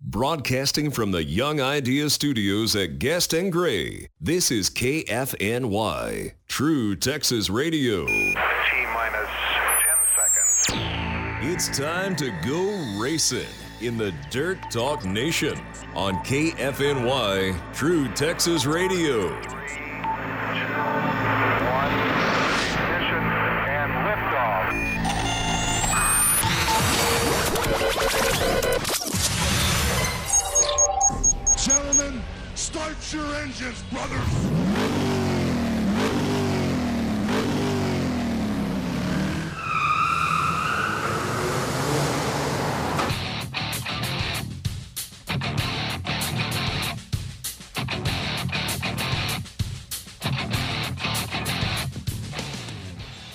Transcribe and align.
Broadcasting 0.00 0.92
from 0.92 1.10
the 1.10 1.24
Young 1.24 1.60
Idea 1.60 2.08
Studios 2.08 2.76
at 2.76 3.00
Guest 3.00 3.32
and 3.32 3.50
Gray, 3.50 4.08
this 4.20 4.52
is 4.52 4.70
KFNY, 4.70 6.34
True 6.46 6.94
Texas 6.94 7.50
Radio. 7.50 8.06
T 8.06 8.34
minus 8.94 9.28
10 10.68 10.70
seconds. 10.70 11.52
It's 11.52 11.76
time 11.76 12.14
to 12.14 12.30
go 12.46 13.00
racing 13.02 13.48
in 13.80 13.98
the 13.98 14.14
Dirt 14.30 14.58
Talk 14.70 15.04
Nation 15.04 15.58
on 15.96 16.14
KFNY, 16.18 17.74
True 17.74 18.06
Texas 18.14 18.66
Radio. 18.66 19.36
Engines, 33.48 33.82
brothers! 33.90 34.20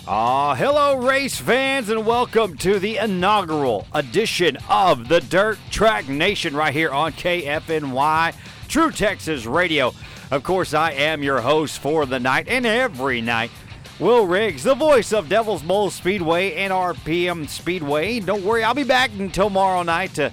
Ah, 0.05 0.53
hello, 0.53 0.97
race 0.97 1.37
fans, 1.37 1.89
and 1.89 2.05
welcome 2.05 2.55
to 2.57 2.77
the 2.77 2.97
inaugural 2.97 3.87
edition 3.93 4.57
of 4.69 5.07
the 5.07 5.21
Dirt 5.21 5.57
Track 5.71 6.07
Nation 6.07 6.55
right 6.55 6.73
here 6.73 6.91
on 6.91 7.13
KFNY, 7.13 8.35
True 8.73 8.89
Texas 8.89 9.45
Radio. 9.45 9.93
Of 10.31 10.41
course, 10.41 10.73
I 10.73 10.93
am 10.93 11.21
your 11.21 11.41
host 11.41 11.77
for 11.77 12.07
the 12.07 12.19
night 12.19 12.47
and 12.47 12.65
every 12.65 13.21
night. 13.21 13.51
Will 13.99 14.25
Riggs, 14.25 14.63
the 14.63 14.73
voice 14.73 15.13
of 15.13 15.29
Devil's 15.29 15.61
Bowl 15.61 15.91
Speedway 15.91 16.55
and 16.55 16.73
RPM 16.73 17.47
Speedway. 17.47 18.19
Don't 18.19 18.43
worry, 18.43 18.63
I'll 18.63 18.73
be 18.73 18.83
back 18.83 19.11
tomorrow 19.31 19.83
night 19.83 20.15
to 20.15 20.31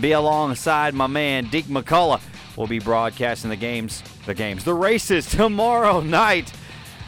be 0.00 0.10
alongside 0.10 0.92
my 0.92 1.06
man 1.06 1.44
Deke 1.50 1.66
McCullough. 1.66 2.20
We'll 2.56 2.66
be 2.66 2.80
broadcasting 2.80 3.48
the 3.48 3.54
games, 3.54 4.02
the 4.26 4.34
games, 4.34 4.64
the 4.64 4.74
races 4.74 5.26
tomorrow 5.30 6.00
night 6.00 6.52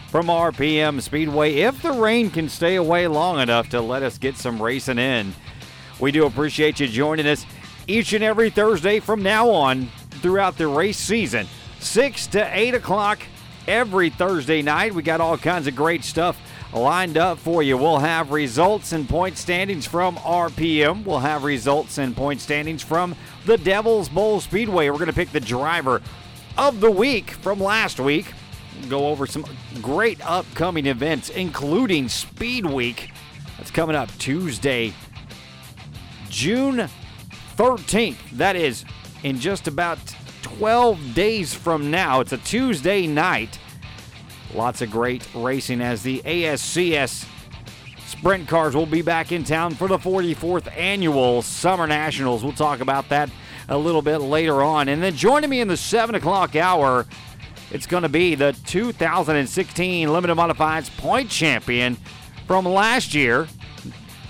from 0.07 0.27
RPM 0.27 1.03
Speedway 1.03 1.55
if 1.55 1.83
the 1.83 1.95
rain 1.95 2.31
can 2.31 2.49
stay 2.49 2.77
away 2.77 3.09
long 3.09 3.41
enough 3.41 3.71
to 3.71 3.81
let 3.81 4.05
us 4.05 4.19
get 4.19 4.37
some 4.37 4.63
racing 4.63 5.01
in. 5.01 5.35
We 5.99 6.13
do 6.13 6.27
appreciate 6.27 6.79
you 6.79 6.87
joining 6.87 7.27
us 7.27 7.45
each 7.89 8.13
and 8.13 8.23
every 8.23 8.51
Thursday 8.51 9.01
from 9.01 9.21
now 9.25 9.51
on 9.51 9.89
throughout 10.21 10.57
the 10.57 10.67
race 10.67 10.99
season. 10.99 11.47
6 11.81 12.27
to 12.29 12.59
8 12.59 12.75
o'clock 12.75 13.21
every 13.67 14.11
Thursday 14.11 14.63
night. 14.63 14.95
We 14.95 15.03
got 15.03 15.21
all 15.21 15.39
kinds 15.39 15.67
of 15.67 15.75
great 15.75 16.05
stuff 16.05 16.39
lined 16.73 17.17
up 17.17 17.39
for 17.39 17.63
you. 17.63 17.77
We'll 17.77 17.99
have 17.99 18.31
results 18.31 18.93
and 18.93 19.09
point 19.09 19.37
standings 19.37 19.87
from 19.87 20.17
RPM. 20.17 21.05
We'll 21.05 21.19
have 21.19 21.45
results 21.45 21.99
and 21.99 22.17
point 22.17 22.41
standings 22.41 22.83
from 22.83 23.17
the 23.47 23.59
Devil's 23.59 24.09
Bowl 24.09 24.41
Speedway. 24.41 24.89
We're 24.89 24.99
going 24.99 25.07
to 25.07 25.13
pick 25.13 25.33
the 25.33 25.41
driver 25.41 26.01
of 26.57 26.81
the 26.81 26.91
week 26.91 27.31
from 27.31 27.61
last 27.61 27.99
week 27.99 28.27
go 28.89 29.09
over 29.09 29.27
some 29.27 29.45
great 29.81 30.25
upcoming 30.27 30.87
events, 30.87 31.29
including 31.31 32.09
Speed 32.09 32.67
Week. 32.67 33.11
That's 33.57 33.71
coming 33.71 33.97
up 33.97 34.11
Tuesday, 34.19 34.95
June 36.29 36.89
13th. 37.57 38.17
That 38.33 38.57
is 38.57 38.85
in 39.23 39.39
just 39.39 39.69
about 39.69 39.99
12 40.43 41.15
days 41.15 41.55
from 41.55 41.91
now. 41.91 42.21
It's 42.21 42.33
a 42.33 42.39
Tuesday 42.39 43.07
night. 43.07 43.59
Lots 44.55 44.83
of 44.83 44.91
great 44.91 45.27
racing 45.35 45.81
as 45.81 46.03
the 46.03 46.21
ASCS 46.25 47.27
Sprint 48.07 48.49
Cars 48.49 48.75
will 48.75 48.87
be 48.87 49.03
back 49.03 49.33
in 49.33 49.45
town 49.45 49.75
for 49.75 49.87
the 49.87 49.97
44th 49.97 50.77
annual 50.77 51.43
Summer 51.43 51.87
Nationals. 51.87 52.43
We'll 52.43 52.53
talk 52.53 52.81
about 52.81 53.09
that 53.11 53.31
a 53.69 53.79
little 53.79 54.03
bit 54.03 54.19
later 54.19 54.63
on. 54.63 54.89
And 54.89 55.03
then 55.03 55.15
joining 55.15 55.49
me 55.49 55.61
in 55.61 55.69
the 55.69 55.77
7 55.77 56.17
o'clock 56.17 56.57
hour, 56.57 57.07
it's 57.71 57.87
going 57.87 58.03
to 58.03 58.09
be 58.09 58.35
the 58.35 58.53
2016 58.67 60.13
Limited 60.13 60.37
Modifieds 60.37 60.95
point 60.99 61.31
champion 61.31 61.97
from 62.47 62.65
last 62.65 63.15
year. 63.15 63.47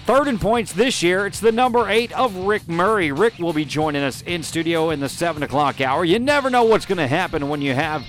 Third 0.07 0.29
in 0.29 0.39
points 0.39 0.73
this 0.73 1.03
year, 1.03 1.27
it's 1.27 1.41
the 1.41 1.53
number 1.53 1.89
eight 1.89 2.11
of 2.13 2.35
Rick 2.35 2.69
Murray. 2.69 3.13
Rick 3.13 3.39
will 3.39 3.53
be 3.53 3.65
joining 3.65 4.03
us 4.03 4.23
in 4.23 4.43
studio 4.43 4.91
in 4.91 4.99
the 4.99 5.09
7 5.09 5.43
o'clock 5.43 5.81
hour. 5.81 6.05
You 6.05 6.19
never 6.19 6.51
know 6.51 6.65
what's 6.65 6.87
going 6.87 6.99
to 6.99 7.07
happen 7.07 7.49
when 7.49 7.63
you 7.63 7.75
have 7.75 8.05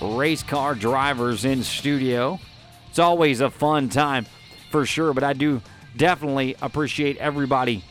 race 0.00 0.42
car 0.42 0.74
drivers 0.74 1.44
in 1.44 1.62
studio. 1.64 2.40
It's 2.88 2.98
always 2.98 3.40
a 3.40 3.50
fun 3.50 3.88
time 3.88 4.26
for 4.70 4.86
sure, 4.86 5.12
but 5.12 5.24
I 5.24 5.32
do 5.34 5.60
definitely 5.96 6.56
appreciate 6.62 7.18
everybody 7.18 7.82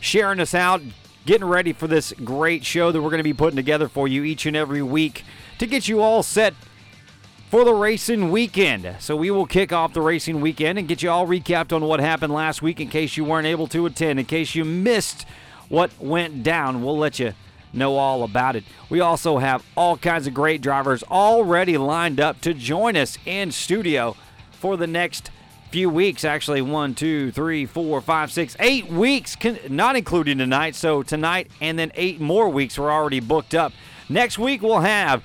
sharing 0.00 0.40
us 0.40 0.54
out, 0.54 0.82
getting 1.24 1.46
ready 1.46 1.72
for 1.72 1.86
this 1.86 2.12
great 2.24 2.64
show 2.64 2.92
that 2.92 3.00
we're 3.00 3.10
going 3.10 3.18
to 3.18 3.24
be 3.24 3.32
putting 3.32 3.56
together 3.56 3.88
for 3.88 4.06
you 4.06 4.24
each 4.24 4.46
and 4.46 4.56
every 4.56 4.82
week 4.82 5.24
to 5.58 5.66
get 5.66 5.88
you 5.88 6.02
all 6.02 6.22
set 6.22 6.54
for 7.50 7.64
the 7.64 7.72
racing 7.72 8.30
weekend. 8.30 8.96
So 9.00 9.16
we 9.16 9.30
will 9.30 9.46
kick 9.46 9.72
off 9.72 9.94
the 9.94 10.02
racing 10.02 10.40
weekend 10.40 10.78
and 10.78 10.86
get 10.86 11.02
you 11.02 11.10
all 11.10 11.26
recapped 11.26 11.72
on 11.72 11.82
what 11.82 11.98
happened 11.98 12.32
last 12.32 12.60
week 12.60 12.78
in 12.78 12.88
case 12.88 13.16
you 13.16 13.24
weren't 13.24 13.46
able 13.46 13.66
to 13.68 13.86
attend, 13.86 14.18
in 14.20 14.26
case 14.26 14.54
you 14.54 14.64
missed 14.64 15.24
what 15.68 15.90
went 15.98 16.42
down. 16.42 16.82
We'll 16.84 16.98
let 16.98 17.18
you 17.18 17.32
know 17.72 17.96
all 17.96 18.22
about 18.22 18.56
it. 18.56 18.64
We 18.90 19.00
also 19.00 19.38
have 19.38 19.64
all 19.76 19.96
kinds 19.96 20.26
of 20.26 20.34
great 20.34 20.60
drivers 20.60 21.02
already 21.04 21.78
lined 21.78 22.20
up 22.20 22.40
to 22.42 22.52
join 22.52 22.96
us 22.96 23.16
in 23.24 23.50
studio 23.50 24.14
for 24.50 24.76
the 24.76 24.86
next 24.86 25.30
few 25.70 25.88
weeks. 25.88 26.24
Actually, 26.24 26.62
one, 26.62 26.94
two, 26.94 27.30
three, 27.32 27.64
four, 27.64 28.00
five, 28.02 28.30
six, 28.30 28.56
eight 28.60 28.88
weeks, 28.88 29.36
not 29.68 29.96
including 29.96 30.38
tonight. 30.38 30.74
So 30.74 31.02
tonight 31.02 31.50
and 31.62 31.78
then 31.78 31.92
eight 31.94 32.20
more 32.20 32.48
weeks 32.48 32.78
were 32.78 32.90
already 32.90 33.20
booked 33.20 33.54
up. 33.54 33.72
Next 34.08 34.38
week 34.38 34.62
we'll 34.62 34.80
have 34.80 35.22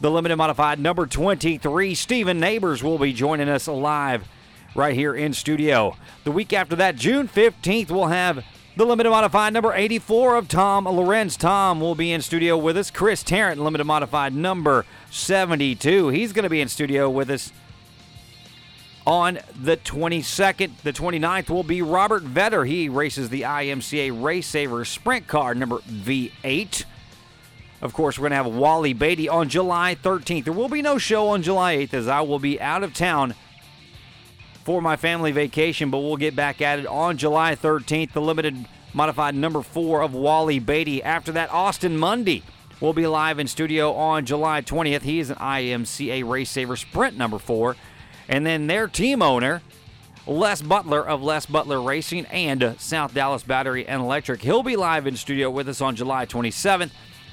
the 0.00 0.10
limited 0.10 0.36
modified 0.36 0.78
number 0.78 1.06
23. 1.06 1.94
Stephen 1.94 2.40
Neighbors 2.40 2.82
will 2.82 2.98
be 2.98 3.12
joining 3.12 3.48
us 3.48 3.68
live 3.68 4.26
right 4.74 4.94
here 4.94 5.14
in 5.14 5.32
studio. 5.32 5.96
The 6.24 6.32
week 6.32 6.52
after 6.52 6.76
that, 6.76 6.96
June 6.96 7.28
15th, 7.28 7.90
we'll 7.90 8.06
have 8.06 8.44
the 8.76 8.86
limited 8.86 9.10
modified 9.10 9.52
number 9.52 9.74
84 9.74 10.36
of 10.36 10.48
Tom 10.48 10.86
Lorenz. 10.86 11.36
Tom 11.36 11.80
will 11.80 11.94
be 11.94 12.12
in 12.12 12.22
studio 12.22 12.56
with 12.56 12.76
us. 12.76 12.90
Chris 12.90 13.22
Tarrant, 13.22 13.60
limited 13.60 13.84
modified 13.84 14.34
number 14.34 14.86
72. 15.10 16.08
He's 16.08 16.32
going 16.32 16.44
to 16.44 16.50
be 16.50 16.60
in 16.60 16.68
studio 16.68 17.10
with 17.10 17.30
us 17.30 17.52
on 19.06 19.38
the 19.60 19.76
22nd. 19.76 20.70
The 20.82 20.92
29th 20.92 21.50
will 21.50 21.62
be 21.62 21.82
Robert 21.82 22.24
Vetter. 22.24 22.66
He 22.66 22.88
races 22.88 23.28
the 23.28 23.42
IMCA 23.42 24.22
Race 24.22 24.46
Saver 24.46 24.84
Sprint 24.84 25.26
Car 25.26 25.54
number 25.54 25.78
V8. 25.80 26.84
Of 27.82 27.94
course, 27.94 28.18
we're 28.18 28.28
going 28.28 28.38
to 28.38 28.44
have 28.44 28.54
Wally 28.54 28.92
Beatty 28.92 29.28
on 29.28 29.48
July 29.48 29.96
13th. 30.02 30.44
There 30.44 30.52
will 30.52 30.68
be 30.68 30.82
no 30.82 30.98
show 30.98 31.28
on 31.28 31.42
July 31.42 31.76
8th 31.76 31.94
as 31.94 32.08
I 32.08 32.20
will 32.20 32.38
be 32.38 32.60
out 32.60 32.82
of 32.82 32.92
town 32.92 33.34
for 34.64 34.82
my 34.82 34.96
family 34.96 35.32
vacation, 35.32 35.90
but 35.90 35.98
we'll 35.98 36.18
get 36.18 36.36
back 36.36 36.60
at 36.60 36.78
it 36.78 36.86
on 36.86 37.16
July 37.16 37.56
13th. 37.56 38.12
The 38.12 38.20
limited 38.20 38.66
modified 38.92 39.34
number 39.34 39.62
four 39.62 40.02
of 40.02 40.12
Wally 40.12 40.58
Beatty. 40.58 41.02
After 41.02 41.32
that, 41.32 41.50
Austin 41.50 41.96
Mundy 41.96 42.42
will 42.80 42.92
be 42.92 43.06
live 43.06 43.38
in 43.38 43.46
studio 43.46 43.94
on 43.94 44.26
July 44.26 44.60
20th. 44.60 45.02
He 45.02 45.18
is 45.18 45.30
an 45.30 45.36
IMCA 45.36 46.28
Race 46.28 46.50
Saver 46.50 46.76
Sprint 46.76 47.16
number 47.16 47.38
four. 47.38 47.76
And 48.28 48.44
then 48.44 48.66
their 48.66 48.88
team 48.88 49.22
owner, 49.22 49.62
Les 50.26 50.60
Butler 50.60 51.06
of 51.06 51.22
Les 51.22 51.46
Butler 51.46 51.80
Racing 51.80 52.26
and 52.26 52.76
South 52.78 53.14
Dallas 53.14 53.42
Battery 53.42 53.86
and 53.86 54.02
Electric. 54.02 54.42
He'll 54.42 54.62
be 54.62 54.76
live 54.76 55.06
in 55.06 55.16
studio 55.16 55.50
with 55.50 55.68
us 55.68 55.80
on 55.80 55.96
July 55.96 56.26
27th. 56.26 56.90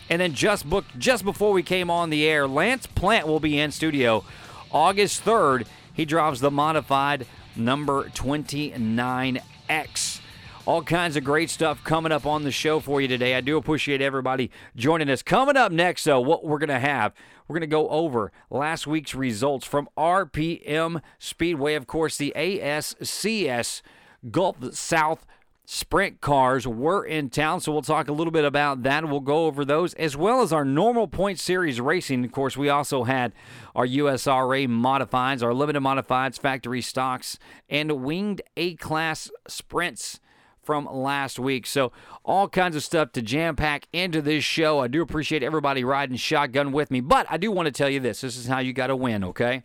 And 0.10 0.22
then 0.22 0.34
just 0.34 0.70
booked 0.70 0.98
just 0.98 1.26
before 1.26 1.52
we 1.52 1.64
came 1.64 1.90
on 1.90 2.10
the 2.10 2.26
air, 2.26 2.48
Lance 2.48 2.88
Plant 2.88 3.28
will 3.28 3.42
be 3.42 3.60
in 3.60 3.72
studio 3.72 4.24
August 4.72 5.26
3rd. 5.26 5.68
He 5.94 6.06
drives 6.06 6.40
the 6.40 6.52
modified 6.52 7.26
number 7.56 8.06
29X. 8.10 10.22
All 10.66 10.84
kinds 10.84 11.16
of 11.16 11.24
great 11.24 11.50
stuff 11.50 11.84
coming 11.84 12.12
up 12.12 12.26
on 12.26 12.44
the 12.44 12.52
show 12.52 12.80
for 12.80 13.00
you 13.00 13.08
today. 13.08 13.36
I 13.36 13.42
do 13.42 13.58
appreciate 13.58 14.02
everybody 14.02 14.52
joining 14.76 15.10
us. 15.10 15.24
Coming 15.24 15.56
up 15.56 15.72
next, 15.72 16.04
though, 16.04 16.20
what 16.20 16.44
we're 16.44 16.60
going 16.60 16.70
to 16.70 16.80
have, 16.80 17.14
we're 17.48 17.54
going 17.54 17.62
to 17.62 17.68
go 17.68 17.88
over 17.90 18.32
last 18.50 18.86
week's 18.86 19.16
results 19.16 19.66
from 19.66 19.88
RPM 19.98 21.02
Speedway. 21.20 21.76
Of 21.76 21.88
course, 21.88 22.18
the 22.18 22.34
ASCS 22.36 23.82
Gulf 24.30 24.74
South 24.74 25.26
sprint 25.70 26.22
cars 26.22 26.66
were 26.66 27.04
in 27.04 27.30
town, 27.30 27.60
so 27.60 27.74
we'll 27.74 27.82
talk 27.82 28.08
a 28.08 28.14
little 28.14 28.32
bit 28.32 28.46
about 28.46 28.84
that. 28.84 29.08
We'll 29.08 29.20
go 29.20 29.48
over 29.48 29.66
those 29.66 29.94
as 29.96 30.16
well 30.16 30.42
as 30.42 30.54
our 30.54 30.64
normal 30.64 31.10
point 31.10 31.40
series 31.40 31.82
racing. 31.82 32.24
Of 32.24 32.32
course, 32.32 32.56
we 32.56 32.70
also 32.70 33.04
had 33.04 33.34
our 33.76 33.86
USRA 33.86 34.66
modifieds, 34.70 35.44
our 35.44 35.54
limited 35.54 35.82
modifieds, 35.82 36.40
factory 36.40 36.82
stocks, 36.82 37.38
and 37.70 38.02
winged 38.02 38.42
A 38.56 38.76
class 38.76 39.30
sprints 39.50 40.22
from 40.64 40.86
last 40.86 41.38
week. 41.38 41.68
So, 41.68 41.92
all 42.24 42.48
kinds 42.48 42.78
of 42.78 42.84
stuff 42.84 43.12
to 43.12 43.22
jam 43.22 43.58
pack 43.58 43.90
into 43.92 44.22
this 44.22 44.46
show. 44.46 44.80
I 44.80 44.88
do 44.88 45.02
appreciate 45.02 45.44
everybody 45.44 45.84
riding 45.84 46.16
shotgun 46.16 46.72
with 46.72 46.92
me, 46.92 47.02
but 47.02 47.28
I 47.30 47.36
do 47.36 47.52
want 47.52 47.66
to 47.66 47.74
tell 47.74 47.90
you 47.90 48.00
this 48.00 48.22
this 48.22 48.38
is 48.38 48.48
how 48.48 48.60
you 48.60 48.72
got 48.72 48.88
to 48.88 48.96
win, 48.96 49.22
okay? 49.26 49.64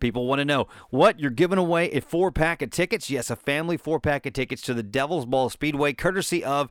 People 0.00 0.26
want 0.26 0.40
to 0.40 0.44
know 0.44 0.68
what 0.90 1.20
you're 1.20 1.30
giving 1.30 1.58
away 1.58 1.90
a 1.90 2.00
four 2.00 2.32
pack 2.32 2.62
of 2.62 2.70
tickets. 2.70 3.10
Yes, 3.10 3.30
a 3.30 3.36
family 3.36 3.76
four 3.76 4.00
pack 4.00 4.26
of 4.26 4.32
tickets 4.32 4.62
to 4.62 4.74
the 4.74 4.82
Devil's 4.82 5.26
Bowl 5.26 5.50
Speedway, 5.50 5.92
courtesy 5.92 6.42
of 6.42 6.70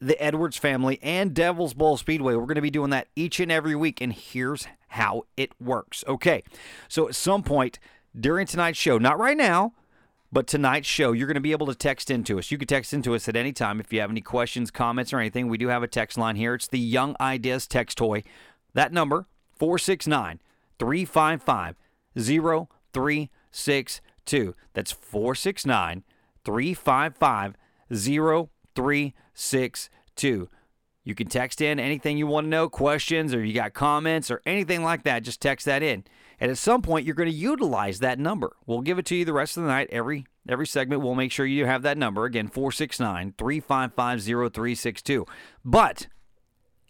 the 0.00 0.20
Edwards 0.22 0.56
family 0.56 0.98
and 1.02 1.34
Devil's 1.34 1.74
Bowl 1.74 1.96
Speedway. 1.96 2.34
We're 2.34 2.46
going 2.46 2.56
to 2.56 2.62
be 2.62 2.70
doing 2.70 2.90
that 2.90 3.08
each 3.14 3.38
and 3.40 3.52
every 3.52 3.76
week, 3.76 4.00
and 4.00 4.12
here's 4.12 4.66
how 4.88 5.24
it 5.36 5.52
works. 5.60 6.04
Okay, 6.08 6.42
so 6.88 7.08
at 7.08 7.14
some 7.14 7.42
point 7.42 7.78
during 8.18 8.46
tonight's 8.46 8.78
show, 8.78 8.98
not 8.98 9.18
right 9.18 9.36
now, 9.36 9.72
but 10.32 10.46
tonight's 10.46 10.88
show, 10.88 11.12
you're 11.12 11.26
going 11.26 11.36
to 11.36 11.40
be 11.40 11.52
able 11.52 11.66
to 11.66 11.74
text 11.74 12.10
into 12.10 12.38
us. 12.38 12.50
You 12.50 12.58
can 12.58 12.66
text 12.66 12.92
into 12.92 13.14
us 13.14 13.28
at 13.28 13.36
any 13.36 13.52
time 13.52 13.78
if 13.78 13.92
you 13.92 14.00
have 14.00 14.10
any 14.10 14.20
questions, 14.20 14.70
comments, 14.70 15.12
or 15.12 15.20
anything. 15.20 15.48
We 15.48 15.58
do 15.58 15.68
have 15.68 15.82
a 15.82 15.88
text 15.88 16.18
line 16.18 16.36
here. 16.36 16.54
It's 16.54 16.66
the 16.66 16.78
Young 16.78 17.14
Ideas 17.20 17.66
text 17.66 17.98
toy. 17.98 18.24
That 18.72 18.92
number, 18.92 19.26
469 19.56 20.40
355 20.78 21.74
0362. 22.16 24.54
That's 24.72 24.92
469 24.92 26.04
355 26.44 27.56
0362. 27.90 30.48
You 31.06 31.14
can 31.14 31.28
text 31.28 31.60
in 31.60 31.78
anything 31.78 32.16
you 32.16 32.26
want 32.26 32.46
to 32.46 32.48
know, 32.48 32.70
questions, 32.70 33.34
or 33.34 33.44
you 33.44 33.52
got 33.52 33.74
comments, 33.74 34.30
or 34.30 34.40
anything 34.46 34.82
like 34.82 35.02
that. 35.02 35.22
Just 35.22 35.42
text 35.42 35.66
that 35.66 35.82
in. 35.82 36.04
And 36.40 36.50
at 36.50 36.58
some 36.58 36.82
point, 36.82 37.04
you're 37.04 37.14
going 37.14 37.30
to 37.30 37.36
utilize 37.36 38.00
that 38.00 38.18
number. 38.18 38.56
We'll 38.66 38.80
give 38.80 38.98
it 38.98 39.06
to 39.06 39.14
you 39.14 39.24
the 39.24 39.34
rest 39.34 39.56
of 39.56 39.62
the 39.62 39.68
night. 39.68 39.88
Every 39.90 40.26
every 40.48 40.66
segment, 40.66 41.02
we'll 41.02 41.14
make 41.14 41.30
sure 41.30 41.46
you 41.46 41.66
have 41.66 41.82
that 41.82 41.98
number. 41.98 42.24
Again, 42.24 42.48
469 42.48 43.34
355 43.36 44.22
0362. 44.22 45.26
But 45.64 46.08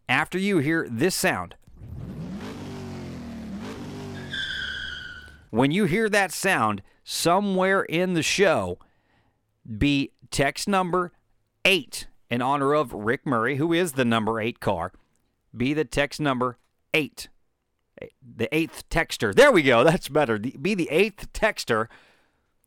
after 0.09 0.39
you 0.39 0.59
hear 0.59 0.87
this 0.91 1.15
sound, 1.15 1.57
when 5.55 5.71
you 5.71 5.85
hear 5.85 6.09
that 6.09 6.33
sound 6.33 6.83
somewhere 7.05 7.83
in 7.85 8.15
the 8.15 8.23
show, 8.23 8.77
be 9.79 10.11
text 10.33 10.67
number 10.67 11.13
eight 11.65 12.09
in 12.29 12.43
honor 12.43 12.75
of 12.75 12.93
Rick 12.93 13.25
Murray, 13.25 13.57
who 13.57 13.73
is 13.73 13.93
the 13.93 14.05
number 14.05 14.41
eight 14.41 14.59
car. 14.59 14.93
Be 15.57 15.73
the 15.73 15.85
text 15.85 16.21
number 16.21 16.59
eight. 16.93 17.29
The 18.21 18.53
eighth 18.53 18.89
texter. 18.91 19.33
There 19.33 19.53
we 19.53 19.63
go. 19.63 19.85
That's 19.85 20.09
better. 20.09 20.41
Be 20.41 20.75
the 20.75 20.89
eighth 20.91 21.33
texter 21.33 21.87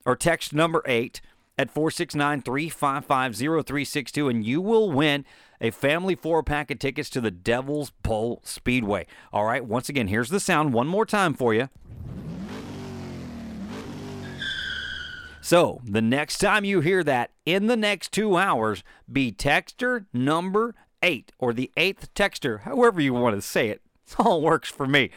or 0.06 0.16
text 0.16 0.54
number 0.54 0.82
eight 0.86 1.20
at 1.58 1.70
469 1.70 2.42
355 2.42 3.36
0362, 3.36 4.30
and 4.30 4.46
you 4.46 4.62
will 4.62 4.90
win 4.90 5.26
a 5.60 5.72
family 5.72 6.16
four 6.16 6.42
pack 6.42 6.72
of 6.72 6.80
tickets 6.80 7.10
to 7.10 7.20
the 7.20 7.32
Devil's 7.32 7.90
Bowl 7.90 8.40
Speedway. 8.46 9.08
All 9.34 9.44
right, 9.44 9.66
once 9.66 9.90
again, 9.90 10.08
here's 10.08 10.30
the 10.30 10.40
sound 10.40 10.72
one 10.72 10.88
more 10.88 11.06
time 11.06 11.34
for 11.34 11.54
you. 11.54 11.68
So, 15.48 15.80
the 15.86 16.02
next 16.02 16.40
time 16.40 16.66
you 16.66 16.82
hear 16.82 17.06
that 17.06 17.32
in 17.46 17.68
the 17.68 17.78
next 17.78 18.12
two 18.12 18.36
hours, 18.36 18.84
be 19.10 19.32
texter 19.32 20.06
number 20.12 20.76
eight 21.02 21.32
or 21.40 21.54
the 21.54 21.72
eighth 21.78 22.14
texter, 22.14 22.64
however 22.64 23.00
you 23.00 23.14
want 23.14 23.38
to 23.38 23.42
say 23.42 23.70
it. 23.70 23.82
It 24.12 24.20
all 24.20 24.42
works 24.42 24.70
for 24.70 24.86
me. 24.86 25.10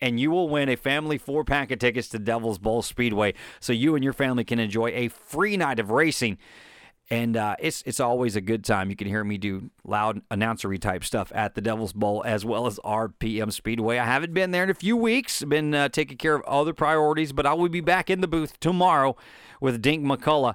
And 0.00 0.18
you 0.18 0.32
will 0.32 0.48
win 0.48 0.68
a 0.68 0.74
family 0.74 1.18
four 1.18 1.44
pack 1.44 1.70
of 1.70 1.78
tickets 1.78 2.08
to 2.08 2.18
Devil's 2.18 2.58
Bowl 2.58 2.82
Speedway 2.82 3.34
so 3.60 3.72
you 3.72 3.94
and 3.94 4.02
your 4.02 4.12
family 4.12 4.42
can 4.42 4.58
enjoy 4.58 4.88
a 4.88 5.06
free 5.06 5.56
night 5.56 5.78
of 5.78 5.92
racing. 5.92 6.38
And 7.10 7.36
uh, 7.36 7.56
it's 7.58 7.82
it's 7.86 7.98
always 7.98 8.36
a 8.36 8.40
good 8.40 8.64
time. 8.64 8.88
You 8.88 8.94
can 8.94 9.08
hear 9.08 9.24
me 9.24 9.36
do 9.36 9.70
loud 9.84 10.22
announcery 10.30 10.80
type 10.80 11.02
stuff 11.02 11.32
at 11.34 11.56
the 11.56 11.60
Devil's 11.60 11.92
Bowl 11.92 12.22
as 12.24 12.44
well 12.44 12.68
as 12.68 12.78
RPM 12.84 13.52
Speedway. 13.52 13.98
I 13.98 14.04
haven't 14.04 14.32
been 14.32 14.52
there 14.52 14.62
in 14.62 14.70
a 14.70 14.74
few 14.74 14.96
weeks. 14.96 15.42
Been 15.42 15.74
uh, 15.74 15.88
taking 15.88 16.18
care 16.18 16.36
of 16.36 16.42
other 16.42 16.72
priorities, 16.72 17.32
but 17.32 17.46
I 17.46 17.54
will 17.54 17.68
be 17.68 17.80
back 17.80 18.10
in 18.10 18.20
the 18.20 18.28
booth 18.28 18.60
tomorrow 18.60 19.16
with 19.60 19.82
Dink 19.82 20.04
McCullough 20.04 20.54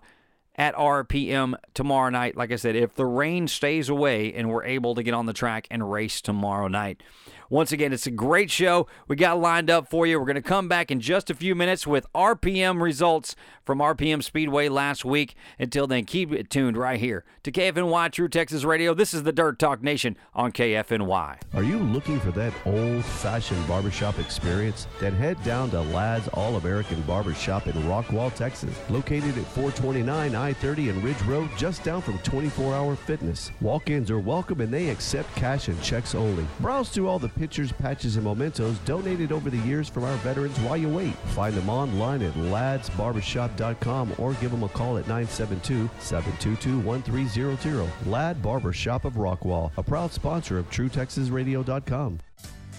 at 0.56 0.76
RPM 0.76 1.56
tomorrow 1.74 2.10
night. 2.10 2.36
Like 2.38 2.52
I 2.52 2.56
said, 2.56 2.76
if 2.76 2.96
the 2.96 3.06
rain 3.06 3.48
stays 3.48 3.90
away 3.90 4.34
and 4.34 4.50
we're 4.50 4.64
able 4.64 4.96
to 4.96 5.04
get 5.04 5.14
on 5.14 5.26
the 5.26 5.34
track 5.34 5.68
and 5.70 5.92
race 5.92 6.22
tomorrow 6.22 6.68
night. 6.68 7.02
Once 7.50 7.72
again, 7.72 7.94
it's 7.94 8.08
a 8.08 8.12
great 8.12 8.50
show 8.50 8.88
we 9.08 9.16
got 9.16 9.40
lined 9.40 9.70
up 9.70 9.88
for 9.88 10.08
you. 10.08 10.20
We're 10.20 10.26
going 10.26 10.36
to 10.36 10.42
come 10.42 10.68
back 10.68 10.90
in 10.90 11.00
just 11.00 11.30
a 11.30 11.36
few 11.36 11.54
minutes 11.54 11.86
with 11.86 12.12
RPM 12.14 12.82
results 12.82 13.36
from 13.64 13.80
RPM 13.80 14.24
Speedway 14.24 14.68
last 14.68 15.06
week. 15.06 15.36
Until 15.60 15.86
then, 15.86 16.06
keep 16.06 16.32
it 16.32 16.50
tuned 16.50 16.76
right 16.76 17.00
here 17.00 17.24
to 17.44 17.52
KFNY 17.52 18.12
True 18.12 18.28
Texas 18.28 18.64
Radio. 18.64 18.94
This 18.94 19.14
is 19.14 19.24
the 19.24 19.32
Dirt 19.32 19.60
Talk 19.60 19.84
Nation 19.84 20.18
on 20.34 20.52
KFNY. 20.52 21.38
Are 21.54 21.64
you 21.64 21.78
looking 21.78 22.20
for 22.20 22.32
that 22.32 22.54
old 22.66 23.06
fashioned 23.06 23.68
barbershop 23.68 24.18
experience? 24.18 24.88
Then 25.00 25.14
head 25.14 25.42
down 25.44 25.70
to 25.72 25.82
Ladd's 25.82 26.28
All 26.30 26.58
American 26.58 27.02
Barbershop 27.04 27.68
in 27.68 27.74
Rockwall, 27.84 28.34
Texas. 28.34 28.76
Located 28.90 29.38
at 29.38 29.46
429 29.46 30.34
I 30.46 30.54
30 30.54 30.90
and 30.90 31.04
Ridge 31.04 31.20
Road, 31.24 31.50
just 31.58 31.84
down 31.84 32.04
from 32.04 32.20
24 32.20 32.76
Hour 32.76 32.96
Fitness. 32.96 33.52
Walk 33.62 33.90
ins 33.90 34.12
are 34.12 34.20
welcome 34.20 34.62
and 34.62 34.72
they 34.72 34.90
accept 34.90 35.36
cash 35.36 35.70
and 35.70 35.82
checks 35.82 36.14
only. 36.14 36.46
Browse 36.60 36.90
through 36.90 37.08
all 37.08 37.18
the 37.18 37.30
pictures, 37.30 37.72
patches, 37.72 38.16
and 38.16 38.26
mementos 38.26 38.78
donated 38.80 39.32
over 39.32 39.50
the 39.50 39.58
years 39.60 39.90
from 39.90 40.04
our 40.04 40.16
veterans 40.18 40.60
while 40.60 40.78
you 40.78 40.88
wait. 40.88 41.16
Find 41.34 41.56
them 41.56 41.68
online 41.68 42.22
at 42.22 42.34
ladsbarbershop.com 42.36 44.14
or 44.20 44.34
give 44.36 44.52
them 44.52 44.62
a 44.62 44.70
call 44.70 45.00
at 45.00 45.08
972 45.08 45.90
722 46.00 46.80
1300. 46.80 47.90
Ladd 48.06 48.40
Barbershop 48.44 49.04
of 49.06 49.14
Rockwall, 49.14 49.72
a 49.78 49.84
proud 49.84 50.12
sponsor 50.12 50.60
of 50.60 50.70
TrueTexasRadio.com. 50.70 52.20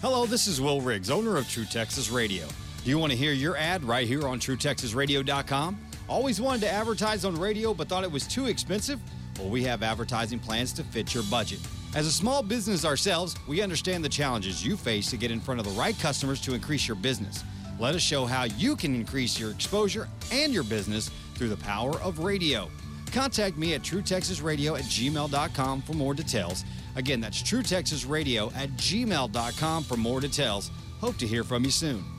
Hello, 0.02 0.24
this 0.24 0.46
is 0.46 0.60
Will 0.60 0.80
Riggs, 0.80 1.10
owner 1.10 1.36
of 1.36 1.48
True 1.48 1.64
Texas 1.64 2.10
Radio. 2.10 2.46
Do 2.84 2.90
you 2.90 2.98
want 2.98 3.10
to 3.10 3.18
hear 3.18 3.32
your 3.32 3.56
ad 3.56 3.82
right 3.82 4.06
here 4.06 4.28
on 4.28 4.38
TrueTexasRadio.com? 4.38 5.85
Always 6.08 6.40
wanted 6.40 6.60
to 6.62 6.72
advertise 6.72 7.24
on 7.24 7.38
radio 7.38 7.74
but 7.74 7.88
thought 7.88 8.04
it 8.04 8.12
was 8.12 8.26
too 8.26 8.46
expensive? 8.46 9.00
Well, 9.38 9.48
we 9.48 9.64
have 9.64 9.82
advertising 9.82 10.38
plans 10.38 10.72
to 10.74 10.84
fit 10.84 11.12
your 11.12 11.24
budget. 11.24 11.58
As 11.94 12.06
a 12.06 12.12
small 12.12 12.42
business 12.42 12.84
ourselves, 12.84 13.36
we 13.48 13.60
understand 13.62 14.04
the 14.04 14.08
challenges 14.08 14.64
you 14.64 14.76
face 14.76 15.10
to 15.10 15.16
get 15.16 15.30
in 15.30 15.40
front 15.40 15.60
of 15.60 15.66
the 15.66 15.72
right 15.72 15.98
customers 15.98 16.40
to 16.42 16.54
increase 16.54 16.86
your 16.86 16.96
business. 16.96 17.42
Let 17.78 17.94
us 17.94 18.02
show 18.02 18.24
how 18.24 18.44
you 18.44 18.76
can 18.76 18.94
increase 18.94 19.38
your 19.38 19.50
exposure 19.50 20.08
and 20.32 20.52
your 20.52 20.64
business 20.64 21.10
through 21.34 21.48
the 21.48 21.56
power 21.56 21.98
of 22.00 22.20
radio. 22.20 22.70
Contact 23.12 23.56
me 23.56 23.74
at 23.74 23.82
truetexasradio 23.82 24.78
at 24.78 24.84
gmail.com 24.84 25.82
for 25.82 25.92
more 25.92 26.14
details. 26.14 26.64
Again, 26.96 27.20
that's 27.20 27.42
truetexasradio 27.42 28.54
at 28.56 28.70
gmail.com 28.70 29.84
for 29.84 29.96
more 29.96 30.20
details. 30.20 30.70
Hope 31.00 31.16
to 31.18 31.26
hear 31.26 31.44
from 31.44 31.64
you 31.64 31.70
soon. 31.70 32.15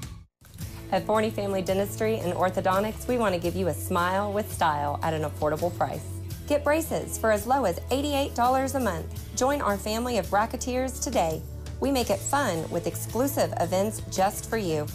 At 0.90 1.06
Forney 1.06 1.30
Family 1.30 1.62
Dentistry 1.62 2.16
and 2.16 2.34
Orthodontics, 2.34 3.10
we 3.10 3.18
want 3.18 3.36
to 3.36 3.42
give 3.42 3.58
you 3.58 3.68
a 3.68 3.74
smile 3.74 4.32
with 4.32 4.50
style 4.52 5.02
at 5.04 5.14
an 5.14 5.24
affordable 5.24 5.78
price. 5.78 6.06
Get 6.48 6.64
braces 6.64 7.18
for 7.18 7.30
as 7.30 7.46
low 7.46 7.66
as 7.66 7.78
$88 7.92 8.76
a 8.76 8.80
month. 8.80 9.36
Join 9.36 9.62
our 9.62 9.76
family 9.76 10.18
of 10.18 10.28
bracketeers 10.28 11.04
today. 11.04 11.42
We 11.82 11.92
make 11.92 12.10
it 12.10 12.20
fun 12.20 12.70
with 12.70 12.88
exclusive 12.88 13.54
events 13.60 14.02
just 14.12 14.50
for 14.50 14.56
you. 14.58 14.88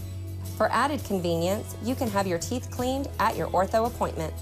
For 0.57 0.73
added 0.73 1.05
convenience, 1.05 1.77
you 1.83 1.95
can 1.95 2.09
have 2.09 2.27
your 2.27 2.39
teeth 2.39 2.71
cleaned 2.71 3.09
at 3.19 3.37
your 3.37 3.49
ortho 3.49 3.87
appointment. 3.87 4.33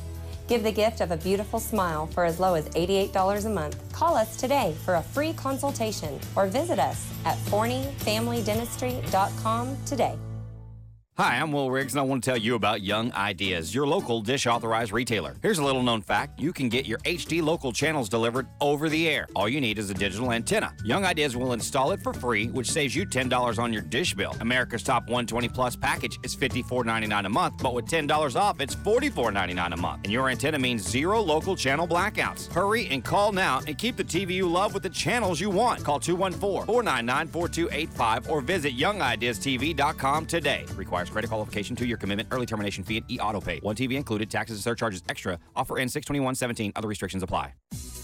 Give 0.47 0.63
the 0.63 0.71
gift 0.71 1.01
of 1.01 1.11
a 1.11 1.17
beautiful 1.17 1.59
smile 1.59 2.07
for 2.07 2.25
as 2.25 2.39
low 2.39 2.55
as 2.55 2.69
$88 2.71 3.47
a 3.47 3.51
month. 3.51 3.93
Call 3.93 4.17
us 4.17 4.37
today 4.37 4.77
for 4.85 4.95
a 4.97 5.03
free 5.03 5.33
consultation 5.33 6.21
or 6.37 6.47
visit 6.47 6.79
us 6.79 7.13
at 7.25 7.37
forneyfamilydentistry.com 7.39 9.77
today. 9.85 10.17
Hi, 11.21 11.37
I'm 11.37 11.53
Will 11.53 11.71
Riggs, 11.71 11.93
and 11.93 12.01
I 12.01 12.03
want 12.03 12.25
to 12.25 12.31
tell 12.31 12.39
you 12.39 12.55
about 12.55 12.81
Young 12.81 13.13
Ideas, 13.13 13.75
your 13.75 13.87
local 13.87 14.23
dish 14.23 14.47
authorized 14.47 14.91
retailer. 14.91 15.37
Here's 15.43 15.59
a 15.59 15.63
little 15.63 15.83
known 15.83 16.01
fact 16.01 16.41
you 16.41 16.51
can 16.51 16.71
get 16.71 16.87
your 16.87 16.97
HD 17.01 17.43
local 17.43 17.75
channels 17.75 18.09
delivered 18.09 18.47
over 18.63 18.89
the 18.89 19.07
air. 19.07 19.29
All 19.37 19.47
you 19.47 19.61
need 19.61 19.79
is 19.79 19.91
a 19.91 19.93
digital 19.93 20.33
antenna. 20.33 20.75
Young 20.83 21.05
Ideas 21.05 21.37
will 21.37 21.53
install 21.53 21.93
it 21.93 22.01
for 22.01 22.15
free, 22.15 22.47
which 22.49 22.71
saves 22.71 22.97
you 22.97 23.05
$10 23.05 23.59
on 23.59 23.71
your 23.71 23.83
dish 23.83 24.15
bill. 24.15 24.35
America's 24.41 24.83
Top 24.83 25.03
120 25.09 25.47
Plus 25.51 25.77
package 25.77 26.19
is 26.23 26.35
$54.99 26.35 27.27
a 27.27 27.29
month, 27.29 27.63
but 27.63 27.75
with 27.75 27.85
$10 27.85 28.37
off, 28.37 28.59
it's 28.59 28.75
$44.99 28.75 29.75
a 29.75 29.77
month. 29.77 30.01
And 30.05 30.13
your 30.15 30.31
antenna 30.31 30.59
means 30.59 30.89
zero 30.89 31.21
local 31.21 31.55
channel 31.55 31.87
blackouts. 31.87 32.51
Hurry 32.51 32.87
and 32.87 33.05
call 33.05 33.33
now 33.33 33.61
and 33.67 33.77
keep 33.77 33.99
the 33.99 34.05
TV 34.05 34.31
you 34.31 34.49
love 34.49 34.73
with 34.73 34.85
the 34.85 34.89
channels 34.89 35.39
you 35.39 35.51
want. 35.51 35.85
Call 35.85 36.01
214 36.01 36.65
499 36.65 37.27
4285 37.27 38.31
or 38.31 38.41
visit 38.41 38.75
youngideastv.com 38.75 40.25
today. 40.25 40.65
Requires 40.77 41.10
credit 41.11 41.29
qualification, 41.29 41.77
two 41.77 41.87
year 41.87 41.97
commitment, 41.97 42.29
early 42.31 42.47
termination 42.47 42.85
fee, 42.85 42.99
and 42.99 43.11
e 43.11 43.19
auto 43.19 43.41
pay. 43.41 43.59
One 43.61 43.77
TV 43.77 43.95
included, 43.95 44.31
taxes 44.31 44.57
and 44.57 44.65
surcharges 44.65 45.03
extra. 45.09 45.39
Offer 45.57 45.79
ends 45.79 45.93
62117. 45.93 46.73
Other 46.77 46.89
restrictions 46.89 47.23
apply. 47.23 47.53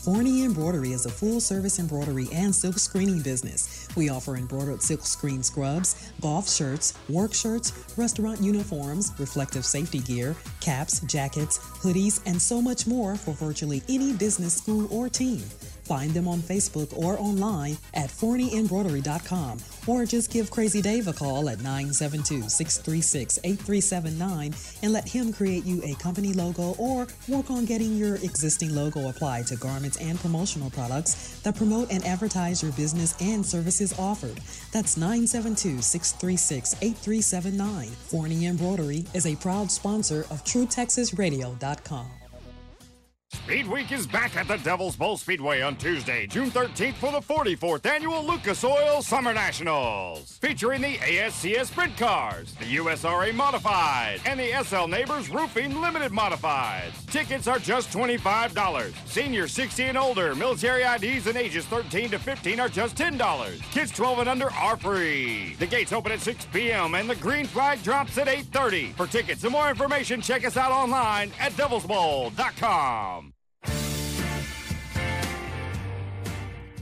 Forney 0.06 0.44
Embroidery 0.44 0.92
is 0.92 1.04
a 1.04 1.10
full 1.10 1.40
service 1.40 1.80
embroidery 1.80 2.28
and 2.32 2.54
silk 2.54 2.78
screening 2.78 3.22
business. 3.22 3.88
We 3.96 4.08
offer 4.08 4.36
embroidered 4.36 4.80
silk 4.80 5.00
screen 5.00 5.42
scrubs, 5.42 6.12
golf 6.20 6.48
shirts, 6.48 6.96
work 7.08 7.34
shirts, 7.34 7.72
restaurant 7.96 8.40
uniforms, 8.40 9.12
reflective 9.18 9.64
safety 9.64 9.98
gear, 9.98 10.36
caps, 10.60 11.00
jackets, 11.00 11.58
hoodies, 11.58 12.20
and 12.24 12.40
so 12.40 12.62
much 12.62 12.86
more 12.86 13.16
for 13.16 13.32
virtually 13.32 13.82
any 13.88 14.12
business, 14.12 14.54
school, 14.54 14.86
or 14.94 15.08
team. 15.08 15.42
Find 15.86 16.10
them 16.10 16.26
on 16.26 16.40
Facebook 16.40 16.92
or 16.98 17.16
online 17.20 17.78
at 17.94 18.10
forneyembroidery.com 18.10 19.58
or 19.86 20.04
just 20.04 20.32
give 20.32 20.50
Crazy 20.50 20.82
Dave 20.82 21.06
a 21.06 21.12
call 21.12 21.48
at 21.48 21.58
972 21.58 22.48
636 22.48 23.38
8379 23.44 24.52
and 24.82 24.92
let 24.92 25.08
him 25.08 25.32
create 25.32 25.64
you 25.64 25.80
a 25.84 25.94
company 25.94 26.32
logo 26.32 26.74
or 26.76 27.06
work 27.28 27.52
on 27.52 27.64
getting 27.66 27.96
your 27.96 28.16
existing 28.16 28.74
logo 28.74 29.08
applied 29.08 29.46
to 29.46 29.56
garments 29.56 29.96
and 29.98 30.18
promotional 30.18 30.70
products 30.70 31.38
that 31.42 31.54
promote 31.54 31.92
and 31.92 32.04
advertise 32.04 32.64
your 32.64 32.72
business 32.72 33.14
and 33.20 33.46
services 33.46 33.96
offered. 33.96 34.40
That's 34.72 34.96
972 34.96 35.82
636 35.82 36.74
8379. 36.82 37.90
Forney 37.90 38.46
Embroidery 38.46 39.06
is 39.14 39.26
a 39.26 39.36
proud 39.36 39.70
sponsor 39.70 40.26
of 40.30 40.42
TrueTexasRadio.com. 40.42 42.25
Speed 43.46 43.68
Week 43.68 43.92
is 43.92 44.08
back 44.08 44.36
at 44.36 44.48
the 44.48 44.56
Devil's 44.56 44.96
Bowl 44.96 45.16
Speedway 45.16 45.60
on 45.60 45.76
Tuesday, 45.76 46.26
June 46.26 46.50
13th 46.50 46.94
for 46.94 47.12
the 47.12 47.20
44th 47.20 47.86
annual 47.86 48.24
Lucas 48.24 48.64
Oil 48.64 49.02
Summer 49.02 49.32
Nationals. 49.32 50.36
Featuring 50.38 50.82
the 50.82 50.96
ASCS 50.96 51.66
Sprint 51.66 51.96
Cars, 51.96 52.54
the 52.54 52.76
USRA 52.76 53.32
Modified, 53.32 54.20
and 54.26 54.40
the 54.40 54.50
SL 54.64 54.88
Neighbors 54.88 55.30
Roofing 55.30 55.80
Limited 55.80 56.10
Modifieds. 56.10 57.06
Tickets 57.08 57.46
are 57.46 57.60
just 57.60 57.92
$25. 57.92 58.92
Seniors 59.06 59.52
60 59.52 59.84
and 59.84 59.98
older, 59.98 60.34
military 60.34 60.82
IDs 60.82 61.28
and 61.28 61.36
ages 61.36 61.64
13 61.66 62.10
to 62.10 62.18
15 62.18 62.58
are 62.58 62.68
just 62.68 62.96
$10. 62.96 63.62
Kids 63.70 63.92
12 63.92 64.18
and 64.20 64.28
under 64.28 64.50
are 64.50 64.76
free. 64.76 65.54
The 65.60 65.66
gates 65.66 65.92
open 65.92 66.10
at 66.10 66.20
6 66.20 66.46
p.m. 66.52 66.96
and 66.96 67.08
the 67.08 67.14
green 67.14 67.46
flag 67.46 67.80
drops 67.84 68.18
at 68.18 68.26
8.30. 68.26 68.94
For 68.94 69.06
tickets 69.06 69.44
and 69.44 69.52
more 69.52 69.70
information, 69.70 70.20
check 70.20 70.44
us 70.44 70.56
out 70.56 70.72
online 70.72 71.30
at 71.38 71.52
devilsbowl.com. 71.52 73.25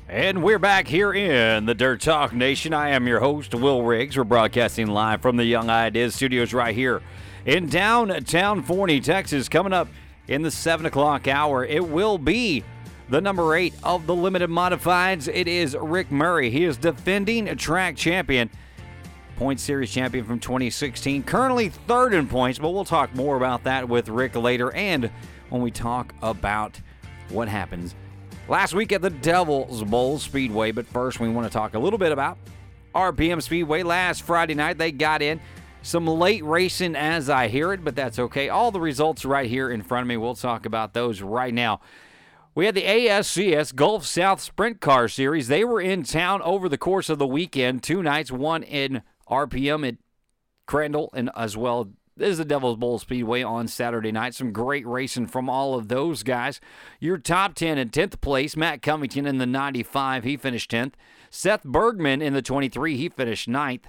And 0.09 0.43
we're 0.43 0.59
back 0.59 0.87
here 0.87 1.15
in 1.15 1.65
the 1.65 1.75
Dirt 1.75 2.03
Talk 2.03 2.35
Nation. 2.35 2.75
I 2.75 2.91
am 2.91 3.09
your 3.09 3.21
host, 3.21 3.55
Will 3.55 3.83
Riggs. 3.83 4.19
We're 4.19 4.25
broadcasting 4.25 4.89
live 4.89 5.23
from 5.23 5.39
the 5.39 5.47
Young 5.47 5.71
Ideas 5.71 6.15
studios 6.15 6.53
right 6.53 6.75
here 6.75 7.01
in 7.47 7.71
downtown 7.71 8.63
Forney, 8.63 9.01
Texas. 9.01 9.49
Coming 9.49 9.73
up 9.73 9.89
in 10.29 10.43
the 10.43 10.51
7 10.51 10.85
o'clock 10.85 11.27
hour, 11.27 11.65
it 11.65 11.89
will 11.89 12.19
be 12.19 12.63
the 13.09 13.19
number 13.19 13.57
8 13.57 13.73
of 13.83 14.07
the 14.07 14.15
limited 14.15 14.51
modifieds. 14.51 15.27
It 15.27 15.49
is 15.49 15.75
Rick 15.81 16.13
Murray. 16.13 16.51
He 16.51 16.65
is 16.65 16.77
defending 16.77 17.47
track 17.57 17.97
champion, 17.97 18.51
point 19.37 19.59
series 19.59 19.91
champion 19.91 20.27
from 20.27 20.39
2016, 20.39 21.23
currently 21.23 21.71
third 21.71 22.13
in 22.13 22.29
points, 22.29 22.59
but 22.59 22.73
we'll 22.73 22.85
talk 22.85 23.15
more 23.15 23.39
about 23.39 23.65
that 23.65 23.89
with 23.89 24.11
Rick 24.11 24.37
later 24.37 24.71
and 24.75 25.11
when 25.49 25.63
we 25.63 25.71
talk 25.71 26.15
about 26.21 26.79
what 27.31 27.49
happens 27.49 27.95
last 28.49 28.75
week 28.75 28.93
at 28.93 29.03
the 29.03 29.11
Devil's 29.11 29.83
Bowl 29.85 30.19
Speedway. 30.19 30.73
But 30.73 30.87
first, 30.87 31.21
we 31.21 31.29
want 31.29 31.47
to 31.47 31.53
talk 31.53 31.75
a 31.75 31.79
little 31.79 31.99
bit 31.99 32.13
about 32.13 32.39
RPM 32.95 33.43
Speedway. 33.43 33.83
Last 33.83 34.23
Friday 34.23 34.55
night, 34.55 34.79
they 34.79 34.93
got 34.93 35.23
in 35.23 35.41
some 35.83 36.07
late 36.07 36.45
racing 36.45 36.97
as 36.97 37.29
I 37.29 37.49
hear 37.49 37.73
it, 37.73 37.85
but 37.85 37.95
that's 37.95 38.19
okay. 38.19 38.49
All 38.49 38.71
the 38.71 38.81
results 38.81 39.25
right 39.25 39.49
here 39.49 39.71
in 39.71 39.83
front 39.83 40.03
of 40.03 40.09
me. 40.09 40.17
We'll 40.17 40.35
talk 40.35 40.67
about 40.67 40.95
those 40.95 41.21
right 41.21 41.53
now. 41.53 41.81
We 42.55 42.67
had 42.67 42.77
the 42.77 42.85
ASCS 42.85 43.75
Gulf 43.75 44.07
South 44.07 44.41
Sprint 44.41 44.81
Car 44.81 45.09
Series. 45.09 45.49
They 45.49 45.65
were 45.65 45.81
in 45.81 46.05
town 46.05 46.41
over 46.43 46.69
the 46.69 46.79
course 46.79 47.09
of 47.09 47.19
the 47.19 47.27
weekend, 47.27 47.83
two 47.83 48.03
nights, 48.03 48.31
one 48.31 48.63
in 48.63 49.03
RPM 49.29 49.87
at 49.89 49.97
Crandall, 50.67 51.11
and 51.15 51.31
as 51.37 51.57
well 51.57 51.91
this 52.17 52.31
is 52.31 52.39
the 52.39 52.45
Devil's 52.45 52.77
Bowl 52.77 52.99
Speedway 52.99 53.43
on 53.43 53.67
Saturday 53.67 54.13
night. 54.13 54.35
Some 54.35 54.53
great 54.53 54.87
racing 54.87 55.27
from 55.27 55.51
all 55.51 55.75
of 55.75 55.89
those 55.89 56.23
guys. 56.23 56.61
Your 57.01 57.19
top 57.19 57.55
10 57.55 57.77
in 57.77 57.91
10th 57.91 58.21
place, 58.21 58.57
Matt 58.57 58.83
Covington 58.83 59.27
in 59.27 59.39
the 59.39 59.47
95, 59.47 60.23
he 60.23 60.37
finished 60.37 60.71
10th. 60.71 60.93
Seth 61.29 61.65
Bergman 61.65 62.23
in 62.23 62.33
the 62.33 62.43
23, 62.43 62.97
he 62.97 63.09
finished 63.09 63.49
9th. 63.49 63.85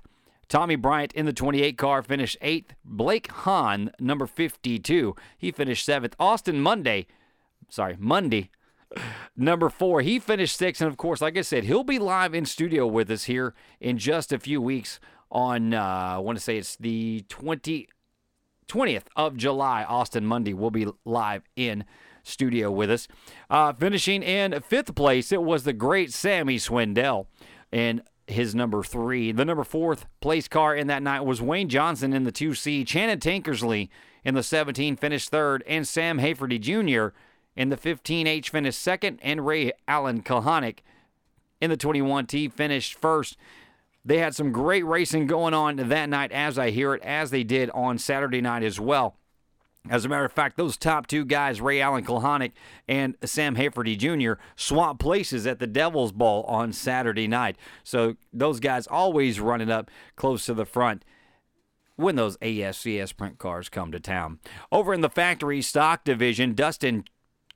Tommy 0.48 0.76
Bryant 0.76 1.14
in 1.14 1.28
the 1.28 1.34
28 1.34 1.78
car 1.78 2.02
finished 2.02 2.38
8th. 2.42 2.70
Blake 2.84 3.30
Hahn, 3.32 3.92
number 4.00 4.26
52, 4.26 5.16
he 5.38 5.52
finished 5.52 5.88
7th. 5.88 6.14
Austin 6.20 6.60
Monday, 6.60 7.06
sorry, 7.70 7.96
Monday, 8.00 8.50
number 9.38 9.70
4, 9.70 10.02
he 10.02 10.18
finished 10.18 10.60
6th. 10.60 10.82
And 10.82 10.90
of 10.90 10.98
course, 10.98 11.22
like 11.22 11.38
I 11.38 11.42
said, 11.42 11.66
he'll 11.66 11.84
be 11.84 12.00
live 12.00 12.34
in 12.34 12.46
studio 12.46 12.88
with 12.88 13.12
us 13.12 13.26
here 13.26 13.54
in 13.80 14.00
just 14.00 14.34
a 14.34 14.40
few 14.40 14.60
weeks 14.60 15.00
on, 15.30 15.76
uh, 15.76 15.82
I 15.82 16.18
want 16.18 16.40
to 16.40 16.44
say 16.44 16.58
it's 16.58 16.76
the 16.76 17.24
20- 17.30 17.88
20th 18.68 19.06
of 19.16 19.38
July, 19.38 19.84
Austin 19.84 20.26
Monday 20.26 20.54
will 20.54 20.72
be 20.72 20.88
live 21.06 21.44
in 21.56 21.86
studio 22.24 22.72
with 22.72 22.90
us. 22.90 23.08
Uh, 23.50 23.74
finishing 23.74 24.24
in 24.24 24.60
fifth 24.62 24.96
place, 24.96 25.32
it 25.32 25.44
was 25.44 25.64
the 25.64 25.74
great 25.74 26.12
Sammy 26.12 26.58
Swindell 26.58 27.28
and 27.72 28.02
his 28.28 28.56
number 28.56 28.84
three. 28.84 29.32
The 29.32 29.46
number 29.46 29.64
fourth 29.64 30.06
place 30.20 30.48
car 30.48 30.76
in 30.76 30.88
that 30.88 31.04
night 31.04 31.22
was 31.22 31.42
Wayne 31.42 31.70
Johnson 31.70 32.14
in 32.14 32.24
the 32.24 32.32
2C. 32.32 32.86
Channin 32.86 33.20
Tankersley 33.20 33.90
in 34.24 34.34
the 34.34 34.44
17 34.44 34.96
finished 34.96 35.30
third, 35.30 35.64
and 35.68 35.88
Sam 35.88 36.20
Hafertepe 36.20 36.60
Jr. 36.60 37.16
in 37.56 37.70
the 37.70 37.78
15H 37.78 38.50
finished 38.50 38.82
second, 38.82 39.20
and 39.22 39.46
Ray 39.46 39.72
Allen 39.88 40.24
Kahanek 40.24 40.80
in 41.62 41.70
the 41.70 41.78
21T 41.78 42.52
finished 42.52 43.00
first. 43.00 43.38
They 44.06 44.20
had 44.20 44.36
some 44.36 44.52
great 44.52 44.86
racing 44.86 45.26
going 45.26 45.56
on 45.56 45.78
that 45.78 46.10
night, 46.10 46.32
as 46.32 46.60
I 46.60 46.70
hear 46.70 46.94
it, 46.94 47.02
as 47.02 47.32
they 47.32 47.44
did 47.44 47.72
on 47.72 47.98
Saturday 47.98 48.40
night 48.40 48.62
as 48.64 48.80
well. 48.80 49.18
As 49.90 50.06
a 50.06 50.10
matter 50.10 50.26
of 50.26 50.32
fact, 50.32 50.58
those 50.58 50.78
top 50.78 51.06
two 51.08 51.26
guys, 51.26 51.62
Ray 51.62 51.80
Allen 51.82 52.06
Kahanek 52.06 52.54
and 52.88 53.16
Sam 53.24 53.56
Hafertepe 53.56 53.98
Jr., 53.98 54.42
swapped 54.56 55.00
places 55.00 55.46
at 55.46 55.60
the 55.60 55.68
Devil's 55.68 56.12
Bowl 56.12 56.44
on 56.44 56.74
Saturday 56.74 57.28
night. 57.28 57.56
So 57.84 58.16
those 58.34 58.60
guys 58.60 58.88
always 58.88 59.40
running 59.40 59.70
up 59.70 59.92
close 60.16 60.46
to 60.48 60.54
the 60.54 60.66
front 60.66 61.04
when 61.96 62.16
those 62.16 62.38
ASCS 62.38 63.10
sprint 63.10 63.38
cars 63.38 63.70
come 63.70 63.92
to 63.92 64.00
town. 64.00 64.40
Over 64.72 64.94
in 64.94 65.02
the 65.02 65.10
factory 65.10 65.62
stock 65.62 66.04
division, 66.04 66.54
Dustin 66.54 67.06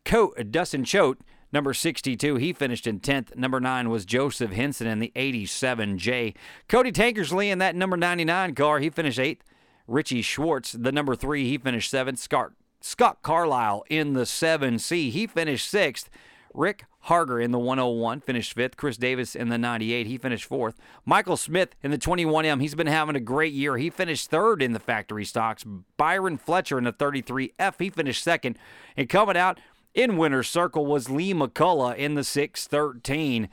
Coat, 0.05 0.51
Dustin 0.51 0.83
Choate 0.83 1.19
Number 1.51 1.73
62, 1.73 2.35
he 2.35 2.53
finished 2.53 2.85
in 2.85 2.99
10th. 2.99 3.35
Number 3.35 3.59
9 3.59 3.89
was 3.89 4.05
Joseph 4.05 4.51
Henson 4.51 4.87
in 4.87 4.99
the 4.99 5.11
87J. 5.15 6.35
Cody 6.67 6.91
Tankersley 6.91 7.47
in 7.47 7.57
that 7.59 7.75
number 7.75 7.97
99 7.97 8.55
car, 8.55 8.79
he 8.79 8.89
finished 8.89 9.19
8th. 9.19 9.39
Richie 9.87 10.21
Schwartz, 10.21 10.73
the 10.73 10.91
number 10.91 11.15
3, 11.15 11.45
he 11.45 11.57
finished 11.57 11.91
7th. 11.91 12.19
Scott, 12.19 12.51
Scott 12.81 13.23
Carlisle 13.23 13.83
in 13.89 14.13
the 14.13 14.23
7C, 14.23 15.09
he 15.11 15.25
finished 15.25 15.73
6th. 15.73 16.05
Rick 16.53 16.85
Harger 17.01 17.39
in 17.39 17.51
the 17.51 17.59
101 17.59 18.21
finished 18.21 18.55
5th. 18.55 18.75
Chris 18.75 18.97
Davis 18.97 19.35
in 19.35 19.49
the 19.49 19.57
98, 19.57 20.05
he 20.05 20.17
finished 20.17 20.49
4th. 20.49 20.75
Michael 21.05 21.37
Smith 21.37 21.75
in 21.81 21.91
the 21.91 21.97
21M, 21.97 22.61
he's 22.61 22.75
been 22.75 22.87
having 22.87 23.15
a 23.15 23.19
great 23.19 23.53
year. 23.53 23.77
He 23.77 23.89
finished 23.89 24.29
3rd 24.29 24.61
in 24.61 24.73
the 24.73 24.79
factory 24.79 25.25
stocks. 25.25 25.63
Byron 25.97 26.37
Fletcher 26.37 26.77
in 26.77 26.83
the 26.83 26.93
33F, 26.93 27.75
he 27.79 27.89
finished 27.89 28.25
2nd. 28.25 28.55
And 28.97 29.09
coming 29.09 29.37
out 29.37 29.59
in 29.93 30.17
winner's 30.17 30.47
circle 30.47 30.85
was 30.85 31.09
Lee 31.09 31.33
McCullough 31.33 31.95
in 31.95 32.15
the 32.15 32.23
613 32.23 33.49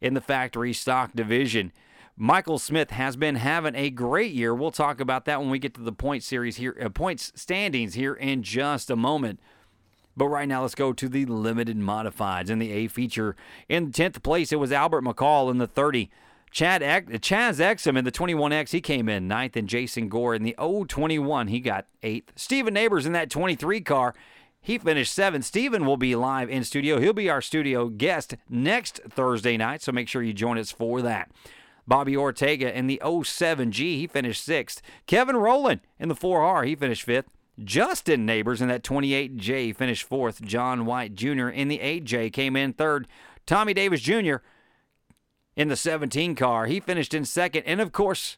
in 0.00 0.14
the 0.14 0.20
factory 0.20 0.72
stock 0.72 1.12
division. 1.14 1.72
Michael 2.16 2.58
Smith 2.58 2.90
has 2.90 3.16
been 3.16 3.36
having 3.36 3.76
a 3.76 3.90
great 3.90 4.32
year. 4.32 4.52
We'll 4.52 4.72
talk 4.72 5.00
about 5.00 5.24
that 5.26 5.40
when 5.40 5.50
we 5.50 5.60
get 5.60 5.74
to 5.74 5.80
the 5.80 5.92
point 5.92 6.24
series 6.24 6.56
here, 6.56 6.76
uh, 6.82 6.88
points 6.88 7.32
standings 7.36 7.94
here 7.94 8.14
in 8.14 8.42
just 8.42 8.90
a 8.90 8.96
moment. 8.96 9.38
But 10.16 10.26
right 10.26 10.48
now, 10.48 10.62
let's 10.62 10.74
go 10.74 10.92
to 10.92 11.08
the 11.08 11.26
limited 11.26 11.78
modifieds. 11.78 12.50
In 12.50 12.58
the 12.58 12.72
A 12.72 12.88
feature, 12.88 13.36
in 13.68 13.92
10th 13.92 14.20
place, 14.24 14.50
it 14.50 14.58
was 14.58 14.72
Albert 14.72 15.04
McCall 15.04 15.48
in 15.48 15.58
the 15.58 15.68
30. 15.68 16.10
Chad 16.50 16.82
Chaz 16.82 17.60
Exum 17.60 17.96
in 17.96 18.04
the 18.04 18.10
21X, 18.10 18.70
he 18.70 18.80
came 18.80 19.08
in 19.08 19.28
ninth, 19.28 19.54
and 19.54 19.68
Jason 19.68 20.08
Gore 20.08 20.34
in 20.34 20.42
the 20.42 20.56
021, 20.58 21.48
he 21.48 21.60
got 21.60 21.86
eighth. 22.02 22.32
Steven 22.34 22.74
Neighbors 22.74 23.06
in 23.06 23.12
that 23.12 23.30
23 23.30 23.80
car, 23.82 24.14
he 24.68 24.76
finished 24.76 25.14
seventh. 25.14 25.46
Steven 25.46 25.86
will 25.86 25.96
be 25.96 26.14
live 26.14 26.50
in 26.50 26.62
studio. 26.62 27.00
He'll 27.00 27.14
be 27.14 27.30
our 27.30 27.40
studio 27.40 27.88
guest 27.88 28.36
next 28.50 29.00
Thursday 29.08 29.56
night, 29.56 29.80
so 29.80 29.92
make 29.92 30.08
sure 30.08 30.22
you 30.22 30.34
join 30.34 30.58
us 30.58 30.70
for 30.70 31.00
that. 31.00 31.30
Bobby 31.86 32.14
Ortega 32.14 32.76
in 32.76 32.86
the 32.86 33.00
07G, 33.02 33.78
he 33.96 34.06
finished 34.06 34.44
sixth. 34.44 34.82
Kevin 35.06 35.38
Rowland 35.38 35.80
in 35.98 36.10
the 36.10 36.14
4R, 36.14 36.66
he 36.66 36.76
finished 36.76 37.04
fifth. 37.04 37.30
Justin 37.64 38.26
Neighbors 38.26 38.60
in 38.60 38.68
that 38.68 38.82
28J 38.82 39.74
finished 39.74 40.06
fourth. 40.06 40.42
John 40.42 40.84
White 40.84 41.14
Jr. 41.14 41.48
in 41.48 41.68
the 41.68 41.78
8J 41.78 42.30
came 42.30 42.54
in 42.54 42.74
third. 42.74 43.08
Tommy 43.46 43.72
Davis 43.72 44.02
Jr. 44.02 44.36
in 45.56 45.68
the 45.68 45.76
17 45.76 46.34
car, 46.34 46.66
he 46.66 46.78
finished 46.78 47.14
in 47.14 47.24
second. 47.24 47.62
And 47.62 47.80
of 47.80 47.92
course, 47.92 48.36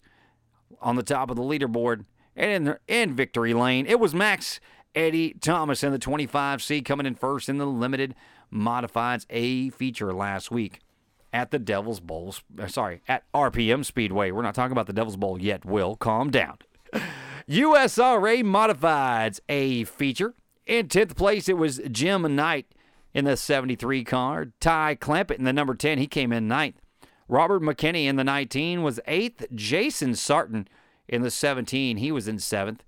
on 0.80 0.94
the 0.94 1.02
top 1.02 1.28
of 1.28 1.34
the 1.34 1.42
leaderboard 1.42 2.04
and 2.36 2.68
in, 2.68 2.76
in 2.86 3.16
victory 3.16 3.52
lane, 3.52 3.84
it 3.86 3.98
was 3.98 4.14
Max 4.14 4.60
Eddie 4.94 5.34
Thomas 5.34 5.84
in 5.84 5.92
the 5.92 5.98
25C 5.98 6.84
coming 6.84 7.06
in 7.06 7.14
first 7.14 7.48
in 7.48 7.58
the 7.58 7.66
limited 7.66 8.14
modifieds 8.52 9.24
A 9.30 9.70
feature 9.70 10.12
last 10.12 10.50
week 10.50 10.80
at 11.32 11.50
the 11.50 11.58
Devil's 11.58 12.00
Bowl. 12.00 12.34
uh, 12.58 12.66
Sorry, 12.66 13.02
at 13.06 13.24
RPM 13.32 13.84
Speedway. 13.84 14.30
We're 14.30 14.42
not 14.42 14.54
talking 14.54 14.72
about 14.72 14.86
the 14.86 14.92
Devil's 14.92 15.16
Bowl 15.16 15.40
yet, 15.40 15.64
Will. 15.64 15.94
Calm 15.96 16.30
down. 16.30 16.58
USRA 17.48 18.42
Modifieds 18.42 19.40
A 19.48 19.84
feature. 19.84 20.34
In 20.66 20.88
10th 20.88 21.16
place, 21.16 21.48
it 21.48 21.56
was 21.56 21.80
Jim 21.90 22.34
Knight 22.34 22.66
in 23.14 23.24
the 23.24 23.36
73 23.36 24.04
car. 24.04 24.52
Ty 24.60 24.96
Clampett 25.00 25.38
in 25.38 25.44
the 25.44 25.52
number 25.52 25.74
10, 25.74 25.98
he 25.98 26.06
came 26.06 26.32
in 26.32 26.48
ninth. 26.48 26.80
Robert 27.28 27.62
McKinney 27.62 28.06
in 28.06 28.16
the 28.16 28.24
19 28.24 28.82
was 28.82 29.00
eighth. 29.06 29.46
Jason 29.54 30.14
Sarton 30.14 30.66
in 31.08 31.22
the 31.22 31.30
17, 31.30 31.96
he 31.96 32.12
was 32.12 32.26
in 32.28 32.38
seventh. 32.38 32.82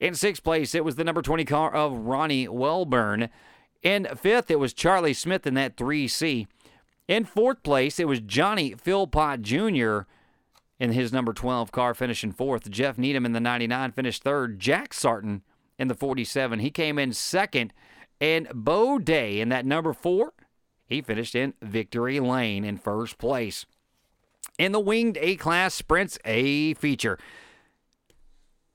In 0.00 0.14
sixth 0.14 0.44
place, 0.44 0.74
it 0.74 0.84
was 0.84 0.94
the 0.94 1.04
number 1.04 1.22
20 1.22 1.44
car 1.44 1.74
of 1.74 2.06
Ronnie 2.06 2.46
Welburn. 2.46 3.30
In 3.82 4.06
fifth, 4.16 4.50
it 4.50 4.58
was 4.58 4.72
Charlie 4.72 5.14
Smith 5.14 5.46
in 5.46 5.54
that 5.54 5.76
3C. 5.76 6.46
In 7.08 7.24
fourth 7.24 7.62
place, 7.62 7.98
it 7.98 8.06
was 8.06 8.20
Johnny 8.20 8.74
Philpott 8.74 9.42
Jr. 9.42 10.00
in 10.78 10.92
his 10.92 11.12
number 11.12 11.32
12 11.32 11.72
car, 11.72 11.94
finishing 11.94 12.32
fourth. 12.32 12.70
Jeff 12.70 12.98
Needham 12.98 13.26
in 13.26 13.32
the 13.32 13.40
99 13.40 13.92
finished 13.92 14.22
third. 14.22 14.60
Jack 14.60 14.92
Sarton 14.92 15.42
in 15.78 15.88
the 15.88 15.94
47, 15.94 16.60
he 16.60 16.70
came 16.70 16.98
in 16.98 17.12
second. 17.12 17.72
And 18.20 18.48
Bo 18.52 18.98
Day 18.98 19.40
in 19.40 19.48
that 19.48 19.64
number 19.66 19.92
four, 19.92 20.32
he 20.86 21.02
finished 21.02 21.34
in 21.34 21.54
victory 21.62 22.20
lane 22.20 22.64
in 22.64 22.76
first 22.76 23.18
place. 23.18 23.64
In 24.58 24.72
the 24.72 24.80
winged 24.80 25.18
A 25.20 25.36
class 25.36 25.74
sprints 25.74 26.18
A 26.24 26.74
feature. 26.74 27.18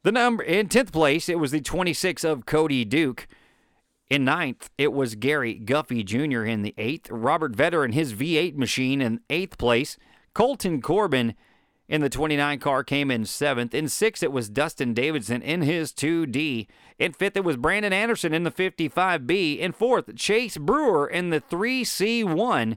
The 0.03 0.11
number 0.11 0.43
in 0.43 0.67
10th 0.67 0.91
place, 0.91 1.29
it 1.29 1.39
was 1.39 1.51
the 1.51 1.61
26 1.61 2.25
of 2.25 2.45
Cody 2.45 2.83
Duke. 2.83 3.25
In 4.09 4.25
ninth, 4.25 4.69
it 4.77 4.91
was 4.91 5.15
Gary 5.15 5.53
Guffey 5.53 6.03
Jr. 6.03 6.43
in 6.43 6.61
the 6.61 6.73
eighth. 6.77 7.09
Robert 7.09 7.53
Vetter 7.53 7.85
in 7.85 7.93
his 7.93 8.13
V8 8.13 8.55
machine 8.57 9.01
in 9.01 9.21
eighth 9.29 9.57
place. 9.57 9.97
Colton 10.33 10.81
Corbin 10.81 11.35
in 11.87 12.01
the 12.01 12.09
29 12.09 12.59
car 12.59 12.83
came 12.83 13.09
in 13.09 13.25
seventh. 13.25 13.73
In 13.73 13.87
sixth, 13.87 14.21
it 14.21 14.33
was 14.33 14.49
Dustin 14.49 14.93
Davidson 14.93 15.41
in 15.41 15.61
his 15.61 15.93
2D. 15.93 16.67
In 16.99 17.13
fifth, 17.13 17.37
it 17.37 17.45
was 17.45 17.55
Brandon 17.55 17.93
Anderson 17.93 18.33
in 18.33 18.43
the 18.43 18.51
55B. 18.51 19.57
In 19.57 19.71
fourth, 19.71 20.13
Chase 20.17 20.57
Brewer 20.57 21.07
in 21.07 21.29
the 21.29 21.39
3C1. 21.39 22.75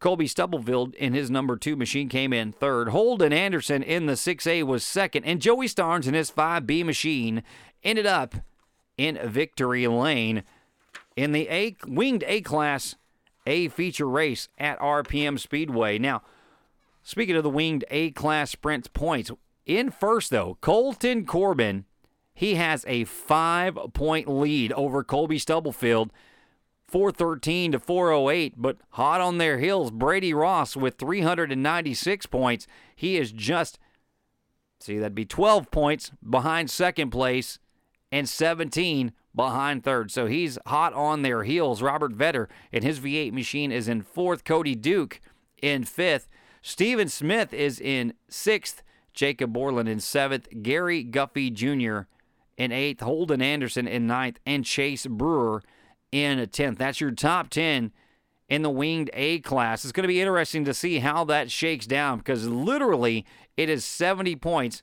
Colby 0.00 0.26
Stubblefield 0.26 0.94
in 0.94 1.12
his 1.12 1.30
number 1.30 1.56
two 1.56 1.76
machine 1.76 2.08
came 2.08 2.32
in 2.32 2.52
third. 2.52 2.88
Holden 2.88 3.32
Anderson 3.32 3.82
in 3.82 4.06
the 4.06 4.14
6A 4.14 4.62
was 4.64 4.82
second. 4.82 5.24
And 5.24 5.42
Joey 5.42 5.68
Starnes 5.68 6.08
in 6.08 6.14
his 6.14 6.30
5B 6.30 6.84
machine 6.84 7.42
ended 7.84 8.06
up 8.06 8.34
in 8.96 9.18
victory 9.22 9.86
lane 9.86 10.42
in 11.16 11.32
the 11.32 11.48
A 11.50 11.76
winged 11.86 12.24
A 12.26 12.40
class 12.40 12.96
A 13.46 13.68
feature 13.68 14.08
race 14.08 14.48
at 14.58 14.78
RPM 14.80 15.38
Speedway. 15.38 15.98
Now, 15.98 16.22
speaking 17.02 17.36
of 17.36 17.42
the 17.42 17.50
winged 17.50 17.84
A 17.90 18.10
class 18.12 18.50
sprint 18.50 18.92
points, 18.94 19.30
in 19.66 19.90
first 19.90 20.30
though, 20.30 20.56
Colton 20.62 21.26
Corbin, 21.26 21.84
he 22.32 22.54
has 22.54 22.86
a 22.88 23.04
five 23.04 23.78
point 23.92 24.28
lead 24.28 24.72
over 24.72 25.04
Colby 25.04 25.38
Stubblefield. 25.38 26.10
413 26.90 27.72
to 27.72 27.78
408, 27.78 28.54
but 28.56 28.78
hot 28.90 29.20
on 29.20 29.38
their 29.38 29.58
heels. 29.58 29.90
Brady 29.90 30.34
Ross 30.34 30.76
with 30.76 30.98
396 30.98 32.26
points. 32.26 32.66
He 32.94 33.16
is 33.16 33.32
just, 33.32 33.78
see, 34.80 34.98
that'd 34.98 35.14
be 35.14 35.24
12 35.24 35.70
points 35.70 36.10
behind 36.28 36.70
second 36.70 37.10
place 37.10 37.58
and 38.10 38.28
17 38.28 39.12
behind 39.34 39.84
third. 39.84 40.10
So 40.10 40.26
he's 40.26 40.58
hot 40.66 40.92
on 40.94 41.22
their 41.22 41.44
heels. 41.44 41.82
Robert 41.82 42.16
Vetter 42.16 42.48
and 42.72 42.82
his 42.82 43.00
V8 43.00 43.32
machine 43.32 43.72
is 43.72 43.88
in 43.88 44.02
fourth. 44.02 44.44
Cody 44.44 44.74
Duke 44.74 45.20
in 45.62 45.84
fifth. 45.84 46.28
Steven 46.62 47.08
Smith 47.08 47.52
is 47.52 47.80
in 47.80 48.14
sixth. 48.28 48.82
Jacob 49.14 49.52
Borland 49.52 49.88
in 49.88 50.00
seventh. 50.00 50.48
Gary 50.62 51.04
Guffey 51.04 51.50
Jr. 51.50 52.08
in 52.56 52.72
eighth. 52.72 53.00
Holden 53.00 53.42
Anderson 53.42 53.86
in 53.86 54.06
ninth. 54.06 54.38
And 54.44 54.64
Chase 54.64 55.06
Brewer 55.06 55.62
in 56.12 56.38
a 56.38 56.46
10th. 56.46 56.78
That's 56.78 57.00
your 57.00 57.10
top 57.10 57.50
10 57.50 57.92
in 58.48 58.62
the 58.62 58.70
winged 58.70 59.10
A 59.14 59.38
class. 59.40 59.84
It's 59.84 59.92
going 59.92 60.02
to 60.04 60.08
be 60.08 60.20
interesting 60.20 60.64
to 60.64 60.74
see 60.74 60.98
how 60.98 61.24
that 61.24 61.50
shakes 61.50 61.86
down 61.86 62.18
because 62.18 62.46
literally 62.46 63.24
it 63.56 63.68
is 63.68 63.84
70 63.84 64.36
points 64.36 64.82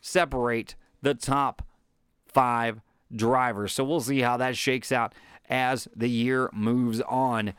separate 0.00 0.74
the 1.00 1.14
top 1.14 1.62
five 2.26 2.80
drivers. 3.14 3.72
So 3.72 3.84
we'll 3.84 4.00
see 4.00 4.20
how 4.20 4.36
that 4.38 4.56
shakes 4.56 4.90
out 4.90 5.14
as 5.48 5.88
the 5.94 6.08
year 6.08 6.50
moves 6.52 7.00
on. 7.02 7.54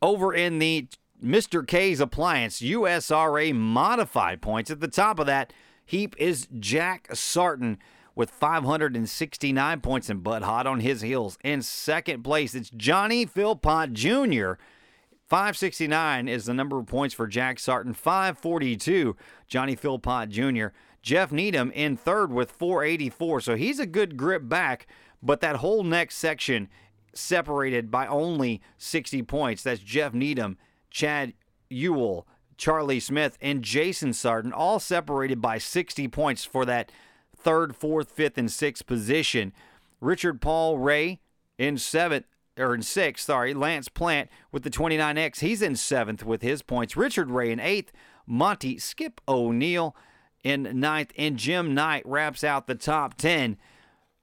Over 0.00 0.34
in 0.34 0.58
the 0.58 0.88
Mr. 1.24 1.66
K's 1.66 2.00
Appliance 2.00 2.60
USRA 2.60 3.54
modified 3.54 4.42
points, 4.42 4.70
at 4.70 4.80
the 4.80 4.88
top 4.88 5.18
of 5.18 5.26
that 5.26 5.52
heap 5.86 6.16
is 6.18 6.48
Jack 6.58 7.08
Sarton 7.14 7.78
with 8.14 8.30
569 8.30 9.80
points 9.80 10.10
and 10.10 10.22
Bud 10.22 10.42
Hot 10.42 10.66
on 10.66 10.80
his 10.80 11.00
heels. 11.00 11.38
In 11.42 11.62
second 11.62 12.22
place, 12.22 12.54
it's 12.54 12.70
Johnny 12.70 13.26
Philpott 13.26 13.92
Jr. 13.92 14.54
569 15.28 16.28
is 16.28 16.44
the 16.44 16.54
number 16.54 16.78
of 16.78 16.86
points 16.86 17.14
for 17.14 17.26
Jack 17.26 17.58
Sarton. 17.58 17.94
542, 17.94 19.16
Johnny 19.46 19.74
Philpott 19.74 20.28
Jr. 20.28 20.66
Jeff 21.00 21.32
Needham 21.32 21.70
in 21.72 21.96
third 21.96 22.32
with 22.32 22.52
484. 22.52 23.40
So 23.40 23.56
he's 23.56 23.80
a 23.80 23.86
good 23.86 24.16
grip 24.16 24.48
back, 24.48 24.86
but 25.22 25.40
that 25.40 25.56
whole 25.56 25.82
next 25.82 26.16
section 26.16 26.68
separated 27.14 27.90
by 27.90 28.06
only 28.06 28.60
60 28.78 29.22
points. 29.22 29.62
That's 29.62 29.80
Jeff 29.80 30.14
Needham, 30.14 30.58
Chad 30.90 31.32
Ewell, 31.68 32.26
Charlie 32.56 33.00
Smith, 33.00 33.36
and 33.40 33.62
Jason 33.62 34.12
Sarton, 34.12 34.52
all 34.52 34.78
separated 34.78 35.40
by 35.40 35.58
60 35.58 36.08
points 36.08 36.44
for 36.44 36.64
that 36.66 36.92
third, 37.42 37.76
fourth, 37.76 38.10
fifth, 38.10 38.38
and 38.38 38.50
sixth 38.50 38.86
position. 38.86 39.52
Richard 40.00 40.40
Paul 40.40 40.78
Ray 40.78 41.20
in 41.58 41.78
seventh, 41.78 42.26
or 42.58 42.74
in 42.74 42.82
sixth, 42.82 43.26
sorry. 43.26 43.54
Lance 43.54 43.88
Plant 43.88 44.28
with 44.50 44.62
the 44.62 44.70
29X, 44.70 45.40
he's 45.40 45.62
in 45.62 45.76
seventh 45.76 46.24
with 46.24 46.42
his 46.42 46.62
points. 46.62 46.96
Richard 46.96 47.30
Ray 47.30 47.50
in 47.50 47.60
eighth. 47.60 47.92
Monty 48.26 48.78
Skip 48.78 49.20
O'Neill 49.28 49.96
in 50.44 50.80
ninth. 50.80 51.12
And 51.16 51.36
Jim 51.36 51.74
Knight 51.74 52.02
wraps 52.06 52.44
out 52.44 52.66
the 52.66 52.74
top 52.74 53.14
10. 53.14 53.56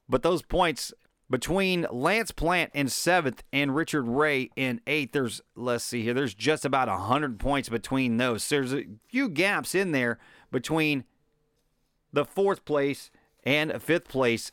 But 0.08 0.24
those 0.24 0.42
points 0.42 0.94
between 1.30 1.86
Lance 1.92 2.32
Plant 2.32 2.72
in 2.74 2.88
seventh 2.88 3.44
and 3.54 3.76
Richard 3.76 4.04
Ray 4.04 4.50
in 4.56 4.82
eighth, 4.88 5.12
there's, 5.12 5.42
let's 5.56 5.84
see 5.84 6.04
here, 6.04 6.14
there's 6.14 6.34
just 6.34 6.66
about 6.66 6.88
100 6.88 7.40
points 7.40 7.70
between 7.70 8.18
those. 8.18 8.44
So 8.44 8.56
There's 8.56 8.74
a 8.74 8.86
few 9.08 9.30
gaps 9.30 9.76
in 9.76 9.92
there 9.92 10.18
between 10.52 11.04
the 12.12 12.26
fourth 12.26 12.66
place 12.66 13.12
and 13.44 13.82
fifth 13.82 14.08
place 14.08 14.52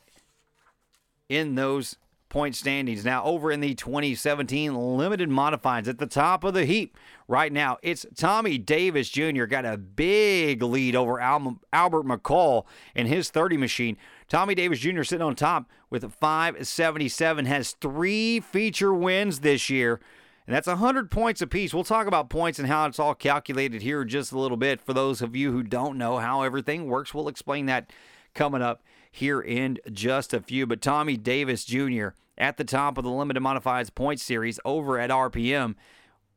in 1.28 1.54
those 1.54 1.96
point 2.28 2.54
standings. 2.54 3.04
Now, 3.04 3.24
over 3.24 3.50
in 3.50 3.60
the 3.60 3.74
2017 3.74 4.74
limited 4.74 5.30
modifieds 5.30 5.88
at 5.88 5.98
the 5.98 6.06
top 6.06 6.44
of 6.44 6.54
the 6.54 6.64
heap 6.64 6.96
right 7.28 7.52
now, 7.52 7.78
it's 7.82 8.04
Tommy 8.16 8.58
Davis 8.58 9.08
Jr. 9.08 9.44
got 9.44 9.64
a 9.64 9.76
big 9.76 10.62
lead 10.62 10.96
over 10.96 11.20
Al- 11.20 11.60
Albert 11.72 12.04
McCall 12.04 12.64
in 12.94 13.06
his 13.06 13.30
30 13.30 13.56
machine. 13.56 13.96
Tommy 14.28 14.54
Davis 14.54 14.80
Jr. 14.80 15.02
sitting 15.02 15.26
on 15.26 15.34
top 15.34 15.70
with 15.88 16.02
a 16.04 16.08
577. 16.08 17.46
has 17.46 17.72
three 17.72 18.40
feature 18.40 18.92
wins 18.92 19.40
this 19.40 19.70
year. 19.70 20.00
And 20.46 20.54
that's 20.54 20.68
100 20.68 21.10
points 21.10 21.42
apiece. 21.42 21.74
We'll 21.74 21.82
talk 21.82 22.06
about 22.06 22.30
points 22.30 22.58
and 22.58 22.68
how 22.68 22.86
it's 22.86 23.00
all 23.00 23.14
calculated 23.14 23.82
here 23.82 24.04
just 24.04 24.30
a 24.30 24.38
little 24.38 24.56
bit. 24.56 24.80
For 24.80 24.92
those 24.92 25.20
of 25.20 25.34
you 25.34 25.50
who 25.50 25.62
don't 25.62 25.98
know 25.98 26.18
how 26.18 26.42
everything 26.42 26.86
works, 26.86 27.12
we'll 27.12 27.28
explain 27.28 27.66
that 27.66 27.92
coming 28.32 28.62
up 28.62 28.82
here 29.10 29.40
in 29.40 29.78
just 29.90 30.32
a 30.32 30.40
few. 30.40 30.66
But 30.66 30.80
Tommy 30.80 31.16
Davis 31.16 31.64
Jr. 31.64 32.08
at 32.38 32.58
the 32.58 32.64
top 32.64 32.96
of 32.96 33.02
the 33.02 33.10
limited 33.10 33.42
modifieds 33.42 33.92
points 33.92 34.22
series 34.22 34.60
over 34.64 35.00
at 35.00 35.10
RPM 35.10 35.74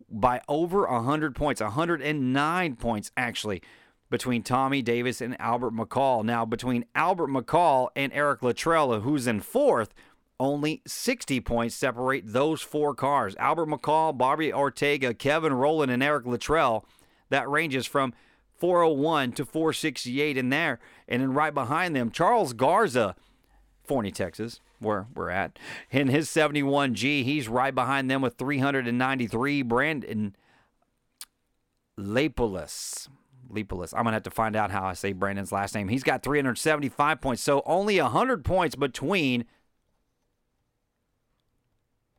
by 0.09 0.41
over 0.47 0.87
100 0.87 1.35
points, 1.35 1.61
109 1.61 2.75
points 2.77 3.11
actually 3.15 3.61
between 4.09 4.41
Tommy 4.41 4.81
Davis 4.81 5.21
and 5.21 5.39
Albert 5.39 5.75
McCall. 5.75 6.23
Now, 6.23 6.45
between 6.45 6.85
Albert 6.95 7.27
McCall 7.27 7.89
and 7.95 8.11
Eric 8.11 8.41
Latrella, 8.41 9.01
who's 9.01 9.27
in 9.27 9.39
fourth, 9.39 9.93
only 10.39 10.81
60 10.87 11.41
points 11.41 11.75
separate 11.75 12.23
those 12.25 12.61
four 12.61 12.95
cars. 12.95 13.35
Albert 13.37 13.67
McCall, 13.67 14.17
Bobby 14.17 14.53
Ortega, 14.53 15.13
Kevin 15.13 15.53
Rowland, 15.53 15.91
and 15.91 16.01
Eric 16.01 16.25
Latrell. 16.25 16.83
That 17.29 17.49
ranges 17.49 17.85
from 17.85 18.13
401 18.57 19.33
to 19.33 19.45
468 19.45 20.37
in 20.37 20.49
there. 20.49 20.79
And 21.07 21.21
then 21.21 21.33
right 21.33 21.53
behind 21.53 21.95
them, 21.95 22.11
Charles 22.11 22.53
Garza, 22.53 23.15
Forney, 23.83 24.11
Texas, 24.11 24.61
where 24.79 25.07
we're 25.13 25.29
at. 25.29 25.59
In 25.91 26.07
his 26.07 26.29
71G, 26.29 27.23
he's 27.23 27.47
right 27.47 27.73
behind 27.75 28.09
them 28.09 28.21
with 28.21 28.37
393. 28.37 29.61
Brandon 29.63 30.35
Lapolis. 31.97 33.09
Lepolis. 33.51 33.93
I'm 33.93 34.03
gonna 34.03 34.13
have 34.13 34.23
to 34.23 34.29
find 34.29 34.55
out 34.55 34.71
how 34.71 34.85
I 34.85 34.93
say 34.93 35.11
Brandon's 35.11 35.51
last 35.51 35.73
name. 35.73 35.87
He's 35.87 36.03
got 36.03 36.21
375 36.21 37.19
points, 37.19 37.41
so 37.41 37.63
only 37.65 37.99
100 37.99 38.45
points 38.45 38.75
between 38.75 39.45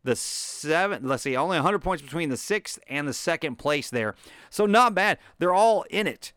the 0.03 0.17
seventh. 0.17 1.05
Let's 1.05 1.23
see, 1.23 1.37
only 1.37 1.57
100 1.57 1.81
points 1.81 2.03
between 2.03 2.31
the 2.31 2.37
sixth 2.37 2.79
and 2.89 3.07
the 3.07 3.13
second 3.13 3.57
place 3.57 3.91
there. 3.91 4.15
So 4.49 4.67
not 4.67 4.95
bad. 4.95 5.19
They're 5.39 5.55
all 5.55 5.85
in 5.91 6.07
it. 6.07 6.33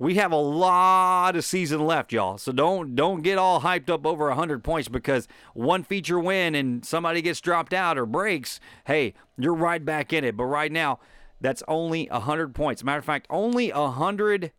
We 0.00 0.14
have 0.14 0.30
a 0.30 0.36
lot 0.36 1.34
of 1.34 1.44
season 1.44 1.84
left, 1.84 2.12
y'all. 2.12 2.38
So 2.38 2.52
don't 2.52 2.94
don't 2.94 3.22
get 3.22 3.36
all 3.36 3.62
hyped 3.62 3.90
up 3.90 4.06
over 4.06 4.28
100 4.28 4.62
points 4.62 4.88
because 4.88 5.26
one 5.54 5.82
feature 5.82 6.20
win 6.20 6.54
and 6.54 6.84
somebody 6.84 7.20
gets 7.20 7.40
dropped 7.40 7.72
out 7.72 7.98
or 7.98 8.06
breaks. 8.06 8.60
Hey, 8.86 9.14
you're 9.36 9.54
right 9.54 9.84
back 9.84 10.12
in 10.12 10.22
it. 10.22 10.36
But 10.36 10.44
right 10.44 10.70
now, 10.70 11.00
that's 11.40 11.64
only 11.66 12.06
100 12.10 12.54
points. 12.54 12.84
Matter 12.84 13.00
of 13.00 13.04
fact, 13.04 13.26
only 13.28 13.72
100. 13.72 14.52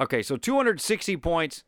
Okay, 0.00 0.22
so 0.22 0.38
260 0.38 1.18
points 1.18 1.64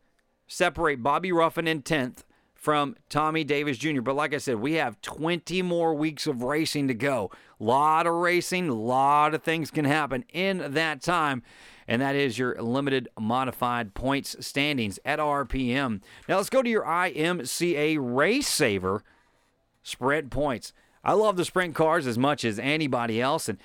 separate 0.47 1.03
Bobby 1.03 1.31
Ruffin 1.31 1.67
in 1.67 1.83
10th 1.83 2.23
from 2.65 2.95
Tommy 3.09 3.43
Davis 3.43 3.77
Jr. 3.77 4.01
But 4.01 4.15
like 4.15 4.33
I 4.33 4.39
said, 4.39 4.55
we 4.55 4.73
have 4.73 4.99
20 5.01 5.61
more 5.61 5.93
weeks 5.93 6.25
of 6.25 6.41
racing 6.41 6.87
to 6.87 6.95
go. 6.95 7.29
Lot 7.59 8.07
of 8.07 8.15
racing, 8.15 8.69
a 8.69 8.73
lot 8.73 9.35
of 9.35 9.43
things 9.43 9.69
can 9.69 9.85
happen 9.85 10.25
in 10.33 10.73
that 10.73 11.03
time. 11.03 11.43
And 11.87 12.01
that 12.01 12.15
is 12.15 12.39
your 12.39 12.59
limited 12.59 13.07
modified 13.19 13.93
points 13.93 14.35
standings 14.43 14.97
at 15.05 15.19
RPM. 15.19 16.01
Now 16.27 16.37
let's 16.37 16.49
go 16.49 16.63
to 16.63 16.69
your 16.69 16.83
IMCA 16.83 17.99
Race 18.01 18.47
Saver 18.47 19.03
sprint 19.83 20.31
points. 20.31 20.73
I 21.03 21.13
love 21.13 21.37
the 21.37 21.45
sprint 21.45 21.75
cars 21.75 22.07
as 22.07 22.17
much 22.17 22.43
as 22.43 22.57
anybody 22.57 23.21
else. 23.21 23.47
And 23.47 23.59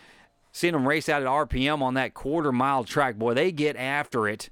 seeing 0.52 0.74
them 0.74 0.86
race 0.86 1.08
out 1.08 1.22
at 1.22 1.28
RPM 1.28 1.80
on 1.80 1.94
that 1.94 2.12
quarter 2.12 2.52
mile 2.52 2.84
track, 2.84 3.16
boy, 3.16 3.32
they 3.32 3.50
get 3.50 3.76
after 3.76 4.28
it. 4.28 4.50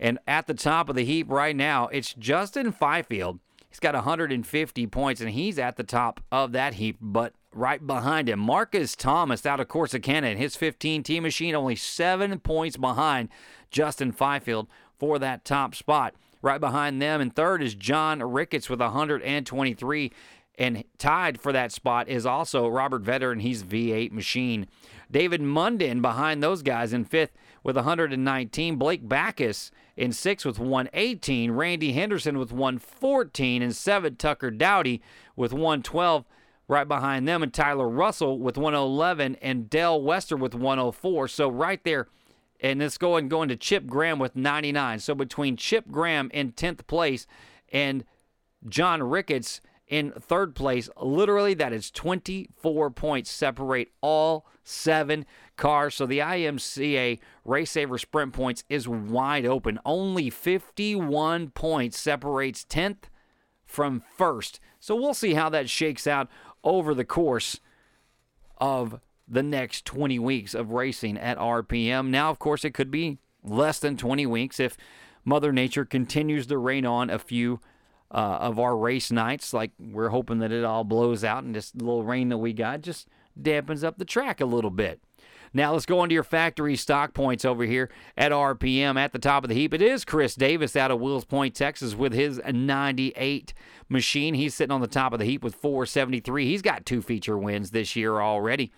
And 0.00 0.18
at 0.26 0.48
the 0.48 0.54
top 0.54 0.88
of 0.88 0.96
the 0.96 1.04
heap 1.04 1.30
right 1.30 1.54
now, 1.54 1.86
it's 1.86 2.12
Justin 2.12 2.72
Fifield. 2.72 3.38
He's 3.74 3.80
got 3.80 3.96
150 3.96 4.86
points, 4.86 5.20
and 5.20 5.30
he's 5.30 5.58
at 5.58 5.74
the 5.76 5.82
top 5.82 6.20
of 6.30 6.52
that 6.52 6.74
heap. 6.74 6.96
But 7.00 7.32
right 7.52 7.84
behind 7.84 8.28
him, 8.28 8.38
Marcus 8.38 8.94
Thomas 8.94 9.44
out 9.44 9.58
of 9.58 9.66
Corsicana 9.66 10.30
in 10.30 10.38
his 10.38 10.54
15 10.54 11.02
T 11.02 11.18
machine, 11.18 11.56
only 11.56 11.74
seven 11.74 12.38
points 12.38 12.76
behind 12.76 13.30
Justin 13.72 14.12
Fifield 14.12 14.68
for 14.96 15.18
that 15.18 15.44
top 15.44 15.74
spot. 15.74 16.14
Right 16.40 16.60
behind 16.60 17.02
them, 17.02 17.20
and 17.20 17.34
third 17.34 17.64
is 17.64 17.74
John 17.74 18.22
Ricketts 18.22 18.70
with 18.70 18.78
123. 18.78 20.12
And 20.56 20.84
tied 20.98 21.40
for 21.40 21.50
that 21.50 21.72
spot 21.72 22.08
is 22.08 22.24
also 22.24 22.68
Robert 22.68 23.02
Vetter 23.02 23.32
and 23.32 23.42
he's 23.42 23.64
V8 23.64 24.12
machine. 24.12 24.68
David 25.10 25.40
Munden 25.40 26.00
behind 26.00 26.44
those 26.44 26.62
guys 26.62 26.92
in 26.92 27.04
fifth 27.04 27.32
with 27.64 27.74
119. 27.74 28.76
Blake 28.76 29.08
Backus 29.08 29.72
in 29.96 30.12
sixth 30.12 30.46
with 30.46 30.60
118. 30.60 31.50
Randy 31.50 31.92
Henderson 31.92 32.38
with 32.38 32.52
114. 32.52 33.62
And 33.62 33.74
seven, 33.74 34.14
Tucker 34.14 34.52
Dowdy 34.52 35.02
with 35.34 35.52
112 35.52 36.24
right 36.68 36.86
behind 36.86 37.26
them. 37.26 37.42
And 37.42 37.52
Tyler 37.52 37.88
Russell 37.88 38.38
with 38.38 38.56
111. 38.56 39.36
And 39.42 39.68
Dell 39.68 40.00
Wester 40.00 40.36
with 40.36 40.54
104. 40.54 41.26
So 41.26 41.48
right 41.48 41.82
there. 41.82 42.06
And 42.60 42.78
let's 42.78 42.98
go 42.98 43.16
and 43.16 43.28
going 43.28 43.48
to 43.48 43.56
Chip 43.56 43.86
Graham 43.86 44.20
with 44.20 44.36
99. 44.36 45.00
So 45.00 45.14
between 45.14 45.56
Chip 45.56 45.90
Graham 45.90 46.30
in 46.32 46.52
10th 46.52 46.86
place 46.86 47.26
and 47.72 48.04
John 48.68 49.02
Ricketts 49.02 49.60
in 49.86 50.12
third 50.12 50.54
place. 50.54 50.88
Literally, 51.00 51.54
that 51.54 51.72
is 51.72 51.90
24 51.90 52.90
points 52.90 53.30
separate 53.30 53.92
all 54.00 54.46
seven 54.62 55.26
cars. 55.56 55.94
So 55.94 56.06
the 56.06 56.18
IMCA 56.18 57.18
Race 57.44 57.70
Saver 57.70 57.98
Sprint 57.98 58.32
points 58.32 58.64
is 58.68 58.88
wide 58.88 59.46
open. 59.46 59.78
Only 59.84 60.30
51 60.30 61.50
points 61.50 61.98
separates 61.98 62.64
10th 62.64 63.04
from 63.64 64.02
first. 64.16 64.60
So 64.80 64.94
we'll 64.94 65.14
see 65.14 65.34
how 65.34 65.48
that 65.50 65.70
shakes 65.70 66.06
out 66.06 66.28
over 66.62 66.94
the 66.94 67.04
course 67.04 67.60
of 68.58 69.00
the 69.26 69.42
next 69.42 69.84
20 69.84 70.18
weeks 70.18 70.54
of 70.54 70.72
racing 70.72 71.16
at 71.18 71.38
RPM. 71.38 72.08
Now, 72.08 72.30
of 72.30 72.38
course, 72.38 72.64
it 72.64 72.74
could 72.74 72.90
be 72.90 73.18
less 73.42 73.78
than 73.78 73.96
20 73.96 74.26
weeks 74.26 74.60
if 74.60 74.76
Mother 75.24 75.52
Nature 75.52 75.84
continues 75.84 76.46
to 76.46 76.58
rain 76.58 76.84
on 76.84 77.10
a 77.10 77.18
few 77.18 77.60
uh, 78.10 78.38
of 78.40 78.58
our 78.58 78.76
race 78.76 79.10
nights. 79.10 79.52
Like 79.52 79.72
we're 79.78 80.10
hoping 80.10 80.38
that 80.38 80.52
it 80.52 80.64
all 80.64 80.84
blows 80.84 81.24
out 81.24 81.44
and 81.44 81.54
this 81.54 81.74
little 81.74 82.04
rain 82.04 82.28
that 82.28 82.38
we 82.38 82.52
got 82.52 82.82
just 82.82 83.08
dampens 83.40 83.82
up 83.82 83.98
the 83.98 84.04
track 84.04 84.40
a 84.40 84.46
little 84.46 84.70
bit. 84.70 85.00
Now 85.56 85.72
let's 85.72 85.86
go 85.86 86.02
into 86.02 86.14
your 86.14 86.24
factory 86.24 86.74
stock 86.74 87.14
points 87.14 87.44
over 87.44 87.64
here 87.64 87.88
at 88.16 88.32
RPM 88.32 88.98
at 88.98 89.12
the 89.12 89.20
top 89.20 89.44
of 89.44 89.48
the 89.48 89.54
heap. 89.54 89.72
It 89.72 89.80
is 89.80 90.04
Chris 90.04 90.34
Davis 90.34 90.74
out 90.74 90.90
of 90.90 91.00
Wills 91.00 91.24
Point, 91.24 91.54
Texas, 91.54 91.94
with 91.94 92.12
his 92.12 92.40
98 92.44 93.54
machine. 93.88 94.34
He's 94.34 94.54
sitting 94.54 94.72
on 94.72 94.80
the 94.80 94.88
top 94.88 95.12
of 95.12 95.20
the 95.20 95.24
heap 95.24 95.44
with 95.44 95.54
473. 95.54 96.46
He's 96.46 96.60
got 96.60 96.84
two 96.84 97.00
feature 97.00 97.38
wins 97.38 97.70
this 97.70 97.94
year 97.94 98.20
already. 98.20 98.72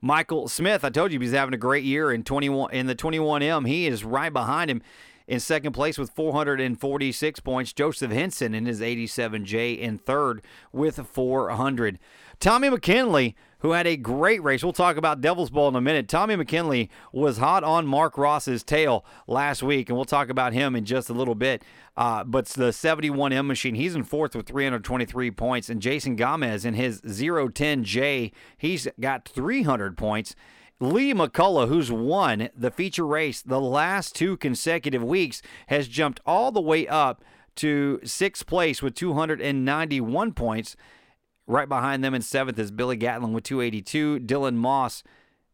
Michael 0.00 0.46
Smith, 0.46 0.84
I 0.84 0.90
told 0.90 1.12
you 1.12 1.18
he's 1.18 1.32
having 1.32 1.52
a 1.52 1.58
great 1.58 1.84
year 1.84 2.12
in 2.12 2.22
21 2.22 2.72
in 2.72 2.86
the 2.86 2.94
21M. 2.94 3.66
He 3.66 3.88
is 3.88 4.04
right 4.04 4.32
behind 4.32 4.70
him 4.70 4.82
in 5.26 5.40
second 5.40 5.72
place 5.72 5.98
with 5.98 6.10
446 6.10 7.40
points. 7.40 7.72
Joseph 7.72 8.12
Henson 8.12 8.54
in 8.54 8.66
his 8.66 8.80
87J 8.80 9.78
in 9.78 9.98
third 9.98 10.42
with 10.72 11.04
400. 11.06 11.98
Tommy 12.38 12.70
McKinley, 12.70 13.34
who 13.60 13.72
had 13.72 13.86
a 13.86 13.96
great 13.96 14.42
race. 14.42 14.62
We'll 14.62 14.72
talk 14.72 14.96
about 14.96 15.20
Devil's 15.20 15.50
Bowl 15.50 15.68
in 15.68 15.76
a 15.76 15.80
minute. 15.80 16.08
Tommy 16.08 16.36
McKinley 16.36 16.90
was 17.12 17.38
hot 17.38 17.64
on 17.64 17.86
Mark 17.86 18.18
Ross's 18.18 18.62
tail 18.62 19.04
last 19.26 19.62
week, 19.62 19.88
and 19.88 19.96
we'll 19.96 20.04
talk 20.04 20.28
about 20.28 20.52
him 20.52 20.76
in 20.76 20.84
just 20.84 21.08
a 21.08 21.14
little 21.14 21.34
bit. 21.34 21.62
Uh, 21.96 22.22
but 22.24 22.46
the 22.46 22.70
71M 22.70 23.46
machine, 23.46 23.74
he's 23.74 23.94
in 23.94 24.04
fourth 24.04 24.36
with 24.36 24.46
323 24.46 25.30
points. 25.30 25.70
And 25.70 25.80
Jason 25.80 26.16
Gomez 26.16 26.64
in 26.64 26.74
his 26.74 27.00
010J, 27.00 28.32
he's 28.58 28.88
got 29.00 29.26
300 29.28 29.96
points. 29.96 30.34
Lee 30.78 31.14
McCullough, 31.14 31.68
who's 31.68 31.90
won 31.90 32.50
the 32.54 32.70
feature 32.70 33.06
race 33.06 33.40
the 33.40 33.60
last 33.60 34.14
two 34.14 34.36
consecutive 34.36 35.02
weeks, 35.02 35.40
has 35.68 35.88
jumped 35.88 36.20
all 36.26 36.52
the 36.52 36.60
way 36.60 36.86
up 36.86 37.24
to 37.56 37.98
sixth 38.04 38.46
place 38.46 38.82
with 38.82 38.94
291 38.94 40.32
points. 40.32 40.76
Right 41.46 41.68
behind 41.68 42.02
them 42.02 42.14
in 42.14 42.22
seventh 42.22 42.58
is 42.58 42.70
Billy 42.70 42.96
Gatlin 42.96 43.32
with 43.32 43.44
282, 43.44 44.20
Dylan 44.20 44.54
Moss 44.54 45.02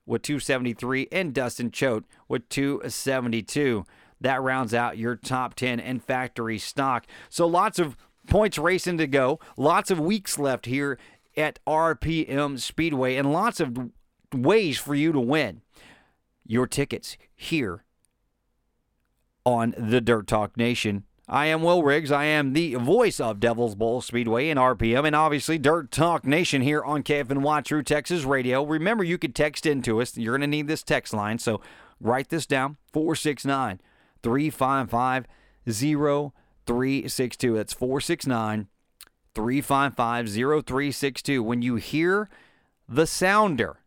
with 0.07 0.23
273, 0.23 1.09
and 1.13 1.35
Dustin 1.35 1.71
Choate 1.71 2.05
with 2.29 2.49
272. 2.49 3.85
That 4.21 4.41
rounds 4.41 4.73
out 4.73 4.97
your 4.97 5.17
top 5.17 5.55
10 5.55 5.81
and 5.81 6.03
factory 6.03 6.59
stock. 6.59 7.07
So 7.29 7.47
lots 7.47 7.79
of 7.79 7.97
points 8.27 8.57
racing 8.57 8.99
to 8.99 9.07
go, 9.07 9.39
lots 9.57 9.91
of 9.91 10.01
weeks 10.01 10.39
left 10.39 10.67
here 10.67 10.99
at 11.37 11.59
RPM 11.67 12.59
Speedway, 12.59 13.17
and 13.17 13.33
lots 13.33 13.61
of 13.61 13.91
ways 14.33 14.79
for 14.79 14.95
you 14.95 15.13
to 15.13 15.21
win 15.21 15.61
your 16.47 16.67
tickets 16.67 17.17
here 17.35 17.85
on 19.45 19.75
the 19.77 20.01
Dirt 20.01 20.27
Talk 20.27 20.57
Nation. 20.57 21.05
I 21.33 21.47
am 21.47 21.63
Will 21.63 21.83
Riggs. 21.83 22.13
I 22.13 22.27
am 22.27 22.53
the 22.53 22.75
voice 22.75 23.19
of 23.19 23.41
Devil's 23.41 23.75
Bowl 23.75 24.03
Speedway 24.03 24.51
and 24.51 24.61
RPM, 24.61 25.07
and 25.07 25.17
obviously 25.17 25.57
Dirt 25.57 25.91
Talk 25.91 26.27
Nation 26.27 26.61
here 26.61 26.85
on 26.85 27.03
KFNY 27.03 27.65
True 27.65 27.83
Texas 27.83 28.25
Radio. 28.25 28.63
Remember, 28.63 29.03
you 29.03 29.17
could 29.17 29.35
text 29.35 29.65
into 29.65 30.03
us. 30.03 30.15
You're 30.19 30.37
going 30.37 30.43
to 30.43 30.47
need 30.47 30.69
this 30.69 30.83
text 30.83 31.15
line, 31.15 31.39
so 31.39 31.63
write 31.99 32.29
this 32.29 32.45
down 32.45 32.77
469 32.93 33.81
355 34.23 35.27
0362. 35.67 37.55
That's 37.55 37.73
469 37.73 38.69
355 39.35 40.29
0362. 40.29 41.43
When 41.43 41.63
you 41.63 41.77
hear 41.77 42.29
the 42.87 43.07
sounder, 43.07 43.79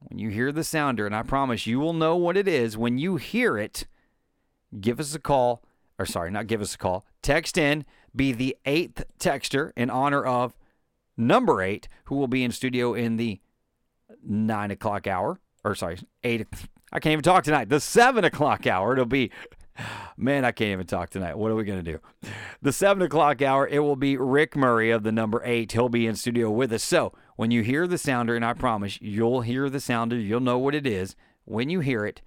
when 0.00 0.18
you 0.18 0.30
hear 0.30 0.50
the 0.50 0.64
sounder, 0.64 1.06
and 1.06 1.14
I 1.14 1.22
promise 1.22 1.68
you 1.68 1.78
will 1.78 1.92
know 1.92 2.16
what 2.16 2.36
it 2.36 2.48
is, 2.48 2.76
when 2.76 2.98
you 2.98 3.14
hear 3.14 3.56
it, 3.56 3.86
give 4.80 4.98
us 4.98 5.14
a 5.14 5.20
call, 5.20 5.62
or 6.00 6.06
sorry, 6.06 6.30
not 6.30 6.46
give 6.46 6.62
us 6.62 6.74
a 6.74 6.78
call, 6.78 7.04
text 7.20 7.58
in, 7.58 7.84
be 8.16 8.32
the 8.32 8.56
eighth 8.64 9.04
texter 9.18 9.70
in 9.76 9.90
honor 9.90 10.24
of 10.24 10.56
number 11.14 11.60
eight, 11.60 11.88
who 12.04 12.16
will 12.16 12.26
be 12.26 12.42
in 12.42 12.50
studio 12.50 12.94
in 12.94 13.18
the 13.18 13.38
nine 14.26 14.70
o'clock 14.70 15.06
hour, 15.06 15.38
or 15.62 15.74
sorry, 15.74 15.98
eight. 16.24 16.46
I 16.90 17.00
can't 17.00 17.12
even 17.12 17.22
talk 17.22 17.44
tonight. 17.44 17.68
The 17.68 17.80
seven 17.80 18.24
o'clock 18.24 18.66
hour. 18.66 18.94
It'll 18.94 19.04
be, 19.04 19.30
man, 20.16 20.46
I 20.46 20.52
can't 20.52 20.72
even 20.72 20.86
talk 20.86 21.10
tonight. 21.10 21.36
What 21.36 21.50
are 21.50 21.54
we 21.54 21.64
going 21.64 21.84
to 21.84 21.92
do? 21.92 22.00
The 22.62 22.72
seven 22.72 23.02
o'clock 23.02 23.42
hour, 23.42 23.68
it 23.68 23.80
will 23.80 23.94
be 23.94 24.16
Rick 24.16 24.56
Murray 24.56 24.90
of 24.90 25.02
the 25.02 25.12
number 25.12 25.42
eight. 25.44 25.72
He'll 25.72 25.90
be 25.90 26.06
in 26.06 26.16
studio 26.16 26.50
with 26.50 26.72
us. 26.72 26.82
So 26.82 27.12
when 27.36 27.50
you 27.50 27.62
hear 27.62 27.86
the 27.86 27.98
sounder, 27.98 28.34
and 28.34 28.44
I 28.44 28.54
promise 28.54 28.98
you'll 29.02 29.42
hear 29.42 29.68
the 29.68 29.80
sounder, 29.80 30.16
you'll 30.16 30.40
know 30.40 30.58
what 30.58 30.74
it 30.74 30.86
is. 30.86 31.14
When 31.44 31.68
you 31.68 31.80
hear 31.80 32.06
it, 32.06 32.22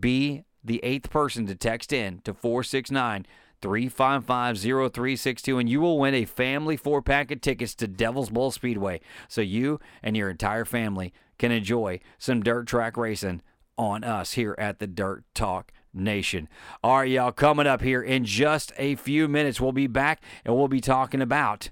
be 0.00 0.42
the 0.64 0.80
eighth 0.84 1.10
person 1.10 1.46
to 1.46 1.54
text 1.54 1.92
in 1.92 2.20
to 2.20 2.34
469 2.34 3.26
355 3.60 4.58
0362, 4.58 5.58
and 5.58 5.68
you 5.68 5.80
will 5.80 5.98
win 5.98 6.14
a 6.14 6.24
family 6.24 6.76
four 6.76 7.00
pack 7.00 7.30
of 7.30 7.40
tickets 7.40 7.74
to 7.76 7.86
Devil's 7.86 8.30
Bowl 8.30 8.50
Speedway 8.50 9.00
so 9.28 9.40
you 9.40 9.80
and 10.02 10.16
your 10.16 10.28
entire 10.28 10.64
family 10.64 11.12
can 11.38 11.52
enjoy 11.52 12.00
some 12.18 12.42
dirt 12.42 12.66
track 12.66 12.96
racing 12.96 13.40
on 13.78 14.04
us 14.04 14.32
here 14.32 14.54
at 14.58 14.78
the 14.78 14.86
Dirt 14.86 15.24
Talk 15.34 15.72
Nation. 15.94 16.48
All 16.82 16.98
right, 16.98 17.10
y'all, 17.10 17.32
coming 17.32 17.66
up 17.66 17.82
here 17.82 18.02
in 18.02 18.24
just 18.24 18.72
a 18.76 18.96
few 18.96 19.28
minutes, 19.28 19.60
we'll 19.60 19.72
be 19.72 19.86
back 19.86 20.22
and 20.44 20.56
we'll 20.56 20.68
be 20.68 20.80
talking 20.80 21.22
about 21.22 21.70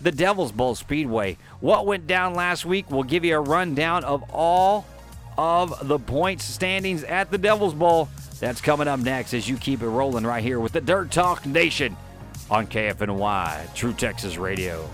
the 0.00 0.12
Devil's 0.12 0.52
Bowl 0.52 0.74
Speedway. 0.74 1.38
What 1.60 1.86
went 1.86 2.06
down 2.06 2.34
last 2.34 2.66
week? 2.66 2.90
We'll 2.90 3.04
give 3.04 3.24
you 3.24 3.36
a 3.36 3.40
rundown 3.40 4.04
of 4.04 4.22
all 4.30 4.86
of 5.36 5.88
the 5.88 5.98
points 5.98 6.44
standings 6.44 7.04
at 7.04 7.30
the 7.30 7.38
Devil's 7.38 7.74
Bowl. 7.74 8.08
That's 8.40 8.60
coming 8.60 8.88
up 8.88 9.00
next 9.00 9.34
as 9.34 9.48
you 9.48 9.56
keep 9.56 9.82
it 9.82 9.88
rolling 9.88 10.24
right 10.24 10.42
here 10.42 10.60
with 10.60 10.72
the 10.72 10.80
Dirt 10.80 11.10
Talk 11.10 11.46
Nation 11.46 11.96
on 12.50 12.66
KFNY, 12.66 13.74
True 13.74 13.92
Texas 13.92 14.36
Radio. 14.36 14.88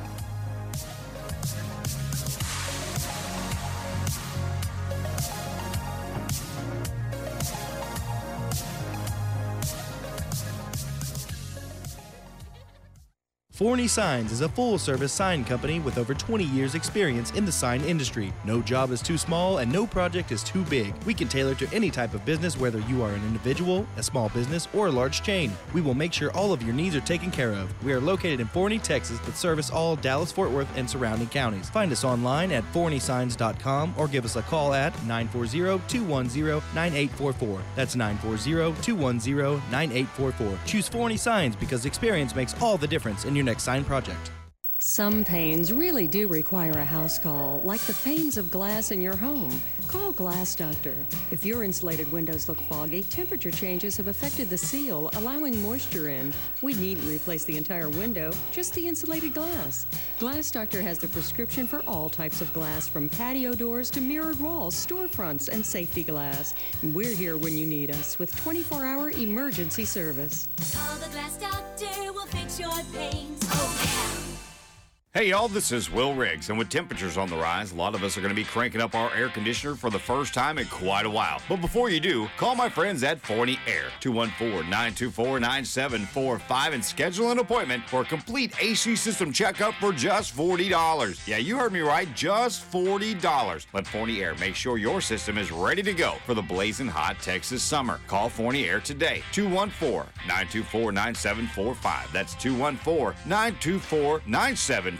Forney 13.61 13.87
Signs 13.88 14.33
is 14.33 14.40
a 14.40 14.49
full-service 14.49 15.12
sign 15.12 15.44
company 15.44 15.81
with 15.81 15.99
over 15.99 16.14
20 16.14 16.44
years 16.44 16.75
experience 16.75 17.31
in 17.33 17.44
the 17.44 17.53
sign 17.53 17.83
industry. 17.83 18.33
No 18.46 18.62
job 18.62 18.90
is 18.90 19.03
too 19.03 19.18
small 19.18 19.59
and 19.59 19.70
no 19.70 19.87
project 19.87 20.33
is 20.33 20.42
too 20.42 20.64
big. 20.64 20.94
We 21.05 21.12
can 21.12 21.29
tailor 21.29 21.55
to 21.57 21.68
any 21.70 21.90
type 21.90 22.14
of 22.14 22.25
business 22.25 22.57
whether 22.57 22.79
you 22.79 23.03
are 23.03 23.12
an 23.12 23.23
individual, 23.27 23.87
a 23.99 24.03
small 24.03 24.31
business, 24.31 24.66
or 24.73 24.87
a 24.87 24.90
large 24.90 25.23
chain. 25.23 25.53
We 25.75 25.83
will 25.83 25.92
make 25.92 26.14
sure 26.14 26.31
all 26.31 26.55
of 26.55 26.62
your 26.62 26.73
needs 26.73 26.96
are 26.96 27.03
taken 27.03 27.31
care 27.31 27.53
of. 27.53 27.85
We 27.85 27.92
are 27.92 28.01
located 28.01 28.40
in 28.40 28.46
Forney, 28.46 28.79
Texas, 28.79 29.18
but 29.27 29.37
service 29.37 29.70
all 29.70 29.94
Dallas, 29.94 30.33
Fort 30.33 30.51
Worth, 30.51 30.75
and 30.75 30.88
surrounding 30.88 31.29
counties. 31.29 31.68
Find 31.68 31.92
us 31.92 32.03
online 32.03 32.53
at 32.53 32.64
forneysigns.com 32.73 33.94
or 33.99 34.09
give 34.09 34.25
us 34.25 34.37
a 34.37 34.42
call 34.42 34.73
at 34.73 34.94
940-210-9844. 35.01 37.61
That's 37.77 37.94
940-210-9844. 37.94 40.64
Choose 40.64 40.88
Forney 40.88 41.18
Signs 41.18 41.57
because 41.57 41.85
experience 41.85 42.35
makes 42.35 42.59
all 42.62 42.79
the 42.79 42.88
difference 42.88 43.27
in 43.27 43.37
your 43.37 43.50
next 43.51 43.65
sign 43.65 43.85
project. 43.85 44.39
Some 44.83 45.27
pains 45.27 45.75
really 45.75 46.09
do 46.09 46.27
require 46.27 46.73
a 46.73 46.87
house 46.87 47.19
call, 47.19 47.61
like 47.64 47.83
the 47.83 47.93
panes 48.03 48.38
of 48.38 48.51
glass 48.51 48.93
in 48.93 49.03
your 49.03 49.14
home. 49.14 49.61
Call 49.88 50.11
Glass 50.12 50.55
Doctor. 50.55 50.97
If 51.31 51.45
your 51.45 51.64
insulated 51.64 52.11
windows 52.11 52.49
look 52.49 52.59
foggy, 52.62 53.03
temperature 53.03 53.51
changes 53.51 53.99
have 53.99 54.07
affected 54.07 54.49
the 54.49 54.57
seal, 54.57 55.11
allowing 55.16 55.61
moisture 55.62 56.09
in. 56.09 56.33
We 56.62 56.73
needn't 56.73 57.07
replace 57.07 57.45
the 57.45 57.59
entire 57.59 57.90
window, 57.90 58.33
just 58.53 58.73
the 58.73 58.88
insulated 58.88 59.35
glass. 59.35 59.85
Glass 60.19 60.51
Doctor 60.51 60.81
has 60.81 60.97
the 60.97 61.09
prescription 61.09 61.66
for 61.66 61.83
all 61.87 62.09
types 62.09 62.40
of 62.40 62.51
glass, 62.55 62.88
from 62.88 63.11
patio 63.11 63.53
doors 63.53 63.90
to 63.90 64.01
mirrored 64.01 64.40
walls, 64.40 64.75
storefronts, 64.75 65.51
and 65.51 65.64
safety 65.64 66.03
glass. 66.03 66.55
We're 66.83 67.14
here 67.14 67.37
when 67.37 67.59
you 67.59 67.66
need 67.66 67.90
us 67.90 68.19
with 68.19 68.35
24 68.43 68.87
hour 68.87 69.11
emergency 69.11 69.85
service. 69.85 70.49
Call 70.75 70.97
the 71.01 71.11
Glass 71.11 71.37
Doctor, 71.37 72.12
we'll 72.14 72.25
fix 72.27 72.59
your 72.59 72.73
pains. 72.95 73.40
Oh, 73.51 73.81
yeah. 73.85 74.50
Hey 75.12 75.31
y'all, 75.31 75.49
this 75.49 75.73
is 75.73 75.90
Will 75.90 76.14
Riggs, 76.14 76.51
and 76.51 76.59
with 76.59 76.68
temperatures 76.68 77.16
on 77.16 77.29
the 77.29 77.35
rise, 77.35 77.73
a 77.73 77.75
lot 77.75 77.96
of 77.96 78.05
us 78.05 78.16
are 78.16 78.20
going 78.20 78.31
to 78.31 78.37
be 78.37 78.44
cranking 78.44 78.81
up 78.81 78.94
our 78.94 79.12
air 79.12 79.29
conditioner 79.29 79.75
for 79.75 79.90
the 79.90 79.99
first 79.99 80.33
time 80.33 80.57
in 80.57 80.68
quite 80.68 81.05
a 81.05 81.11
while. 81.11 81.42
But 81.49 81.61
before 81.61 81.90
you 81.90 81.99
do, 81.99 82.29
call 82.37 82.55
my 82.55 82.68
friends 82.68 83.03
at 83.03 83.20
Forney 83.20 83.59
Air, 83.66 83.87
214-924-9745, 84.03 86.75
and 86.75 86.85
schedule 86.85 87.33
an 87.33 87.40
appointment 87.40 87.83
for 87.88 88.03
a 88.03 88.05
complete 88.05 88.55
AC 88.62 88.94
system 88.94 89.33
checkup 89.33 89.75
for 89.81 89.92
just 89.92 90.37
$40. 90.37 91.27
Yeah, 91.27 91.38
you 91.38 91.59
heard 91.59 91.73
me 91.73 91.81
right, 91.81 92.07
just 92.14 92.70
$40. 92.70 93.66
Let 93.73 93.88
Forney 93.88 94.23
Air 94.23 94.37
make 94.37 94.55
sure 94.55 94.79
your 94.79 95.01
system 95.01 95.38
is 95.38 95.51
ready 95.51 95.83
to 95.83 95.92
go 95.92 96.18
for 96.25 96.35
the 96.35 96.42
blazing 96.42 96.87
hot 96.87 97.16
Texas 97.20 97.64
summer. 97.64 97.99
Call 98.07 98.29
Forney 98.29 98.68
Air 98.68 98.79
today, 98.79 99.25
214-924-9745. 99.33 102.12
That's 102.12 102.37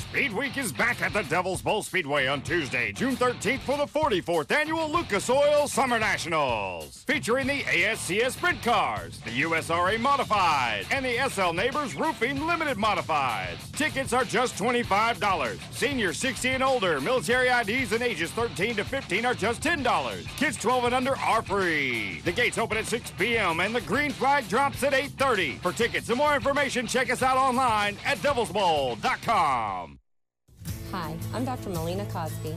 Speed 0.00 0.32
Week 0.32 0.56
is 0.56 0.72
back 0.72 1.02
at 1.02 1.12
the 1.12 1.22
Devil's 1.22 1.62
Bowl 1.62 1.82
Speedway 1.82 2.26
on 2.26 2.40
Tuesday, 2.42 2.90
June 2.90 3.16
13th 3.16 3.60
for 3.60 3.76
the 3.76 3.84
44th 3.84 4.50
annual 4.50 4.90
Lucas 4.90 5.28
Oil 5.28 5.68
Summer 5.68 5.98
Nationals. 5.98 7.04
Featuring 7.06 7.46
the 7.46 7.60
ASCS 7.62 8.32
Sprint 8.32 8.62
Cars, 8.62 9.20
the 9.20 9.42
USRA 9.42 10.00
Modified, 10.00 10.86
and 10.90 11.04
the 11.04 11.18
SL 11.28 11.52
Neighbors 11.52 11.94
Roofing 11.94 12.46
Limited 12.46 12.76
Modifieds. 12.76 13.70
Tickets 13.72 14.12
are 14.12 14.24
just 14.24 14.56
$25. 14.56 15.58
Seniors 15.72 16.18
60 16.18 16.48
and 16.48 16.62
older, 16.62 17.00
military 17.00 17.48
IDs 17.48 17.92
and 17.92 18.02
ages 18.02 18.30
13 18.32 18.76
to 18.76 18.84
15 18.84 19.26
are 19.26 19.34
just 19.34 19.62
$10. 19.62 20.26
Kids 20.38 20.56
12 20.56 20.84
and 20.86 20.94
under 20.94 21.16
are 21.18 21.42
free. 21.42 22.20
The 22.24 22.32
gates 22.32 22.58
open 22.58 22.78
at 22.78 22.86
6 22.86 23.12
p.m. 23.18 23.60
and 23.60 23.74
the 23.74 23.80
green 23.82 24.12
flag 24.12 24.48
drops 24.48 24.82
at 24.82 24.92
8.30. 24.92 25.60
For 25.60 25.72
tickets 25.72 26.08
and 26.08 26.18
more 26.18 26.34
information, 26.34 26.86
check 26.86 27.10
us 27.12 27.22
out 27.22 27.36
online 27.36 27.96
at 28.04 28.18
devilsbowl.com. 28.18 29.39
Hi, 29.40 31.16
I'm 31.32 31.46
Dr. 31.46 31.70
Melina 31.70 32.04
Cosby. 32.12 32.54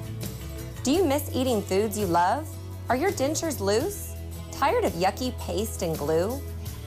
Do 0.84 0.92
you 0.92 1.06
miss 1.06 1.34
eating 1.34 1.62
foods 1.62 1.98
you 1.98 2.06
love? 2.06 2.46
Are 2.90 2.98
your 2.98 3.12
dentures 3.12 3.62
loose? 3.62 4.14
Tired 4.52 4.84
of 4.84 4.92
yucky 4.92 5.32
paste 5.40 5.82
and 5.82 5.98
glue? 5.98 6.42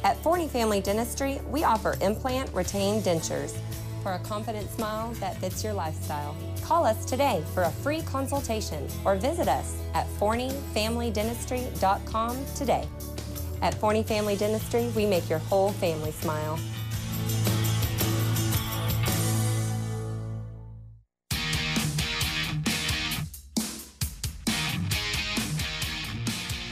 At 0.04 0.18
Forney 0.18 0.48
Family 0.48 0.82
Dentistry, 0.82 1.40
we 1.48 1.64
offer 1.64 1.96
implant 2.02 2.52
retained 2.52 3.04
dentures 3.04 3.56
for 4.02 4.12
a 4.12 4.18
confident 4.18 4.70
smile 4.70 5.12
that 5.14 5.38
fits 5.38 5.64
your 5.64 5.72
lifestyle. 5.72 6.36
Call 6.62 6.84
us 6.84 7.06
today 7.06 7.42
for 7.54 7.62
a 7.62 7.70
free 7.70 8.02
consultation 8.02 8.86
or 9.06 9.16
visit 9.16 9.48
us 9.48 9.78
at 9.94 10.06
forneyfamilydentistry.com 10.20 12.44
today. 12.54 12.86
At 13.62 13.72
Forney 13.72 14.02
Family 14.02 14.36
Dentistry, 14.36 14.92
we 14.94 15.06
make 15.06 15.30
your 15.30 15.38
whole 15.38 15.72
family 15.72 16.12
smile. 16.12 16.58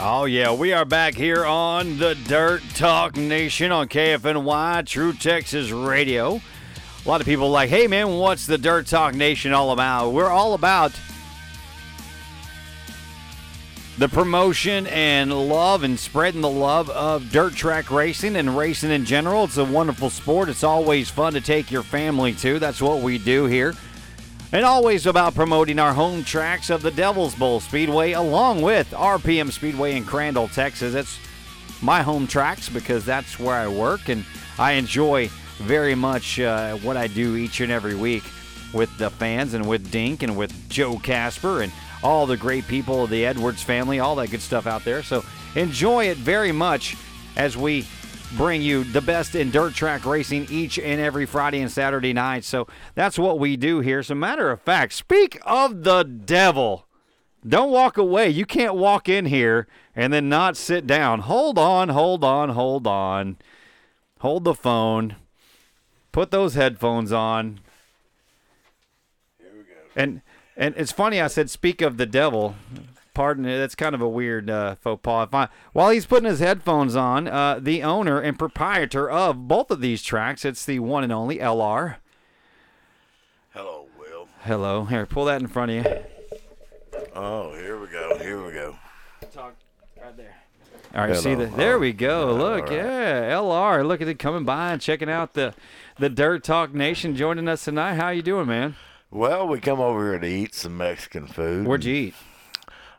Oh, 0.06 0.26
yeah, 0.26 0.52
we 0.52 0.74
are 0.74 0.84
back 0.84 1.14
here 1.14 1.46
on 1.46 1.96
the 1.96 2.14
Dirt 2.14 2.60
Talk 2.74 3.16
Nation 3.16 3.72
on 3.72 3.88
KFNY, 3.88 4.84
True 4.84 5.14
Texas 5.14 5.70
Radio. 5.70 6.42
A 7.02 7.08
lot 7.08 7.22
of 7.22 7.26
people 7.26 7.48
like, 7.48 7.70
hey, 7.70 7.86
man, 7.86 8.10
what's 8.10 8.46
the 8.46 8.58
Dirt 8.58 8.86
Talk 8.86 9.14
Nation 9.14 9.54
all 9.54 9.70
about? 9.70 10.10
We're 10.10 10.28
all 10.28 10.52
about 10.52 10.92
the 13.96 14.06
promotion 14.10 14.86
and 14.88 15.32
love 15.32 15.84
and 15.84 15.98
spreading 15.98 16.42
the 16.42 16.50
love 16.50 16.90
of 16.90 17.32
dirt 17.32 17.54
track 17.54 17.90
racing 17.90 18.36
and 18.36 18.58
racing 18.58 18.90
in 18.90 19.06
general. 19.06 19.44
It's 19.44 19.56
a 19.56 19.64
wonderful 19.64 20.10
sport. 20.10 20.50
It's 20.50 20.64
always 20.64 21.08
fun 21.08 21.32
to 21.32 21.40
take 21.40 21.70
your 21.70 21.82
family 21.82 22.34
to. 22.34 22.58
That's 22.58 22.82
what 22.82 23.00
we 23.00 23.16
do 23.16 23.46
here. 23.46 23.72
And 24.54 24.64
always 24.64 25.04
about 25.06 25.34
promoting 25.34 25.80
our 25.80 25.92
home 25.92 26.22
tracks 26.22 26.70
of 26.70 26.80
the 26.80 26.90
Devil's 26.92 27.34
Bowl 27.34 27.58
Speedway 27.58 28.12
along 28.12 28.62
with 28.62 28.88
RPM 28.92 29.50
Speedway 29.50 29.96
in 29.96 30.04
Crandall, 30.04 30.46
Texas. 30.46 30.94
It's 30.94 31.18
my 31.82 32.02
home 32.02 32.28
tracks 32.28 32.68
because 32.68 33.04
that's 33.04 33.40
where 33.40 33.56
I 33.56 33.66
work 33.66 34.08
and 34.08 34.24
I 34.56 34.74
enjoy 34.74 35.26
very 35.58 35.96
much 35.96 36.38
uh, 36.38 36.76
what 36.76 36.96
I 36.96 37.08
do 37.08 37.34
each 37.34 37.62
and 37.62 37.72
every 37.72 37.96
week 37.96 38.22
with 38.72 38.96
the 38.96 39.10
fans 39.10 39.54
and 39.54 39.68
with 39.68 39.90
Dink 39.90 40.22
and 40.22 40.36
with 40.36 40.70
Joe 40.70 41.00
Casper 41.00 41.62
and 41.62 41.72
all 42.04 42.24
the 42.24 42.36
great 42.36 42.68
people 42.68 43.02
of 43.02 43.10
the 43.10 43.26
Edwards 43.26 43.64
family, 43.64 43.98
all 43.98 44.14
that 44.14 44.30
good 44.30 44.40
stuff 44.40 44.68
out 44.68 44.84
there. 44.84 45.02
So 45.02 45.24
enjoy 45.56 46.04
it 46.10 46.16
very 46.16 46.52
much 46.52 46.96
as 47.34 47.56
we 47.56 47.88
bring 48.32 48.62
you 48.62 48.84
the 48.84 49.00
best 49.00 49.34
in 49.34 49.50
dirt 49.50 49.74
track 49.74 50.04
racing 50.04 50.46
each 50.50 50.78
and 50.78 51.00
every 51.00 51.26
Friday 51.26 51.60
and 51.60 51.70
Saturday 51.70 52.12
night. 52.12 52.44
So 52.44 52.66
that's 52.94 53.18
what 53.18 53.38
we 53.38 53.56
do 53.56 53.80
here. 53.80 54.00
As 54.00 54.10
a 54.10 54.14
matter 54.14 54.50
of 54.50 54.60
fact, 54.60 54.92
speak 54.92 55.38
of 55.44 55.84
the 55.84 56.02
devil. 56.02 56.86
Don't 57.46 57.70
walk 57.70 57.98
away. 57.98 58.30
You 58.30 58.46
can't 58.46 58.74
walk 58.74 59.08
in 59.08 59.26
here 59.26 59.66
and 59.94 60.12
then 60.12 60.28
not 60.28 60.56
sit 60.56 60.86
down. 60.86 61.20
Hold 61.20 61.58
on, 61.58 61.90
hold 61.90 62.24
on, 62.24 62.50
hold 62.50 62.86
on. 62.86 63.36
Hold 64.20 64.44
the 64.44 64.54
phone. 64.54 65.16
Put 66.10 66.30
those 66.30 66.54
headphones 66.54 67.12
on. 67.12 67.60
Here 69.38 69.50
we 69.52 69.62
go. 69.62 69.74
And 69.94 70.22
and 70.56 70.74
it's 70.76 70.92
funny 70.92 71.20
I 71.20 71.26
said 71.26 71.50
speak 71.50 71.82
of 71.82 71.96
the 71.96 72.06
devil. 72.06 72.56
Pardon 73.14 73.44
it. 73.46 73.58
That's 73.58 73.74
kind 73.76 73.94
of 73.94 74.00
a 74.00 74.08
weird 74.08 74.50
uh, 74.50 74.74
faux 74.74 75.00
pas. 75.02 75.28
If 75.28 75.34
I- 75.34 75.48
while 75.72 75.90
he's 75.90 76.04
putting 76.06 76.28
his 76.28 76.40
headphones 76.40 76.96
on, 76.96 77.28
uh, 77.28 77.58
the 77.60 77.82
owner 77.82 78.20
and 78.20 78.38
proprietor 78.38 79.08
of 79.08 79.46
both 79.48 79.70
of 79.70 79.80
these 79.80 80.02
tracks, 80.02 80.44
it's 80.44 80.64
the 80.66 80.80
one 80.80 81.04
and 81.04 81.12
only 81.12 81.38
LR. 81.38 81.96
Hello, 83.52 83.86
Will. 83.98 84.28
Hello. 84.42 84.84
Here, 84.84 85.06
pull 85.06 85.26
that 85.26 85.40
in 85.40 85.46
front 85.46 85.70
of 85.70 85.76
you. 85.86 85.96
Oh, 87.14 87.54
here 87.54 87.78
we 87.80 87.86
go. 87.86 88.18
Here 88.18 88.44
we 88.44 88.52
go. 88.52 88.76
Talk 89.32 89.54
right 90.02 90.16
there. 90.16 90.34
All 90.94 91.06
right, 91.06 91.16
see 91.16 91.34
the 91.34 91.46
there 91.46 91.78
we 91.78 91.92
go. 91.92 92.32
Look, 92.34 92.64
all 92.70 92.76
right. 92.76 92.84
yeah, 92.84 93.30
LR. 93.32 93.86
Look 93.86 94.00
at 94.00 94.06
it 94.08 94.18
coming 94.18 94.44
by 94.44 94.72
and 94.72 94.80
checking 94.80 95.08
out 95.10 95.34
the 95.34 95.54
the 95.98 96.08
Dirt 96.08 96.44
Talk 96.44 96.72
Nation 96.74 97.16
joining 97.16 97.48
us 97.48 97.64
tonight. 97.64 97.94
How 97.94 98.10
you 98.10 98.22
doing, 98.22 98.46
man? 98.46 98.76
Well, 99.10 99.46
we 99.48 99.60
come 99.60 99.80
over 99.80 100.10
here 100.12 100.18
to 100.20 100.26
eat 100.26 100.54
some 100.54 100.76
Mexican 100.76 101.26
food. 101.26 101.66
Where'd 101.66 101.84
you 101.84 101.94
eat? 101.94 102.14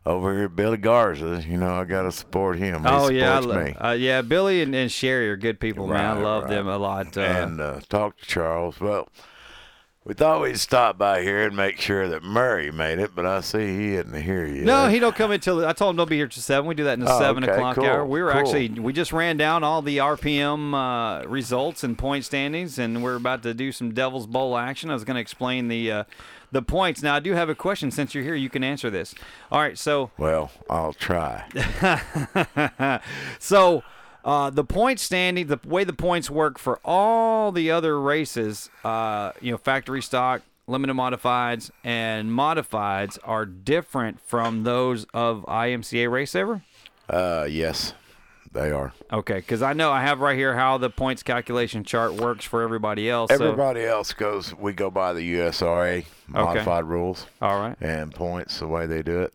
Over 0.06 0.36
here 0.38 0.50
Billy 0.50 0.78
Garza. 0.78 1.44
You 1.48 1.58
know, 1.58 1.74
I 1.74 1.84
got 1.84 2.04
to 2.04 2.12
support 2.12 2.60
him. 2.60 2.84
He 2.84 2.88
oh 2.90 3.10
yeah, 3.10 3.38
I 3.38 3.40
lo- 3.40 3.64
me. 3.64 3.74
uh, 3.74 3.92
yeah. 3.94 4.22
Billy 4.22 4.62
and, 4.62 4.76
and 4.76 4.92
Sherry 4.92 5.30
are 5.30 5.38
good 5.38 5.60
people, 5.60 5.88
man. 5.88 6.06
I 6.06 6.14
love 6.22 6.44
right. 6.44 6.50
them 6.52 6.68
a 6.68 6.78
lot. 6.78 7.18
Uh, 7.18 7.22
and 7.22 7.60
uh, 7.60 7.80
talk 7.90 8.18
to 8.18 8.26
Charles. 8.26 8.80
Well, 8.80 9.10
we 10.04 10.14
thought 10.14 10.44
we'd 10.44 10.60
stop 10.60 11.00
by 11.00 11.24
here 11.24 11.48
and 11.48 11.56
make 11.58 11.82
sure 11.82 12.08
that 12.10 12.22
Murray 12.22 12.70
made 12.70 13.00
it, 13.00 13.16
but 13.16 13.26
I 13.26 13.42
see 13.42 13.66
he 13.76 13.96
isn't 13.96 14.22
here 14.22 14.46
yet. 14.46 14.64
No, 14.64 14.88
he 14.88 15.00
don't 15.00 15.16
come 15.16 15.32
until 15.32 15.66
I 15.66 15.74
told 15.74 15.90
him 15.90 15.98
don't 15.98 16.08
be 16.08 16.18
here 16.18 16.28
till 16.28 16.44
seven. 16.44 16.68
We 16.68 16.76
do 16.76 16.84
that 16.84 16.94
in 16.94 17.00
the 17.00 17.12
Oh, 17.12 17.18
seven 17.20 17.44
okay, 17.44 17.54
o'clock 17.54 17.76
cool, 17.78 17.86
hour. 17.86 18.06
We 18.06 18.22
were 18.22 18.32
cool. 18.32 18.42
actually 18.42 18.70
we 18.70 18.94
just 18.94 19.12
ran 19.12 19.38
down 19.38 19.64
all 19.64 19.82
the 19.82 19.98
RPM 19.98 20.76
uh, 21.24 21.28
results 21.28 21.84
and 21.84 21.98
point 21.98 22.24
standings, 22.26 22.78
and 22.78 23.02
we're 23.02 23.16
about 23.16 23.42
to 23.42 23.56
do 23.56 23.72
some 23.72 23.96
Devil's 23.96 24.28
Bowl 24.28 24.56
action. 24.56 24.92
I 24.92 24.94
was 24.94 25.04
going 25.04 25.16
to 25.16 25.22
explain 25.22 25.70
the 25.70 25.92
uh, 25.92 26.04
the 26.56 26.62
points. 26.62 27.04
Now 27.04 27.16
I 27.16 27.20
do 27.20 27.34
have 27.34 27.50
a 27.50 27.56
question. 27.56 27.92
Since 27.92 28.16
you're 28.16 28.24
here, 28.24 28.34
you 28.34 28.50
can 28.50 28.64
answer 28.64 28.90
this. 28.90 29.14
All 29.52 29.60
right, 29.60 29.78
so 29.78 30.10
Well, 30.18 30.52
I'll 30.70 30.94
try. 30.94 31.46
so 33.40 33.84
uh, 34.24 34.50
the 34.50 34.64
point 34.64 35.00
standing, 35.00 35.48
the 35.48 35.60
way 35.68 35.84
the 35.84 35.94
points 35.94 36.30
work 36.30 36.58
for 36.58 36.80
all 36.84 37.52
the 37.52 37.70
other 37.70 38.00
races, 38.02 38.70
uh, 38.84 39.34
you 39.42 39.52
know, 39.52 39.58
factory 39.58 40.02
stock, 40.02 40.42
limited 40.66 40.96
modifieds, 40.96 41.70
and 41.84 42.32
modifieds 42.32 43.20
are 43.24 43.46
different 43.46 44.20
from 44.22 44.64
those 44.64 45.06
of 45.14 45.44
IMCA 45.46 46.10
Race 46.10 46.32
Saver. 46.32 46.64
Uh, 47.10 47.46
yes, 47.48 47.94
they 48.56 48.72
are. 48.72 48.94
Okay, 49.14 49.36
because 49.36 49.62
I 49.62 49.74
know 49.74 49.92
I 49.92 50.02
have 50.02 50.20
right 50.20 50.36
here 50.38 50.56
how 50.56 50.78
the 50.80 50.90
points 50.90 51.22
calculation 51.22 51.84
chart 51.84 52.14
works 52.14 52.44
for 52.46 52.64
everybody 52.64 53.10
else. 53.10 53.30
so- 53.30 53.36
Everybody 53.36 53.84
else 53.86 54.14
goes. 54.14 54.56
We 54.56 54.74
go 54.74 54.90
by 54.90 55.14
the 55.14 55.22
USRA 55.36 56.06
modified 56.28 56.86
rules. 56.86 57.28
All 57.42 57.60
right. 57.60 57.76
And 57.80 58.14
points 58.14 58.58
the 58.60 58.68
way 58.68 58.88
they 58.88 59.04
do 59.04 59.22
it. 59.22 59.34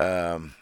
Um, 0.00 0.54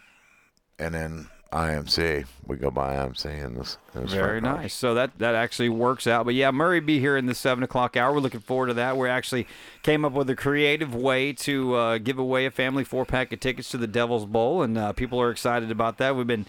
and 0.79 0.93
then 0.93 1.27
IMC, 1.51 2.25
we 2.45 2.57
go 2.57 2.69
by 2.69 2.95
IMC 2.95 3.25
in 3.45 3.55
this. 3.55 3.77
In 3.95 4.03
this 4.03 4.13
Very 4.13 4.41
nice. 4.41 4.73
So 4.73 4.93
that 4.95 5.17
that 5.19 5.33
actually 5.35 5.69
works 5.69 6.05
out. 6.07 6.25
But 6.25 6.35
yeah, 6.35 6.51
Murray 6.51 6.79
be 6.79 6.99
here 6.99 7.15
in 7.17 7.25
the 7.25 7.33
seven 7.35 7.63
o'clock 7.63 7.95
hour. 7.97 8.13
We're 8.13 8.19
looking 8.19 8.41
forward 8.41 8.67
to 8.67 8.73
that. 8.75 8.97
We 8.97 9.09
actually 9.09 9.47
came 9.81 10.03
up 10.05 10.11
with 10.13 10.29
a 10.29 10.35
creative 10.35 10.93
way 10.93 11.33
to 11.33 11.75
uh, 11.75 11.97
give 11.99 12.19
away 12.19 12.45
a 12.45 12.51
family 12.51 12.83
four 12.83 13.05
pack 13.05 13.31
of 13.31 13.39
tickets 13.39 13.69
to 13.69 13.77
the 13.77 13.87
Devil's 13.87 14.25
Bowl, 14.25 14.61
and 14.61 14.77
uh, 14.77 14.91
people 14.93 15.19
are 15.21 15.31
excited 15.31 15.71
about 15.71 15.97
that. 15.99 16.15
We've 16.15 16.27
been. 16.27 16.45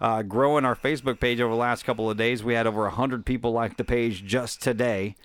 Uh, 0.00 0.22
growing 0.22 0.64
our 0.64 0.76
Facebook 0.76 1.18
page 1.18 1.40
over 1.40 1.52
the 1.52 1.58
last 1.58 1.84
couple 1.84 2.08
of 2.08 2.16
days, 2.16 2.44
we 2.44 2.54
had 2.54 2.66
over 2.66 2.88
hundred 2.88 3.26
people 3.26 3.52
like 3.52 3.76
the 3.76 3.84
page 3.84 4.24
just 4.24 4.62
today. 4.62 5.16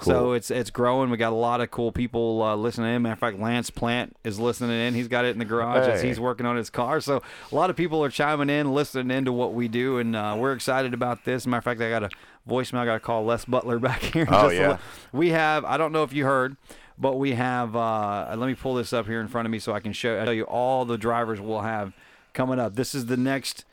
So 0.00 0.32
it's 0.32 0.50
it's 0.50 0.70
growing. 0.70 1.10
We 1.10 1.16
got 1.16 1.32
a 1.32 1.36
lot 1.36 1.60
of 1.60 1.72
cool 1.72 1.90
people 1.90 2.40
uh, 2.42 2.54
listening 2.54 2.94
in. 2.94 3.02
Matter 3.02 3.14
of 3.14 3.18
fact, 3.18 3.40
Lance 3.40 3.68
Plant 3.68 4.16
is 4.22 4.38
listening 4.38 4.78
in. 4.78 4.94
He's 4.94 5.08
got 5.08 5.24
it 5.24 5.30
in 5.30 5.38
the 5.38 5.44
garage 5.44 5.88
as 5.88 6.02
he's 6.02 6.20
working 6.20 6.46
on 6.46 6.56
his 6.56 6.70
car. 6.70 7.00
So 7.00 7.20
a 7.50 7.54
lot 7.54 7.68
of 7.68 7.74
people 7.74 8.04
are 8.04 8.10
chiming 8.10 8.48
in, 8.48 8.72
listening 8.72 9.16
into 9.16 9.32
what 9.32 9.54
we 9.54 9.66
do, 9.66 9.98
and 9.98 10.14
uh, 10.14 10.36
we're 10.38 10.52
excited 10.52 10.94
about 10.94 11.24
this. 11.24 11.48
Matter 11.48 11.58
of 11.58 11.64
fact, 11.64 11.80
I 11.80 11.90
got 11.90 12.04
a 12.04 12.10
voicemail. 12.48 12.78
I 12.78 12.84
got 12.84 12.94
to 12.94 13.00
call 13.00 13.24
Les 13.24 13.44
Butler 13.44 13.78
back 13.80 14.00
here. 14.00 14.28
Oh, 14.30 14.50
yeah. 14.50 14.78
we 15.12 15.30
have. 15.30 15.64
I 15.64 15.76
don't 15.76 15.90
know 15.90 16.04
if 16.04 16.12
you 16.12 16.24
heard, 16.24 16.56
but 16.96 17.16
we 17.16 17.32
have. 17.32 17.74
Uh, 17.74 18.34
let 18.36 18.46
me 18.46 18.54
pull 18.54 18.74
this 18.74 18.92
up 18.92 19.06
here 19.06 19.20
in 19.20 19.26
front 19.26 19.46
of 19.46 19.50
me 19.50 19.58
so 19.58 19.72
I 19.72 19.80
can 19.80 19.92
show 19.92 20.20
I 20.20 20.24
tell 20.24 20.34
you 20.34 20.44
all 20.44 20.84
the 20.84 20.98
drivers 20.98 21.40
we'll 21.40 21.62
have 21.62 21.92
coming 22.34 22.60
up. 22.60 22.76
This 22.76 22.94
is 22.94 23.06
the 23.06 23.16
next 23.16 23.64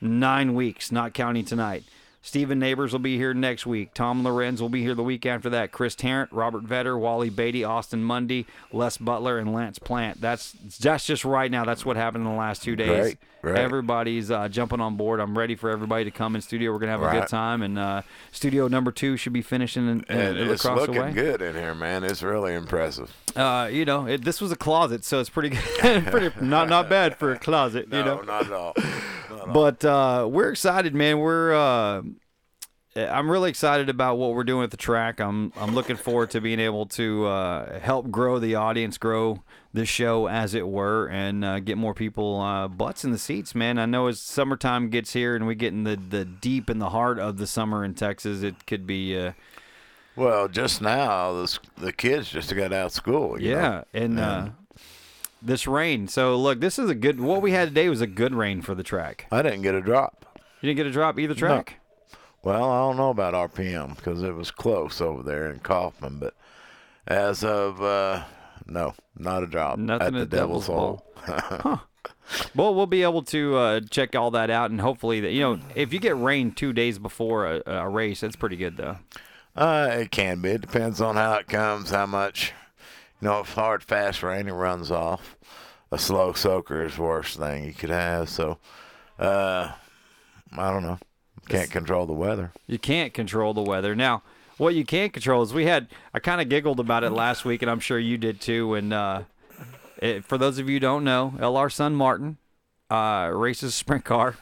nine 0.00 0.54
weeks, 0.54 0.92
not 0.92 1.14
counting 1.14 1.44
tonight. 1.44 1.84
Stephen 2.20 2.58
Neighbors 2.58 2.92
will 2.92 2.98
be 2.98 3.16
here 3.16 3.32
next 3.32 3.64
week. 3.64 3.94
Tom 3.94 4.22
Lorenz 4.22 4.60
will 4.60 4.68
be 4.68 4.82
here 4.82 4.94
the 4.94 5.02
week 5.02 5.24
after 5.24 5.48
that. 5.50 5.72
Chris 5.72 5.94
Tarrant, 5.94 6.30
Robert 6.32 6.64
Vetter, 6.64 6.98
Wally 6.98 7.30
Beatty, 7.30 7.64
Austin 7.64 8.02
Mundy, 8.02 8.46
Les 8.72 8.98
Butler, 8.98 9.38
and 9.38 9.54
Lance 9.54 9.78
Plant. 9.78 10.20
That's 10.20 10.52
that's 10.78 11.06
just 11.06 11.24
right 11.24 11.50
now. 11.50 11.64
That's 11.64 11.86
what 11.86 11.96
happened 11.96 12.26
in 12.26 12.30
the 12.30 12.36
last 12.38 12.62
two 12.62 12.76
days. 12.76 12.88
Great, 12.88 13.18
great. 13.42 13.56
Everybody's 13.58 14.30
uh, 14.30 14.48
jumping 14.48 14.80
on 14.80 14.96
board. 14.96 15.20
I'm 15.20 15.36
ready 15.36 15.54
for 15.54 15.70
everybody 15.70 16.04
to 16.04 16.10
come 16.10 16.34
in 16.34 16.42
studio. 16.42 16.72
We're 16.72 16.78
gonna 16.78 16.92
have 16.92 17.02
a 17.02 17.10
good 17.20 17.28
time, 17.28 17.62
and 17.62 17.78
uh, 17.78 18.02
studio 18.32 18.68
number 18.68 18.90
two 18.92 19.16
should 19.16 19.32
be 19.32 19.42
finishing 19.42 19.88
in, 19.88 20.04
in, 20.08 20.16
And 20.18 20.38
it's 20.38 20.64
across 20.64 20.80
looking 20.80 20.94
the 20.94 21.00
way. 21.02 21.12
good 21.12 21.42
in 21.42 21.54
here, 21.54 21.74
man. 21.74 22.04
It's 22.04 22.22
really 22.22 22.54
impressive. 22.54 23.14
Uh, 23.36 23.68
you 23.72 23.84
know, 23.84 24.06
it, 24.06 24.24
this 24.24 24.40
was 24.40 24.52
a 24.52 24.56
closet, 24.56 25.04
so 25.04 25.20
it's 25.20 25.30
pretty 25.30 25.50
good. 25.50 26.04
pretty 26.06 26.44
not 26.44 26.68
not 26.68 26.88
bad 26.88 27.16
for 27.16 27.32
a 27.32 27.38
closet. 27.38 27.88
No, 27.92 27.98
you 27.98 28.04
know, 28.04 28.20
not 28.22 28.46
at 28.46 28.52
all. 28.52 28.74
but 29.52 29.84
uh, 29.84 30.26
we're 30.30 30.50
excited, 30.50 30.94
man. 30.94 31.18
We're 31.18 31.54
uh, 31.54 32.02
I'm 33.06 33.30
really 33.30 33.50
excited 33.50 33.88
about 33.88 34.18
what 34.18 34.34
we're 34.34 34.44
doing 34.44 34.64
at 34.64 34.70
the 34.70 34.76
track. 34.76 35.20
I'm 35.20 35.52
I'm 35.56 35.74
looking 35.74 35.96
forward 35.96 36.30
to 36.30 36.40
being 36.40 36.60
able 36.60 36.86
to 36.86 37.26
uh, 37.26 37.80
help 37.80 38.10
grow 38.10 38.38
the 38.38 38.54
audience, 38.54 38.98
grow 38.98 39.42
the 39.72 39.84
show 39.84 40.26
as 40.26 40.54
it 40.54 40.66
were, 40.66 41.06
and 41.06 41.44
uh, 41.44 41.60
get 41.60 41.76
more 41.76 41.94
people 41.94 42.40
uh, 42.40 42.68
butts 42.68 43.04
in 43.04 43.10
the 43.10 43.18
seats, 43.18 43.54
man. 43.54 43.78
I 43.78 43.86
know 43.86 44.06
as 44.06 44.20
summertime 44.20 44.88
gets 44.90 45.12
here 45.12 45.36
and 45.36 45.46
we 45.46 45.54
get 45.54 45.72
in 45.72 45.84
the 45.84 45.96
the 45.96 46.24
deep 46.24 46.70
in 46.70 46.78
the 46.78 46.90
heart 46.90 47.18
of 47.18 47.36
the 47.38 47.46
summer 47.46 47.84
in 47.84 47.94
Texas, 47.94 48.42
it 48.42 48.66
could 48.66 48.86
be. 48.86 49.16
Uh, 49.18 49.32
Well, 50.16 50.48
just 50.48 50.82
now, 50.82 51.32
the, 51.32 51.58
the 51.76 51.92
kids 51.92 52.28
just 52.28 52.52
got 52.56 52.72
out 52.72 52.86
of 52.86 52.92
school. 52.92 53.40
you 53.40 53.50
yeah, 53.50 53.68
know? 53.68 53.84
and 53.94 54.18
uh, 54.18 54.48
this 55.40 55.66
rain. 55.68 56.08
So 56.08 56.36
look, 56.36 56.60
this 56.60 56.76
is 56.78 56.90
a 56.90 56.94
good. 56.94 57.20
What 57.20 57.40
we 57.40 57.52
had 57.52 57.68
today 57.68 57.88
was 57.88 58.00
a 58.00 58.06
good 58.06 58.34
rain 58.34 58.60
for 58.62 58.74
the 58.74 58.82
track. 58.82 59.26
I 59.30 59.42
didn't 59.42 59.62
get 59.62 59.76
a 59.76 59.80
drop. 59.80 60.26
You 60.60 60.66
didn't 60.68 60.78
get 60.78 60.86
a 60.86 60.90
drop 60.90 61.20
either 61.20 61.34
track. 61.34 61.77
Well, 62.48 62.70
I 62.70 62.78
don't 62.78 62.96
know 62.96 63.10
about 63.10 63.52
RPM 63.52 63.94
because 63.96 64.22
it 64.22 64.34
was 64.34 64.50
close 64.50 65.02
over 65.02 65.22
there 65.22 65.50
in 65.50 65.58
Kaufman, 65.58 66.18
but 66.18 66.32
as 67.06 67.44
of 67.44 67.82
uh, 67.82 68.24
no, 68.66 68.94
not 69.18 69.42
a 69.42 69.46
drop 69.46 69.78
Nothing 69.78 70.06
at 70.06 70.12
the 70.14 70.20
at 70.20 70.30
Devil's 70.30 70.66
Devil's 70.66 71.02
Hole. 71.62 71.82
Well, 72.54 72.74
we'll 72.74 72.86
be 72.86 73.02
able 73.02 73.22
to 73.24 73.56
uh, 73.56 73.80
check 73.90 74.14
all 74.14 74.30
that 74.30 74.48
out, 74.48 74.70
and 74.70 74.80
hopefully, 74.80 75.20
that 75.20 75.32
you 75.32 75.40
know, 75.40 75.60
if 75.74 75.92
you 75.92 75.98
get 75.98 76.16
rain 76.16 76.52
two 76.52 76.72
days 76.72 76.98
before 76.98 77.46
a, 77.46 77.62
a 77.66 77.88
race, 77.88 78.20
that's 78.20 78.36
pretty 78.36 78.56
good, 78.56 78.78
though. 78.78 78.96
Uh, 79.54 79.88
it 79.92 80.10
can 80.10 80.40
be. 80.40 80.50
It 80.50 80.62
depends 80.62 81.02
on 81.02 81.16
how 81.16 81.34
it 81.34 81.48
comes, 81.48 81.90
how 81.90 82.06
much. 82.06 82.52
You 83.20 83.28
know, 83.28 83.40
if 83.40 83.54
hard, 83.54 83.82
fast 83.82 84.22
rain, 84.22 84.46
it 84.48 84.52
runs 84.52 84.90
off. 84.90 85.36
A 85.90 85.98
slow 85.98 86.32
soaker 86.32 86.84
is 86.84 86.96
the 86.96 87.02
worst 87.02 87.38
thing 87.38 87.64
you 87.64 87.74
could 87.74 87.90
have. 87.90 88.28
So, 88.28 88.58
uh, 89.18 89.72
I 90.52 90.70
don't 90.70 90.82
know. 90.82 90.98
Can't 91.48 91.70
control 91.70 92.06
the 92.06 92.12
weather. 92.12 92.52
You 92.66 92.78
can't 92.78 93.12
control 93.14 93.54
the 93.54 93.62
weather. 93.62 93.94
Now, 93.94 94.22
what 94.56 94.74
you 94.74 94.84
can't 94.84 95.12
control 95.12 95.42
is 95.42 95.54
we 95.54 95.66
had. 95.66 95.88
I 96.12 96.18
kind 96.18 96.40
of 96.40 96.48
giggled 96.48 96.80
about 96.80 97.04
it 97.04 97.10
last 97.10 97.44
week, 97.44 97.62
and 97.62 97.70
I'm 97.70 97.80
sure 97.80 97.98
you 97.98 98.18
did 98.18 98.40
too. 98.40 98.74
And 98.74 98.92
uh, 98.92 99.22
it, 99.98 100.24
for 100.24 100.36
those 100.38 100.58
of 100.58 100.68
you 100.68 100.76
who 100.76 100.80
don't 100.80 101.04
know, 101.04 101.34
LR 101.38 101.70
son 101.72 101.94
Martin 101.94 102.38
uh, 102.90 103.30
races 103.32 103.70
a 103.70 103.72
sprint 103.72 104.04
car. 104.04 104.36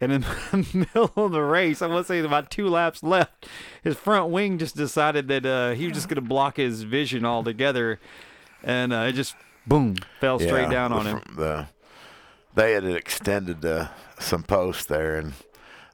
And 0.00 0.12
in 0.12 0.20
the 0.52 0.86
middle 0.94 1.12
of 1.16 1.32
the 1.32 1.42
race, 1.42 1.82
I 1.82 1.88
want 1.88 2.06
to 2.06 2.12
say 2.12 2.20
about 2.20 2.50
two 2.52 2.68
laps 2.68 3.02
left, 3.02 3.48
his 3.82 3.96
front 3.96 4.30
wing 4.30 4.56
just 4.58 4.76
decided 4.76 5.26
that 5.28 5.44
uh, 5.44 5.70
he 5.72 5.86
was 5.86 5.94
just 5.94 6.08
going 6.08 6.14
to 6.16 6.20
block 6.28 6.56
his 6.56 6.82
vision 6.84 7.24
altogether. 7.24 7.98
and 8.62 8.92
uh, 8.92 9.06
it 9.08 9.12
just 9.14 9.34
boom 9.66 9.96
fell 10.20 10.38
straight 10.38 10.62
Yeah, 10.64 10.70
down 10.70 10.92
on 10.92 11.04
the 11.04 11.10
him. 11.10 11.22
The, 11.36 11.66
they 12.54 12.72
had 12.74 12.84
extended 12.84 13.64
uh, 13.64 13.88
some 14.20 14.44
posts 14.44 14.84
there, 14.84 15.16
and 15.18 15.32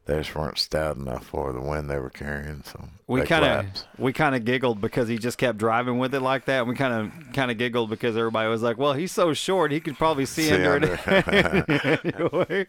they 0.07 0.18
just 0.18 0.34
weren't 0.34 0.59
stout 0.59 0.96
enough 0.96 1.26
for 1.26 1.52
the 1.55 1.61
wind 1.61 1.88
they 1.88 1.98
were 1.98 2.11
carrying. 2.11 2.62
So 2.62 2.88
We 3.07 3.22
kind 3.22 3.44
of 3.44 3.84
we 3.98 4.12
kind 4.12 4.34
of 4.34 4.44
giggled 4.44 4.80
because 4.80 5.09
he 5.09 5.16
just 5.16 5.38
kept 5.38 5.57
driving 5.57 5.98
with 5.98 6.14
it 6.14 6.20
like 6.20 6.44
that. 6.44 6.61
And 6.61 6.68
We 6.68 6.74
kind 6.74 6.92
of 6.92 7.32
kind 7.32 7.50
of 7.50 7.57
giggled 7.57 7.88
because 7.88 8.14
everybody 8.14 8.48
was 8.50 8.62
like, 8.62 8.76
"Well, 8.76 8.92
he's 8.92 9.12
so 9.12 9.32
short, 9.32 9.72
he 9.72 9.80
could 9.80 9.96
probably 9.96 10.26
see, 10.26 10.48
See 10.48 10.62
under, 10.62 10.98
it." 11.07 12.05
anyway, 12.05 12.66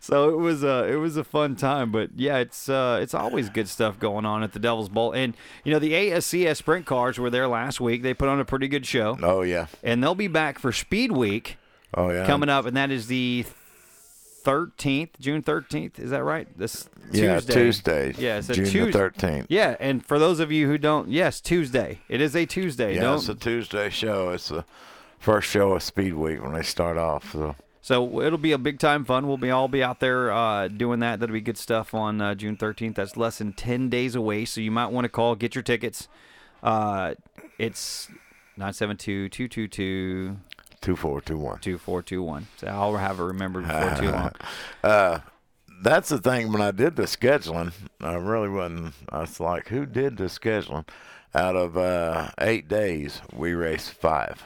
so 0.00 0.28
it 0.28 0.36
was 0.36 0.62
a 0.62 0.84
it 0.84 0.96
was 0.96 1.16
a 1.16 1.24
fun 1.24 1.56
time. 1.56 1.90
But 1.90 2.10
yeah, 2.16 2.38
it's 2.38 2.68
uh, 2.68 2.98
it's 3.02 3.14
always 3.14 3.48
good 3.48 3.68
stuff 3.68 3.98
going 3.98 4.26
on 4.26 4.42
at 4.42 4.52
the 4.52 4.58
Devil's 4.58 4.90
Bowl. 4.90 5.12
And 5.12 5.34
you 5.64 5.72
know, 5.72 5.78
the 5.78 5.92
ASCS 5.92 6.56
Sprint 6.56 6.84
Cars 6.84 7.18
were 7.18 7.30
there 7.30 7.48
last 7.48 7.80
week. 7.80 8.02
They 8.02 8.12
put 8.12 8.28
on 8.28 8.40
a 8.40 8.44
pretty 8.44 8.68
good 8.68 8.84
show. 8.84 9.18
Oh 9.22 9.40
yeah, 9.40 9.68
and 9.82 10.02
they'll 10.02 10.14
be 10.14 10.28
back 10.28 10.58
for 10.58 10.72
Speed 10.72 11.12
Week. 11.12 11.56
Oh 11.94 12.10
yeah, 12.10 12.26
coming 12.26 12.50
up, 12.50 12.66
and 12.66 12.76
that 12.76 12.90
is 12.90 13.06
the 13.06 13.46
thirteenth, 14.48 15.10
June 15.20 15.42
thirteenth. 15.42 15.98
Is 15.98 16.10
that 16.10 16.24
right? 16.24 16.48
This 16.56 16.88
Yeah, 17.12 17.40
Tuesday. 17.40 17.54
Tuesday, 17.54 18.14
Yeah, 18.18 18.38
it's 18.38 18.48
a 18.48 18.54
June 18.54 18.90
the 18.90 18.98
13th. 18.98 19.46
Yeah, 19.50 19.76
and 19.78 20.04
for 20.04 20.18
those 20.18 20.40
of 20.40 20.50
you 20.50 20.66
who 20.66 20.78
don't, 20.78 21.10
yes, 21.10 21.40
Tuesday. 21.40 22.00
It 22.08 22.20
is 22.22 22.34
a 22.34 22.46
Tuesday. 22.46 22.94
Yeah, 22.94 23.02
don't, 23.02 23.16
it's 23.16 23.28
a 23.28 23.34
Tuesday 23.34 23.90
show. 23.90 24.30
It's 24.30 24.48
the 24.48 24.64
first 25.18 25.48
show 25.48 25.72
of 25.72 25.82
Speed 25.82 26.14
Week 26.14 26.42
when 26.42 26.54
they 26.54 26.62
start 26.62 26.96
off. 26.96 27.32
So 27.32 27.56
So 27.82 28.22
it'll 28.22 28.38
be 28.38 28.52
a 28.52 28.58
big 28.58 28.78
time 28.78 29.04
fun. 29.04 29.28
We'll 29.28 29.36
be 29.36 29.50
all 29.50 29.68
be 29.68 29.82
out 29.82 30.00
there 30.00 30.32
uh, 30.32 30.68
doing 30.68 31.00
that. 31.00 31.20
That'll 31.20 31.34
be 31.34 31.42
good 31.42 31.58
stuff 31.58 31.92
on 31.92 32.20
uh, 32.22 32.34
June 32.34 32.56
13th. 32.56 32.94
That's 32.94 33.16
less 33.18 33.38
than 33.38 33.52
10 33.52 33.90
days 33.90 34.14
away. 34.14 34.46
So 34.46 34.62
you 34.62 34.70
might 34.70 34.86
want 34.86 35.04
to 35.04 35.10
call, 35.10 35.34
get 35.34 35.54
your 35.54 35.62
tickets. 35.62 36.08
Uh, 36.62 37.14
it's 37.58 38.08
972 38.56 39.28
222 39.28 40.36
2421. 40.80 41.58
2421. 41.60 42.46
So 42.56 42.66
I'll 42.66 42.96
have 42.96 43.20
it 43.20 43.24
remembered 43.24 43.66
before 43.66 43.94
too 43.96 44.10
long. 44.10 44.32
uh, 44.84 45.20
that's 45.82 46.08
the 46.08 46.18
thing. 46.18 46.52
When 46.52 46.62
I 46.62 46.70
did 46.70 46.96
the 46.96 47.04
scheduling, 47.04 47.72
I 48.00 48.14
really 48.14 48.48
wasn't. 48.48 48.94
I 49.10 49.20
was 49.20 49.40
like, 49.40 49.68
who 49.68 49.86
did 49.86 50.16
the 50.16 50.24
scheduling? 50.24 50.88
Out 51.34 51.56
of 51.56 51.76
uh, 51.76 52.30
eight 52.40 52.68
days, 52.68 53.20
we 53.32 53.52
raced 53.52 53.92
five 53.92 54.42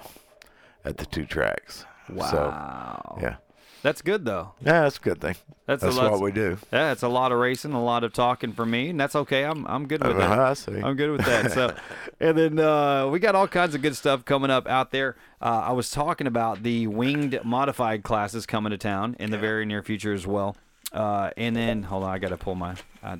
at 0.84 0.96
the 0.96 1.06
two 1.06 1.24
tracks. 1.24 1.84
Wow. 2.08 2.30
So, 2.30 3.18
yeah. 3.22 3.36
That's 3.82 4.00
good 4.02 4.24
though. 4.24 4.52
Yeah, 4.64 4.82
that's 4.82 4.96
a 4.98 5.00
good 5.00 5.20
thing. 5.20 5.34
That's, 5.66 5.82
That's 5.82 5.96
a 5.96 6.10
what 6.10 6.20
we 6.20 6.32
do. 6.32 6.58
Yeah, 6.72 6.92
it's 6.92 7.02
a 7.02 7.08
lot 7.08 7.32
of 7.32 7.38
racing, 7.38 7.72
a 7.72 7.82
lot 7.82 8.04
of 8.04 8.12
talking 8.12 8.52
for 8.52 8.66
me, 8.66 8.90
and 8.90 9.00
that's 9.00 9.14
okay. 9.16 9.44
I'm 9.44 9.66
I'm 9.66 9.86
good 9.86 10.02
with 10.02 10.16
Uh, 10.16 10.18
that. 10.20 10.38
I 10.38 10.54
see. 10.54 10.80
I'm 10.80 10.96
good 10.96 11.10
with 11.10 11.24
that. 11.24 11.52
So, 11.52 11.74
and 12.20 12.36
then 12.36 12.58
uh, 12.58 13.08
we 13.08 13.18
got 13.18 13.34
all 13.34 13.48
kinds 13.48 13.74
of 13.74 13.82
good 13.82 13.96
stuff 13.96 14.24
coming 14.24 14.50
up 14.50 14.66
out 14.68 14.90
there. 14.90 15.16
Uh, 15.40 15.62
I 15.66 15.72
was 15.72 15.90
talking 15.90 16.26
about 16.26 16.62
the 16.62 16.86
winged 16.88 17.40
modified 17.44 18.02
classes 18.02 18.44
coming 18.46 18.70
to 18.70 18.78
town 18.78 19.16
in 19.18 19.30
the 19.30 19.38
very 19.38 19.64
near 19.64 19.82
future 19.82 20.12
as 20.12 20.26
well. 20.26 20.56
Uh, 20.92 21.30
and 21.36 21.56
then 21.56 21.84
hold 21.84 22.04
on, 22.04 22.10
I 22.10 22.18
got 22.18 22.28
to 22.30 22.36
pull 22.36 22.54
my. 22.54 22.76
I, 23.02 23.12
I 23.12 23.18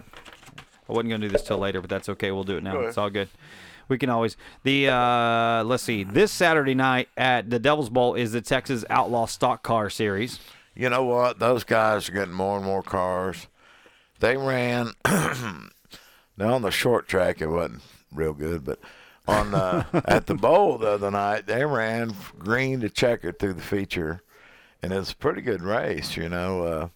wasn't 0.88 1.10
gonna 1.10 1.18
do 1.20 1.28
this 1.28 1.42
till 1.42 1.58
later, 1.58 1.80
but 1.80 1.88
that's 1.90 2.08
okay. 2.10 2.32
We'll 2.32 2.44
do 2.44 2.56
it 2.58 2.62
now. 2.62 2.80
It's 2.80 2.98
all 2.98 3.08
good. 3.10 3.28
We 3.92 3.98
can 3.98 4.08
always 4.08 4.38
the 4.62 4.88
uh, 4.88 5.64
let's 5.64 5.82
see. 5.82 6.02
This 6.02 6.32
Saturday 6.32 6.72
night 6.72 7.10
at 7.14 7.50
the 7.50 7.58
Devil's 7.58 7.90
Bowl 7.90 8.14
is 8.14 8.32
the 8.32 8.40
Texas 8.40 8.86
Outlaw 8.88 9.26
Stock 9.26 9.62
Car 9.62 9.90
Series. 9.90 10.40
You 10.74 10.88
know 10.88 11.04
what? 11.04 11.40
Those 11.40 11.62
guys 11.62 12.08
are 12.08 12.12
getting 12.12 12.32
more 12.32 12.56
and 12.56 12.64
more 12.64 12.82
cars. 12.82 13.48
They 14.18 14.38
ran 14.38 14.92
now 15.04 16.54
on 16.54 16.62
the 16.62 16.70
short 16.70 17.06
track. 17.06 17.42
It 17.42 17.48
wasn't 17.48 17.82
real 18.10 18.32
good, 18.32 18.64
but 18.64 18.78
on 19.28 19.54
uh, 19.54 19.84
at 20.06 20.26
the 20.26 20.36
bowl 20.36 20.78
the 20.78 20.92
other 20.92 21.10
night, 21.10 21.46
they 21.46 21.66
ran 21.66 22.14
green 22.38 22.80
to 22.80 22.88
checker 22.88 23.30
through 23.30 23.52
the 23.52 23.60
feature, 23.60 24.22
and 24.82 24.90
it's 24.90 25.12
a 25.12 25.16
pretty 25.16 25.42
good 25.42 25.60
race. 25.60 26.16
You 26.16 26.30
know, 26.30 26.62
uh, 26.62 26.88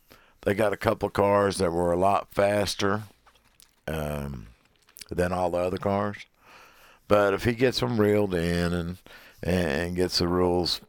they 0.44 0.55
got 0.55 0.72
a 0.72 0.78
couple 0.78 1.09
of 1.09 1.12
cars 1.12 1.59
that 1.59 1.72
were 1.72 1.92
a 1.92 1.99
lot 1.99 2.32
faster 2.32 3.03
um, 3.86 4.47
than 5.11 5.30
all 5.30 5.51
the 5.51 5.59
other 5.59 5.76
cars. 5.76 6.24
But 7.09 7.34
if 7.34 7.44
he 7.44 7.52
gets 7.52 7.80
them 7.80 8.00
reeled 8.00 8.34
in 8.34 8.72
and 8.72 8.98
and 9.42 9.96
gets 9.96 10.18
the 10.18 10.28
rules 10.28 10.80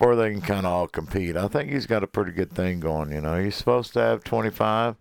or 0.00 0.16
they 0.16 0.30
can 0.30 0.40
kind 0.40 0.66
of 0.66 0.72
all 0.72 0.86
compete. 0.86 1.36
I 1.36 1.48
think 1.48 1.70
he's 1.70 1.86
got 1.86 2.04
a 2.04 2.06
pretty 2.06 2.32
good 2.32 2.52
thing 2.52 2.80
going. 2.80 3.12
You 3.12 3.20
know, 3.20 3.42
he's 3.42 3.56
supposed 3.56 3.92
to 3.94 4.00
have 4.00 4.24
25 4.24 4.96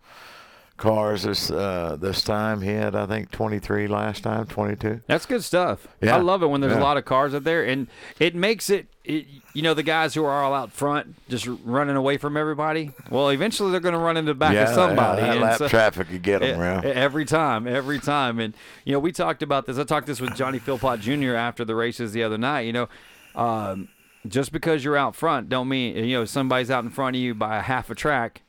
cars 0.77 1.23
this 1.23 1.51
uh, 1.51 1.97
this 1.99 2.23
time. 2.23 2.61
He 2.61 2.69
had, 2.69 2.95
I 2.95 3.05
think, 3.05 3.31
23 3.31 3.87
last 3.87 4.23
time, 4.23 4.45
22. 4.45 5.01
That's 5.07 5.25
good 5.25 5.43
stuff. 5.43 5.87
Yeah. 6.01 6.15
I 6.15 6.19
love 6.19 6.43
it 6.43 6.47
when 6.47 6.61
there's 6.61 6.75
a 6.75 6.79
lot 6.79 6.97
of 6.97 7.05
cars 7.05 7.33
out 7.33 7.43
there, 7.43 7.63
and 7.63 7.87
it 8.19 8.35
makes 8.35 8.69
it, 8.69 8.87
it. 9.03 9.25
You 9.53 9.63
know, 9.63 9.73
the 9.73 9.83
guys 9.83 10.13
who 10.13 10.23
are 10.23 10.43
all 10.43 10.53
out 10.53 10.71
front, 10.71 11.15
just 11.27 11.47
running 11.65 11.95
away 11.95 12.17
from 12.17 12.37
everybody. 12.37 12.91
Well, 13.09 13.29
eventually 13.29 13.71
they're 13.71 13.79
going 13.79 13.93
to 13.93 13.99
run 13.99 14.15
into 14.15 14.31
the 14.31 14.37
back 14.37 14.53
yeah, 14.53 14.69
of 14.69 14.75
somebody. 14.75 15.23
Yeah, 15.23 15.33
that 15.33 15.41
lap 15.41 15.57
so- 15.57 15.67
traffic 15.67 16.09
could 16.09 16.21
get 16.21 16.39
them. 16.39 16.59
Yeah. 16.59 16.81
Every 16.83 17.25
time, 17.25 17.67
every 17.67 17.99
time. 17.99 18.39
And, 18.39 18.53
you 18.85 18.93
know, 18.93 18.99
we 18.99 19.11
talked 19.11 19.41
about 19.41 19.65
this. 19.65 19.79
I 19.79 19.83
talked 19.83 20.05
this 20.05 20.21
with 20.21 20.35
Johnny 20.35 20.59
Philpott 20.59 20.99
Jr. 20.99 21.33
after 21.33 21.65
the 21.65 21.73
races 21.73 22.11
the 22.11 22.21
other 22.23 22.37
night. 22.37 22.61
You 22.61 22.73
know, 22.73 22.89
um, 23.35 23.87
just 24.27 24.51
because 24.51 24.83
you're 24.83 24.97
out 24.97 25.15
front 25.15 25.49
don't 25.49 25.69
mean, 25.69 25.95
you 25.95 26.17
know, 26.17 26.25
somebody's 26.25 26.69
out 26.69 26.83
in 26.83 26.89
front 26.89 27.15
of 27.15 27.21
you 27.21 27.33
by 27.33 27.57
a 27.57 27.61
half 27.61 27.89
a 27.89 27.95
track. 27.95 28.43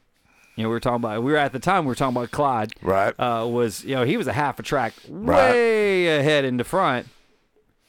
You 0.58 0.64
know, 0.64 0.70
we 0.70 0.74
were 0.74 0.80
talking 0.80 0.96
about, 0.96 1.22
we 1.22 1.30
were 1.30 1.38
at 1.38 1.52
the 1.52 1.60
time, 1.60 1.84
we 1.84 1.90
were 1.90 1.94
talking 1.94 2.16
about 2.16 2.32
Clyde. 2.32 2.72
Right. 2.82 3.14
Uh, 3.16 3.46
was, 3.46 3.84
you 3.84 3.94
know, 3.94 4.02
he 4.02 4.16
was 4.16 4.26
a 4.26 4.32
half 4.32 4.58
a 4.58 4.64
track 4.64 4.92
Right. 5.08 5.52
way 5.52 6.18
ahead 6.18 6.44
in 6.44 6.56
the 6.56 6.64
front. 6.64 7.06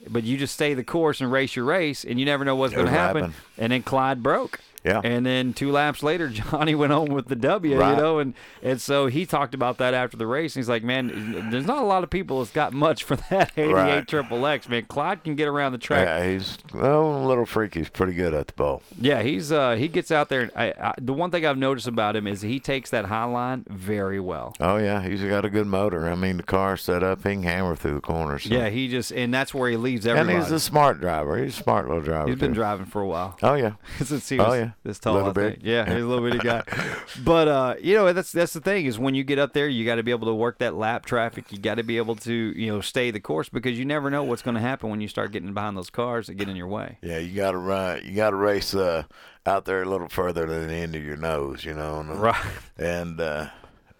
But 0.07 0.23
you 0.23 0.37
just 0.37 0.53
stay 0.53 0.75
the 0.75 0.83
course 0.83 1.19
and 1.19 1.31
race 1.31 1.55
your 1.55 1.65
race, 1.65 2.05
and 2.05 2.19
you 2.19 2.27
never 2.27 2.45
know 2.45 2.55
what's 2.55 2.75
going 2.75 2.85
to 2.85 2.91
was 2.91 2.99
happen. 2.99 3.33
And 3.57 3.71
then 3.71 3.81
Clyde 3.81 4.21
broke. 4.21 4.59
Yeah. 4.83 5.01
And 5.03 5.25
then 5.25 5.53
two 5.53 5.71
laps 5.71 6.01
later, 6.03 6.27
Johnny 6.29 6.75
went 6.75 6.91
home 6.93 7.09
with 7.09 7.27
the 7.27 7.35
W, 7.35 7.77
Right. 7.77 7.91
you 7.91 7.95
know, 7.97 8.19
and, 8.19 8.33
and 8.63 8.79
so 8.79 9.07
he 9.07 9.25
talked 9.25 9.53
about 9.53 9.77
that 9.79 9.93
after 9.93 10.15
the 10.17 10.25
race. 10.27 10.55
And 10.55 10.61
he's 10.61 10.69
like, 10.69 10.83
man, 10.83 11.49
there's 11.51 11.65
not 11.65 11.79
a 11.79 11.85
lot 11.85 12.03
of 12.03 12.09
people 12.09 12.39
that's 12.39 12.51
got 12.51 12.73
much 12.73 13.03
for 13.03 13.15
that 13.17 13.51
88 13.57 13.73
Right. 13.73 14.07
Triple 14.07 14.45
X, 14.45 14.69
man. 14.69 14.85
Clyde 14.85 15.23
can 15.23 15.35
get 15.35 15.47
around 15.47 15.73
the 15.73 15.77
track. 15.77 16.05
Yeah, 16.05 16.31
he's 16.31 16.57
well, 16.73 17.23
a 17.23 17.27
little 17.27 17.45
freaky. 17.45 17.79
He's 17.79 17.89
pretty 17.89 18.13
good 18.13 18.33
at 18.33 18.47
the 18.47 18.53
bowl. 18.53 18.81
Yeah, 18.99 19.21
he's 19.21 19.51
uh 19.51 19.75
he 19.75 19.87
gets 19.87 20.11
out 20.11 20.29
there. 20.29 20.41
And 20.41 20.51
I, 20.55 20.73
I, 20.79 20.93
the 20.97 21.13
one 21.13 21.31
thing 21.31 21.45
I've 21.45 21.57
noticed 21.57 21.87
about 21.87 22.15
him 22.15 22.27
is 22.27 22.41
he 22.41 22.59
takes 22.59 22.89
that 22.91 23.05
high 23.05 23.25
line 23.25 23.65
very 23.69 24.19
well. 24.19 24.53
Oh 24.59 24.77
yeah, 24.77 25.01
he's 25.01 25.21
got 25.21 25.45
a 25.45 25.49
good 25.49 25.67
motor. 25.67 26.07
I 26.09 26.15
mean, 26.15 26.37
the 26.37 26.43
car's 26.43 26.81
set 26.81 27.03
up. 27.03 27.19
He 27.19 27.31
can 27.33 27.43
hammer 27.43 27.75
through 27.75 27.95
the 27.95 28.01
corners. 28.01 28.43
so- 28.43 28.53
Yeah, 28.53 28.69
he 28.69 28.87
just 28.87 29.11
and 29.11 29.33
that's 29.33 29.53
where 29.53 29.69
he 29.69 29.77
leads 29.77 30.05
and 30.05 30.29
he's 30.29 30.51
a 30.51 30.59
smart 30.59 30.99
driver. 30.99 31.37
He's 31.41 31.57
a 31.59 31.63
smart 31.63 31.87
little 31.87 32.01
driver. 32.03 32.27
He's 32.29 32.39
been 32.39 32.53
driving 32.53 32.85
for 32.85 33.01
a 33.01 33.07
while. 33.07 33.37
Oh 33.43 33.55
yeah. 33.55 33.73
Since 34.03 34.29
he 34.29 34.37
was 34.37 34.47
Oh, 34.47 34.53
yeah. 34.53 34.68
this 34.83 34.99
tall, 34.99 35.15
Little 35.15 35.33
bit. 35.33 35.59
Yeah, 35.61 35.85
he's 35.85 36.03
a 36.03 36.07
little 36.07 36.23
bitty 36.23 36.39
guy. 36.39 36.63
But 37.23 37.47
uh, 37.47 37.75
you 37.81 37.95
know, 37.95 38.11
that's 38.13 38.31
that's 38.31 38.53
the 38.53 38.61
thing 38.61 38.85
is 38.85 38.99
when 38.99 39.15
you 39.15 39.23
get 39.23 39.39
up 39.39 39.53
there, 39.53 39.67
you 39.67 39.85
got 39.85 39.95
to 39.95 40.03
be 40.03 40.11
able 40.11 40.27
to 40.27 40.33
work 40.33 40.59
that 40.59 40.75
lap 40.75 41.05
traffic. 41.05 41.51
You 41.51 41.57
got 41.57 41.75
to 41.75 41.83
be 41.83 41.97
able 41.97 42.15
to 42.17 42.33
you 42.33 42.71
know 42.71 42.81
stay 42.81 43.11
the 43.11 43.19
course 43.19 43.49
because 43.49 43.77
you 43.77 43.85
never 43.85 44.09
know 44.09 44.23
what's 44.23 44.41
going 44.41 44.55
to 44.55 44.61
happen 44.61 44.89
when 44.89 45.01
you 45.01 45.07
start 45.07 45.31
getting 45.31 45.53
behind 45.53 45.75
those 45.75 45.89
cars 45.89 46.27
that 46.27 46.35
get 46.35 46.47
in 46.49 46.55
your 46.55 46.67
way. 46.67 46.97
Yeah, 47.01 47.17
you 47.17 47.35
got 47.35 47.51
to 47.51 47.57
run. 47.57 48.01
You 48.05 48.15
got 48.15 48.29
to 48.29 48.35
race 48.35 48.73
uh, 48.75 49.03
out 49.45 49.65
there 49.65 49.81
a 49.81 49.85
little 49.85 50.09
further 50.09 50.45
than 50.45 50.67
the 50.67 50.73
end 50.73 50.95
of 50.95 51.03
your 51.03 51.17
nose, 51.17 51.65
you 51.65 51.73
know. 51.73 51.99
And, 51.99 52.11
uh, 52.11 52.15
Right. 52.15 52.45
And 52.77 53.19
uh, 53.19 53.47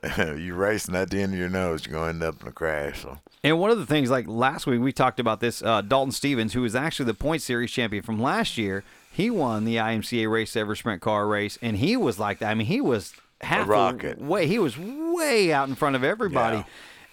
you're 0.17 0.55
racing 0.55 0.95
at 0.95 1.09
the 1.09 1.21
end 1.21 1.33
of 1.33 1.39
your 1.39 1.49
nose, 1.49 1.85
you're 1.85 1.93
going 1.93 2.19
to 2.19 2.25
end 2.25 2.35
up 2.35 2.41
in 2.41 2.47
a 2.47 2.51
crash. 2.51 3.01
So. 3.01 3.17
And 3.43 3.59
one 3.59 3.71
of 3.71 3.79
the 3.79 3.85
things, 3.85 4.09
like 4.09 4.27
last 4.27 4.67
week, 4.67 4.81
we 4.81 4.91
talked 4.91 5.19
about 5.19 5.39
this. 5.39 5.61
Uh, 5.61 5.81
Dalton 5.81 6.11
Stevens, 6.11 6.53
who 6.53 6.61
was 6.61 6.75
actually 6.75 7.05
the 7.05 7.13
point 7.13 7.41
series 7.41 7.71
champion 7.71 8.03
from 8.03 8.21
last 8.21 8.57
year, 8.57 8.83
he 9.19 9.29
won 9.29 9.65
the 9.65 9.75
IMCA 9.75 10.25
RaceSaver 10.27 10.77
sprint 10.77 11.01
car 11.01 11.27
race, 11.27 11.57
and 11.61 11.77
he 11.77 11.97
was 11.97 12.17
like 12.19 12.39
that. 12.39 12.49
I 12.51 12.53
mean, 12.55 12.67
he 12.67 12.79
was 12.81 13.13
half 13.41 13.67
a 13.67 13.69
rocket. 13.69 14.19
way. 14.21 14.47
He 14.47 14.59
was 14.59 14.77
way 14.77 15.51
out 15.51 15.67
in 15.69 15.75
front 15.75 15.95
of 15.95 16.03
everybody. 16.03 16.57
Yeah. 16.57 16.63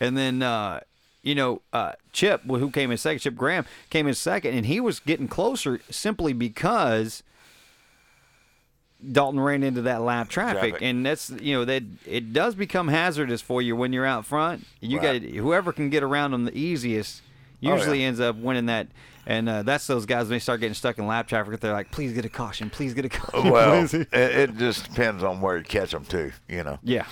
And 0.07 0.17
then, 0.17 0.43
uh, 0.43 0.81
you 1.23 1.35
know, 1.35 1.63
uh, 1.73 1.93
Chip, 2.13 2.43
who 2.45 2.71
came 2.71 2.91
in 2.91 2.97
second, 2.99 3.21
Chip 3.21 3.35
Graham 3.35 3.65
came 3.91 4.07
in 4.07 4.15
second, 4.15 4.55
and 4.57 4.67
he 4.67 4.79
was 4.81 5.01
getting 5.01 5.27
closer 5.27 5.81
simply 5.91 6.33
because 6.33 7.23
Dalton 9.13 9.41
ran 9.41 9.63
into 9.63 9.83
that 9.83 10.01
lap 10.03 10.29
traffic, 10.29 10.71
Traffic. 10.71 10.83
and 10.83 11.05
that's 11.05 11.31
you 11.31 11.55
know 11.55 11.65
that 11.67 11.83
it 12.07 12.33
does 12.33 12.55
become 12.55 12.89
hazardous 12.89 13.43
for 13.43 13.61
you 13.61 13.77
when 13.77 13.93
you're 13.93 14.07
out 14.07 14.25
front. 14.25 14.65
You 14.81 14.99
Right. 14.99 15.23
got 15.23 15.31
whoever 15.33 15.73
can 15.73 15.91
get 15.91 16.03
around 16.03 16.31
them 16.31 16.45
the 16.45 16.57
easiest 16.57 17.21
Oh, 17.65 17.75
usually 17.75 18.01
yeah. 18.01 18.09
ends 18.09 18.21
up 18.21 18.37
winning 18.37 18.67
that. 18.67 18.89
And 19.29 19.49
uh, 19.49 19.63
that's 19.65 19.87
those 19.89 20.07
guys 20.07 20.25
when 20.25 20.31
they 20.31 20.39
start 20.39 20.61
getting 20.61 20.75
stuck 20.75 20.99
in 20.99 21.07
lap 21.07 21.27
traffic. 21.27 21.59
They're 21.59 21.73
like, 21.73 21.91
"Please 21.91 22.13
get 22.13 22.25
a 22.25 22.29
caution. 22.29 22.71
Please 22.71 22.95
get 22.95 23.05
a 23.05 23.09
caution." 23.09 23.51
Well, 23.51 23.83
it, 23.93 24.09
it 24.13 24.57
just 24.57 24.89
depends 24.89 25.25
on 25.25 25.41
where 25.41 25.57
you 25.57 25.65
catch 25.65 25.91
them 25.91 26.05
too, 26.05 26.31
you 26.49 26.63
know. 26.63 26.79
yeah. 26.85 27.07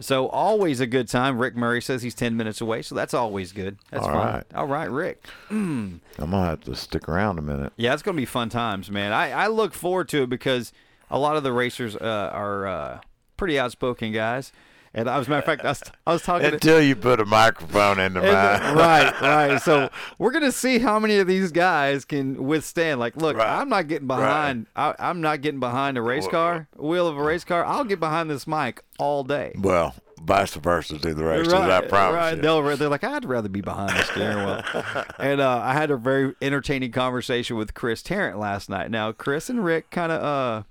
So 0.00 0.28
always 0.28 0.80
a 0.80 0.86
good 0.86 1.06
time. 1.08 1.38
Rick 1.38 1.54
Murray 1.54 1.80
says 1.80 2.02
he's 2.02 2.14
ten 2.14 2.36
minutes 2.36 2.60
away, 2.60 2.82
so 2.82 2.94
that's 2.94 3.14
always 3.14 3.52
good. 3.52 3.78
That's 3.90 4.04
All 4.04 4.12
fun. 4.12 4.26
right. 4.26 4.44
All 4.54 4.66
right, 4.66 4.90
Rick. 4.90 5.24
Mm. 5.48 6.00
I'm 6.18 6.30
gonna 6.32 6.44
have 6.46 6.60
to 6.62 6.74
stick 6.74 7.08
around 7.08 7.38
a 7.38 7.42
minute. 7.42 7.72
Yeah, 7.76 7.94
it's 7.94 8.02
going 8.02 8.16
to 8.16 8.20
be 8.20 8.26
fun 8.26 8.48
times, 8.48 8.90
man. 8.90 9.12
I, 9.12 9.30
I 9.30 9.46
look 9.46 9.74
forward 9.74 10.08
to 10.10 10.24
it 10.24 10.28
because 10.28 10.72
a 11.10 11.18
lot 11.18 11.36
of 11.36 11.44
the 11.44 11.52
racers 11.52 11.94
uh, 11.96 12.30
are 12.32 12.66
uh, 12.66 13.00
pretty 13.36 13.58
outspoken 13.58 14.12
guys. 14.12 14.52
And 14.94 15.08
I 15.08 15.18
was, 15.18 15.26
matter 15.26 15.38
of 15.38 15.44
fact, 15.46 15.64
I 15.64 15.68
was, 15.68 15.82
I 16.06 16.12
was 16.12 16.22
talking 16.22 16.48
to, 16.48 16.54
Until 16.54 16.80
you 16.82 16.94
put 16.94 17.18
a 17.18 17.24
microphone 17.24 17.98
in 17.98 18.12
the 18.12 18.20
and 18.20 18.32
mouth. 18.32 18.76
right, 18.76 19.20
right. 19.22 19.62
So 19.62 19.88
we're 20.18 20.32
gonna 20.32 20.52
see 20.52 20.78
how 20.78 20.98
many 20.98 21.18
of 21.18 21.26
these 21.26 21.50
guys 21.50 22.04
can 22.04 22.44
withstand. 22.44 23.00
Like, 23.00 23.16
look, 23.16 23.38
I'm 23.38 23.70
not 23.70 23.88
getting 23.88 24.06
behind. 24.06 24.66
I, 24.76 24.94
I'm 24.98 25.20
not 25.22 25.40
getting 25.40 25.60
behind 25.60 25.96
a 25.96 26.02
race 26.02 26.26
car, 26.28 26.68
wheel 26.76 27.08
of 27.08 27.16
a 27.16 27.22
race 27.22 27.44
car. 27.44 27.64
I'll 27.64 27.84
get 27.84 28.00
behind 28.00 28.28
this 28.28 28.46
mic 28.46 28.84
all 28.98 29.24
day. 29.24 29.54
Well, 29.58 29.94
vice 30.24 30.54
versa 30.54 30.98
to 30.98 31.14
the 31.14 31.24
races, 31.24 31.52
right, 31.52 31.70
I 31.70 31.80
promise 31.86 32.16
right. 32.16 32.36
you. 32.36 32.42
They'll, 32.42 32.76
they're 32.76 32.88
like, 32.88 33.04
I'd 33.04 33.24
rather 33.24 33.48
be 33.48 33.60
behind 33.60 33.90
the 33.90 34.02
steering 34.04 34.44
wheel. 34.44 35.04
and 35.18 35.40
uh, 35.40 35.60
I 35.62 35.72
had 35.72 35.90
a 35.90 35.96
very 35.96 36.34
entertaining 36.40 36.92
conversation 36.92 37.56
with 37.56 37.74
Chris 37.74 38.02
Tarrant 38.02 38.38
last 38.38 38.68
night. 38.68 38.90
Now, 38.90 39.12
Chris 39.12 39.50
and 39.50 39.64
Rick 39.64 39.90
kind 39.90 40.12
of 40.12 40.22
uh, 40.22 40.62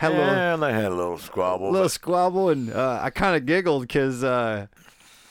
had 0.00 0.12
a 0.12 0.14
little 0.16 0.32
yeah, 0.32 0.56
they 0.56 0.72
had 0.72 0.92
a 0.92 0.94
little 0.94 1.18
squabble. 1.18 1.66
A 1.66 1.72
little 1.72 1.84
but- 1.84 1.90
squabble, 1.90 2.48
and 2.48 2.72
uh, 2.72 3.00
I 3.02 3.10
kind 3.10 3.36
of 3.36 3.44
giggled 3.44 3.82
because 3.82 4.24
uh, 4.24 4.66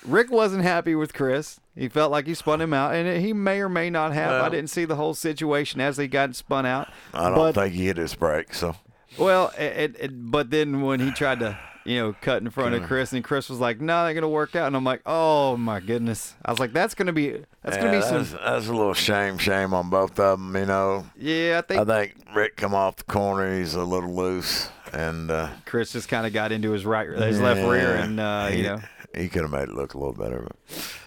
Rick 0.06 0.30
wasn't 0.30 0.62
happy 0.62 0.94
with 0.94 1.12
Chris. 1.12 1.60
He 1.76 1.90
felt 1.90 2.12
like 2.12 2.28
he 2.28 2.36
spun 2.36 2.62
him 2.62 2.72
out, 2.72 2.94
and 2.94 3.20
he 3.20 3.34
may 3.34 3.62
or 3.62 3.70
may 3.70 3.90
not 3.90 4.14
have. 4.14 4.44
I 4.44 4.50
didn't 4.50 4.70
see 4.70 4.86
the 4.86 4.96
whole 4.96 5.16
situation 5.16 5.82
as 5.82 5.98
he 5.98 6.08
got 6.08 6.36
spun 6.36 6.68
out. 6.68 6.88
I 7.16 7.30
don't 7.30 7.36
but, 7.36 7.56
think 7.56 7.74
he 7.74 7.88
hit 7.88 7.98
his 7.98 8.14
brake, 8.14 8.54
so 8.54 8.76
Well, 9.18 9.52
it, 9.58 9.96
it, 10.00 10.32
but 10.32 10.52
then 10.52 10.82
when 10.82 11.00
he 11.00 11.10
tried 11.12 11.40
to, 11.40 11.58
you 11.90 12.00
know, 12.00 12.16
cut 12.22 12.44
in 12.44 12.50
front 12.52 12.76
of. 12.76 12.84
Chris, 12.84 13.14
and 13.14 13.24
Chris 13.24 13.50
was 13.50 13.60
like, 13.60 13.82
"No, 13.82 14.06
they're 14.06 14.14
gonna 14.14 14.30
work 14.30 14.56
out," 14.56 14.68
and 14.68 14.76
I'm 14.76 14.84
like, 14.84 15.02
"Oh 15.08 15.58
my 15.58 15.80
goodness!" 15.80 16.36
I 16.46 16.52
was 16.52 16.60
like, 16.60 16.72
"That's 16.72 16.94
gonna 16.94 17.14
be 17.14 17.32
that's 17.64 17.76
yeah, 17.76 17.78
gonna 17.78 17.92
be 17.92 18.00
that's, 18.00 18.30
some." 18.30 18.40
that's 18.44 18.68
a 18.68 18.74
little 18.74 18.94
shame, 18.94 19.40
shame 19.40 19.74
on 19.74 19.90
both 19.90 20.20
of 20.20 20.40
them. 20.40 20.56
You 20.56 20.68
know, 20.68 21.08
Yeah, 21.18 21.62
I 21.64 21.68
think 21.68 21.82
I 21.82 21.86
think 21.86 22.36
Rick 22.36 22.58
come 22.58 22.76
off 22.76 22.98
the 22.98 23.06
corner. 23.06 23.58
He's 23.58 23.74
a 23.74 23.84
little 23.84 24.14
loose, 24.14 24.70
and 24.94 25.32
uh, 25.32 25.50
Chris 25.66 25.92
just 25.92 26.10
kind 26.10 26.28
of 26.28 26.34
got 26.34 26.52
into 26.52 26.72
his 26.72 26.86
right, 26.86 27.10
his 27.10 27.42
left 27.42 27.68
rear, 27.68 27.96
and 27.96 28.20
uh, 28.20 28.48
he, 28.48 28.58
you 28.58 28.64
know. 28.64 28.82
he 29.16 29.28
could 29.28 29.42
have 29.42 29.52
made 29.52 29.64
it 29.64 29.74
look 29.74 29.96
a 29.96 29.98
little 29.98 30.14
better. 30.14 30.48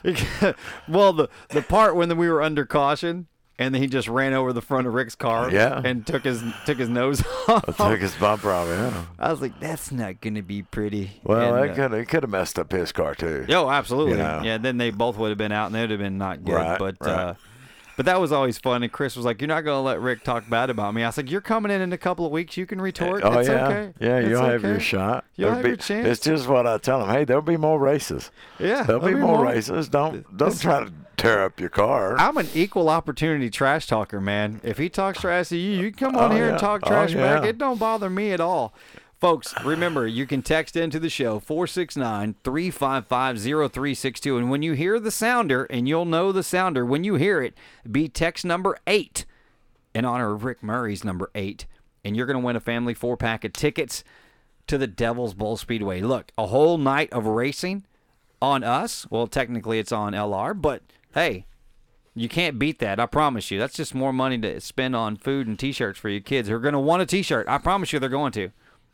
But 0.03 0.57
well, 0.89 1.13
the 1.13 1.29
the 1.51 1.63
part 1.63 1.95
when 1.95 2.17
we 2.17 2.29
were 2.29 2.43
under 2.43 2.67
caution, 2.67 3.29
and 3.59 3.75
then 3.75 3.81
he 3.83 3.89
just 3.89 4.09
ran 4.09 4.33
over 4.33 4.53
the 4.53 4.63
front 4.63 4.87
of 4.87 4.95
Rick's 4.95 5.15
car, 5.15 5.51
Yeah. 5.51 5.81
and 5.85 6.07
took 6.07 6.25
his 6.25 6.43
took 6.67 6.79
his 6.79 6.89
nose 6.89 7.23
off. 7.49 7.81
I 7.81 7.91
took 7.91 8.01
his 8.01 8.15
bumper 8.17 8.51
off. 8.51 8.69
Yeah. 8.69 9.05
I 9.19 9.31
was 9.31 9.41
like, 9.41 9.59
that's 9.61 9.93
not 9.93 10.21
gonna 10.21 10.43
be 10.43 10.63
pretty. 10.63 11.21
Well, 11.25 11.57
And, 11.57 11.67
it 11.67 11.71
uh, 11.73 11.75
could 11.89 11.93
it 11.99 12.09
could 12.09 12.23
have 12.23 12.31
messed 12.31 12.59
up 12.59 12.73
his 12.73 12.93
car 12.93 13.15
too. 13.15 13.47
Oh, 13.51 13.69
absolutely. 13.71 14.13
You 14.13 14.19
know. 14.19 14.41
Yeah, 14.45 14.59
then 14.59 14.79
they 14.79 14.91
both 14.91 15.17
would 15.19 15.29
have 15.29 15.39
been 15.39 15.53
out, 15.53 15.67
and 15.67 15.75
they'd 15.75 15.91
have 15.91 15.99
been 16.01 16.19
not 16.19 16.45
good. 16.45 16.55
Right, 16.55 16.79
but 16.79 16.97
right. 17.01 17.11
uh, 17.11 17.35
but 17.95 18.07
that 18.07 18.19
was 18.19 18.33
always 18.33 18.57
fun. 18.59 18.83
And 18.83 18.91
Chris 18.91 19.17
was 19.17 19.27
like, 19.27 19.41
"You're 19.43 19.49
not 19.49 19.61
gonna 19.67 19.83
let 19.83 20.01
Rick 20.01 20.25
talk 20.25 20.49
bad 20.49 20.71
about 20.71 20.95
me." 20.95 21.03
I 21.03 21.09
was 21.09 21.19
like, 21.19 21.31
"You're 21.31 21.43
coming 21.43 21.71
in 21.71 21.83
in 21.83 21.93
a 21.93 21.99
couple 21.99 22.25
of 22.25 22.33
weeks. 22.33 22.57
You 22.57 22.65
can 22.65 22.81
retort. 22.81 23.23
Oh 23.23 23.39
it's 23.39 23.51
yeah, 23.51 23.69
okay. 23.69 23.93
yeah. 24.01 24.19
You'll 24.21 24.43
have 24.43 24.63
your 24.63 24.81
shot. 24.81 25.27
You'll 25.37 25.51
There'll 25.51 25.57
have 25.57 25.63
be- 25.65 25.69
your 25.69 25.77
chance. 25.77 26.07
It's 26.09 26.21
just 26.21 26.49
what 26.49 26.67
I 26.67 26.79
tell 26.79 27.01
them. 27.01 27.11
Hey, 27.11 27.25
there'll 27.25 27.43
be 27.43 27.59
more 27.59 27.79
races. 27.79 28.31
Yeah, 28.59 28.83
there'll, 28.85 29.03
be, 29.07 29.15
more, 29.15 29.45
races. 29.45 29.91
Don't 29.91 30.25
don't 30.37 30.49
It's- 30.49 30.63
try 30.63 30.85
to 30.85 30.93
tear 31.23 31.45
up 31.45 31.59
your 31.61 31.69
car. 31.69 32.17
I'm 32.19 32.37
an 32.37 32.49
equal 32.55 32.89
opportunity 32.89 33.49
trash 33.51 33.87
talker, 33.87 34.21
man. 34.21 34.61
If 34.63 34.79
he 34.79 34.89
talks 34.89 35.21
trash 35.21 35.49
to 35.51 35.57
you, 35.57 35.81
you 35.81 35.91
can 35.93 36.11
come 36.11 36.17
on 36.17 36.33
Oh, 36.33 36.35
here 36.35 36.45
and 36.49 36.55
yeah. 36.55 36.59
talk 36.59 36.83
Oh, 36.85 36.89
trash 36.89 37.15
back. 37.15 37.45
It 37.45 37.59
don't 37.59 37.79
bother 37.79 38.11
me 38.11 38.33
at 38.33 38.41
all. 38.41 38.75
Folks, 39.21 39.55
remember, 39.65 40.07
you 40.07 40.27
can 40.27 40.43
text 40.43 40.75
into 40.75 40.99
the 40.99 41.09
show 41.09 41.39
469 41.39 42.35
355 42.43 43.39
0362. 43.39 44.37
And 44.37 44.51
when 44.51 44.63
you 44.63 44.73
hear 44.73 44.99
the 44.99 45.13
sounder, 45.13 45.65
and 45.71 45.87
you'll 45.89 46.05
know 46.05 46.33
the 46.33 46.43
sounder 46.43 46.85
when 46.85 47.05
you 47.05 47.15
hear 47.15 47.41
it, 47.41 47.55
be 47.89 48.09
text 48.09 48.45
number 48.45 48.77
eight 48.89 49.25
in 49.95 50.05
honor 50.05 50.33
of 50.33 50.43
Rick 50.45 50.63
Murray's 50.63 51.05
number 51.05 51.31
eight. 51.37 51.67
And 52.05 52.17
you're 52.17 52.27
going 52.27 52.41
to 52.41 52.45
win 52.45 52.57
a 52.57 52.61
family 52.61 52.95
four 52.95 53.17
pack 53.17 53.45
of 53.45 53.53
tickets 53.53 54.03
to 54.67 54.77
the 54.77 54.89
Devil's 54.89 55.35
Bowl 55.35 55.57
Speedway. 55.57 56.01
Look, 56.01 56.33
a 56.37 56.47
whole 56.47 56.77
night 56.79 57.13
of 57.13 57.25
racing 57.27 57.85
on 58.41 58.65
us. 58.65 59.07
Well, 59.09 59.29
technically 59.29 59.79
it's 59.79 59.93
on 59.93 60.15
LR, 60.15 60.61
but 60.61 60.83
hey, 61.15 61.47
you 62.15 62.29
can't 62.29 62.59
beat 62.59 62.79
that. 62.81 63.01
I 63.01 63.07
promise 63.07 63.51
you. 63.51 63.59
That's 63.59 63.75
just 63.75 63.95
more 63.95 64.13
money 64.13 64.39
to 64.39 64.61
spend 64.61 64.95
on 64.95 65.17
food 65.17 65.47
and 65.47 65.59
t-shirts 65.59 65.99
for 65.99 66.09
your 66.09 66.21
kids 66.21 66.49
who 66.49 66.55
are 66.55 66.61
going 66.61 66.75
to 66.75 66.81
want 66.81 67.03
a 67.03 67.07
t-shirt. 67.07 67.49
I 67.49 67.59
promise 67.59 67.93
you 67.93 67.99
they're 67.99 68.09
going 68.09 68.33
to. 68.33 68.51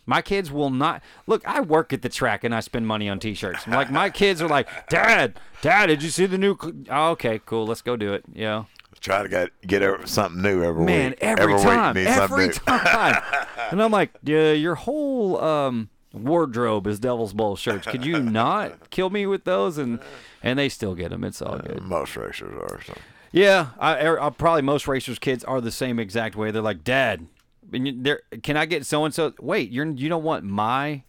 My 0.07 0.23
kids 0.23 0.51
will 0.51 0.71
not. 0.71 1.03
Look, 1.27 1.47
I 1.47 1.61
work 1.61 1.93
at 1.93 2.01
the 2.03 2.09
track 2.09 2.43
and 2.43 2.55
I 2.55 2.61
spend 2.61 2.87
money 2.87 3.09
on 3.09 3.19
t-shirts. 3.19 3.67
I'm 3.67 3.75
Like 3.75 3.91
my 3.91 4.09
kids 4.23 4.41
are 4.41 4.49
like, 4.49 4.89
"Dad, 4.89 5.39
Dad, 5.61 5.87
did 5.87 6.03
you 6.03 6.09
see 6.09 6.25
the 6.25 6.39
new 6.39 6.57
cl-" 6.59 6.75
oh, 6.91 7.11
okay, 7.11 7.41
cool. 7.45 7.67
Let's 7.67 7.83
go 7.83 7.95
do 7.97 8.15
it." 8.15 8.25
You 8.33 8.45
know. 8.45 8.67
Try 9.01 9.23
to 9.23 9.29
get 9.29 9.51
get 9.67 10.09
something 10.09 10.41
new 10.43 10.65
every 10.65 10.85
Man, 10.85 11.11
week. 11.11 11.19
every, 11.21 11.55
week 11.55 11.63
time, 11.63 11.97
every 11.97 12.49
time. 12.49 13.23
and 13.71 13.83
I'm 13.83 13.93
like, 13.93 14.11
yeah, 14.25 14.53
your 14.53 14.75
whole 14.75 15.39
um, 15.41 15.89
wardrobe 16.13 16.87
is 16.87 16.99
Devil's 16.99 17.33
Bowl 17.33 17.57
shirts. 17.57 17.87
Could 17.87 18.05
you 18.05 18.21
not 18.23 18.91
kill 18.91 19.11
me 19.11 19.27
with 19.27 19.45
those? 19.45 19.79
And 19.79 20.01
and 20.43 20.59
they 20.59 20.69
still 20.69 20.95
get 20.95 21.11
them. 21.11 21.25
It's 21.25 21.43
all 21.43 21.59
good. 21.59 21.83
Most 21.83 22.17
racers 22.17 22.55
are. 22.55 22.81
So. 22.83 22.95
Yeah, 23.33 23.69
I, 23.79 23.97
I, 23.97 24.27
I 24.27 24.31
probably 24.31 24.63
most 24.63 24.89
racers' 24.89 25.19
kids 25.19 25.45
are 25.45 25.61
the 25.61 25.71
same 25.71 25.99
exact 25.99 26.37
way. 26.37 26.51
They're 26.51 26.63
like, 26.63 26.83
Dad, 26.83 27.27
there, 27.71 28.23
can 28.43 28.57
I 28.57 28.67
get 28.67 28.87
so 28.87 29.05
and 29.05 29.15
so? 29.15 29.35
Wait, 29.41 29.71
you're 29.71 29.87
you 29.87 30.09
don't 30.09 30.25
want 30.25 30.45
my 30.45 31.03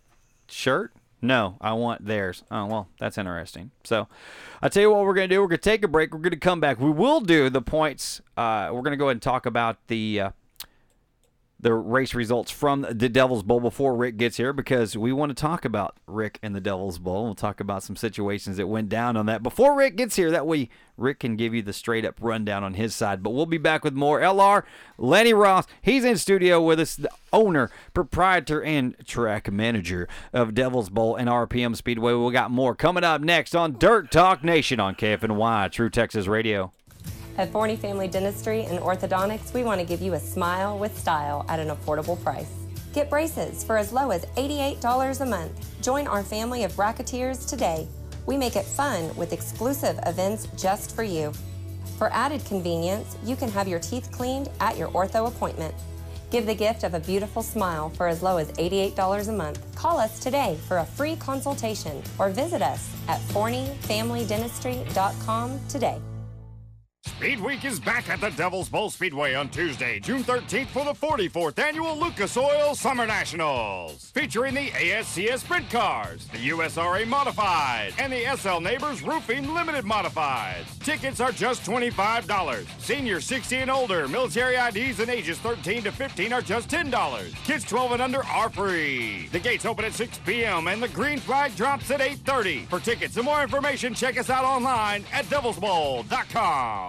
shirt? 0.47 0.93
No, 1.21 1.57
I 1.59 1.73
want 1.73 2.05
theirs. 2.05 2.43
Oh 2.49 2.65
well, 2.65 2.87
that's 2.99 3.17
interesting. 3.17 3.71
So, 3.83 4.07
I 4.61 4.69
tell 4.69 4.81
you 4.81 4.91
what, 4.91 5.05
we're 5.05 5.13
gonna 5.13 5.27
do. 5.27 5.41
We're 5.41 5.47
gonna 5.47 5.57
take 5.57 5.83
a 5.83 5.87
break. 5.87 6.13
We're 6.13 6.19
gonna 6.19 6.37
come 6.37 6.59
back. 6.59 6.79
We 6.79 6.91
will 6.91 7.19
do 7.19 7.49
the 7.49 7.61
points. 7.61 8.21
Uh, 8.37 8.69
we're 8.71 8.81
gonna 8.81 8.97
go 8.97 9.05
ahead 9.05 9.15
and 9.15 9.21
talk 9.21 9.45
about 9.45 9.77
the. 9.87 10.21
Uh, 10.21 10.29
the 11.61 11.73
race 11.73 12.15
results 12.15 12.51
from 12.51 12.85
the 12.89 13.09
Devil's 13.09 13.43
Bowl 13.43 13.59
before 13.59 13.95
Rick 13.95 14.15
gets 14.15 14.37
here 14.37 14.53
because 14.53 14.95
we 14.95 15.11
want 15.11 15.29
to 15.29 15.39
talk 15.39 15.65
about 15.65 15.97
Rick 16.07 16.39
and 16.41 16.55
the 16.55 16.61
Devil's 16.61 16.99
Bowl. 16.99 17.25
We'll 17.25 17.35
talk 17.35 17.59
about 17.59 17.83
some 17.83 17.97
situations 17.97 18.55
that 18.57 18.67
went 18.67 18.87
down 18.87 19.17
on 19.17 19.25
that 19.25 19.43
before 19.43 19.75
Rick 19.75 19.97
gets 19.97 20.15
here. 20.15 20.31
That 20.31 20.47
way, 20.47 20.69
Rick 20.95 21.19
can 21.19 21.35
give 21.35 21.53
you 21.53 21.61
the 21.61 21.73
straight 21.73 22.05
up 22.05 22.15
rundown 22.21 22.63
on 22.63 22.75
his 22.75 22.95
side. 22.95 23.21
But 23.21 23.31
we'll 23.31 23.45
be 23.45 23.57
back 23.57 23.83
with 23.83 23.93
more. 23.93 24.21
LR, 24.21 24.63
Lenny 24.97 25.33
Ross, 25.33 25.65
he's 25.81 26.05
in 26.05 26.17
studio 26.17 26.61
with 26.61 26.79
us, 26.79 26.95
the 26.95 27.11
owner, 27.33 27.69
proprietor, 27.93 28.63
and 28.63 28.95
track 29.05 29.51
manager 29.51 30.07
of 30.31 30.53
Devil's 30.53 30.89
Bowl 30.89 31.17
and 31.17 31.27
RPM 31.27 31.75
Speedway. 31.75 32.13
We 32.13 32.31
got 32.31 32.51
more 32.51 32.73
coming 32.73 33.03
up 33.03 33.19
next 33.19 33.53
on 33.53 33.73
Dirt 33.73 34.11
Talk 34.11 34.45
Nation 34.45 34.79
on 34.79 34.95
KFNY, 34.95 35.71
True 35.71 35.89
Texas 35.89 36.27
Radio. 36.27 36.71
At 37.39 37.51
Forney 37.53 37.77
Family 37.77 38.09
Dentistry 38.09 38.65
and 38.65 38.79
Orthodontics, 38.79 39.53
we 39.53 39.63
want 39.63 39.79
to 39.79 39.87
give 39.87 40.01
you 40.01 40.15
a 40.15 40.19
smile 40.19 40.77
with 40.77 40.99
style 40.99 41.45
at 41.47 41.57
an 41.57 41.69
affordable 41.69 42.21
price. 42.21 42.51
Get 42.93 43.09
braces 43.09 43.63
for 43.63 43.77
as 43.77 43.93
low 43.93 44.11
as 44.11 44.25
$88 44.35 45.21
a 45.21 45.25
month. 45.25 45.81
Join 45.81 46.05
our 46.05 46.21
family 46.21 46.65
of 46.65 46.73
bracketeers 46.73 47.47
today. 47.47 47.87
We 48.25 48.35
make 48.35 48.57
it 48.57 48.65
fun 48.65 49.15
with 49.15 49.31
exclusive 49.31 49.97
events 50.05 50.49
just 50.57 50.93
for 50.93 51.03
you. 51.03 51.31
For 51.97 52.11
added 52.11 52.43
convenience, 52.43 53.15
you 53.23 53.37
can 53.37 53.49
have 53.51 53.69
your 53.69 53.79
teeth 53.79 54.11
cleaned 54.11 54.49
at 54.59 54.75
your 54.75 54.89
ortho 54.89 55.29
appointment. 55.29 55.73
Give 56.31 56.45
the 56.45 56.53
gift 56.53 56.83
of 56.83 56.93
a 56.93 56.99
beautiful 56.99 57.41
smile 57.41 57.89
for 57.91 58.09
as 58.09 58.21
low 58.21 58.35
as 58.35 58.51
$88 58.51 59.29
a 59.29 59.31
month. 59.31 59.75
Call 59.75 59.97
us 59.97 60.19
today 60.19 60.57
for 60.67 60.79
a 60.79 60.85
free 60.85 61.15
consultation 61.15 62.03
or 62.17 62.31
visit 62.31 62.61
us 62.61 62.93
at 63.07 63.21
forneyfamilydentistry.com 63.21 65.59
today. 65.69 66.01
Speed 67.19 67.41
Week 67.41 67.65
is 67.65 67.81
back 67.81 68.07
at 68.09 68.21
the 68.21 68.29
Devil's 68.29 68.69
Bowl 68.69 68.89
Speedway 68.89 69.33
on 69.33 69.49
Tuesday, 69.49 69.99
June 69.99 70.23
13th 70.23 70.67
for 70.67 70.85
the 70.85 70.93
44th 70.93 71.59
annual 71.59 71.97
Lucas 71.97 72.37
Oil 72.37 72.75
Summer 72.75 73.05
Nationals. 73.05 74.09
Featuring 74.13 74.55
the 74.55 74.69
ASCS 74.69 75.39
Sprint 75.39 75.69
Cars, 75.69 76.25
the 76.27 76.49
USRA 76.49 77.05
Modified, 77.05 77.93
and 77.99 78.11
the 78.11 78.23
SL 78.37 78.61
Neighbors 78.61 79.01
Roofing 79.01 79.53
Limited 79.53 79.83
Modifieds. 79.83 80.79
Tickets 80.79 81.19
are 81.19 81.33
just 81.33 81.63
$25. 81.63 82.65
Seniors 82.79 83.25
60 83.25 83.57
and 83.57 83.71
older, 83.71 84.07
military 84.07 84.55
IDs 84.55 85.01
and 85.01 85.09
ages 85.09 85.37
13 85.39 85.83
to 85.83 85.91
15 85.91 86.31
are 86.31 86.41
just 86.41 86.69
$10. 86.69 87.35
Kids 87.43 87.65
12 87.65 87.91
and 87.93 88.01
under 88.01 88.23
are 88.23 88.49
free. 88.49 89.27
The 89.33 89.39
gates 89.39 89.65
open 89.65 89.83
at 89.83 89.93
6 89.93 90.19
p.m. 90.25 90.67
and 90.67 90.81
the 90.81 90.87
green 90.87 91.19
flag 91.19 91.55
drops 91.55 91.91
at 91.91 91.99
8.30. 91.99 92.67
For 92.67 92.79
tickets 92.79 93.17
and 93.17 93.25
more 93.25 93.41
information, 93.41 93.93
check 93.93 94.17
us 94.17 94.29
out 94.29 94.45
online 94.45 95.03
at 95.11 95.25
devilsbowl.com. 95.25 96.88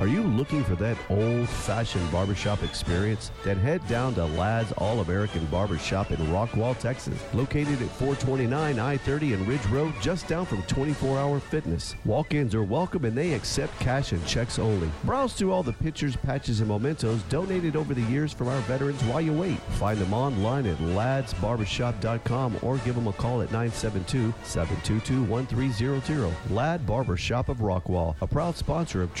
Are 0.00 0.08
you 0.08 0.22
looking 0.22 0.64
for 0.64 0.76
that 0.76 0.96
old 1.10 1.46
fashioned 1.46 2.10
barbershop 2.10 2.62
experience? 2.62 3.30
Then 3.44 3.58
head 3.58 3.86
down 3.86 4.14
to 4.14 4.24
Ladd's 4.24 4.72
All 4.78 5.00
American 5.00 5.44
Barbershop 5.46 6.10
in 6.10 6.16
Rockwall, 6.28 6.78
Texas. 6.78 7.22
Located 7.34 7.82
at 7.82 7.90
429 7.90 8.78
I 8.78 8.96
30 8.96 9.34
and 9.34 9.46
Ridge 9.46 9.66
Road, 9.66 9.92
just 10.00 10.26
down 10.26 10.46
from 10.46 10.62
24 10.62 11.18
Hour 11.18 11.38
Fitness. 11.38 11.96
Walk 12.06 12.32
ins 12.32 12.54
are 12.54 12.62
welcome 12.62 13.04
and 13.04 13.14
they 13.14 13.34
accept 13.34 13.78
cash 13.78 14.12
and 14.12 14.26
checks 14.26 14.58
only. 14.58 14.90
Browse 15.04 15.34
through 15.34 15.52
all 15.52 15.62
the 15.62 15.74
pictures, 15.74 16.16
patches, 16.16 16.60
and 16.60 16.70
mementos 16.70 17.20
donated 17.24 17.76
over 17.76 17.92
the 17.92 18.00
years 18.04 18.32
from 18.32 18.48
our 18.48 18.60
veterans 18.60 19.02
while 19.04 19.20
you 19.20 19.34
wait. 19.34 19.58
Find 19.72 19.98
them 19.98 20.14
online 20.14 20.64
at 20.64 20.78
ladsbarbershop.com 20.78 22.56
or 22.62 22.78
give 22.78 22.94
them 22.94 23.08
a 23.08 23.12
call 23.12 23.42
at 23.42 23.52
972 23.52 24.32
722 24.44 25.24
1300. 25.24 26.34
Ladd 26.48 26.86
Barbershop 26.86 27.50
of 27.50 27.58
Rockwall, 27.58 28.16
a 28.22 28.26
proud 28.26 28.56
sponsor 28.56 29.02
of 29.02 29.12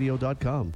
TrueTexasRadio.com. 0.00 0.74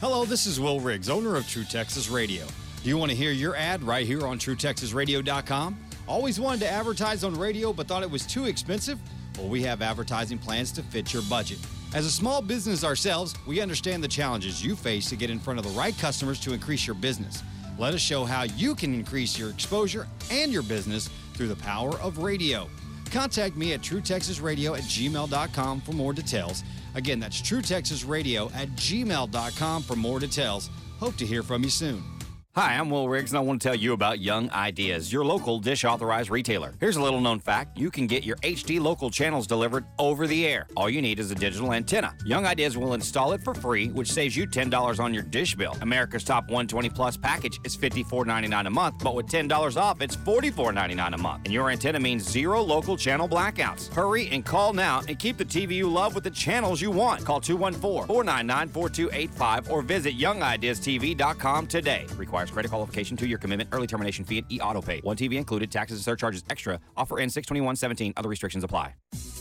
Hello, 0.00 0.24
this 0.24 0.46
is 0.46 0.60
Will 0.60 0.80
Riggs, 0.80 1.08
owner 1.08 1.36
of 1.36 1.48
True 1.48 1.64
Texas 1.64 2.08
Radio. 2.08 2.44
Do 2.82 2.88
you 2.88 2.98
want 2.98 3.10
to 3.10 3.16
hear 3.16 3.30
your 3.30 3.56
ad 3.56 3.82
right 3.82 4.06
here 4.06 4.26
on 4.26 4.38
TrueTexasRadio.com? 4.38 5.78
Always 6.06 6.38
wanted 6.38 6.60
to 6.60 6.70
advertise 6.70 7.24
on 7.24 7.34
radio 7.34 7.72
but 7.72 7.88
thought 7.88 8.02
it 8.02 8.10
was 8.10 8.26
too 8.26 8.46
expensive? 8.46 8.98
Well, 9.38 9.48
we 9.48 9.62
have 9.62 9.82
advertising 9.82 10.38
plans 10.38 10.72
to 10.72 10.82
fit 10.82 11.12
your 11.12 11.22
budget. 11.22 11.58
As 11.94 12.04
a 12.04 12.10
small 12.10 12.42
business 12.42 12.84
ourselves, 12.84 13.34
we 13.46 13.60
understand 13.60 14.02
the 14.02 14.08
challenges 14.08 14.64
you 14.64 14.76
face 14.76 15.08
to 15.08 15.16
get 15.16 15.30
in 15.30 15.38
front 15.38 15.58
of 15.58 15.64
the 15.64 15.78
right 15.78 15.96
customers 15.98 16.40
to 16.40 16.52
increase 16.52 16.86
your 16.86 16.96
business. 16.96 17.42
Let 17.78 17.94
us 17.94 18.00
show 18.00 18.24
how 18.24 18.42
you 18.42 18.74
can 18.74 18.94
increase 18.94 19.38
your 19.38 19.50
exposure 19.50 20.06
and 20.30 20.52
your 20.52 20.62
business 20.62 21.08
through 21.34 21.48
the 21.48 21.56
power 21.56 21.98
of 22.00 22.18
radio. 22.18 22.68
Contact 23.10 23.56
me 23.56 23.72
at 23.72 23.80
truetexasradio 23.80 24.76
at 24.76 24.84
gmail.com 24.84 25.80
for 25.80 25.92
more 25.92 26.12
details. 26.12 26.64
Again, 26.96 27.20
that's 27.20 27.40
truetexasradio 27.42 28.52
at 28.54 28.70
gmail.com 28.70 29.82
for 29.82 29.96
more 29.96 30.18
details. 30.18 30.70
Hope 30.98 31.14
to 31.16 31.26
hear 31.26 31.42
from 31.42 31.62
you 31.62 31.70
soon. 31.70 32.15
Hi, 32.56 32.72
I'm 32.78 32.88
Will 32.88 33.06
Riggs, 33.06 33.32
and 33.32 33.36
I 33.36 33.42
want 33.42 33.60
to 33.60 33.68
tell 33.68 33.74
you 33.74 33.92
about 33.92 34.18
Young 34.18 34.50
Ideas, 34.50 35.12
your 35.12 35.26
local 35.26 35.58
dish 35.58 35.84
authorized 35.84 36.30
retailer. 36.30 36.72
Here's 36.80 36.96
a 36.96 37.02
little 37.02 37.20
known 37.20 37.38
fact 37.38 37.76
you 37.76 37.90
can 37.90 38.06
get 38.06 38.24
your 38.24 38.36
HD 38.36 38.80
local 38.80 39.10
channels 39.10 39.46
delivered 39.46 39.84
over 39.98 40.26
the 40.26 40.46
air. 40.46 40.66
All 40.74 40.88
you 40.88 41.02
need 41.02 41.18
is 41.18 41.30
a 41.30 41.34
digital 41.34 41.74
antenna. 41.74 42.14
Young 42.24 42.46
Ideas 42.46 42.78
will 42.78 42.94
install 42.94 43.34
it 43.34 43.42
for 43.44 43.52
free, 43.52 43.88
which 43.90 44.10
saves 44.10 44.34
you 44.34 44.46
$10 44.46 44.98
on 45.00 45.12
your 45.12 45.24
dish 45.24 45.54
bill. 45.54 45.76
America's 45.82 46.24
top 46.24 46.44
120 46.44 46.88
plus 46.88 47.18
package 47.18 47.60
is 47.64 47.76
$54.99 47.76 48.66
a 48.66 48.70
month, 48.70 49.04
but 49.04 49.14
with 49.14 49.26
$10 49.26 49.76
off, 49.76 50.00
it's 50.00 50.16
$44.99 50.16 51.12
a 51.12 51.18
month. 51.18 51.42
And 51.44 51.52
your 51.52 51.68
antenna 51.68 52.00
means 52.00 52.26
zero 52.26 52.62
local 52.62 52.96
channel 52.96 53.28
blackouts. 53.28 53.92
Hurry 53.92 54.28
and 54.28 54.46
call 54.46 54.72
now 54.72 55.02
and 55.06 55.18
keep 55.18 55.36
the 55.36 55.44
TV 55.44 55.72
you 55.72 55.90
love 55.90 56.14
with 56.14 56.24
the 56.24 56.30
channels 56.30 56.80
you 56.80 56.90
want. 56.90 57.22
Call 57.22 57.38
214 57.38 58.06
499 58.06 58.68
4285 58.68 59.70
or 59.70 59.82
visit 59.82 60.16
youngideastv.com 60.18 61.66
today. 61.66 62.06
Requires 62.16 62.45
credit 62.52 62.68
qualification, 62.70 63.16
two 63.16 63.26
year 63.26 63.38
commitment, 63.38 63.70
early 63.72 63.86
termination 63.86 64.24
fee, 64.24 64.38
and 64.38 64.52
e 64.52 64.60
auto 64.60 64.82
pay. 64.82 65.00
One 65.00 65.16
TV 65.16 65.34
included, 65.34 65.70
taxes 65.70 65.98
and 65.98 66.04
surcharges 66.04 66.44
extra. 66.50 66.78
Offer 66.96 67.20
ends 67.20 67.34
62117. 67.34 68.14
Other 68.16 68.28
restrictions 68.28 68.64
apply. 68.64 68.94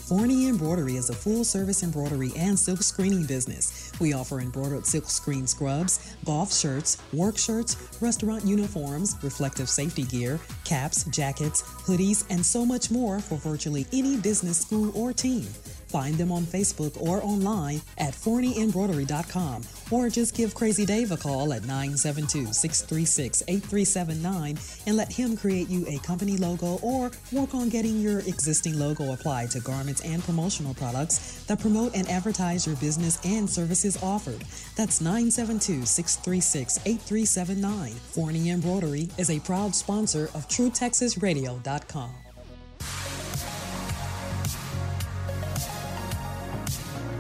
Forney 0.08 0.50
Embroidery 0.50 0.98
is 0.98 1.10
a 1.10 1.16
full 1.16 1.44
service 1.44 1.82
embroidery 1.82 2.32
and 2.38 2.60
silk 2.60 2.84
screening 2.84 3.26
business. 3.26 3.92
We 4.00 4.14
offer 4.14 4.40
embroidered 4.40 4.86
silk 4.86 5.10
screen 5.10 5.48
scrubs, 5.48 6.16
golf 6.24 6.54
shirts, 6.54 7.02
work 7.12 7.40
shirts, 7.40 7.76
restaurant 8.02 8.46
uniforms, 8.46 9.16
reflective 9.24 9.68
safety 9.68 10.04
gear, 10.04 10.40
caps, 10.64 11.06
jackets, 11.06 11.64
hoodies, 11.64 12.24
and 12.30 12.46
so 12.46 12.64
much 12.68 12.92
more 12.92 13.20
for 13.20 13.40
virtually 13.40 13.88
any 13.92 14.16
business, 14.18 14.60
school, 14.60 14.96
or 14.96 15.12
team. 15.12 15.48
Find 15.96 16.18
them 16.18 16.30
on 16.30 16.44
Facebook 16.44 17.02
or 17.02 17.24
online 17.24 17.80
at 17.98 18.14
forneyembroidery.com 18.14 19.62
or 19.92 20.10
just 20.10 20.36
give 20.36 20.54
Crazy 20.54 20.86
Dave 20.86 21.14
a 21.14 21.16
call 21.16 21.54
at 21.54 21.62
972 21.62 22.52
636 22.52 23.44
8379 23.48 24.58
and 24.88 24.98
let 24.98 25.10
him 25.10 25.38
create 25.38 25.70
you 25.70 25.86
a 25.88 25.98
company 26.00 26.36
logo 26.36 26.80
or 26.82 27.12
work 27.32 27.56
on 27.56 27.70
getting 27.70 28.02
your 28.02 28.20
existing 28.20 28.78
logo 28.78 29.14
applied 29.14 29.52
to 29.52 29.62
garments 29.62 30.02
and 30.02 30.22
promotional 30.22 30.74
products 30.74 31.46
that 31.46 31.62
promote 31.62 31.96
and 31.96 32.10
advertise 32.10 32.68
your 32.68 32.76
business 32.76 33.18
and 33.24 33.50
services 33.50 33.96
offered. 34.04 34.44
That's 34.76 35.00
972 35.00 35.86
636 35.86 36.78
8379. 36.86 37.94
Forney 37.94 38.50
Embroidery 38.50 39.08
is 39.18 39.30
a 39.30 39.40
proud 39.40 39.74
sponsor 39.74 40.26
of 40.34 40.46
TrueTexasRadio.com. 40.50 42.25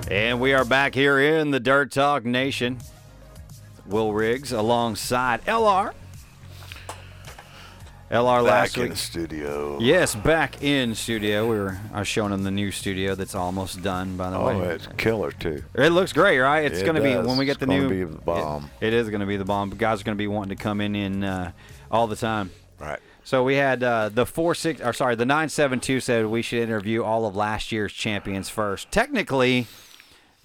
And 0.09 0.39
we 0.39 0.53
are 0.53 0.65
back 0.65 0.93
here 0.93 1.19
in 1.19 1.51
the 1.51 1.59
Dirt 1.59 1.91
Talk 1.91 2.25
Nation. 2.25 2.77
Will 3.87 4.13
Riggs 4.13 4.51
alongside 4.51 5.43
LR. 5.45 5.93
LR 8.11 8.43
Back 8.43 8.51
last 8.51 8.77
in 8.77 8.83
week. 8.83 8.91
the 8.91 8.97
studio. 8.97 9.79
Yes, 9.79 10.13
back 10.13 10.61
in 10.61 10.93
studio. 10.93 11.49
We 11.49 11.57
were 11.57 11.77
I 11.91 11.99
was 11.99 12.07
showing 12.07 12.31
them 12.31 12.43
the 12.43 12.51
new 12.51 12.69
studio 12.71 13.15
that's 13.15 13.33
almost 13.33 13.81
done. 13.81 14.15
By 14.15 14.29
the 14.29 14.37
Oh, 14.37 14.45
way, 14.45 14.53
oh, 14.53 14.61
it's 14.69 14.87
killer 14.97 15.31
too. 15.31 15.63
It 15.73 15.89
looks 15.89 16.13
great, 16.13 16.37
right? 16.39 16.65
It's 16.65 16.79
It 16.81 16.83
going 16.85 16.95
to 16.95 17.01
be 17.01 17.15
when 17.15 17.35
we 17.37 17.45
get 17.45 17.53
It's 17.53 17.59
the 17.61 17.65
gonna 17.65 17.81
new. 17.81 17.89
be 17.89 18.03
the 18.03 18.19
bomb. 18.21 18.69
It, 18.79 18.87
it 18.87 18.93
is 18.93 19.09
going 19.09 19.21
to 19.21 19.25
be 19.25 19.37
the 19.37 19.45
bomb. 19.45 19.71
Guys 19.71 20.01
are 20.01 20.03
going 20.03 20.15
to 20.15 20.21
be 20.21 20.27
wanting 20.27 20.55
to 20.55 20.63
come 20.63 20.81
in 20.81 20.95
in 20.95 21.23
uh, 21.23 21.51
all 21.89 22.05
the 22.05 22.15
time. 22.15 22.51
Right. 22.79 22.99
So 23.23 23.43
we 23.43 23.55
had 23.55 23.81
uh, 23.81 24.09
the 24.09 24.27
four 24.27 24.53
six, 24.53 24.81
or 24.81 24.93
sorry, 24.93 25.15
the 25.15 25.25
nine 25.25 25.49
seven 25.49 25.79
two 25.79 25.99
said 25.99 26.27
we 26.27 26.43
should 26.43 26.61
interview 26.61 27.03
all 27.03 27.25
of 27.25 27.35
last 27.35 27.71
year's 27.71 27.91
champions 27.91 28.49
first. 28.49 28.91
Technically, 28.91 29.65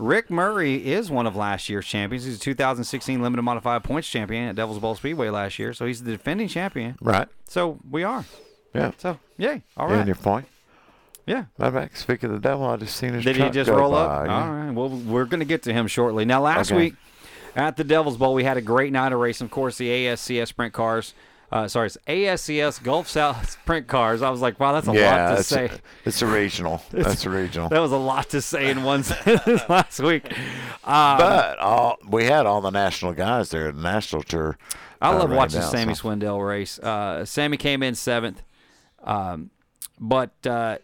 Rick 0.00 0.30
Murray 0.30 0.90
is 0.92 1.10
one 1.10 1.26
of 1.26 1.36
last 1.36 1.68
year's 1.68 1.86
champions. 1.86 2.24
He's 2.24 2.36
a 2.36 2.40
2016 2.40 3.20
limited 3.22 3.42
modified 3.42 3.84
points 3.84 4.08
champion 4.08 4.48
at 4.48 4.56
Devil's 4.56 4.78
Bowl 4.78 4.94
Speedway 4.94 5.28
last 5.28 5.58
year, 5.58 5.72
so 5.74 5.86
he's 5.86 6.02
the 6.02 6.12
defending 6.12 6.48
champion. 6.48 6.96
Right. 7.00 7.28
So 7.46 7.78
we 7.88 8.02
are. 8.02 8.24
Yeah. 8.74 8.92
So 8.98 9.18
yay! 9.36 9.62
All 9.76 9.88
right. 9.88 9.98
And 9.98 10.06
your 10.06 10.14
point. 10.16 10.46
Yeah. 11.26 11.44
Matter 11.58 11.76
of 11.76 11.82
fact, 11.82 11.98
speak 11.98 12.22
of 12.22 12.30
the 12.32 12.38
devil, 12.38 12.64
I 12.66 12.76
just 12.76 12.96
seen 12.96 13.12
his 13.12 13.24
Did 13.24 13.36
he 13.36 13.50
just 13.50 13.70
roll 13.70 13.92
by, 13.92 13.98
up? 13.98 14.26
yeah. 14.26 14.42
All 14.44 14.50
right. 14.52 14.70
Well, 14.70 14.88
we're 14.88 15.26
going 15.26 15.40
to 15.40 15.46
get 15.46 15.62
to 15.64 15.72
him 15.72 15.86
shortly. 15.86 16.24
Now, 16.24 16.40
last 16.40 16.72
Okay. 16.72 16.80
week 16.80 16.94
at 17.54 17.76
the 17.76 17.84
Devil's 17.84 18.16
Bowl, 18.16 18.32
we 18.34 18.42
had 18.42 18.56
a 18.56 18.60
great 18.62 18.92
night 18.92 19.12
of 19.12 19.20
racing. 19.20 19.44
Of 19.44 19.50
course, 19.50 19.76
the 19.76 19.88
ASCS 19.88 20.48
sprint 20.48 20.72
cars. 20.72 21.14
Uh, 21.52 21.66
sorry, 21.66 21.86
it's 21.86 21.98
ASCS 22.06 22.80
Gulf 22.82 23.08
South 23.08 23.50
sprint 23.62 23.88
cars. 23.88 24.22
I 24.22 24.30
was 24.30 24.40
like, 24.40 24.60
wow, 24.60 24.72
that's 24.72 24.86
a 24.86 24.92
yeah, 24.92 25.30
lot 25.30 25.36
to 25.36 25.42
say. 25.42 25.64
A, 25.66 25.80
it's 26.04 26.22
a 26.22 26.26
regional. 26.26 26.80
It's- 26.92 27.04
That's 27.06 27.26
a 27.26 27.30
regional. 27.30 27.68
That 27.68 27.80
was 27.80 27.90
a 27.92 27.96
lot 27.96 28.28
to 28.30 28.40
say 28.40 28.70
in 28.70 28.84
one 28.84 29.02
sentence 29.04 29.62
last 29.68 29.98
week. 30.00 30.30
Um, 30.84 31.18
but 31.18 31.58
all 31.58 31.96
we 32.08 32.24
had 32.24 32.46
all 32.46 32.60
the 32.60 32.70
national 32.70 33.14
guys 33.14 33.50
there 33.50 33.68
at 33.68 33.74
the 33.76 33.82
national 33.82 34.22
tour. 34.22 34.58
I 35.02 35.10
uh, 35.10 35.18
love 35.18 35.30
ran 35.30 35.36
watching 35.38 35.60
down, 35.60 35.70
Sammy 35.70 35.94
so- 35.94 36.08
Swindell 36.08 36.46
race. 36.46 36.78
Uh, 36.78 37.24
Sammy 37.24 37.56
came 37.56 37.82
in 37.82 37.94
seventh, 37.96 38.42
um, 39.02 39.50
but 39.98 40.30
uh, 40.46 40.78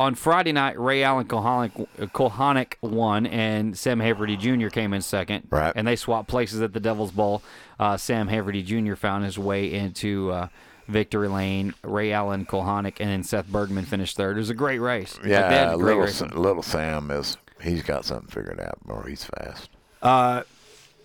on 0.00 0.14
Friday 0.14 0.52
night, 0.52 0.80
Ray 0.80 1.02
Allen 1.02 1.26
Kahanek, 1.26 1.86
Kahanek 1.98 2.74
won, 2.80 3.26
and 3.26 3.76
Sam 3.76 3.98
Hafertepe 4.00 4.38
Jr. 4.38 4.68
came 4.68 4.94
in 4.94 5.02
second. 5.02 5.46
Right. 5.50 5.72
And 5.76 5.86
they 5.86 5.94
swapped 5.94 6.26
places 6.28 6.62
at 6.62 6.72
the 6.72 6.80
Devil's 6.80 7.12
Bowl. 7.12 7.42
Uh, 7.78 7.96
Sam 7.98 8.26
Hafertepe 8.28 8.64
Jr. 8.64 8.94
found 8.94 9.24
his 9.26 9.38
way 9.38 9.72
into 9.72 10.30
uh, 10.32 10.48
victory 10.88 11.28
lane. 11.28 11.74
Ray 11.84 12.12
Allen 12.12 12.46
Kahanek 12.46 12.96
and 12.98 13.10
then 13.10 13.22
Seth 13.22 13.46
Bergman 13.48 13.84
finished 13.84 14.16
third. 14.16 14.36
It 14.36 14.40
was 14.40 14.50
a 14.50 14.54
great 14.54 14.78
race. 14.78 15.16
Like, 15.16 15.24
they 15.24 15.34
had 15.34 15.50
Yeah, 15.52 15.72
a 15.74 15.76
great 15.76 15.84
little, 15.98 16.02
race. 16.02 16.20
Little 16.22 16.62
Sam 16.62 17.10
is 17.10 17.36
he's 17.62 17.82
got 17.82 18.06
something 18.06 18.28
figured 18.28 18.58
out, 18.58 18.78
or 18.88 19.06
he's 19.06 19.24
fast. 19.24 19.68
Uh, 20.00 20.42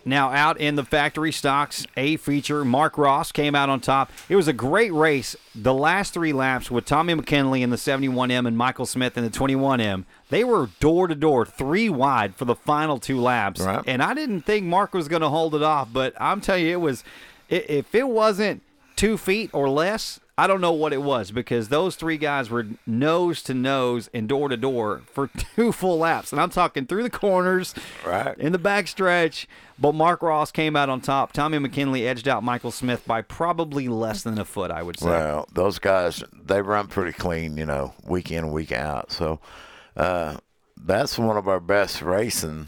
now 0.06 0.30
out 0.30 0.60
in 0.60 0.76
the 0.76 0.84
factory 0.84 1.32
stocks, 1.32 1.86
a 1.98 2.18
feature. 2.18 2.64
Mark 2.64 2.98
Ross 2.98 3.32
came 3.32 3.56
out 3.56 3.70
on 3.70 3.80
top. 3.82 4.12
It 4.30 4.36
was 4.36 4.48
a 4.48 4.54
great 4.54 4.94
race. 4.94 5.36
The 5.54 5.74
last 5.74 6.14
three 6.14 6.32
laps 6.32 6.70
with 6.70 6.86
Tommy 6.86 7.14
McKinley 7.16 7.64
in 7.64 7.72
the 7.72 7.76
71M 7.76 8.48
and 8.48 8.58
Michael 8.58 8.86
Smith 8.86 9.18
in 9.18 9.24
the 9.24 9.30
21M, 9.30 10.06
they 10.30 10.44
were 10.44 10.70
door 10.80 11.08
to 11.08 11.16
door, 11.16 11.46
three 11.46 11.90
wide 11.90 12.36
for 12.36 12.46
the 12.46 12.56
final 12.56 13.00
two 13.00 13.20
laps. 13.20 13.62
Right. 13.62 13.84
And 13.88 14.04
I 14.04 14.14
didn't 14.14 14.42
think 14.42 14.66
Mark 14.66 14.94
was 14.94 15.08
going 15.08 15.22
to 15.22 15.30
hold 15.30 15.56
it 15.56 15.64
off, 15.64 15.90
but 15.92 16.14
I'm 16.20 16.42
telling 16.42 16.66
you, 16.66 16.74
it 16.74 16.82
was. 16.82 17.04
If 17.48 17.94
it 17.94 18.08
wasn't 18.08 18.64
two 18.96 19.18
feet 19.18 19.52
or 19.54 19.70
less, 19.70 20.20
I 20.38 20.48
don't 20.48 20.60
know 20.60 20.74
what 20.74 20.92
it 20.92 21.02
was 21.02 21.32
because 21.32 21.70
those 21.70 21.96
three 21.96 22.18
guys 22.18 22.50
were 22.50 22.68
nose 22.86 23.42
to 23.44 23.54
nose 23.54 24.10
and 24.14 24.28
door 24.28 24.50
to 24.50 24.58
door 24.58 25.02
for 25.14 25.28
two 25.56 25.72
full 25.72 26.00
laps. 26.00 26.34
And 26.34 26.42
I'm 26.42 26.50
talking 26.50 26.86
through 26.86 27.04
the 27.04 27.10
corners, 27.10 27.74
Right. 28.06 28.38
in 28.38 28.52
the 28.52 28.60
backstretch. 28.60 29.46
But 29.80 29.94
Mark 29.96 30.22
Ross 30.22 30.52
came 30.52 30.76
out 30.76 30.90
on 30.90 31.00
top. 31.02 31.32
Tommy 31.32 31.58
McKinley 31.60 32.06
edged 32.08 32.28
out 32.28 32.44
Michael 32.44 32.72
Smith 32.72 33.06
by 33.08 33.22
probably 33.22 33.88
less 33.88 34.24
than 34.24 34.38
a 34.38 34.46
foot, 34.46 34.72
I 34.72 34.84
would 34.84 35.00
say. 35.00 35.08
Well, 35.10 35.48
those 35.54 35.80
guys 35.80 36.22
they 36.46 36.62
run 36.62 36.88
pretty 36.88 37.14
clean, 37.14 37.56
you 37.58 37.66
know, 37.66 37.94
week 38.06 38.30
in 38.32 38.52
week 38.52 38.72
out. 38.74 39.12
So 39.14 39.40
uh, 39.96 40.36
that's 40.78 41.18
one 41.18 41.38
of 41.38 41.48
our 41.48 41.60
best 41.62 42.02
racing, 42.02 42.68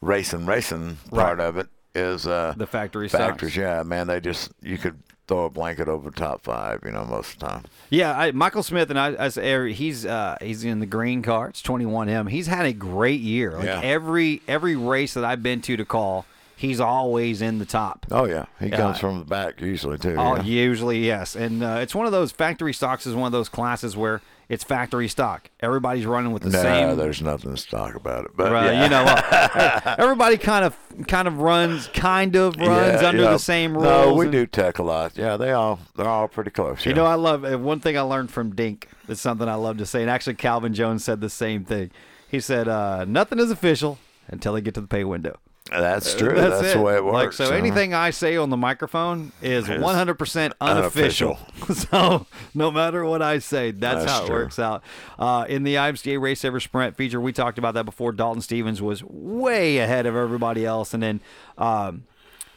racing, 0.00 0.46
racing 0.46 0.98
part 1.10 1.40
of 1.40 1.56
it 1.56 1.68
is 1.94 2.26
uh, 2.26 2.54
The 2.56 2.66
factory 2.66 3.08
stocks. 3.08 3.24
factors. 3.24 3.56
Yeah, 3.56 3.82
man, 3.84 4.06
they 4.06 4.20
just 4.20 4.52
you 4.62 4.78
could 4.78 4.96
throw 5.30 5.44
a 5.46 5.50
blanket 5.50 5.88
over 5.88 6.10
top 6.10 6.42
five, 6.42 6.80
you 6.84 6.90
know, 6.90 7.04
most 7.04 7.34
of 7.34 7.38
the 7.38 7.46
time. 7.46 7.64
Yeah, 7.88 8.18
I, 8.18 8.32
Michael 8.32 8.62
Smith 8.62 8.90
and 8.90 8.98
I, 8.98 9.14
I 9.18 9.28
say 9.28 9.72
he's 9.72 10.04
uh, 10.04 10.36
he's 10.42 10.64
in 10.64 10.80
the 10.80 10.86
green 10.86 11.22
car. 11.22 11.48
It's 11.48 11.62
21M. 11.62 12.28
He's 12.28 12.48
had 12.48 12.66
a 12.66 12.72
great 12.72 13.20
year. 13.20 13.52
Like 13.52 13.64
Yeah. 13.66 13.80
every 13.82 14.42
every 14.48 14.76
race 14.76 15.14
that 15.14 15.24
I've 15.24 15.42
been 15.42 15.60
to 15.62 15.76
to 15.76 15.84
call, 15.84 16.26
he's 16.56 16.80
always 16.80 17.40
in 17.40 17.58
the 17.60 17.64
top. 17.64 18.06
Oh 18.10 18.24
yeah, 18.26 18.46
he 18.60 18.70
comes 18.70 18.98
from 18.98 19.20
the 19.20 19.24
back 19.24 19.60
usually 19.60 19.98
too. 19.98 20.16
Oh, 20.18 20.36
yeah. 20.36 20.42
usually 20.42 21.06
yes, 21.06 21.36
and 21.36 21.62
uh, 21.62 21.78
it's 21.80 21.94
one 21.94 22.06
of 22.06 22.12
those 22.12 22.32
factory 22.32 22.74
stocks 22.74 23.06
is 23.06 23.14
one 23.14 23.26
of 23.26 23.32
those 23.32 23.48
classes 23.48 23.96
where 23.96 24.20
it's 24.50 24.64
factory 24.64 25.06
stock. 25.08 25.48
Everybody's 25.60 26.04
running 26.04 26.32
with 26.32 26.42
the 26.42 26.50
no, 26.50 26.60
same. 26.60 26.96
there's 26.98 27.22
nothing 27.22 27.54
to 27.54 27.66
talk 27.68 27.94
about 27.94 28.24
it, 28.26 28.32
but 28.36 28.50
Right, 28.52 28.72
yeah. 28.72 28.82
you 28.84 28.90
know, 28.90 29.04
uh, 29.06 29.94
everybody 29.98 30.36
kind 30.36 30.64
of 30.64 30.76
kind 31.06 31.26
of 31.28 31.38
runs, 31.38 31.86
kind 31.94 32.34
of 32.36 32.56
runs 32.56 33.00
Yeah, 33.00 33.08
under 33.08 33.22
yeah. 33.22 33.30
the 33.30 33.38
same 33.38 33.72
rules. 33.74 33.84
No, 33.84 34.12
we 34.14 34.26
and- 34.26 34.32
do 34.32 34.46
tech 34.46 34.78
a 34.78 34.82
lot. 34.82 35.16
Yeah, 35.16 35.36
they 35.38 35.52
all 35.52 35.78
they're 35.96 36.08
all 36.08 36.28
pretty 36.28 36.50
close. 36.50 36.84
You 36.84 36.92
know, 36.92 37.06
I 37.06 37.14
love 37.14 37.44
uh, 37.44 37.56
one 37.58 37.80
thing 37.80 37.96
I 37.96 38.02
learned 38.02 38.30
from 38.30 38.54
Dink. 38.54 38.88
It's 39.08 39.20
something 39.20 39.48
I 39.48 39.54
love 39.54 39.78
to 39.78 39.86
say, 39.86 40.02
and 40.02 40.10
actually, 40.10 40.34
Calvin 40.34 40.74
Jones 40.74 41.04
said 41.04 41.20
the 41.20 41.30
same 41.30 41.64
thing. 41.64 41.90
He 42.28 42.40
said, 42.40 42.68
uh, 42.68 43.04
"Nothing 43.06 43.38
is 43.38 43.50
official 43.50 43.98
until 44.28 44.52
they 44.54 44.60
get 44.60 44.74
to 44.74 44.80
the 44.80 44.86
pay 44.88 45.04
window." 45.04 45.38
That's 45.70 46.14
true. 46.14 46.34
That's, 46.34 46.72
the 46.72 46.80
way 46.80 46.96
it 46.96 47.04
works. 47.04 47.14
Like 47.14 47.32
so, 47.32 47.44
uh-huh. 47.44 47.54
anything 47.54 47.94
I 47.94 48.10
say 48.10 48.36
on 48.36 48.50
the 48.50 48.56
microphone 48.56 49.32
is 49.40 49.68
Is 49.68 49.80
100% 49.80 50.52
unofficial. 50.60 51.38
so 51.74 52.26
no 52.54 52.70
matter 52.70 53.04
what 53.04 53.22
I 53.22 53.38
say, 53.38 53.70
that's, 53.70 54.04
That's 54.04 54.12
how 54.12 54.24
it 54.24 54.26
true. 54.26 54.34
works 54.36 54.58
out. 54.58 54.82
Uh, 55.18 55.46
in 55.48 55.62
the 55.62 55.76
IMCA 55.76 56.20
Race 56.20 56.40
Saver 56.40 56.60
Sprint 56.60 56.96
feature, 56.96 57.20
we 57.20 57.32
talked 57.32 57.58
about 57.58 57.74
that 57.74 57.84
before. 57.84 58.12
Dalton 58.12 58.42
Stevens 58.42 58.82
was 58.82 59.04
way 59.04 59.78
ahead 59.78 60.06
of 60.06 60.16
everybody 60.16 60.66
else, 60.66 60.92
and 60.92 61.02
then 61.02 61.20
um, 61.56 62.04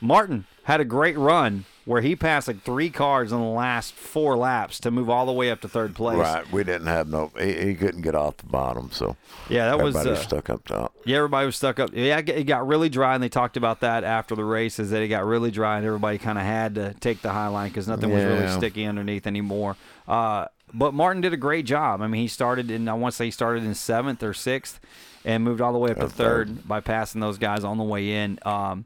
Martin 0.01 0.45
had 0.63 0.81
a 0.81 0.85
great 0.85 1.17
run 1.17 1.65
where 1.85 2.01
he 2.01 2.15
passed 2.15 2.47
like 2.47 2.61
three 2.61 2.89
cars 2.89 3.31
in 3.31 3.39
the 3.39 3.45
last 3.45 3.93
four 3.93 4.37
laps 4.37 4.79
to 4.79 4.91
move 4.91 5.09
all 5.09 5.25
the 5.25 5.33
way 5.33 5.51
up 5.51 5.59
to 5.61 5.67
third 5.67 5.95
place. 5.95 6.17
Right. 6.17 6.49
We 6.51 6.63
didn't 6.63 6.87
have 6.87 7.09
no. 7.09 7.31
He, 7.37 7.53
he 7.53 7.75
couldn't 7.75 8.01
get 8.01 8.15
off 8.15 8.37
the 8.37 8.45
bottom, 8.45 8.89
so 8.91 9.17
Yeah, 9.49 9.65
that 9.65 9.83
was, 9.83 9.95
everybody 9.95 10.19
uh, 10.19 10.23
stuck 10.23 10.49
up 10.49 10.65
top. 10.65 10.93
Yeah, 11.05 11.17
everybody 11.17 11.45
was 11.45 11.57
stuck 11.57 11.79
up. 11.79 11.89
Yeah, 11.93 12.19
it 12.19 12.45
got 12.45 12.65
really 12.65 12.89
dry, 12.89 13.15
and 13.15 13.23
they 13.23 13.29
talked 13.29 13.57
about 13.57 13.81
that 13.81 14.03
after 14.03 14.35
the 14.35 14.45
race. 14.45 14.79
Is 14.79 14.91
that 14.91 15.01
it 15.01 15.09
got 15.09 15.25
really 15.25 15.51
dry, 15.51 15.77
and 15.77 15.85
everybody 15.85 16.17
kind 16.17 16.37
of 16.37 16.45
had 16.45 16.75
to 16.75 16.93
take 17.01 17.21
the 17.21 17.31
high 17.31 17.47
line 17.47 17.69
because 17.69 17.87
nothing 17.87 18.11
was 18.11 18.23
really 18.23 18.49
sticky 18.49 18.85
underneath 18.85 19.27
anymore. 19.27 19.75
Uh, 20.07 20.47
but 20.73 20.93
Martin 20.93 21.21
did 21.21 21.33
a 21.33 21.37
great 21.37 21.65
job. 21.65 22.01
I 22.01 22.07
mean, 22.07 22.21
he 22.21 22.27
started 22.27 22.71
in 22.71 22.87
I 22.87 22.93
want 22.93 23.13
to 23.13 23.15
say 23.17 23.25
he 23.25 23.31
started 23.31 23.63
in 23.63 23.75
seventh 23.75 24.23
or 24.23 24.33
sixth, 24.33 24.79
and 25.25 25.43
moved 25.43 25.59
all 25.59 25.73
the 25.73 25.79
way 25.79 25.91
up 25.91 25.99
to 25.99 26.07
third, 26.07 26.47
third. 26.47 26.67
by 26.67 26.79
passing 26.79 27.19
those 27.19 27.37
guys 27.37 27.63
on 27.63 27.77
the 27.77 27.83
way 27.83 28.11
in. 28.11 28.39
Um, 28.43 28.85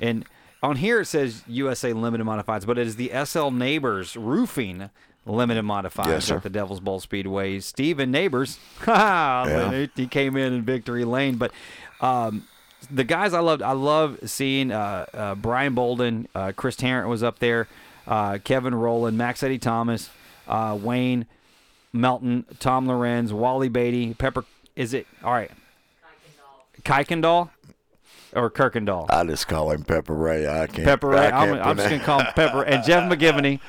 and 0.00 0.24
on 0.66 0.76
here 0.76 1.00
it 1.00 1.06
says 1.06 1.42
USA 1.46 1.92
Limited 1.92 2.26
Modifieds, 2.26 2.66
but 2.66 2.78
it 2.78 2.86
is 2.86 2.96
the 2.96 3.10
SL 3.24 3.50
Neighbors 3.50 4.16
Roofing 4.16 4.90
Limited 5.24 5.64
Modifieds 5.64 6.06
Yes, 6.06 6.30
at 6.30 6.42
the 6.42 6.50
Devil's 6.50 6.80
Bowl 6.80 7.00
Speedway. 7.00 7.60
Steven 7.60 8.10
Neighbors, 8.10 8.58
Yeah. 8.86 9.86
he 9.96 10.06
came 10.06 10.36
in 10.36 10.52
in 10.52 10.62
victory 10.62 11.04
lane, 11.04 11.36
but. 11.36 11.52
Um, 12.00 12.46
the 12.90 13.04
guys 13.04 13.32
I 13.32 13.40
loved, 13.40 13.62
I 13.62 13.72
love 13.72 14.18
seeing 14.26 14.70
uh, 14.70 15.06
uh, 15.12 15.34
Brian 15.34 15.74
Bolden, 15.74 16.28
uh, 16.34 16.52
Chris 16.54 16.76
Tarrant 16.76 17.08
was 17.08 17.22
up 17.22 17.38
there, 17.40 17.66
uh, 18.06 18.38
Kevin 18.44 18.74
Rowland, 18.74 19.16
Max 19.18 19.42
Eddie 19.42 19.58
Thomas, 19.58 20.08
uh, 20.46 20.78
Wayne 20.80 21.26
Melton, 21.92 22.44
Tom 22.60 22.86
Lorenz, 22.86 23.32
Wally 23.32 23.68
Beatty, 23.68 24.14
Pepper. 24.14 24.44
Is 24.76 24.92
it 24.94 25.06
all 25.24 25.32
right? 25.32 25.50
Kuykendall 26.84 27.50
or 28.36 28.50
Kirkendall? 28.50 29.06
I 29.10 29.24
just 29.24 29.48
call 29.48 29.70
him 29.72 29.82
Pepper 29.82 30.14
Ray. 30.14 30.46
I 30.46 30.66
can't. 30.66 30.84
Pepper 30.84 31.14
I 31.14 31.20
Ray. 31.20 31.26
I'm, 31.32 31.48
can't 31.54 31.66
I'm 31.66 31.76
just 31.76 31.90
gonna 31.90 32.04
call 32.04 32.20
him 32.20 32.26
Pepper 32.34 32.62
and 32.62 32.84
Jeff 32.84 33.10
McGivney, 33.10 33.60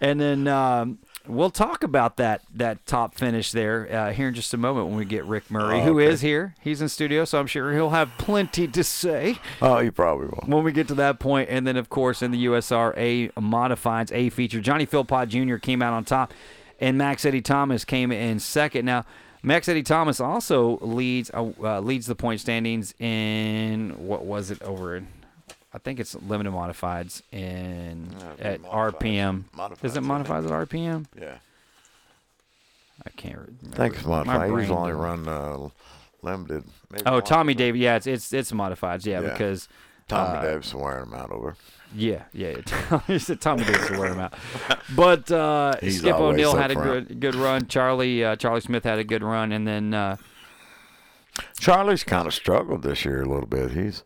and 0.00 0.20
then 0.20 0.46
um, 0.48 0.98
we'll 1.26 1.50
talk 1.50 1.82
about 1.82 2.16
that 2.16 2.42
that 2.54 2.84
top 2.86 3.14
finish 3.14 3.52
there 3.52 3.88
uh, 3.92 4.12
here 4.12 4.28
in 4.28 4.34
just 4.34 4.52
a 4.54 4.56
moment 4.56 4.88
when 4.88 4.96
we 4.96 5.04
get 5.04 5.24
Rick 5.24 5.50
Murray, 5.50 5.80
Oh, 5.80 5.84
who 5.84 5.98
is 5.98 6.20
here. 6.20 6.54
He's 6.60 6.80
in 6.82 6.88
studio, 6.88 7.24
so 7.24 7.38
I'm 7.38 7.46
sure 7.46 7.72
he'll 7.72 7.90
have 7.90 8.10
plenty 8.18 8.66
to 8.68 8.82
say 8.84 9.38
Oh, 9.62 9.78
you 9.78 9.92
probably 9.92 10.26
will. 10.26 10.42
when 10.46 10.64
we 10.64 10.72
get 10.72 10.88
to 10.88 10.94
that. 10.94 11.24
And 11.24 11.66
then, 11.66 11.76
of 11.76 11.88
course, 11.88 12.22
in 12.22 12.30
the 12.30 12.46
USRA 12.46 13.32
modifieds 13.34 14.10
A 14.12 14.30
feature, 14.30 14.60
Johnny 14.60 14.86
Philpott 14.86 15.28
Jr. 15.28 15.56
came 15.56 15.82
out 15.82 15.92
on 15.92 16.04
top, 16.04 16.32
and 16.80 16.96
Max 16.96 17.24
Eddie 17.24 17.40
Thomas 17.42 17.84
came 17.84 18.10
in 18.12 18.38
second. 18.38 18.84
Now, 18.84 19.04
Max 19.42 19.68
Eddie 19.68 19.82
Thomas 19.82 20.20
also 20.20 20.78
leads 20.80 21.30
uh, 21.32 21.50
uh, 21.62 21.80
leads 21.80 22.06
the 22.06 22.14
point 22.14 22.40
standings 22.40 22.94
in 22.98 23.94
what 23.98 24.24
was 24.24 24.50
it 24.50 24.60
over 24.62 24.96
in? 24.96 25.06
I 25.72 25.78
think 25.78 26.00
it's 26.00 26.14
limited 26.14 26.52
modifieds 26.52 27.22
in 27.30 28.08
at 28.40 28.62
RPM. 28.62 29.44
Is 29.82 29.96
it 29.96 30.02
modifieds 30.02 30.46
at 30.46 30.68
RPM? 30.68 31.06
Yeah. 31.20 31.36
I 33.06 33.10
can't 33.10 33.36
remember. 33.38 33.74
I 33.74 33.76
think 33.76 33.94
it's 33.94 34.04
My 34.04 34.24
modified. 34.24 34.42
He's 34.60 34.68
brain 34.68 34.70
only 34.70 34.92
run 34.92 35.28
uh, 35.28 35.68
limited. 36.22 36.64
Maybe 36.90 37.02
Oh, 37.06 37.12
one. 37.14 37.22
Tommy 37.22 37.54
Davis. 37.54 37.80
Yeah, 37.80 37.96
it's 37.96 38.06
it's 38.06 38.32
it's 38.32 38.50
modifieds. 38.50 39.06
Yeah, 39.06 39.20
Yeah. 39.20 39.30
because 39.32 39.68
Tommy 40.08 40.38
uh, 40.38 40.42
Davis 40.42 40.74
wearing 40.74 41.10
them 41.10 41.14
out 41.20 41.30
over. 41.30 41.54
Yeah, 41.94 42.24
yeah. 42.32 42.56
yeah. 43.08 43.18
said 43.18 43.40
Tommy 43.40 43.64
Davis 43.64 43.90
will 43.90 43.98
wear 44.00 44.12
him 44.12 44.18
out. 44.20 44.34
But 44.94 45.30
uh, 45.30 45.78
Skip 45.90 46.14
O'Neill 46.16 46.54
had 46.56 46.70
a 46.70 46.74
front. 46.74 47.08
good 47.08 47.20
good 47.20 47.34
run. 47.34 47.66
Charlie 47.66 48.24
uh, 48.24 48.36
Charlie 48.36 48.60
Smith 48.60 48.84
had 48.84 48.98
a 48.98 49.04
good 49.04 49.22
run, 49.22 49.52
and 49.52 49.66
then 49.66 49.94
uh, 49.94 50.16
Charlie's 51.58 52.04
kind 52.04 52.26
of 52.26 52.34
struggled 52.34 52.82
this 52.82 53.04
year 53.04 53.22
a 53.22 53.26
little 53.28 53.46
bit. 53.46 53.70
He's 53.72 54.02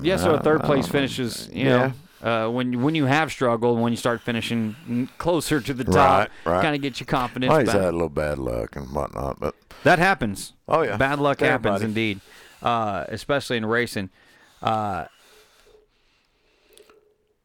yeah. 0.00 0.16
So 0.16 0.32
Uh, 0.32 0.38
a 0.38 0.42
third 0.42 0.62
place 0.62 0.88
finishes. 0.88 1.48
You 1.52 1.64
Yeah. 1.66 1.92
know, 2.22 2.28
uh, 2.46 2.50
when 2.50 2.82
when 2.82 2.94
you 2.94 3.04
have 3.06 3.30
struggled, 3.30 3.78
when 3.80 3.92
you 3.92 3.96
start 3.96 4.20
finishing 4.22 5.08
closer 5.18 5.60
to 5.60 5.74
the 5.74 5.84
top, 5.84 6.30
Right, 6.46 6.52
right. 6.54 6.62
kind 6.62 6.74
of 6.74 6.80
get 6.82 7.00
your 7.00 7.06
confidence 7.06 7.50
well, 7.50 7.58
he's 7.60 7.66
back. 7.68 7.76
had 7.76 7.84
a 7.90 7.92
little 7.92 8.08
bad 8.08 8.38
luck 8.38 8.76
and 8.76 8.90
whatnot, 8.92 9.40
but 9.40 9.54
That 9.84 9.98
happens. 9.98 10.52
Oh, 10.68 10.82
yeah. 10.82 10.96
bad 10.96 11.18
luck 11.18 11.40
happens 11.40 11.82
indeed, 11.82 12.20
uh, 12.62 13.04
especially 13.08 13.56
in 13.56 13.66
racing. 13.66 14.10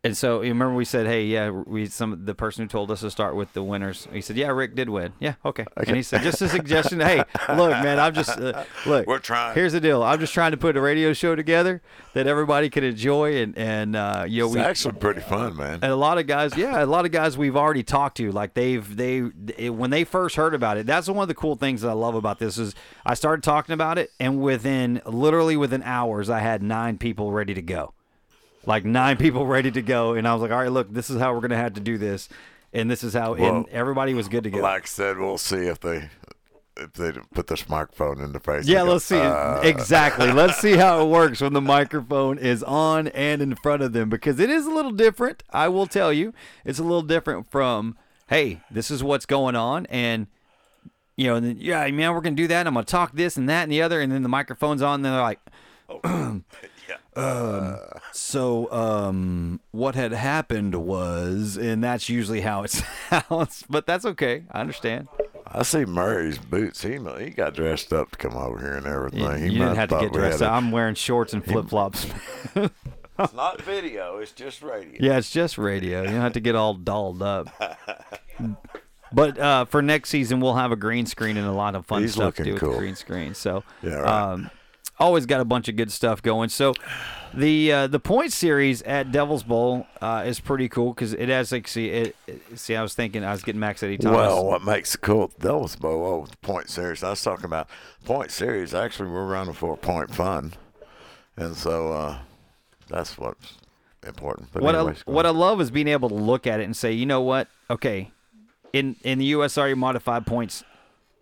And 0.07 0.15
so 0.15 0.41
you 0.41 0.49
remember 0.49 0.73
we 0.73 0.85
said, 0.85 1.05
"Hey, 1.05 1.25
yeah, 1.25 1.49
we 1.49 1.85
some 1.87 2.23
the 2.23 2.33
person 2.33 2.63
who 2.63 2.69
told 2.69 2.91
us 2.91 3.01
to 3.01 3.11
start 3.11 3.35
with 3.35 3.51
the 3.51 3.61
winners." 3.61 4.07
He 4.13 4.21
said, 4.21 4.37
"Yeah, 4.37 4.47
Rick 4.47 4.73
did 4.73 4.87
win." 4.89 5.11
Yeah, 5.19 5.33
okay. 5.43 5.65
And 5.75 5.95
he 5.97 6.01
said, 6.01 6.21
"Just 6.21 6.41
a 6.41 6.47
suggestion. 6.47 7.01
hey, 7.01 7.17
look, 7.49 7.71
man, 7.71 7.99
I'm 7.99 8.13
just 8.13 8.29
uh, 8.39 8.63
look. 8.85 9.05
We're 9.05 9.19
trying. 9.19 9.53
Here's 9.55 9.73
the 9.73 9.81
deal. 9.81 10.01
I'm 10.03 10.19
just 10.19 10.33
trying 10.33 10.51
to 10.51 10.57
put 10.57 10.77
a 10.77 10.81
radio 10.81 11.11
show 11.11 11.35
together 11.35 11.81
that 12.13 12.25
everybody 12.25 12.69
can 12.69 12.85
enjoy, 12.85 13.41
and 13.41 13.57
and 13.57 13.95
uh, 13.97 14.23
you 14.27 14.43
know, 14.43 14.45
it's 14.47 14.55
we 14.55 14.61
actually 14.61 14.93
pretty 14.99 15.21
fun, 15.21 15.57
man. 15.57 15.79
and 15.81 15.91
a 15.91 15.95
lot 15.97 16.17
of 16.17 16.25
guys, 16.25 16.55
yeah, 16.55 16.81
a 16.81 16.85
lot 16.85 17.03
of 17.05 17.11
guys 17.11 17.37
we've 17.37 17.57
already 17.57 17.83
talked 17.83 18.15
to, 18.17 18.31
like 18.31 18.53
they've 18.53 18.95
they 18.95 19.23
it- 19.57 19.71
when 19.75 19.89
they 19.89 20.05
first 20.05 20.37
heard 20.37 20.53
about 20.53 20.77
it. 20.77 20.85
That's 20.85 21.09
one 21.09 21.23
of 21.23 21.27
the 21.27 21.35
cool 21.35 21.57
things 21.57 21.81
that 21.81 21.89
I 21.89 21.93
love 21.93 22.15
about 22.15 22.39
this 22.39 22.57
is 22.57 22.73
I 23.05 23.13
started 23.13 23.43
talking 23.43 23.73
about 23.73 23.97
it, 23.97 24.11
and 24.21 24.41
within 24.41 25.01
literally 25.05 25.57
within 25.57 25.83
hours, 25.83 26.29
I 26.29 26.39
had 26.39 26.63
nine 26.63 26.97
people 26.97 27.31
ready 27.33 27.53
to 27.53 27.61
go, 27.61 27.93
like 28.67 28.85
nine 28.85 29.17
people 29.17 29.47
ready 29.47 29.71
to 29.71 29.81
go, 29.81 30.13
and 30.13 30.27
I 30.27 30.33
was 30.33 30.41
like, 30.41 30.51
all 30.51 30.59
right, 30.59 30.71
look, 30.71 30.93
this 30.93 31.09
is 31.09 31.19
how 31.19 31.33
we're 31.33 31.41
gonna 31.41 31.57
have 31.57 31.73
to 31.73 31.81
do 31.81 31.97
this, 31.97 32.29
and 32.73 32.91
this 32.91 33.03
is 33.03 33.13
how, 33.13 33.33
and 33.33 33.67
everybody 33.69 34.13
was 34.13 34.27
good 34.27 34.43
to 34.43 34.51
go. 34.51 34.59
Like 34.59 34.83
I 34.83 34.85
said, 34.85 35.17
we'll 35.17 35.37
see 35.39 35.65
if 35.65 35.79
they 35.79 36.09
if 36.79 36.93
they 36.93 37.11
put 37.33 37.47
this 37.47 37.67
microphone 37.67 38.21
in 38.21 38.33
the 38.33 38.39
face. 38.39 38.67
Yeah, 38.67 38.83
go, 38.83 38.93
let's 38.93 39.05
see. 39.05 39.17
uh, 39.17 39.61
exactly. 39.61 40.31
Let's 40.31 40.57
see 40.57 40.73
how 40.77 41.01
it 41.01 41.09
works 41.09 41.41
when 41.41 41.53
the 41.53 41.61
microphone 41.61 42.37
is 42.37 42.63
on 42.63 43.07
and 43.09 43.41
in 43.41 43.55
front 43.55 43.81
of 43.81 43.93
them 43.93 44.09
because 44.09 44.39
it 44.39 44.49
is 44.49 44.65
a 44.65 44.69
little 44.71 44.91
different. 44.91 45.43
I 45.49 45.69
will 45.69 45.87
tell 45.87 46.13
you, 46.13 46.33
it's 46.65 46.79
a 46.79 46.83
little 46.83 47.01
different 47.01 47.49
from, 47.49 47.97
hey, 48.29 48.61
this 48.69 48.91
is 48.91 49.03
what's 49.03 49.25
going 49.25 49.55
on. 49.55 49.85
And, 49.87 50.27
you 51.15 51.27
know, 51.27 51.35
and 51.35 51.45
then, 51.45 51.57
yeah, 51.59 51.87
man, 51.89 52.13
we're 52.13 52.21
going 52.21 52.35
to 52.35 52.41
do 52.43 52.47
that. 52.47 52.67
I'm 52.67 52.73
going 52.73 52.85
to 52.85 52.91
talk 52.91 53.13
this 53.13 53.37
and 53.37 53.49
that 53.49 53.63
and 53.63 53.71
the 53.71 53.81
other. 53.81 54.01
And 54.01 54.11
then 54.11 54.23
the 54.23 54.29
microphone's 54.29 54.81
on. 54.81 55.03
And 55.03 55.05
they're 55.05 55.21
like, 55.21 55.39
um, 57.17 57.79
so 58.11 58.71
um, 58.71 59.59
what 59.71 59.95
had 59.95 60.11
happened 60.11 60.75
was, 60.75 61.57
and 61.57 61.83
that's 61.83 62.09
usually 62.09 62.41
how 62.41 62.63
it 62.63 62.71
sounds, 63.09 63.63
but 63.69 63.85
that's 63.85 64.05
okay. 64.05 64.43
I 64.51 64.61
understand. 64.61 65.07
I 65.49 65.63
see 65.63 65.85
Murray's 65.85 66.37
boots. 66.37 66.83
He 66.83 66.97
he 67.19 67.29
got 67.29 67.53
dressed 67.53 67.93
up 67.93 68.11
to 68.11 68.17
come 68.17 68.35
over 68.35 68.59
here 68.59 68.73
and 68.73 68.85
everything. 68.85 69.21
You, 69.21 69.29
he 69.35 69.53
you 69.53 69.59
might 69.59 69.65
didn't 69.65 69.77
have 69.77 69.89
to 69.89 69.99
get 70.01 70.13
dressed 70.13 70.41
up. 70.41 70.51
I'm 70.51 70.71
wearing 70.71 70.95
shorts 70.95 71.33
and 71.33 71.43
flip 71.43 71.69
flops. 71.69 72.05
It's 73.19 73.33
not 73.33 73.59
video. 73.63 74.17
It's 74.19 74.31
just 74.31 74.61
radio. 74.61 74.99
yeah, 75.03 75.17
it's 75.17 75.31
just 75.31 75.57
radio. 75.57 76.01
You 76.03 76.09
don't 76.09 76.21
have 76.21 76.33
to 76.33 76.39
get 76.39 76.53
all 76.55 76.75
dolled 76.75 77.23
up. 77.23 77.47
But 79.11 79.39
uh, 79.39 79.65
for 79.65 79.81
next 79.81 80.09
season, 80.09 80.39
we'll 80.41 80.55
have 80.55 80.71
a 80.71 80.75
green 80.75 81.05
screen 81.05 81.37
and 81.37 81.47
a 81.47 81.51
lot 81.51 81.75
of 81.75 81.85
fun 81.85 82.01
He's 82.01 82.13
stuff 82.13 82.35
to 82.35 82.43
do 82.43 82.51
looking 82.51 82.53
with 82.53 82.61
cool. 82.61 82.71
the 82.73 82.77
green 82.77 82.95
screen. 82.95 83.33
So, 83.33 83.63
Yeah, 83.81 83.93
right. 83.95 84.31
um, 84.33 84.51
always 84.99 85.25
got 85.25 85.41
a 85.41 85.45
bunch 85.45 85.67
of 85.69 85.75
good 85.75 85.91
stuff 85.91 86.21
going. 86.21 86.49
So, 86.49 86.73
the 87.33 87.71
uh, 87.71 87.87
the 87.87 87.99
point 87.99 88.31
series 88.33 88.81
at 88.83 89.11
Devil's 89.11 89.43
Bowl 89.43 89.85
uh, 90.01 90.23
is 90.25 90.39
pretty 90.39 90.69
cool 90.69 90.93
because 90.93 91.13
it 91.13 91.29
has 91.29 91.51
like 91.51 91.67
see 91.67 91.89
it, 91.89 92.15
it- 92.25 92.41
See, 92.59 92.75
I 92.75 92.81
was 92.81 92.93
thinking 92.93 93.23
I 93.23 93.31
was 93.31 93.43
getting 93.43 93.59
Max 93.59 93.83
Eddie 93.83 93.97
Thomas. 93.97 94.17
Well, 94.17 94.45
what 94.45 94.63
makes 94.63 94.95
it 94.95 95.01
cool? 95.01 95.31
That 95.39 95.55
was 95.57 95.75
Bo. 95.75 96.05
Oh, 96.05 96.25
the 96.25 96.37
point 96.37 96.69
series. 96.69 97.03
I 97.03 97.11
was 97.11 97.21
talking 97.21 97.45
about 97.45 97.69
point 98.05 98.31
series. 98.31 98.73
Actually, 98.73 99.09
we're 99.09 99.25
running 99.27 99.53
for 99.53 99.73
a 99.73 99.77
point 99.77 100.13
fun, 100.15 100.53
and 101.35 101.55
so 101.55 101.91
uh, 101.91 102.17
that's 102.89 103.17
what's 103.17 103.53
important. 104.05 104.49
But 104.53 104.63
what 104.63 104.75
anyways, 104.75 105.03
I 105.07 105.11
what 105.11 105.25
I 105.25 105.29
love 105.31 105.61
is 105.61 105.69
being 105.69 105.87
able 105.89 106.09
to 106.09 106.15
look 106.15 106.47
at 106.47 106.59
it 106.59 106.63
and 106.63 106.75
say, 106.75 106.91
you 106.93 107.05
know 107.05 107.21
what? 107.21 107.47
Okay, 107.69 108.11
in 108.73 108.95
in 109.03 109.19
the 109.19 109.33
USRA 109.33 109.75
modified 109.75 110.25
points, 110.25 110.63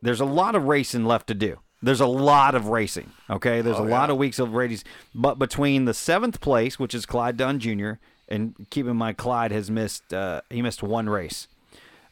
there's 0.02 0.22
a 0.22 0.26
lot 0.26 0.56
of 0.56 0.64
racing 0.66 1.06
left 1.06 1.28
to 1.28 1.34
do. 1.34 1.60
There's 1.86 2.02
a 2.02 2.08
lot 2.08 2.56
of 2.56 2.68
racing. 2.68 3.12
Okay, 3.30 3.62
there's 3.62 3.78
Oh, 3.78 3.84
a 3.84 3.88
lot 3.88 4.10
of 4.10 4.18
weeks 4.18 4.40
of 4.40 4.54
races, 4.54 4.84
but 5.14 5.38
between 5.38 5.86
the 5.86 5.94
seventh 5.94 6.42
place, 6.42 6.80
which 6.80 6.94
is 6.96 7.06
Clyde 7.06 7.38
Dunn 7.38 7.60
Jr., 7.60 7.94
and 8.28 8.56
keep 8.72 8.88
in 8.88 8.98
mind 8.98 9.18
Clyde 9.18 9.52
has 9.52 9.70
missed 9.70 10.12
uh, 10.14 10.42
he 10.50 10.62
missed 10.62 10.82
one 10.82 11.08
race. 11.10 11.48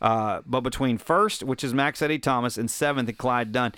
Uh, 0.02 0.42
but 0.46 0.62
between 0.62 0.98
first, 0.98 1.44
which 1.44 1.64
is 1.64 1.74
Max 1.74 2.02
Eddie 2.02 2.20
Thomas, 2.20 2.58
and 2.58 2.70
seventh, 2.70 3.10
and 3.10 3.18
Clyde 3.18 3.52
Dunn, 3.52 3.74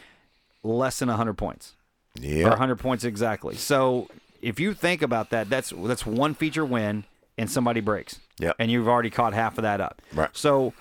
less 0.63 0.99
than 0.99 1.07
100 1.07 1.33
points. 1.35 1.73
Yeah. 2.19 2.45
Or 2.47 2.49
100 2.49 2.75
points 2.77 3.03
exactly. 3.03 3.55
So 3.55 4.09
if 4.41 4.59
you 4.59 4.73
think 4.73 5.01
about 5.01 5.29
that, 5.29 5.49
that's 5.49 5.71
that's 5.75 6.05
one 6.05 6.33
feature 6.33 6.65
win 6.65 7.05
and 7.37 7.49
somebody 7.49 7.79
breaks. 7.79 8.19
Yeah, 8.39 8.51
And 8.59 8.69
you've 8.69 8.87
already 8.87 9.09
caught 9.09 9.33
half 9.33 9.57
of 9.57 9.61
that 9.61 9.79
up. 9.79 10.01
Right. 10.13 10.29
So 10.33 10.73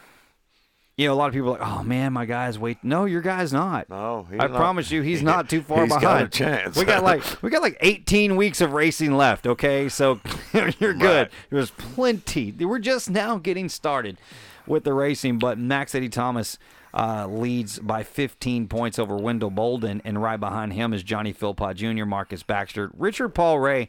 you 0.96 1.06
know, 1.08 1.14
a 1.14 1.16
lot 1.16 1.26
of 1.28 1.32
people 1.34 1.48
are 1.54 1.58
like, 1.58 1.66
oh 1.68 1.82
man, 1.82 2.12
my 2.12 2.24
guy's 2.24 2.58
wait. 2.58 2.78
No, 2.82 3.04
your 3.04 3.20
guy's 3.20 3.52
not. 3.52 3.88
No, 3.88 4.26
I 4.32 4.46
not. 4.46 4.52
promise 4.54 4.90
you, 4.90 5.02
he's 5.02 5.20
He- 5.20 5.24
not 5.24 5.48
too 5.50 5.62
far 5.62 5.82
he's 5.82 5.92
got 5.92 6.00
behind. 6.00 6.26
a 6.26 6.28
chance. 6.28 6.76
we 6.76 6.84
got 6.84 7.02
like 7.02 7.22
we 7.42 7.50
got 7.50 7.62
like 7.62 7.76
18 7.80 8.36
weeks 8.36 8.60
of 8.60 8.72
racing 8.72 9.16
left. 9.16 9.46
Okay, 9.46 9.88
so 9.88 10.20
you're 10.52 10.94
good. 10.94 11.02
Right. 11.02 11.30
There's 11.50 11.70
plenty. 11.72 12.52
We're 12.52 12.78
just 12.78 13.10
now 13.10 13.38
getting 13.38 13.68
started 13.68 14.18
with 14.66 14.84
the 14.84 14.92
racing, 14.92 15.38
but 15.38 15.58
Max 15.58 15.94
Eddie 15.94 16.08
Thomas. 16.08 16.58
Uh, 16.96 17.26
leads 17.26 17.80
by 17.80 18.04
15 18.04 18.68
points 18.68 19.00
over 19.00 19.16
Wendell 19.16 19.50
Bolden, 19.50 20.00
and 20.04 20.22
right 20.22 20.38
behind 20.38 20.74
him 20.74 20.92
is 20.94 21.02
Johnny 21.02 21.32
Philpott 21.32 21.74
Jr., 21.76 22.04
Marcus 22.04 22.44
Baxter, 22.44 22.88
Richard 22.96 23.30
Paul 23.30 23.58
Ray, 23.58 23.88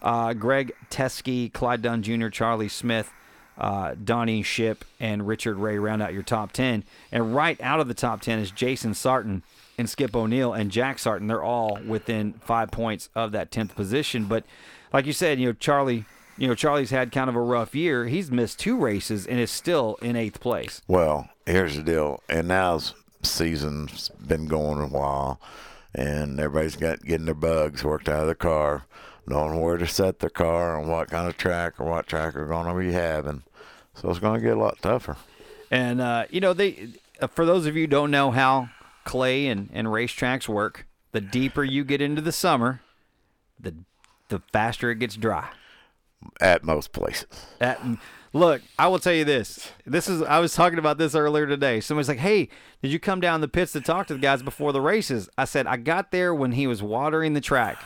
uh, 0.00 0.32
Greg 0.32 0.70
Teskey, 0.88 1.52
Clyde 1.52 1.82
Dunn 1.82 2.04
Jr., 2.04 2.28
Charlie 2.28 2.68
Smith, 2.68 3.12
uh, 3.58 3.94
Donnie 4.02 4.42
Ship, 4.42 4.84
and 5.00 5.26
Richard 5.26 5.56
Ray 5.56 5.78
round 5.78 6.02
out 6.02 6.12
your 6.12 6.22
top 6.22 6.52
10. 6.52 6.84
And 7.12 7.34
right 7.34 7.60
out 7.60 7.80
of 7.80 7.88
the 7.88 7.94
top 7.94 8.20
10 8.20 8.38
is 8.38 8.50
Jason 8.50 8.94
Sarton 8.94 9.42
and 9.78 9.88
Skip 9.88 10.14
O'Neill 10.14 10.52
and 10.52 10.70
Jack 10.70 10.98
Sarton. 10.98 11.26
They're 11.26 11.42
all 11.42 11.78
within 11.86 12.34
five 12.44 12.70
points 12.70 13.08
of 13.14 13.32
that 13.32 13.50
10th 13.50 13.74
position. 13.74 14.24
But 14.26 14.44
like 14.92 15.06
you 15.06 15.12
said, 15.12 15.38
you 15.40 15.46
know, 15.46 15.52
Charlie. 15.52 16.04
You 16.38 16.48
know, 16.48 16.54
Charlie's 16.54 16.90
had 16.90 17.12
kind 17.12 17.30
of 17.30 17.34
a 17.34 17.40
rough 17.40 17.74
year. 17.74 18.08
He's 18.08 18.30
missed 18.30 18.60
two 18.60 18.76
races 18.76 19.26
and 19.26 19.40
is 19.40 19.50
still 19.50 19.96
in 20.02 20.16
eighth 20.16 20.38
place. 20.38 20.82
Well, 20.86 21.30
here's 21.46 21.76
the 21.76 21.82
deal. 21.82 22.22
And 22.28 22.48
now's 22.48 22.92
season's 23.22 24.10
been 24.10 24.46
going 24.46 24.80
a 24.80 24.86
while, 24.86 25.40
and 25.94 26.38
everybody's 26.38 26.76
got 26.76 27.02
getting 27.02 27.26
their 27.26 27.34
bugs 27.34 27.84
worked 27.84 28.08
out 28.08 28.22
of 28.22 28.28
the 28.28 28.34
car, 28.34 28.86
knowing 29.26 29.60
where 29.60 29.76
to 29.76 29.86
set 29.86 30.20
the 30.20 30.30
car 30.30 30.78
and 30.78 30.88
what 30.88 31.10
kind 31.10 31.28
of 31.28 31.36
track 31.36 31.80
or 31.80 31.86
what 31.86 32.06
track 32.06 32.34
they're 32.34 32.46
going 32.46 32.66
to 32.66 32.74
be 32.74 32.92
having. 32.92 33.42
So 33.94 34.10
it's 34.10 34.18
going 34.18 34.40
to 34.40 34.46
get 34.46 34.56
a 34.56 34.60
lot 34.60 34.80
tougher. 34.80 35.16
And 35.70 36.00
uh, 36.00 36.26
you 36.30 36.40
know, 36.40 36.52
they 36.52 36.88
uh, 37.20 37.26
for 37.26 37.44
those 37.44 37.66
of 37.66 37.74
you 37.76 37.82
who 37.82 37.88
don't 37.88 38.10
know 38.10 38.30
how 38.30 38.70
clay 39.04 39.46
and, 39.46 39.70
and 39.72 39.88
racetracks 39.88 40.48
work, 40.48 40.86
the 41.12 41.20
deeper 41.20 41.64
you 41.64 41.84
get 41.84 42.00
into 42.00 42.22
the 42.22 42.32
summer, 42.32 42.82
the 43.58 43.74
the 44.28 44.42
faster 44.52 44.90
it 44.90 44.98
gets 44.98 45.16
dry. 45.16 45.48
At 46.40 46.64
most 46.64 46.92
places. 46.92 47.46
At, 47.60 47.80
look, 48.32 48.62
I 48.78 48.88
will 48.88 48.98
tell 48.98 49.12
you 49.12 49.24
this. 49.24 49.70
This 49.84 50.08
is 50.08 50.22
I 50.22 50.38
was 50.38 50.54
talking 50.54 50.78
about 50.78 50.98
this 50.98 51.14
earlier 51.14 51.46
today. 51.46 51.80
Somebody's 51.80 52.08
like, 52.08 52.18
"Hey, 52.18 52.48
did 52.82 52.92
you 52.92 52.98
come 52.98 53.20
down 53.20 53.40
the 53.40 53.48
pits 53.48 53.72
to 53.72 53.80
talk 53.80 54.06
to 54.08 54.14
the 54.14 54.20
guys 54.20 54.42
before 54.42 54.72
the 54.72 54.80
races?" 54.80 55.28
I 55.36 55.44
said, 55.46 55.66
"I 55.66 55.76
got 55.76 56.10
there 56.10 56.34
when 56.34 56.52
he 56.52 56.66
was 56.66 56.82
watering 56.82 57.34
the 57.34 57.40
track." 57.40 57.82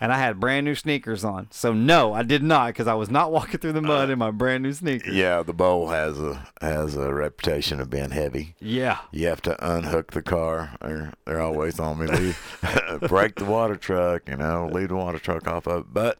And 0.00 0.12
I 0.12 0.18
had 0.18 0.38
brand 0.38 0.64
new 0.64 0.74
sneakers 0.76 1.24
on. 1.24 1.48
So 1.50 1.72
no, 1.72 2.12
I 2.12 2.22
did 2.22 2.42
not 2.42 2.68
because 2.68 2.86
I 2.86 2.94
was 2.94 3.10
not 3.10 3.32
walking 3.32 3.58
through 3.58 3.72
the 3.72 3.82
mud 3.82 4.08
uh, 4.08 4.12
in 4.12 4.18
my 4.18 4.30
brand 4.30 4.62
new 4.62 4.72
sneakers. 4.72 5.14
Yeah, 5.14 5.42
the 5.42 5.52
bowl 5.52 5.88
has 5.88 6.18
a 6.20 6.46
has 6.60 6.96
a 6.96 7.12
reputation 7.12 7.80
of 7.80 7.90
being 7.90 8.10
heavy. 8.10 8.54
Yeah. 8.60 8.98
You 9.10 9.26
have 9.28 9.42
to 9.42 9.76
unhook 9.76 10.12
the 10.12 10.22
car. 10.22 10.76
They're, 10.80 11.12
they're 11.24 11.40
always 11.40 11.80
on 11.80 11.98
me. 11.98 12.06
Leave, 12.06 12.58
break 13.08 13.36
the 13.36 13.44
water 13.44 13.76
truck, 13.76 14.28
you 14.28 14.36
know, 14.36 14.68
leave 14.72 14.88
the 14.88 14.96
water 14.96 15.18
truck 15.18 15.46
off 15.48 15.66
of 15.66 15.80
it. 15.80 15.86
But 15.92 16.18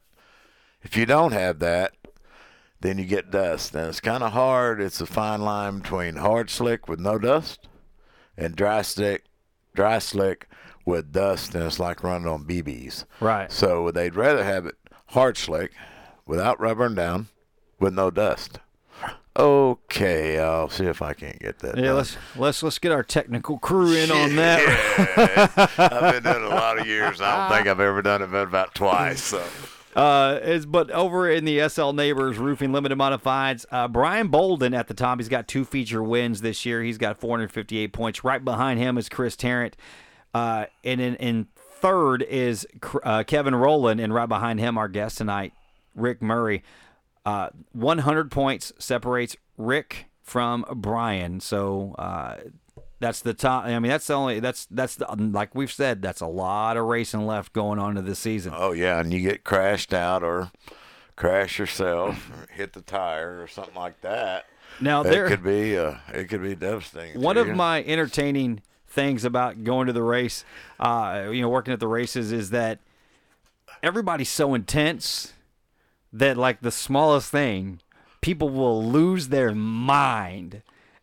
if 0.83 0.97
you 0.97 1.07
don't 1.07 1.33
have 1.33 1.59
that, 1.61 1.93
then 2.81 2.99
you 2.99 3.05
get 3.05 3.31
dust. 3.31 3.75
And 3.75 3.89
it's 3.89 4.01
kind 4.01 4.23
of 4.23 4.33
hard. 4.33 4.81
It's 4.81 5.01
a 5.01 5.07
fine 5.07 5.43
line 5.43 5.81
between 5.81 6.17
hard 6.17 6.51
slick 6.51 6.89
with 6.89 7.01
no 7.01 7.19
dust 7.19 7.69
and 8.37 8.55
dry 8.55 8.83
slick, 8.83 9.25
dry 9.75 9.99
slick 9.99 10.49
with 10.89 11.13
dust, 11.13 11.55
and 11.55 11.63
it's 11.65 11.79
like 11.79 12.03
running 12.03 12.27
on 12.27 12.45
BBs. 12.45 13.05
Right. 13.21 13.53
So 13.53 13.91
they'd 13.91 14.15
rather 14.15 14.43
have 14.43 14.65
it 14.65 14.77
hard 15.09 15.37
slick 15.37 15.73
without 16.27 16.59
rubbering 16.59 16.95
down 16.95 17.29
with 17.79 17.93
no 17.93 18.11
dust. 18.11 18.59
Okay, 19.37 20.41
I'll 20.41 20.71
see 20.71 20.87
if 20.87 21.01
I 21.01 21.13
can't 21.13 21.39
get 21.39 21.61
that. 21.61 21.77
Yeah, 21.77 21.85
done. 21.85 21.97
let's 21.97 22.17
let's 22.35 22.63
let's 22.63 22.79
get 22.79 22.91
our 22.91 23.05
technical 23.05 23.59
crew 23.59 23.93
in 23.93 24.11
on 24.11 24.35
that. 24.37 25.69
I've 25.79 26.15
been 26.15 26.33
doing 26.33 26.45
it 26.45 26.53
a 26.53 26.55
lot 26.55 26.81
of 26.81 26.87
years. 26.87 27.21
I 27.21 27.37
don't 27.49 27.57
think 27.57 27.69
I've 27.69 27.79
ever 27.79 28.03
done 28.03 28.23
it 28.23 28.33
but 28.33 28.49
about 28.49 28.75
twice. 28.75 29.23
So. 29.23 29.45
Uh, 29.97 30.39
is 30.45 30.65
but 30.65 30.93
over 30.93 31.29
in 31.29 31.45
the 31.45 31.69
SL 31.69 31.91
Neighbors 31.91 32.39
Roofing 32.39 32.71
Limited 32.71 32.97
Modifieds, 32.97 33.67
uh, 33.73 33.89
Brian 33.89 34.29
Bolden 34.29 34.73
at 34.73 34.87
the 34.87 34.95
top. 34.95 35.19
He's 35.19 35.29
got 35.29 35.49
two 35.49 35.65
feature 35.65 36.05
wins 36.05 36.41
this 36.41 36.65
year. 36.65 36.85
He's 36.85 36.99
got 36.99 37.19
458 37.19 37.93
points. 37.93 38.23
Right 38.23 38.45
behind 38.45 38.79
him 38.79 38.97
is 38.97 39.09
Chris 39.09 39.35
Tarrant, 39.35 39.77
uh, 40.35 40.67
and 40.85 41.01
in, 41.01 41.15
in 41.17 41.47
third 41.57 42.23
is 42.23 42.67
uh, 43.03 43.25
Kevin 43.25 43.55
Rowland, 43.55 44.01
and 44.01 44.13
right 44.13 44.29
behind 44.29 44.61
him, 44.61 44.77
our 44.79 44.89
guest 44.89 45.19
tonight, 45.19 45.53
Rick 45.95 46.23
Murray. 46.23 46.63
Uh, 47.27 47.51
100 47.73 48.31
points 48.31 48.73
separates 48.79 49.37
Rick 49.57 50.07
from 50.23 50.65
Brian. 50.77 51.41
So 51.41 51.95
uh, 51.99 52.37
that's 53.01 53.21
the 53.21 53.35
top. 53.35 53.65
I 53.65 53.79
mean, 53.79 53.91
that's 53.91 54.07
the 54.07 54.15
only. 54.15 54.41
That's 54.41 54.67
that's 54.71 54.97
the, 54.97 55.07
like 55.17 55.55
we've 55.55 55.73
said. 55.73 56.01
That's 56.03 56.21
a 56.21 56.27
lot 56.27 56.77
of 56.77 56.87
racing 56.87 57.27
left 57.27 57.53
going 57.53 57.79
on 57.79 57.95
to 57.97 58.03
this 58.03 58.19
season. 58.19 58.53
Oh 58.57 58.73
yeah, 58.73 59.01
and 59.01 59.13
you 59.13 59.21
get 59.21 59.45
crashed 59.45 59.93
out 59.93 60.23
or 60.23 60.51
crash 61.17 61.59
yourself 61.59 62.31
or 62.31 62.47
hit 62.53 62.73
the 62.73 62.81
tire 62.81 63.43
or 63.43 63.47
something 63.47 63.75
like 63.75 64.01
that. 64.03 64.47
Now, 64.81 65.01
it 65.03 65.11
there- 65.11 65.29
could 65.29 65.43
be 65.43 65.77
uh, 65.77 65.97
it 66.13 66.25
could 66.29 66.43
be 66.43 66.55
devastating. 66.55 67.21
One 67.21 67.37
of 67.37 67.49
you. 67.49 67.55
my 67.55 67.83
entertaining 67.85 68.63
things 68.99 69.25
about 69.25 69.63
going 69.63 69.87
to 69.87 69.93
the 69.93 70.03
race, 70.03 70.45
uh, 70.81 71.29
you 71.31 71.41
know, 71.41 71.49
working 71.49 71.73
at 71.73 71.79
the 71.79 71.87
races, 71.87 72.33
is 72.33 72.51
that 72.51 72.81
everybody's 73.81 74.29
so 74.29 74.55
intense 74.55 75.35
that 76.13 76.37
like 76.37 76.63
the 76.63 76.73
smallest 76.73 77.31
thing, 77.31 77.81
people 78.23 78.49
will 78.49 78.85
lose 78.85 79.29
their 79.29 79.55
mind, 79.55 80.63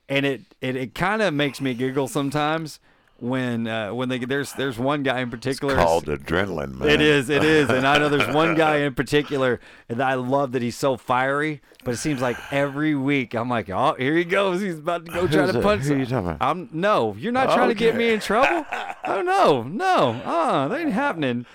and 0.10 0.26
it 0.26 0.42
it, 0.60 0.76
it 0.76 0.94
kind 0.94 1.22
of 1.22 1.34
makes 1.34 1.62
me 1.62 1.74
giggle 1.74 2.10
sometimes 2.10 2.82
when 3.20 3.66
uh, 3.68 3.94
when 3.94 4.10
they 4.10 4.20
there's 4.20 4.52
there's 4.54 4.78
one 4.78 5.02
guy 5.04 5.22
in 5.22 5.32
particular 5.32 5.76
called 5.76 6.06
adrenaline, 6.06 6.76
man. 6.76 6.90
It 6.90 7.02
is, 7.02 7.30
it 7.30 7.44
is, 7.44 7.70
and 7.70 7.88
I 7.88 7.98
know 7.98 8.10
there's 8.10 8.34
one 8.34 8.56
guy 8.58 8.78
in 8.78 8.94
particular, 8.94 9.60
and 9.88 10.02
I 10.02 10.16
love 10.16 10.52
that 10.52 10.62
he's 10.62 10.76
so 10.76 10.98
fiery. 10.98 11.62
But 11.86 11.94
it 11.94 11.98
seems 11.98 12.20
like 12.22 12.38
every 12.52 12.96
week 12.96 13.34
I'm 13.36 13.50
like, 13.50 13.70
oh, 13.70 13.96
here 13.98 14.16
he 14.16 14.24
goes. 14.26 14.60
He's 14.62 14.80
about 14.80 15.06
to 15.06 15.12
go 15.12 15.28
try 15.28 15.42
Who's 15.44 15.52
to 15.52 15.58
that? 15.60 15.64
punch. 15.64 15.84
Who 15.84 15.96
you 15.96 16.06
talking 16.06 16.30
about? 16.32 16.38
I'm 16.42 16.68
no, 16.74 17.16
you're 17.18 17.32
not 17.32 17.54
trying 17.54 17.70
to 17.70 17.76
get 17.76 17.96
me 17.96 18.10
in 18.10 18.20
trouble. 18.20 18.66
oh 19.06 19.22
no, 19.22 19.64
no, 19.64 20.22
uh, 20.26 20.68
that 20.68 20.80
ain't 20.80 20.92
happening. 20.92 21.46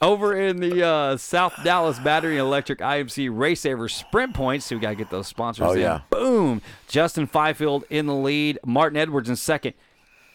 Over 0.00 0.34
in 0.38 0.60
the 0.60 0.84
uh, 0.86 1.16
South 1.16 1.54
Dallas 1.64 1.98
Battery 1.98 2.36
Electric 2.36 2.80
IMC 2.80 3.30
Race 3.32 3.60
Saver 3.62 3.88
Sprint 3.88 4.34
Points, 4.34 4.66
so 4.66 4.76
we 4.76 4.80
got 4.82 4.90
to 4.90 4.96
get 4.96 5.08
those 5.08 5.26
sponsors 5.28 5.66
Oh, 5.66 5.72
in. 5.72 5.80
yeah. 5.80 6.00
Boom. 6.10 6.60
Justin 6.88 7.26
Fifield 7.26 7.84
in 7.88 8.06
the 8.06 8.14
lead. 8.14 8.58
Martin 8.66 8.98
Edwards 8.98 9.30
in 9.30 9.36
second. 9.36 9.72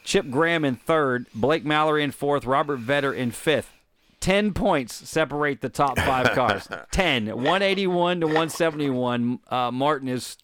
Chip 0.03 0.29
Graham 0.29 0.65
in 0.65 0.75
third. 0.75 1.27
Blake 1.33 1.65
Mallory 1.65 2.03
in 2.03 2.11
fourth. 2.11 2.45
Robert 2.45 2.79
Vetter 2.79 3.15
in 3.15 3.31
fifth. 3.31 3.71
10 4.19 4.53
points 4.53 5.07
separate 5.09 5.61
the 5.61 5.69
top 5.69 5.97
five 5.97 6.31
cars. 6.35 6.67
10. 6.91 7.27
181 7.27 8.21
to 8.21 8.25
171. 8.27 9.39
Uh, 9.47 9.71
Martin 9.71 10.07
is 10.09 10.37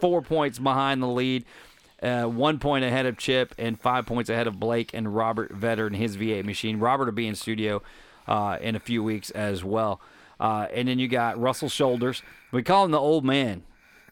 four 0.00 0.22
points 0.22 0.58
behind 0.58 1.02
the 1.02 1.06
lead. 1.08 1.44
Uh, 2.02 2.24
one 2.24 2.58
point 2.58 2.84
ahead 2.84 3.06
of 3.06 3.16
Chip 3.16 3.54
and 3.58 3.80
five 3.80 4.06
points 4.06 4.28
ahead 4.28 4.46
of 4.46 4.58
Blake 4.58 4.90
and 4.92 5.14
Robert 5.14 5.52
Vetter 5.52 5.86
in 5.86 5.94
his 5.94 6.16
V8 6.16 6.44
machine. 6.44 6.80
Robert 6.80 7.04
will 7.04 7.12
be 7.12 7.28
in 7.28 7.34
studio 7.36 7.82
uh, 8.26 8.58
in 8.60 8.74
a 8.74 8.80
few 8.80 9.04
weeks 9.04 9.30
as 9.30 9.62
well. 9.62 10.00
Uh, 10.40 10.66
and 10.72 10.88
then 10.88 10.98
you 10.98 11.06
got 11.06 11.40
Russell 11.40 11.68
Shoulders. 11.68 12.22
We 12.50 12.64
call 12.64 12.84
him 12.84 12.90
the 12.90 12.98
old 12.98 13.24
man. 13.24 13.62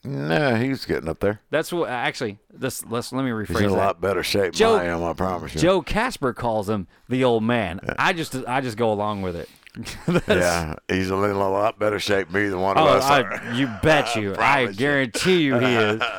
No, 0.02 0.54
he's 0.56 0.86
getting 0.86 1.08
up 1.08 1.20
there. 1.20 1.40
That's 1.50 1.72
what 1.72 1.90
actually. 1.90 2.38
This 2.52 2.84
let's 2.86 3.12
let 3.12 3.22
me 3.24 3.30
rephrase 3.30 3.48
He's 3.48 3.58
in 3.60 3.64
a 3.66 3.68
that. 3.70 3.76
lot 3.76 4.00
better 4.00 4.22
shape 4.22 4.54
Joe- 4.54 4.78
than 4.78 4.86
I 4.86 4.90
am. 4.94 5.04
I 5.04 5.12
promise 5.12 5.54
you. 5.54 5.60
Joe 5.60 5.82
Casper 5.82 6.32
calls 6.32 6.68
him 6.70 6.86
the 7.08 7.24
old 7.24 7.42
man. 7.44 7.80
I 7.98 8.12
just 8.14 8.34
I 8.48 8.60
just 8.62 8.76
go 8.78 8.90
along 8.92 9.22
with 9.22 9.36
it. 9.36 9.48
Yeah, 10.26 10.74
he's 10.88 11.10
in 11.10 11.14
a 11.14 11.50
lot 11.50 11.78
better 11.78 12.00
shape 12.00 12.30
than 12.32 12.42
me 12.42 12.48
than 12.48 12.60
one 12.60 12.76
of 12.76 12.84
Oh, 12.86 12.88
us. 12.90 13.04
I, 13.04 13.52
you 13.56 13.68
bet 13.82 14.16
you. 14.16 14.34
I 14.34 14.62
you. 14.62 14.72
guarantee 14.72 15.42
you 15.42 15.58
he 15.58 15.74
is. 15.74 16.02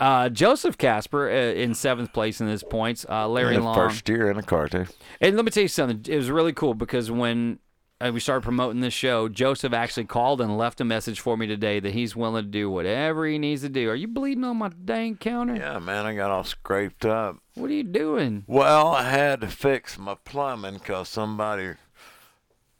Uh, 0.00 0.28
Joseph 0.28 0.78
Casper 0.78 1.28
uh, 1.28 1.34
in 1.34 1.74
seventh 1.74 2.12
place 2.12 2.40
in 2.40 2.46
his 2.46 2.62
points. 2.62 3.04
Uh, 3.10 3.26
Larry 3.26 3.54
Yeah, 3.54 3.62
Long. 3.62 3.74
First 3.74 4.08
year 4.08 4.30
in 4.30 4.36
the 4.36 4.44
car 4.44 4.68
too. 4.68 4.86
And 5.20 5.34
let 5.34 5.44
me 5.44 5.50
tell 5.50 5.62
you 5.64 5.68
something. 5.68 6.04
It 6.06 6.16
was 6.16 6.30
really 6.30 6.52
cool 6.52 6.74
because 6.74 7.10
when 7.10 7.58
uh, 8.00 8.10
we 8.12 8.20
started 8.20 8.42
promoting 8.42 8.80
this 8.80 8.94
show, 8.94 9.28
Joseph 9.28 9.72
actually 9.72 10.04
called 10.04 10.40
and 10.40 10.56
left 10.56 10.80
a 10.80 10.84
message 10.84 11.20
for 11.20 11.36
me 11.36 11.46
today 11.46 11.80
that 11.80 11.92
he's 11.92 12.14
willing 12.14 12.44
to 12.44 12.50
do 12.50 12.70
whatever 12.70 13.26
he 13.26 13.38
needs 13.38 13.62
to 13.62 13.68
do. 13.68 13.90
Are 13.90 13.94
you 13.96 14.06
bleeding 14.08 14.44
on 14.44 14.56
my 14.58 14.68
dang 14.84 15.16
counter? 15.16 15.56
Yeah, 15.56 15.78
man, 15.78 16.06
I 16.06 16.14
got 16.14 16.30
all 16.30 16.44
scraped 16.44 17.04
up. 17.04 17.36
What 17.54 17.70
are 17.70 17.74
you 17.74 17.82
doing? 17.84 18.44
Well, 18.46 18.88
I 18.88 19.02
had 19.04 19.40
to 19.40 19.48
fix 19.48 19.98
my 19.98 20.14
plumbing 20.24 20.74
because 20.74 21.08
somebody 21.08 21.74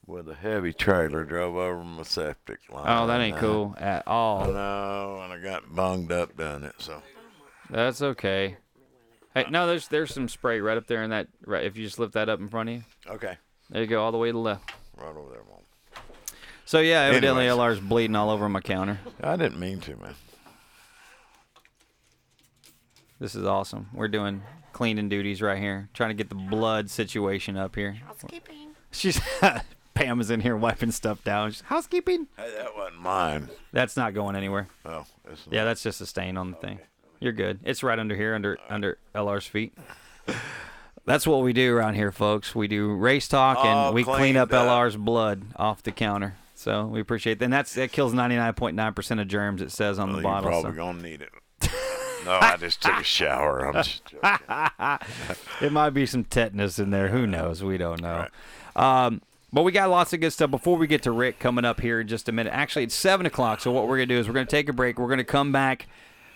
with 0.07 0.29
a 0.29 0.35
heavy 0.35 0.73
trailer 0.73 1.25
drove 1.25 1.57
over 1.57 1.83
my 1.85 2.03
septic 2.03 2.61
line. 2.71 2.85
Oh, 2.87 3.07
that 3.09 3.21
ain't 3.21 3.37
Uh, 3.37 3.41
cool 3.41 3.77
at 3.79 4.07
all. 4.07 4.47
No, 4.47 5.21
and 5.23 5.33
I 5.33 5.39
got 5.43 5.75
bunged 5.75 6.12
up 6.12 6.37
doing 6.37 6.62
it. 6.62 6.75
So 6.79 7.03
That's 7.69 8.01
okay. 8.01 8.57
Hey, 9.35 9.45
no, 9.51 9.66
there's 9.66 9.89
there's 9.89 10.14
some 10.14 10.29
spray 10.29 10.61
right 10.61 10.79
up 10.79 10.87
there 10.87 11.03
in 11.03 11.11
that. 11.11 11.29
Right, 11.45 11.64
if 11.64 11.77
you 11.77 11.85
just 11.85 11.99
lift 11.99 12.14
that 12.14 12.29
up 12.31 12.41
in 12.41 12.49
front 12.49 12.69
of 12.71 12.75
you. 12.77 12.85
Okay. 13.09 13.37
There 13.69 13.83
you 13.83 13.87
go, 13.89 14.03
all 14.03 14.12
the 14.12 14.16
way 14.19 14.29
to 14.29 14.33
the 14.33 14.39
left. 14.39 14.73
Right 15.01 15.16
over 15.16 15.30
there, 15.30 15.42
mom. 15.49 16.03
So 16.64 16.80
yeah, 16.80 17.03
evidently 17.03 17.46
Anyways. 17.49 17.78
LR's 17.78 17.80
bleeding 17.80 18.16
all 18.16 18.30
over 18.30 18.49
my 18.49 18.61
counter. 18.61 18.99
I 19.22 19.36
didn't 19.36 19.59
mean 19.59 19.80
to, 19.80 19.96
man. 19.96 20.14
This 23.18 23.34
is 23.34 23.44
awesome. 23.44 23.88
We're 23.92 24.09
doing 24.09 24.42
cleaning 24.72 25.09
duties 25.09 25.42
right 25.42 25.59
here, 25.59 25.88
trying 25.94 26.11
to 26.11 26.14
get 26.14 26.28
the 26.28 26.34
blood 26.34 26.90
situation 26.90 27.57
up 27.57 27.74
here. 27.74 27.92
Housekeeping. 27.92 28.68
She's 28.90 29.20
Pam 29.94 30.20
is 30.20 30.30
in 30.30 30.40
here 30.40 30.57
wiping 30.57 30.92
stuff 30.92 31.24
down. 31.24 31.51
She's, 31.51 31.62
Housekeeping. 31.62 32.28
Hey, 32.36 32.53
that 32.57 32.76
wasn't 32.76 33.01
mine. 33.01 33.49
That's 33.72 33.96
not 33.96 34.14
going 34.14 34.36
anywhere. 34.36 34.68
Oh, 34.84 35.05
it's 35.28 35.42
Yeah, 35.51 35.64
that's 35.64 35.82
just 35.82 36.01
a 36.01 36.07
stain 36.07 36.36
on 36.36 36.53
the 36.53 36.57
thing. 36.59 36.78
You're 37.18 37.32
good. 37.32 37.59
It's 37.64 37.82
right 37.82 37.99
under 37.99 38.14
here, 38.14 38.34
under 38.34 38.59
under 38.68 38.99
LR's 39.14 39.46
feet. 39.46 39.76
That's 41.09 41.26
what 41.26 41.42
we 41.42 41.52
do 41.52 41.74
around 41.74 41.94
here, 41.94 42.12
folks. 42.12 42.54
We 42.54 42.68
do 42.68 42.94
race 42.94 43.26
talk 43.28 43.59
and 43.59 43.68
All 43.68 43.92
we 43.92 44.04
clean 44.04 44.36
up 44.36 44.52
up. 44.52 44.66
LR's 44.66 44.96
blood 44.96 45.42
off 45.56 45.82
the 45.82 45.90
counter. 45.92 46.36
So 46.54 46.86
we 46.86 47.00
appreciate 47.00 47.38
that. 47.38 47.44
And 47.46 47.52
that's 47.52 47.74
that 47.74 47.92
kills 47.92 48.12
99.9% 48.14 49.20
of 49.20 49.28
germs. 49.28 49.62
It 49.62 49.70
says 49.70 49.98
on 49.98 50.09
Well, 50.09 50.16
the 50.16 50.22
you're 50.22 50.30
bottle. 50.30 50.50
probably 50.50 50.70
so. 50.72 50.76
gonna 50.76 51.02
need 51.02 51.22
it. 51.22 51.30
no, 52.24 52.32
I 52.40 52.56
just 52.59 52.82
took 52.82 52.94
a 53.00 53.02
shower. 53.04 53.66
I'm 53.66 53.74
just 53.74 54.02
joking. 54.06 54.98
it 55.61 55.72
might 55.72 55.90
be 55.90 56.04
some 56.06 56.24
tetanus 56.24 56.78
in 56.78 56.90
there. 56.90 57.09
Who 57.09 57.26
knows? 57.26 57.62
We 57.62 57.78
don't 57.78 58.00
know. 58.00 58.26
Um, 58.76 59.22
but 59.52 59.62
we 59.62 59.72
got 59.72 59.88
lots 59.88 60.12
of 60.12 60.20
good 60.20 60.32
stuff. 60.32 60.50
Before 60.50 60.76
we 60.76 60.86
get 60.86 61.02
to 61.04 61.11
Rick 61.11 61.38
coming 61.38 61.64
up 61.64 61.80
here 61.80 62.00
in 62.00 62.09
just 62.09 62.28
a 62.28 62.32
minute, 62.32 62.52
actually, 62.52 62.84
it's 62.84 62.94
7 62.94 63.24
o'clock. 63.24 63.61
So, 63.61 63.72
what 63.72 63.88
we're 63.88 63.96
going 63.96 64.09
to 64.09 64.14
do 64.14 64.20
is 64.20 64.28
we're 64.28 64.34
going 64.34 64.46
to 64.46 64.50
take 64.50 64.68
a 64.68 64.72
break. 64.74 64.98
We're 64.98 65.06
going 65.06 65.18
to 65.18 65.24
come 65.24 65.52
back, 65.52 65.86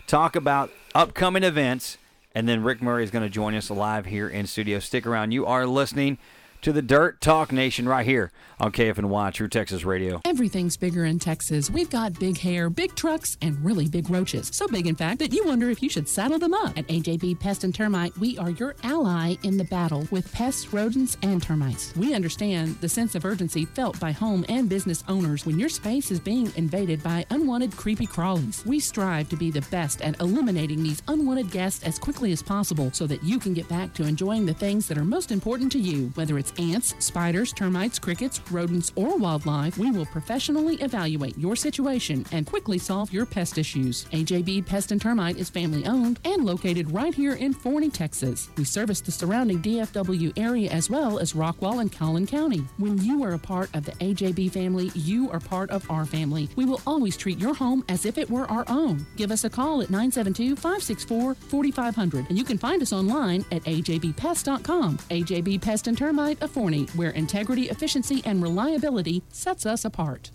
talk 0.07 0.35
about 0.35 0.71
upcoming 0.95 1.43
events, 1.43 1.99
and 2.35 2.49
then 2.49 2.63
Rick 2.63 2.83
Murray 2.83 3.05
is 3.05 3.11
going 3.11 3.25
to 3.25 3.31
join 3.31 3.55
us 3.55 3.71
live 3.71 4.07
here 4.07 4.29
in 4.29 4.47
studio. 4.47 4.79
Stick 4.79 5.07
around. 5.07 5.33
You 5.33 5.47
are 5.47 5.67
listening 5.67 6.19
to 6.63 6.73
the 6.73 6.81
Dirt 6.81 7.21
Talk 7.21 7.51
Nation 7.51 7.89
right 7.89 8.07
here 8.07 8.31
on 8.61 8.71
KFNY 8.71 9.33
True 9.35 9.49
Texas 9.49 9.85
Radio. 9.85 10.21
Everything's 10.25 10.77
bigger 10.77 11.05
in 11.05 11.19
Texas. 11.19 11.69
We've 11.69 11.91
got 11.91 12.17
big 12.21 12.39
hair, 12.39 12.71
big 12.71 12.95
trucks, 12.95 13.37
and 13.43 13.63
really 13.65 13.89
big 13.89 14.09
roaches. 14.09 14.49
So 14.53 14.69
big, 14.69 14.87
in 14.87 14.95
fact, 14.95 15.19
that 15.19 15.33
you 15.33 15.45
wonder 15.45 15.71
if 15.71 15.83
you 15.83 15.89
should 15.89 16.09
saddle 16.09 16.39
them 16.39 16.55
up. 16.55 16.79
At 16.79 16.87
AJB 16.87 17.41
Pest 17.41 17.65
and 17.65 17.75
Termite, 17.75 18.17
we 18.17 18.39
are 18.39 18.51
your 18.51 18.77
ally 18.85 19.35
in 19.43 19.57
the 19.57 19.65
battle 19.65 20.07
with 20.13 20.33
pests, 20.33 20.73
rodents, 20.73 21.17
and 21.23 21.43
termites. 21.43 21.97
We 21.97 22.15
understand 22.15 22.81
the 22.81 22.89
sense 22.89 23.17
of 23.17 23.25
urgency 23.25 23.65
felt 23.65 23.99
by 23.99 24.13
home 24.13 24.45
and 24.49 24.69
business 24.69 25.03
owners 25.09 25.45
when 25.45 25.59
your 25.59 25.69
space 25.69 26.13
is 26.13 26.21
being 26.21 26.53
invaded 26.55 27.03
by 27.03 27.27
unwanted 27.31 27.77
creepy 27.77 28.07
crawlies. 28.07 28.65
We 28.65 28.79
strive 28.79 29.29
to 29.31 29.37
be 29.37 29.51
the 29.51 29.63
best 29.63 30.01
at 30.03 30.21
eliminating 30.21 30.85
these 30.85 31.03
unwanted 31.09 31.51
guests 31.51 31.83
as 31.83 31.99
quickly 31.99 32.31
as 32.31 32.41
possible 32.41 32.93
so 32.93 33.09
that 33.09 33.25
you 33.25 33.41
can 33.41 33.53
get 33.53 33.69
back 33.69 33.93
to 33.95 34.05
enjoying 34.05 34.47
the 34.47 34.55
things 34.55 34.87
that 34.87 34.97
are 34.97 35.05
most 35.05 35.33
important 35.33 35.73
to 35.73 35.81
you, 35.81 36.13
whether 36.15 36.39
it's 36.39 36.52
ants, 36.59 36.95
spiders, 36.99 37.53
termites, 37.53 37.99
crickets, 37.99 38.41
rodents, 38.51 38.93
or 38.97 39.17
wildlife, 39.17 39.79
we 39.79 39.91
will 39.91 40.07
professionally 40.07 40.77
evaluate 40.77 41.37
your 41.39 41.57
situation 41.57 42.25
and 42.33 42.47
quickly 42.47 42.79
solve 42.79 43.13
your 43.13 43.27
pest 43.27 43.59
issues. 43.59 44.05
AJB 44.07 44.67
Pest 44.67 44.93
and 44.93 45.01
Termite 45.01 45.37
is 45.37 45.51
family 45.51 45.87
owned 45.87 46.19
and 46.25 46.45
located 46.45 46.91
right 46.93 47.15
here 47.15 47.35
in 47.35 47.53
Forney, 47.53 47.91
Texas. 47.91 48.51
We 48.57 48.65
service 48.65 49.01
the 49.01 49.13
surrounding 49.13 49.63
DFW 49.63 50.33
area 50.37 50.71
as 50.71 50.91
well 50.91 51.19
as 51.19 51.33
Rockwall 51.33 51.81
and 51.81 51.93
Collin 51.93 52.27
County. 52.27 52.65
When 52.79 52.99
you 52.99 53.23
are 53.25 53.35
a 53.35 53.39
part 53.39 53.71
of 53.75 53.85
the 53.85 53.93
AJB 53.93 54.51
family, 54.51 54.91
you 54.95 55.31
are 55.31 55.41
part 55.41 55.71
of 55.71 55.89
our 55.91 56.05
family. 56.05 56.49
We 56.57 56.65
will 56.65 56.81
always 56.87 57.17
treat 57.17 57.39
your 57.39 57.55
home 57.55 57.85
as 57.89 58.05
if 58.05 58.19
it 58.19 58.31
were 58.31 58.51
our 58.51 58.65
own. 58.69 59.07
Give 59.17 59.31
us 59.31 59.45
a 59.45 59.51
call 59.51 59.83
at 59.83 59.91
972 59.91 60.57
564 60.57 61.35
4500 61.35 62.29
and 62.29 62.39
you 62.39 62.45
can 62.45 62.59
find 62.59 62.83
us 62.83 62.93
online 62.93 63.45
at 63.53 63.63
ajbpest.com. 63.65 64.99
AJB 64.99 65.61
Pest 65.61 65.87
and 65.87 65.97
Termite 65.97 66.42
of 66.43 66.51
Forney, 66.51 66.85
where 66.95 67.11
integrity, 67.11 67.71
efficiency, 67.71 68.21
and 68.25 68.43
reliability 68.43 69.23
sets 69.31 69.65
us 69.65 69.85
apart. 69.85 70.33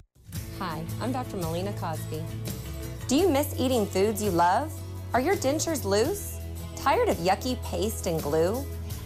Hi, 0.59 0.83
I'm 1.01 1.11
Dr. 1.11 1.35
Melina 1.37 1.73
Cosby. 1.73 2.23
Do 3.07 3.15
you 3.15 3.27
miss 3.29 3.53
eating 3.59 3.85
foods 3.85 4.23
you 4.23 4.31
love? 4.31 4.73
Are 5.13 5.21
your 5.21 5.35
dentures 5.35 5.85
loose? 5.85 6.39
Tired 6.75 7.09
of 7.09 7.17
yucky 7.17 7.61
paste 7.63 8.07
and 8.07 8.19
glue? 8.21 8.65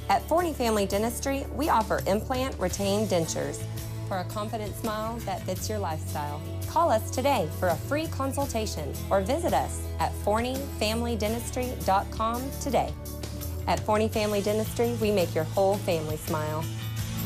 At 0.10 0.22
Forney 0.28 0.54
Family 0.54 0.86
Dentistry, 0.86 1.46
we 1.56 1.70
offer 1.70 2.02
implant 2.08 2.60
retained 2.60 3.10
dentures 3.10 3.62
for 4.08 4.18
a 4.18 4.26
confident 4.26 4.76
smile 4.76 5.16
that 5.20 5.42
fits 5.44 5.70
your 5.70 5.80
lifestyle. 5.80 6.42
Call 6.68 6.92
us 6.92 7.10
today 7.12 7.48
for 7.60 7.70
a 7.70 7.76
free 7.76 8.08
consultation 8.08 8.92
or 9.10 9.22
visit 9.22 9.54
us 9.54 9.82
at 10.00 10.12
forneyfamilydentistry.com 10.26 12.44
today. 12.60 12.92
At 13.68 13.80
Forney 13.82 14.10
Family 14.10 14.42
Dentistry, 14.42 14.98
we 15.00 15.12
make 15.12 15.34
your 15.34 15.46
whole 15.46 15.78
family 15.78 16.18
smile. 16.18 16.66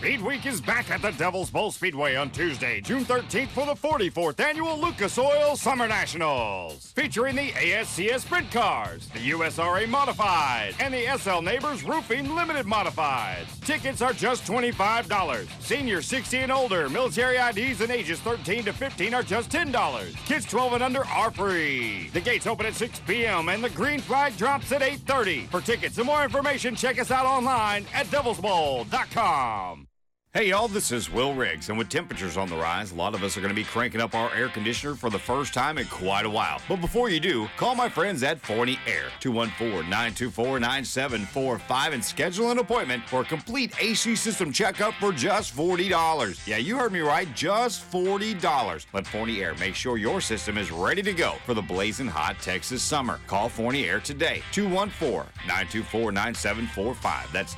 Speed 0.00 0.22
Week 0.22 0.46
is 0.46 0.62
back 0.62 0.90
at 0.90 1.02
the 1.02 1.10
Devil's 1.10 1.50
Bowl 1.50 1.70
Speedway 1.70 2.14
on 2.16 2.30
Tuesday, 2.30 2.80
June 2.80 3.04
13th 3.04 3.48
for 3.48 3.66
the 3.66 3.74
44th 3.74 4.40
annual 4.40 4.80
Lucas 4.80 5.18
Oil 5.18 5.56
Summer 5.56 5.86
Nationals. 5.86 6.90
Featuring 6.92 7.36
the 7.36 7.50
ASCS 7.50 8.20
Sprint 8.20 8.50
Cars, 8.50 9.08
the 9.08 9.18
USRA 9.18 9.86
Modified, 9.86 10.74
and 10.80 10.94
the 10.94 11.04
SL 11.18 11.42
Neighbors 11.42 11.84
Roofing 11.84 12.34
Limited 12.34 12.64
Modified. 12.64 13.44
Tickets 13.60 14.00
are 14.00 14.14
just 14.14 14.46
$25. 14.46 15.46
Seniors 15.60 16.06
60 16.06 16.38
and 16.38 16.52
older, 16.52 16.88
military 16.88 17.36
IDs 17.36 17.82
and 17.82 17.90
ages 17.90 18.20
13 18.20 18.64
to 18.64 18.72
15 18.72 19.12
are 19.12 19.22
just 19.22 19.50
$10. 19.50 20.16
Kids 20.24 20.46
12 20.46 20.72
and 20.72 20.82
under 20.82 21.04
are 21.04 21.30
free. 21.30 22.08
The 22.14 22.22
gates 22.22 22.46
open 22.46 22.64
at 22.64 22.74
6 22.74 23.00
p.m. 23.06 23.50
and 23.50 23.62
the 23.62 23.68
green 23.68 24.00
flag 24.00 24.34
drops 24.38 24.72
at 24.72 24.80
8.30. 24.80 25.48
For 25.48 25.60
tickets 25.60 25.98
and 25.98 26.06
more 26.06 26.24
information, 26.24 26.74
check 26.74 26.98
us 26.98 27.10
out 27.10 27.26
online 27.26 27.84
at 27.92 28.06
devilsbowl.com. 28.06 29.88
Hey 30.32 30.50
y'all, 30.50 30.68
this 30.68 30.92
is 30.92 31.10
Will 31.10 31.34
Riggs, 31.34 31.70
and 31.70 31.78
with 31.78 31.88
temperatures 31.88 32.36
on 32.36 32.48
the 32.48 32.54
rise, 32.54 32.92
a 32.92 32.94
lot 32.94 33.16
of 33.16 33.24
us 33.24 33.36
are 33.36 33.40
going 33.40 33.52
to 33.52 33.54
be 33.54 33.64
cranking 33.64 34.00
up 34.00 34.14
our 34.14 34.32
air 34.32 34.48
conditioner 34.48 34.94
for 34.94 35.10
the 35.10 35.18
first 35.18 35.52
time 35.52 35.76
in 35.76 35.86
quite 35.86 36.24
a 36.24 36.30
while. 36.30 36.60
But 36.68 36.80
before 36.80 37.10
you 37.10 37.18
do, 37.18 37.48
call 37.56 37.74
my 37.74 37.88
friends 37.88 38.22
at 38.22 38.38
Forney 38.38 38.78
Air, 38.86 39.06
214-924-9745, 39.22 41.94
and 41.94 42.04
schedule 42.04 42.52
an 42.52 42.58
appointment 42.58 43.02
for 43.08 43.22
a 43.22 43.24
complete 43.24 43.72
AC 43.82 44.14
system 44.14 44.52
checkup 44.52 44.94
for 45.00 45.10
just 45.10 45.56
$40. 45.56 46.46
Yeah, 46.46 46.58
you 46.58 46.78
heard 46.78 46.92
me 46.92 47.00
right, 47.00 47.26
just 47.34 47.90
$40. 47.90 48.86
Let 48.92 49.08
Forney 49.08 49.42
Air 49.42 49.56
make 49.56 49.74
sure 49.74 49.98
your 49.98 50.20
system 50.20 50.58
is 50.58 50.70
ready 50.70 51.02
to 51.02 51.12
go 51.12 51.38
for 51.44 51.54
the 51.54 51.62
blazing 51.62 52.06
hot 52.06 52.36
Texas 52.40 52.84
summer. 52.84 53.18
Call 53.26 53.48
Forney 53.48 53.86
Air 53.86 53.98
today, 53.98 54.44
214-924-9745. 54.52 57.32
That's 57.32 57.56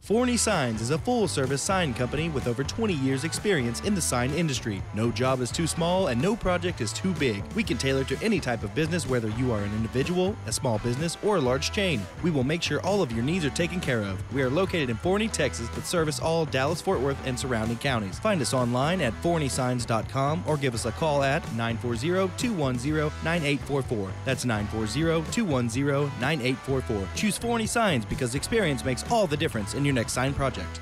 Forney 0.00 0.38
Signs 0.38 0.80
is 0.80 0.90
a 0.90 0.98
full 0.98 1.28
service 1.28 1.60
sign 1.60 1.92
company 1.92 2.30
with 2.30 2.48
over 2.48 2.64
20 2.64 2.94
years' 2.94 3.22
experience 3.24 3.80
in 3.82 3.94
the 3.94 4.00
sign 4.00 4.30
industry. 4.30 4.82
No 4.94 5.12
job 5.12 5.42
is 5.42 5.52
too 5.52 5.66
small 5.66 6.08
and 6.08 6.20
no 6.20 6.34
project 6.34 6.80
is 6.80 6.92
too 6.92 7.12
big. 7.14 7.44
We 7.52 7.62
can 7.62 7.76
tailor 7.76 8.02
to 8.04 8.18
any 8.22 8.40
type 8.40 8.64
of 8.64 8.74
business, 8.74 9.06
whether 9.06 9.28
you 9.28 9.52
are 9.52 9.60
an 9.60 9.72
individual, 9.76 10.34
a 10.46 10.52
small 10.52 10.78
business, 10.78 11.18
or 11.22 11.36
a 11.36 11.40
large 11.40 11.70
chain. 11.70 12.00
We 12.22 12.30
will 12.30 12.44
make 12.44 12.62
sure 12.62 12.80
all 12.80 13.02
of 13.02 13.12
your 13.12 13.22
needs 13.22 13.44
are 13.44 13.50
taken 13.50 13.78
care 13.78 14.00
of. 14.00 14.20
We 14.34 14.42
are 14.42 14.48
located 14.48 14.88
in 14.88 14.96
Forney, 14.96 15.28
Texas, 15.28 15.68
but 15.74 15.84
service 15.84 16.18
all 16.18 16.46
Dallas, 16.46 16.80
Fort 16.80 17.00
Worth, 17.00 17.18
and 17.26 17.38
surrounding 17.38 17.76
counties. 17.76 18.18
Find 18.18 18.40
us 18.40 18.54
online 18.54 19.02
at 19.02 19.12
forneysigns.com 19.22 20.44
or 20.46 20.56
give 20.56 20.74
us 20.74 20.86
a 20.86 20.92
call 20.92 21.22
at 21.22 21.42
940 21.52 22.30
210 22.38 23.12
9844. 23.22 24.10
That's 24.24 24.44
940 24.46 25.30
210 25.30 26.20
9844. 26.20 27.08
Choose 27.14 27.36
Forney 27.36 27.66
Signs 27.66 28.06
because 28.06 28.34
experience 28.34 28.82
makes 28.82 29.08
all 29.10 29.26
the 29.26 29.36
difference 29.36 29.74
in 29.74 29.84
your 29.84 29.89
next 29.92 30.12
sign 30.12 30.34
project. 30.34 30.80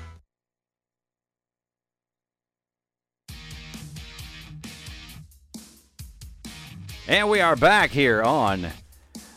And 7.07 7.27
we 7.27 7.41
are 7.41 7.55
back 7.55 7.89
here 7.89 8.21
on 8.21 8.67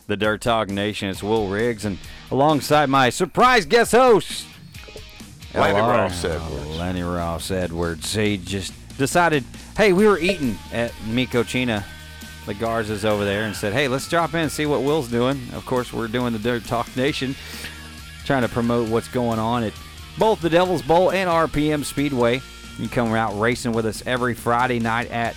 the 0.05 0.15
Dirt 0.15 0.41
Talk 0.41 0.69
Nation. 0.69 1.09
It's 1.09 1.23
Will 1.23 1.47
Riggs, 1.47 1.85
and 1.85 1.97
alongside 2.29 2.87
my 2.87 3.09
surprise 3.09 3.65
guest 3.65 3.93
host, 3.93 4.45
Lenny 5.55 5.79
LR, 5.79 5.87
Ross 5.87 6.23
Edwards. 6.23 6.67
Lenny 6.67 7.01
Ross 7.01 7.51
Edwards. 7.51 8.13
He 8.13 8.37
just 8.37 8.73
decided, 8.97 9.43
hey, 9.75 9.91
we 9.91 10.05
were 10.07 10.19
eating 10.19 10.57
at 10.71 10.91
Mi 11.07 11.25
Cocina 11.25 11.83
the 12.45 12.53
Garzas 12.53 13.05
over 13.05 13.23
there 13.23 13.43
and 13.43 13.55
said, 13.55 13.73
"Hey, 13.73 13.87
let's 13.87 14.09
drop 14.09 14.33
in 14.33 14.41
and 14.41 14.51
see 14.51 14.65
what 14.65 14.81
Will's 14.83 15.07
doing." 15.07 15.39
Of 15.53 15.65
course, 15.65 15.93
we're 15.93 16.07
doing 16.07 16.33
the 16.33 16.39
Dirt 16.39 16.65
Talk 16.65 16.95
Nation, 16.95 17.35
trying 18.25 18.43
to 18.43 18.49
promote 18.49 18.89
what's 18.89 19.07
going 19.07 19.39
on 19.39 19.63
at 19.63 19.73
both 20.17 20.41
the 20.41 20.49
Devil's 20.49 20.81
Bowl 20.81 21.11
and 21.11 21.29
RPM 21.29 21.83
Speedway. 21.83 22.35
You 22.35 22.87
can 22.87 22.89
come 22.89 23.13
out 23.13 23.39
racing 23.39 23.71
with 23.73 23.85
us 23.85 24.03
every 24.05 24.33
Friday 24.33 24.79
night 24.79 25.09
at 25.11 25.35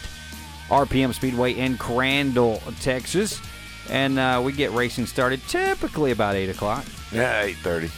RPM 0.69 1.15
Speedway 1.15 1.55
in 1.55 1.77
Crandall, 1.79 2.63
Texas, 2.81 3.41
and 3.91 4.19
uh, 4.19 4.41
we 4.45 4.53
get 4.53 4.73
racing 4.73 5.07
started 5.07 5.41
typically 5.49 6.11
about 6.11 6.35
eight 6.35 6.49
o'clock. 6.49 6.85
Yeah, 7.13 7.43
eight 7.43 7.57
thirty. 7.57 7.91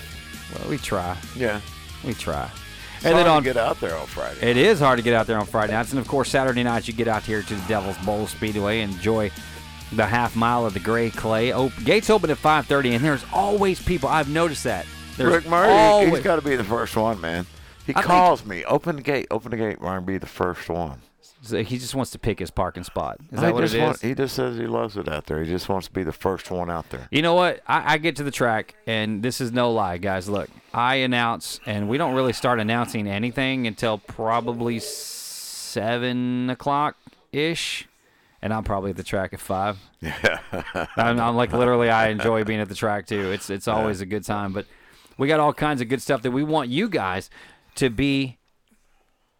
Well, 0.55 0.69
we 0.71 0.79
try. 0.79 1.17
Yeah, 1.37 1.61
we 2.05 2.15
try. 2.15 2.51
It's 2.97 3.05
and 3.07 3.15
hard 3.15 3.27
then 3.27 3.33
on 3.33 3.43
to 3.45 3.49
get 3.49 3.57
out 3.57 3.81
there 3.81 3.97
on 3.97 4.07
Friday. 4.07 4.51
it 4.51 4.57
is 4.57 4.81
hard 4.81 4.99
to 4.99 5.05
get 5.05 5.15
out 5.15 5.27
there 5.29 5.39
on 5.39 5.47
Friday 5.47 5.73
nights, 5.73 5.93
and 5.93 6.01
of 6.01 6.09
course 6.09 6.31
Saturday 6.31 6.65
nights 6.65 6.89
you 6.89 6.95
get 6.95 7.07
out 7.07 7.23
here 7.23 7.43
to 7.43 7.55
the 7.55 7.69
Devil's 7.69 7.97
Bowl 7.99 8.27
Speedway 8.27 8.81
and 8.81 8.93
enjoy 8.93 9.31
the 9.93 10.07
half 10.07 10.37
mile 10.37 10.67
of 10.67 10.75
the 10.75 10.81
gray 10.81 11.11
clay. 11.11 11.53
Op- 11.53 11.73
gates 11.85 12.11
open 12.11 12.31
at 12.31 12.39
5:30, 12.39 12.95
and 12.97 13.05
there's 13.05 13.25
always 13.33 13.83
people. 13.83 14.09
I've 14.09 14.29
noticed 14.29 14.65
that. 14.65 14.87
There's 15.17 15.33
Rick 15.33 15.47
Murray, 15.49 15.73
always- 15.73 16.11
he's 16.15 16.23
got 16.23 16.37
to 16.37 16.43
be 16.43 16.57
the 16.57 16.65
first 16.65 16.97
one, 16.97 17.21
man. 17.21 17.47
He 17.87 17.93
I 17.93 18.01
think- 18.01 18.07
calls 18.07 18.45
me, 18.45 18.65
open 18.67 18.97
the 18.97 19.03
gate, 19.03 19.27
open 19.31 19.51
the 19.51 19.57
gate, 19.57 19.81
Ryan, 19.81 20.05
be 20.05 20.19
the 20.19 20.27
first 20.27 20.69
one. 20.69 21.01
So 21.41 21.63
he 21.63 21.79
just 21.79 21.95
wants 21.95 22.11
to 22.11 22.19
pick 22.19 22.41
his 22.41 22.51
parking 22.51 22.83
spot. 22.85 23.19
Is 23.33 23.41
that 23.41 23.55
what 23.55 23.63
it 23.65 23.73
is? 23.73 23.81
want- 23.81 24.01
he 24.03 24.13
just 24.15 24.35
says 24.35 24.59
he 24.59 24.67
loves 24.67 24.97
it 24.97 25.09
out 25.09 25.27
there. 25.27 25.43
He 25.43 25.49
just 25.49 25.69
wants 25.69 25.87
to 25.87 25.93
be 25.93 26.03
the 26.03 26.13
first 26.13 26.51
one 26.51 26.69
out 26.69 26.91
there. 26.91 27.07
You 27.13 27.23
know 27.23 27.35
what? 27.35 27.61
I, 27.67 27.95
I 27.95 27.99
get 27.99 28.17
to 28.17 28.25
the 28.25 28.31
track, 28.33 28.75
and 28.87 29.23
this 29.23 29.41
is 29.41 29.53
no 29.53 29.71
lie, 29.73 29.99
guys. 29.99 30.29
Look, 30.29 30.51
I 30.75 30.97
announce, 30.97 31.61
and 31.65 31.89
we 31.89 31.97
don't 31.97 32.15
really 32.15 32.33
start 32.33 32.59
announcing 32.61 33.07
anything 33.09 33.67
until 33.69 33.99
probably 33.99 34.81
seven 34.81 36.51
o'clock 36.51 36.97
ish, 37.33 37.87
and 38.43 38.53
I'm 38.53 38.65
probably 38.65 38.91
at 38.91 38.97
the 38.97 39.03
track 39.03 39.33
at 39.33 39.41
five. 39.41 39.79
Yeah, 40.01 40.41
I'm, 40.97 41.21
I'm 41.21 41.37
like 41.37 41.53
literally, 41.53 41.91
I 41.91 42.09
enjoy 42.09 42.45
being 42.45 42.61
at 42.61 42.69
the 42.69 42.75
track 42.75 43.07
too. 43.07 43.31
It's 43.33 43.51
it's 43.51 43.69
always 43.69 44.01
a 44.01 44.07
good 44.07 44.25
time, 44.25 44.53
but 44.53 44.67
we 45.17 45.29
got 45.29 45.41
all 45.41 45.53
kinds 45.53 45.81
of 45.81 45.89
good 45.89 46.03
stuff 46.03 46.23
that 46.23 46.31
we 46.31 46.45
want 46.45 46.71
you 46.71 46.89
guys 46.89 47.31
to 47.77 47.91
be 47.91 48.39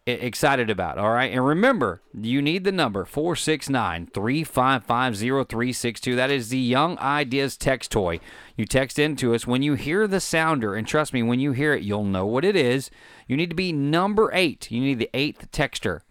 excited 0.05 0.69
about. 0.69 0.97
All 0.97 1.11
right. 1.11 1.31
And 1.31 1.45
remember, 1.45 2.01
you 2.13 2.41
need 2.41 2.63
the 2.63 2.71
number 2.71 3.05
469 3.05 4.07
355 4.07 5.17
0362. 5.17 6.15
That 6.15 6.31
is 6.31 6.49
the 6.49 6.57
Young 6.57 6.97
Ideas 6.99 7.57
text 7.57 7.91
toy. 7.91 8.19
You 8.55 8.65
text 8.65 8.99
into 8.99 9.33
us 9.33 9.47
when 9.47 9.61
you 9.61 9.75
hear 9.75 10.07
the 10.07 10.19
sounder, 10.19 10.75
and 10.75 10.87
trust 10.87 11.13
me, 11.13 11.23
when 11.23 11.39
you 11.39 11.51
hear 11.51 11.73
it, 11.73 11.83
you'll 11.83 12.03
know 12.03 12.25
what 12.25 12.45
it 12.45 12.55
is. 12.55 12.89
You 13.27 13.37
need 13.37 13.49
to 13.49 13.55
be 13.55 13.71
number 13.71 14.31
eight. 14.33 14.71
You 14.71 14.81
need 14.81 14.99
the 14.99 15.09
eighth 15.13 15.51
texter. 15.51 16.01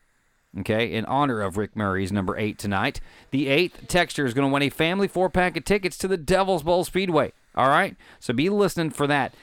Okay, 0.60 0.92
in 0.92 1.04
honor 1.04 1.42
of 1.42 1.56
Rick 1.56 1.76
Murray's 1.76 2.10
number 2.10 2.36
eight 2.36 2.58
tonight, 2.58 3.00
the 3.30 3.48
eighth 3.48 3.86
texture 3.86 4.26
is 4.26 4.34
going 4.34 4.48
to 4.48 4.52
win 4.52 4.62
a 4.62 4.70
family 4.70 5.06
four 5.06 5.30
pack 5.30 5.56
of 5.56 5.64
tickets 5.64 5.96
to 5.98 6.08
the 6.08 6.16
Devil's 6.16 6.62
Bowl 6.62 6.84
Speedway. 6.84 7.32
All 7.54 7.68
right, 7.68 7.96
so 8.18 8.32
be 8.32 8.48
listening 8.48 8.90
for 8.90 9.06
that 9.06 9.34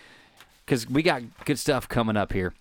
because 0.65 0.89
we 0.89 1.03
got 1.03 1.21
good 1.45 1.59
stuff 1.59 1.87
coming 1.87 2.17
up 2.17 2.33
here 2.33 2.53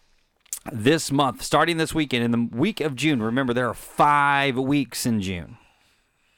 this 0.72 1.10
month, 1.10 1.42
starting 1.42 1.78
this 1.78 1.94
weekend 1.94 2.24
in 2.24 2.30
the 2.30 2.56
week 2.56 2.80
of 2.80 2.94
June. 2.96 3.22
Remember, 3.22 3.52
there 3.52 3.68
are 3.68 3.74
five 3.74 4.56
weeks 4.56 5.04
in 5.04 5.20
June, 5.20 5.56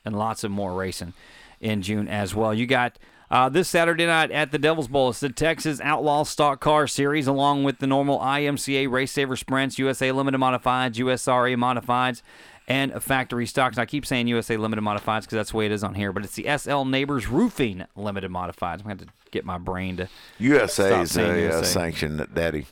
and 0.05 0.17
lots 0.17 0.43
of 0.45 0.51
more 0.51 0.75
racing 0.75 1.12
in 1.61 1.83
June 1.83 2.09
as 2.09 2.35
well. 2.35 2.55
You 2.55 2.67
got 2.67 2.99
uh, 3.31 3.49
this 3.49 3.68
Saturday 3.68 4.07
night 4.07 4.31
at 4.31 4.53
the 4.53 4.59
Devil's 4.59 4.89
Bowl. 4.89 5.11
It's 5.11 5.20
the 5.20 5.31
Texas 5.31 5.81
Outlaw 5.81 6.24
Stock 6.24 6.61
Car 6.61 6.87
Series, 6.87 7.27
along 7.27 7.64
with 7.64 7.79
the 7.79 7.87
normal 7.87 8.18
IMCA 8.20 8.91
Race 8.91 9.12
Saver 9.12 9.37
Sprints, 9.37 9.79
USA 9.79 10.12
Limited 10.12 10.39
Modifieds, 10.39 10.95
USRA 10.95 11.57
Modifieds, 11.57 12.22
and 12.68 13.03
factory 13.03 13.47
stocks. 13.47 13.77
And 13.77 13.83
I 13.83 13.87
keep 13.87 14.07
saying 14.07 14.29
USA 14.29 14.57
Limited 14.57 14.83
Modifieds 14.83 15.22
because 15.22 15.37
that's 15.37 15.51
the 15.51 15.57
way 15.57 15.66
it 15.66 15.72
is 15.72 15.85
on 15.85 15.95
here, 15.95 16.12
but 16.12 16.24
it's 16.24 16.35
the 16.35 16.47
SL 16.57 16.85
Neighbors 16.85 17.29
Roofing 17.29 17.85
Limited 17.97 18.31
Modifieds. 18.31 18.81
I'm 18.81 18.85
going 18.87 18.99
to 18.99 19.07
get 19.31 19.45
my 19.45 19.59
brain 19.59 19.97
to 19.99 20.09
USA 20.39 21.01
is 21.03 21.16
a 21.16 21.31
uh, 21.31 21.35
USA. 21.35 21.64
sanction 21.64 22.16
that 22.16 22.35
Daddy 22.35 22.66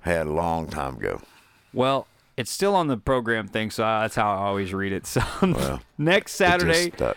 had 0.00 0.26
a 0.26 0.32
long 0.32 0.68
time 0.68 0.96
ago. 0.96 1.20
Well, 1.72 2.06
it's 2.36 2.50
still 2.50 2.74
on 2.74 2.88
the 2.88 2.96
program 2.96 3.48
thing, 3.48 3.70
so 3.70 3.82
that's 3.82 4.14
how 4.14 4.32
I 4.32 4.38
always 4.46 4.72
read 4.74 4.92
it. 4.92 5.06
So 5.14 5.80
next 5.98 6.40
it 6.40 6.44
just 6.44 6.60
Saturday, 6.60 6.90
stuck. 6.90 7.16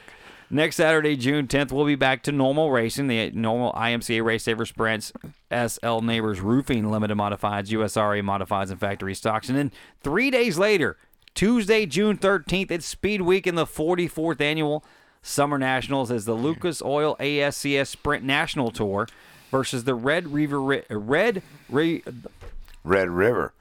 Next 0.50 0.76
Saturday, 0.78 1.16
June 1.16 1.48
10th, 1.48 1.72
we'll 1.72 1.86
be 1.86 1.96
back 1.96 2.24
to 2.24 2.32
normal 2.32 2.72
racing, 2.72 3.08
the 3.08 3.32
normal 3.32 3.72
IMCA 3.74 4.24
Race 4.24 4.44
Saver 4.44 4.66
Sprints, 4.66 5.12
SL 5.52 6.00
Neighbors 6.00 6.40
Roofing 6.40 6.90
Limited 6.90 7.18
Modifieds, 7.18 7.68
USRA 7.70 8.22
Modifieds, 8.22 8.72
and 8.72 8.80
Factory 8.80 9.14
Stocks. 9.16 9.50
And 9.50 9.58
then 9.58 9.72
three 10.02 10.30
days 10.32 10.58
later, 10.58 10.98
Tuesday, 11.36 11.86
June 11.86 12.18
13th, 12.18 12.72
it's 12.72 12.86
Speed 12.86 13.22
Week 13.22 13.46
in 13.46 13.56
the 13.56 13.66
44th 13.66 14.42
annual 14.42 14.84
Summer 15.22 15.58
Nationals 15.58 16.10
as 16.10 16.26
the 16.26 16.34
Lucas 16.34 16.82
Oil 16.82 17.16
ASCS 17.20 17.88
Sprint 17.88 18.24
National 18.24 18.72
Tour 18.72 19.08
versus 19.52 19.84
the 19.84 19.94
Red 19.96 20.28
River 20.34 20.62
Ri- 20.62 20.84
Red 20.90 21.42
Re, 21.70 22.04
Red 22.84 23.10
River. 23.10 23.54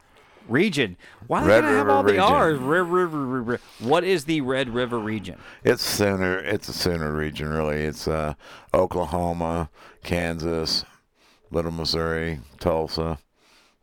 Region. 0.49 0.97
Why 1.27 1.41
do 1.41 1.47
Red 1.49 1.65
they 1.65 1.69
have 1.69 1.77
River 1.77 1.91
all 1.91 2.03
the 2.03 2.13
region. 2.13 2.23
R's? 2.25 2.59
Red 2.59 2.87
River, 2.87 3.27
River. 3.27 3.61
What 3.81 4.05
is 4.05 4.25
the 4.25 4.41
Red 4.41 4.71
River 4.71 4.99
region? 4.99 5.39
It's 5.65 5.83
sooner. 5.83 6.39
It's 6.39 6.69
a 6.69 6.73
sooner 6.73 7.13
region, 7.13 7.49
really. 7.49 7.83
It's 7.83 8.07
uh, 8.09 8.35
Oklahoma, 8.75 9.71
Kansas, 10.03 10.85
Little 11.51 11.73
Missouri, 11.73 12.41
Tulsa, 12.61 13.19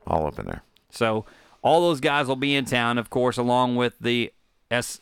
all 0.08 0.28
up 0.28 0.40
in 0.40 0.46
there. 0.46 0.64
So 0.90 1.26
all 1.62 1.82
those 1.82 2.00
guys 2.00 2.28
will 2.28 2.36
be 2.36 2.56
in 2.56 2.66
town, 2.66 2.98
of 2.98 3.10
course, 3.10 3.38
along 3.38 3.76
with 3.76 3.96
the 4.00 4.32
S 4.70 5.00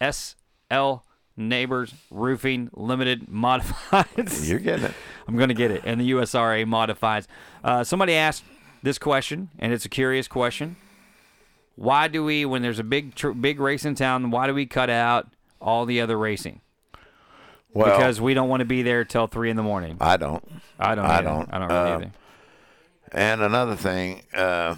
S 0.00 0.36
L 0.70 1.04
Neighbors 1.36 1.94
Roofing 2.10 2.70
Limited 2.72 3.26
Modifieds. 3.30 4.48
You're 4.48 4.58
getting 4.58 4.86
it. 4.86 4.94
I'm 5.26 5.36
going 5.36 5.48
to 5.48 5.54
get 5.54 5.70
it. 5.70 5.82
And 5.84 6.00
the 6.00 6.10
USRA 6.12 6.64
Modifieds. 6.66 7.26
Uh, 7.62 7.84
somebody 7.84 8.14
asked 8.14 8.44
this 8.82 8.98
question, 8.98 9.50
and 9.58 9.72
it's 9.72 9.84
a 9.84 9.88
curious 9.88 10.28
question. 10.28 10.76
Why 11.76 12.08
do 12.08 12.24
we, 12.24 12.44
when 12.44 12.62
there's 12.62 12.78
a 12.78 12.84
big 12.84 13.14
tr- 13.14 13.30
big 13.30 13.60
race 13.60 13.84
in 13.84 13.94
town, 13.94 14.30
why 14.30 14.46
do 14.46 14.54
we 14.54 14.66
cut 14.66 14.90
out 14.90 15.28
all 15.60 15.84
the 15.86 16.00
other 16.00 16.18
racing? 16.18 16.60
Well, 17.72 17.86
because 17.96 18.20
we 18.20 18.34
don't 18.34 18.48
want 18.48 18.60
to 18.60 18.64
be 18.66 18.82
there 18.82 19.04
till 19.04 19.26
three 19.26 19.50
in 19.50 19.56
the 19.56 19.62
morning. 19.62 19.98
I 20.00 20.16
don't. 20.16 20.42
I 20.78 20.94
don't. 20.94 21.04
I 21.04 21.14
either. 21.18 21.22
don't. 21.28 21.54
I 21.54 21.58
don't 21.58 21.68
really 21.68 21.90
Uh, 21.90 21.96
either. 21.96 22.10
And 23.12 23.40
another 23.42 23.76
thing, 23.76 24.22
uh, 24.34 24.76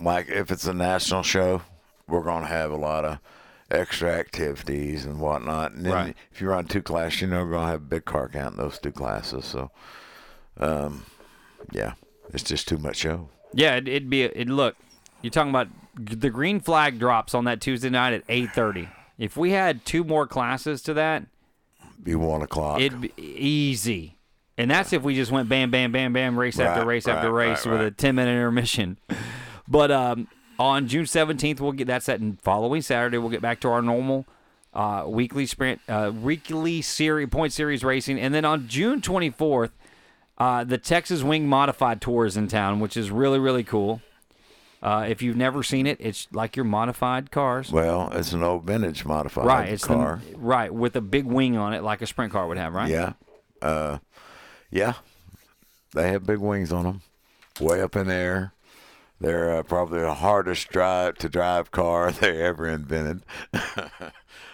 like 0.00 0.28
if 0.28 0.50
it's 0.50 0.66
a 0.66 0.74
national 0.74 1.22
show, 1.22 1.62
we're 2.06 2.22
going 2.22 2.42
to 2.42 2.48
have 2.48 2.70
a 2.70 2.76
lot 2.76 3.04
of 3.04 3.18
extra 3.70 4.12
activities 4.12 5.04
and 5.06 5.18
whatnot. 5.20 5.72
And 5.72 5.86
then 5.86 5.92
Right. 5.92 6.16
if 6.32 6.40
you 6.40 6.48
run 6.48 6.66
two 6.66 6.82
classes, 6.82 7.22
you 7.22 7.26
know 7.28 7.44
we're 7.44 7.52
going 7.52 7.66
to 7.66 7.72
have 7.72 7.80
a 7.80 7.84
big 7.84 8.04
car 8.04 8.28
count 8.28 8.54
in 8.56 8.58
those 8.62 8.78
two 8.78 8.92
classes. 8.92 9.44
So, 9.44 9.70
um, 10.58 11.04
yeah, 11.72 11.94
it's 12.32 12.42
just 12.42 12.68
too 12.68 12.78
much 12.78 12.96
show. 12.96 13.28
Yeah, 13.52 13.76
it, 13.76 13.88
it'd 13.88 14.10
be. 14.10 14.22
It 14.22 14.48
look. 14.48 14.76
You're 15.22 15.30
talking 15.30 15.50
about 15.50 15.68
the 15.96 16.30
green 16.30 16.60
flag 16.60 16.98
drops 16.98 17.34
on 17.34 17.44
that 17.44 17.60
Tuesday 17.60 17.90
night 17.90 18.12
at 18.12 18.26
8:30. 18.26 18.88
If 19.18 19.36
we 19.36 19.52
had 19.52 19.84
two 19.84 20.02
more 20.04 20.26
classes 20.26 20.82
to 20.82 20.94
that, 20.94 21.24
Be 22.02 22.14
one 22.14 22.42
o'clock. 22.42 22.80
it'd 22.80 23.00
be 23.00 23.12
easy. 23.16 24.18
And 24.56 24.70
that's 24.70 24.92
if 24.92 25.02
we 25.02 25.14
just 25.14 25.32
went 25.32 25.48
bam, 25.48 25.70
bam, 25.70 25.90
bam, 25.92 26.12
bam, 26.12 26.38
race 26.38 26.60
after 26.60 26.80
Right, 26.80 26.86
race 26.86 27.08
after 27.08 27.30
right, 27.32 27.48
race 27.50 27.66
right, 27.66 27.72
with 27.72 27.86
a 27.88 27.90
10 27.90 28.14
minute 28.14 28.30
intermission. 28.30 28.98
But 29.66 29.90
um, 29.90 30.28
on 30.58 30.86
June 30.86 31.04
17th, 31.06 31.58
we'll 31.60 31.72
get 31.72 31.86
that's 31.88 32.06
that 32.06 32.20
and 32.20 32.40
following 32.40 32.80
Saturday. 32.82 33.18
We'll 33.18 33.30
get 33.30 33.42
back 33.42 33.60
to 33.60 33.68
our 33.68 33.82
normal 33.82 34.26
uh, 34.72 35.04
weekly 35.08 35.46
sprint, 35.46 35.80
uh, 35.88 36.12
weekly 36.14 36.82
series 36.82 37.28
point 37.30 37.52
series 37.52 37.82
racing, 37.82 38.20
and 38.20 38.32
then 38.34 38.44
on 38.44 38.68
June 38.68 39.00
24th, 39.00 39.70
uh, 40.38 40.64
the 40.64 40.78
Texas 40.78 41.22
Wing 41.22 41.46
Modified 41.48 42.00
Tour 42.00 42.26
is 42.26 42.36
in 42.36 42.48
town, 42.48 42.80
which 42.80 42.96
is 42.96 43.10
really 43.10 43.38
really 43.38 43.64
cool. 43.64 44.00
Uh, 44.82 45.06
if 45.08 45.22
you've 45.22 45.36
never 45.36 45.62
seen 45.62 45.86
it, 45.86 45.96
it's 45.98 46.28
like 46.30 46.56
your 46.56 46.64
modified 46.64 47.30
cars. 47.30 47.72
Well, 47.72 48.10
it's 48.12 48.32
an 48.34 48.42
old 48.42 48.64
vintage 48.64 49.06
modified 49.06 49.46
right, 49.46 49.68
it's 49.70 49.86
the- 49.86 49.94
car. 49.94 50.20
right 50.34 50.72
with 50.72 50.94
a 50.94 51.00
big 51.00 51.24
wing 51.24 51.56
on 51.56 51.72
it, 51.72 51.82
like 51.82 52.02
a 52.02 52.06
sprint 52.06 52.32
car 52.32 52.46
would 52.46 52.58
have. 52.58 52.74
Right. 52.74 52.90
Yeah. 52.90 53.14
Uh, 53.62 53.98
yeah. 54.70 54.94
They 55.94 56.10
have 56.10 56.26
big 56.26 56.38
wings 56.38 56.70
on 56.70 56.84
them, 56.84 57.02
way 57.60 57.80
up 57.80 57.96
in 57.96 58.08
the 58.08 58.14
air. 58.14 58.52
They're 59.20 59.56
uh, 59.56 59.62
probably 59.62 60.00
the 60.00 60.12
hardest 60.12 60.68
drive 60.68 61.14
to 61.18 61.30
drive 61.30 61.70
car 61.70 62.12
they 62.20 62.42
ever 62.42 62.68
invented. 62.68 63.22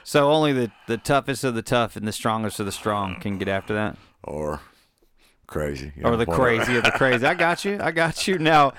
So 0.03 0.31
only 0.33 0.53
the, 0.53 0.73
the 0.89 0.97
toughest 0.97 1.45
of 1.45 1.55
the 1.55 1.63
tough 1.63 1.95
and 1.95 2.07
the 2.09 2.13
strongest 2.13 2.59
of 2.59 2.67
the 2.67 2.73
strong 2.73 3.21
can 3.21 3.39
get 3.39 3.47
after 3.49 3.73
that. 3.75 3.97
or 4.25 4.61
crazy. 5.51 5.93
you 5.97 6.05
or 6.05 6.17
the 6.17 6.25
crazy 6.27 6.77
of 6.77 6.85
the 6.85 6.91
crazy. 6.93 7.27
I 7.27 7.35
got 7.35 7.65
you. 7.65 7.79
I 7.81 7.91
got 7.91 8.27
you. 8.27 8.39
Now, 8.39 8.73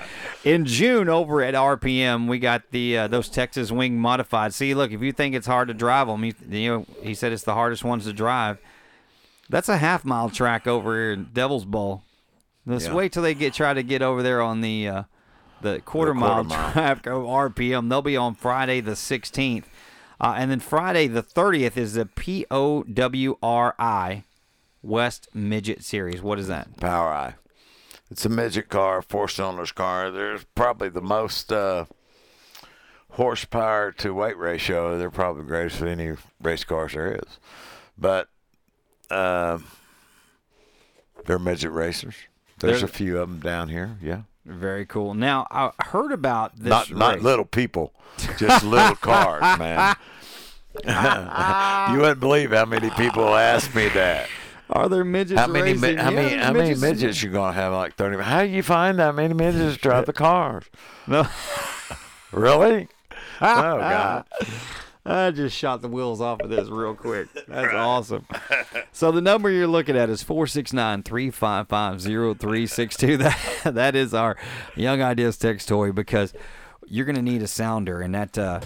in 0.43 0.65
June 0.65 1.09
over 1.09 1.43
at 1.43 1.53
RPM, 1.53 2.27
we 2.27 2.39
got 2.39 2.71
the 2.71 2.97
uh, 2.97 3.07
those 3.07 3.29
Texas 3.29 3.71
Wing 3.71 3.99
modified. 3.99 4.53
See, 4.53 4.73
look, 4.73 4.91
if 4.91 5.01
you 5.01 5.11
think 5.11 5.35
it's 5.35 5.47
hard 5.47 5.67
to 5.67 5.73
drive 5.75 6.07
them, 6.07 6.23
you, 6.25 6.33
you 6.49 6.69
know, 6.69 6.85
he 7.03 7.13
said 7.13 7.31
it's 7.31 7.43
the 7.43 7.53
hardest 7.53 7.83
ones 7.83 8.05
to 8.05 8.13
drive. 8.13 8.57
That's 9.49 9.69
a 9.69 9.77
half 9.77 10.03
mile 10.05 10.29
track 10.29 10.65
over 10.65 10.93
here 10.95 11.11
in 11.11 11.27
Devil's 11.33 11.65
Bowl. 11.65 12.03
Let's 12.65 12.85
Yeah. 12.87 12.93
wait 12.93 13.11
till 13.11 13.23
they 13.23 13.33
get 13.33 13.53
try 13.53 13.73
to 13.73 13.83
get 13.83 14.01
over 14.01 14.23
there 14.23 14.41
on 14.41 14.61
the 14.61 14.87
uh, 14.87 15.03
the 15.61 15.79
quarter, 15.81 16.13
mile, 16.13 16.45
quarter 16.45 16.49
mile. 16.49 16.71
drive 16.73 17.03
go 17.03 17.23
RPM. 17.25 17.89
They'll 17.89 18.01
be 18.01 18.17
on 18.17 18.33
Friday 18.35 18.79
the 18.81 18.91
16th. 18.91 19.65
Uh, 20.19 20.35
and 20.37 20.51
then 20.51 20.59
Friday 20.59 21.07
the 21.07 21.23
30th 21.23 21.77
is 21.77 21.95
the 21.95 22.05
POWRI 22.05 22.53
West 24.81 25.27
Midget 25.33 25.83
Series. 25.83 26.21
What 26.21 26.39
is 26.39 26.47
that? 26.47 26.77
POWRI. 26.77 27.35
It's 28.09 28.25
a 28.25 28.29
midget 28.29 28.67
car, 28.69 29.01
four 29.01 29.27
cylinders 29.27 29.71
car. 29.71 30.11
There's 30.11 30.43
probably 30.55 30.89
the 30.89 31.01
most 31.01 31.51
uh, 31.53 31.85
horsepower 33.11 33.91
to 33.93 34.13
weight 34.13 34.37
ratio. 34.37 34.97
They're 34.97 35.09
probably 35.09 35.43
the 35.43 35.47
greatest 35.47 35.81
of 35.81 35.87
any 35.87 36.13
race 36.41 36.63
cars 36.63 36.93
there 36.93 37.13
is. 37.15 37.39
But 37.97 38.27
um 39.09 39.65
they're 41.25 41.37
midget 41.39 41.71
racers. 41.71 42.15
There's 42.59 42.79
They're- 42.79 42.85
a 42.85 42.91
few 42.91 43.17
of 43.19 43.29
them 43.29 43.39
down 43.39 43.69
here. 43.69 43.97
Yeah. 44.01 44.21
Very 44.45 44.85
cool. 44.85 45.13
Now 45.13 45.45
I 45.51 45.71
heard 45.83 46.11
about 46.11 46.55
this. 46.57 46.69
not 46.69 46.91
not 46.91 47.21
little 47.21 47.45
people, 47.45 47.93
just 48.39 48.63
little 48.65 48.95
cars, 49.01 49.59
man. 49.59 49.95
you 51.93 51.99
wouldn't 51.99 52.19
believe 52.19 52.51
how 52.51 52.65
many 52.65 52.89
people 52.91 53.35
ask 53.35 53.73
me 53.75 53.87
that. 53.89 54.27
Are 54.71 54.87
there 54.87 55.03
midgets 55.03 55.39
How 55.39 55.47
many 55.47 55.73
racing? 55.73 55.97
how 55.97 56.11
many 56.11 56.35
how 56.37 56.53
many 56.53 56.69
midgets. 56.69 56.81
midgets 56.81 57.23
you 57.23 57.31
gonna 57.31 57.51
have? 57.53 57.73
Like 57.73 57.95
thirty. 57.95 58.21
How 58.23 58.43
do 58.43 58.49
you 58.49 58.63
find 58.63 58.99
that 58.99 59.15
many 59.15 59.33
midgets 59.33 59.75
to 59.75 59.81
drive 59.81 60.05
the 60.05 60.13
cars? 60.13 60.63
No. 61.07 61.27
really? 62.31 62.87
Oh 63.43 63.79
God. 63.79 64.25
I 65.03 65.31
just 65.31 65.57
shot 65.57 65.81
the 65.81 65.87
wheels 65.87 66.21
off 66.21 66.41
of 66.41 66.51
this 66.51 66.69
real 66.69 66.93
quick. 66.93 67.27
That's 67.47 67.73
awesome. 67.73 68.27
So 68.91 69.11
the 69.11 69.19
number 69.19 69.49
you're 69.49 69.65
looking 69.65 69.97
at 69.97 70.11
is 70.11 70.23
469-355-0362. 70.23 73.17
That 73.63 73.73
that 73.73 73.95
is 73.95 74.13
our 74.13 74.37
Young 74.75 75.01
Ideas 75.01 75.37
text 75.37 75.67
toy 75.67 75.91
because 75.91 76.33
you're 76.85 77.07
gonna 77.07 77.23
need 77.23 77.41
a 77.41 77.47
sounder 77.47 77.99
and 78.01 78.13
that 78.13 78.37
uh 78.37 78.59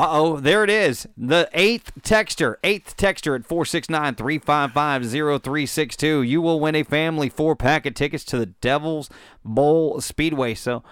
uh-oh, 0.00 0.40
there 0.40 0.64
it 0.64 0.70
is. 0.70 1.06
The 1.16 1.48
eighth 1.52 1.92
texter, 2.02 2.56
eighth 2.64 2.96
texter 2.96 3.34
at 3.34 3.46
469-355-0362. 3.46 6.26
You 6.26 6.40
will 6.40 6.58
win 6.58 6.74
a 6.74 6.82
family 6.82 7.28
four-pack 7.28 7.84
of 7.86 7.94
tickets 7.94 8.24
to 8.24 8.38
the 8.38 8.46
Devil's 8.46 9.10
Bowl 9.44 10.00
Speedway. 10.00 10.54
So 10.54 10.82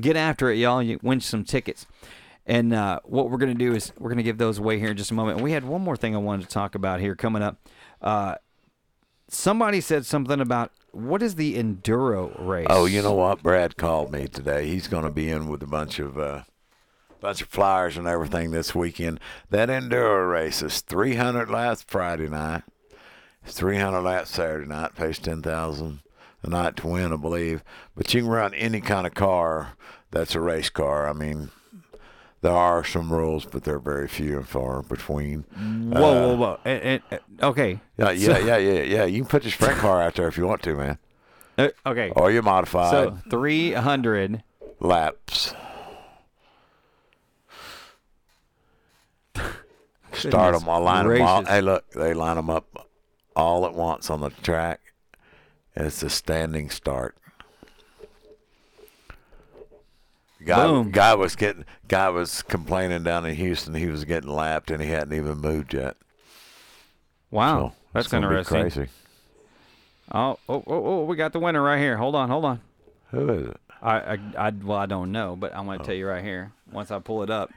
get 0.00 0.16
after 0.16 0.50
it, 0.50 0.56
y'all. 0.56 0.82
You 0.82 0.98
win 1.02 1.20
some 1.20 1.44
tickets. 1.44 1.86
And 2.46 2.72
uh, 2.72 3.00
what 3.04 3.30
we're 3.30 3.38
going 3.38 3.52
to 3.52 3.58
do 3.58 3.74
is 3.74 3.92
we're 3.98 4.10
going 4.10 4.18
to 4.18 4.24
give 4.24 4.38
those 4.38 4.58
away 4.58 4.78
here 4.78 4.90
in 4.90 4.96
just 4.96 5.10
a 5.10 5.14
moment. 5.14 5.38
And 5.38 5.44
we 5.44 5.52
had 5.52 5.64
one 5.64 5.82
more 5.82 5.96
thing 5.96 6.14
I 6.14 6.18
wanted 6.18 6.42
to 6.42 6.52
talk 6.52 6.74
about 6.74 7.00
here 7.00 7.14
coming 7.14 7.42
up. 7.42 7.56
Uh, 8.02 8.36
somebody 9.28 9.80
said 9.80 10.06
something 10.06 10.40
about 10.40 10.70
what 10.92 11.22
is 11.22 11.34
the 11.34 11.56
enduro 11.56 12.34
race? 12.38 12.66
Oh, 12.70 12.84
you 12.84 13.02
know 13.02 13.14
what? 13.14 13.42
Brad 13.42 13.76
called 13.76 14.12
me 14.12 14.28
today. 14.28 14.66
He's 14.66 14.88
going 14.88 15.04
to 15.04 15.10
be 15.10 15.28
in 15.28 15.48
with 15.48 15.62
a 15.62 15.66
bunch 15.66 15.98
of 15.98 16.18
uh, 16.18 16.42
bunch 17.24 17.40
of 17.40 17.48
flyers 17.48 17.96
and 17.96 18.06
everything 18.06 18.50
this 18.50 18.74
weekend. 18.74 19.18
That 19.48 19.70
enduro 19.70 20.30
race 20.30 20.60
is 20.62 20.82
300 20.82 21.48
laps 21.48 21.82
Friday 21.88 22.28
night. 22.28 22.64
It's 23.46 23.58
300 23.58 24.02
laps 24.02 24.32
Saturday 24.32 24.68
night. 24.68 24.94
Pays 24.94 25.18
10,000 25.18 26.00
a 26.42 26.50
night 26.50 26.76
to 26.76 26.86
win, 26.86 27.14
I 27.14 27.16
believe. 27.16 27.64
But 27.96 28.12
you 28.12 28.20
can 28.22 28.30
run 28.30 28.52
any 28.52 28.82
kind 28.82 29.06
of 29.06 29.14
car 29.14 29.70
that's 30.10 30.34
a 30.34 30.40
race 30.40 30.68
car. 30.68 31.08
I 31.08 31.14
mean, 31.14 31.48
there 32.42 32.52
are 32.52 32.84
some 32.84 33.10
rules, 33.10 33.46
but 33.46 33.64
they're 33.64 33.78
very 33.78 34.06
few 34.06 34.36
and 34.36 34.46
far 34.46 34.82
between. 34.82 35.44
Whoa, 35.56 36.00
whoa, 36.28 36.36
whoa. 36.36 36.58
And, 36.66 36.82
and, 36.82 37.02
uh, 37.40 37.46
okay. 37.46 37.80
Yeah, 37.96 38.10
yeah, 38.10 38.34
So- 38.34 38.38
yeah, 38.44 38.56
yeah, 38.58 38.82
yeah. 38.82 39.04
You 39.06 39.20
can 39.20 39.28
put 39.28 39.44
your 39.44 39.52
sprint 39.52 39.78
car 39.78 40.02
out 40.02 40.14
there 40.14 40.28
if 40.28 40.36
you 40.36 40.46
want 40.46 40.62
to, 40.64 40.74
man. 40.74 40.98
Uh, 41.56 41.68
okay. 41.86 42.10
Or 42.14 42.30
your 42.30 42.42
modified 42.42 42.90
So 42.90 43.18
300 43.30 44.42
laps. 44.78 45.54
Start 50.14 50.58
them. 50.58 50.68
I'll 50.68 50.80
line 50.80 51.06
them 51.08 51.22
all. 51.22 51.44
Hey, 51.44 51.60
look, 51.60 51.90
they 51.90 52.14
line 52.14 52.36
them 52.36 52.50
up 52.50 52.88
all 53.36 53.66
at 53.66 53.74
once 53.74 54.10
on 54.10 54.20
the 54.20 54.30
track. 54.30 54.80
It's 55.76 56.02
a 56.02 56.10
standing 56.10 56.70
start. 56.70 57.16
Guy, 60.44 60.66
Boom. 60.66 60.90
guy 60.90 61.14
was 61.14 61.36
getting 61.36 61.64
guy 61.88 62.10
was 62.10 62.42
complaining 62.42 63.02
down 63.02 63.24
in 63.24 63.34
Houston. 63.34 63.74
He 63.74 63.86
was 63.86 64.04
getting 64.04 64.28
lapped 64.28 64.70
and 64.70 64.82
he 64.82 64.90
hadn't 64.90 65.14
even 65.14 65.38
moved 65.38 65.72
yet. 65.72 65.96
Wow, 67.30 67.68
So, 67.68 67.74
that's 67.92 68.06
it's 68.06 68.12
gonna 68.12 68.28
be 68.28 68.36
interesting. 68.36 68.60
crazy. 68.60 68.90
Oh, 70.12 70.38
oh, 70.48 70.56
oh, 70.56 70.62
oh, 70.66 70.84
oh 70.84 71.04
we 71.04 71.16
got 71.16 71.32
the 71.32 71.40
winner 71.40 71.62
right 71.62 71.78
here. 71.78 71.96
Hold 71.96 72.14
on, 72.14 72.28
hold 72.28 72.44
on. 72.44 72.60
Who 73.10 73.30
is 73.30 73.48
it? 73.48 73.60
I, 73.80 73.98
I, 73.98 74.18
I 74.38 74.50
well, 74.50 74.78
I 74.78 74.86
don't 74.86 75.12
know, 75.12 75.36
but 75.36 75.54
I'm 75.54 75.66
going 75.66 75.78
to 75.78 75.84
tell 75.84 75.94
you 75.94 76.06
right 76.06 76.24
here 76.24 76.52
once 76.72 76.90
I 76.90 76.98
pull 76.98 77.22
it 77.22 77.30
up, 77.30 77.50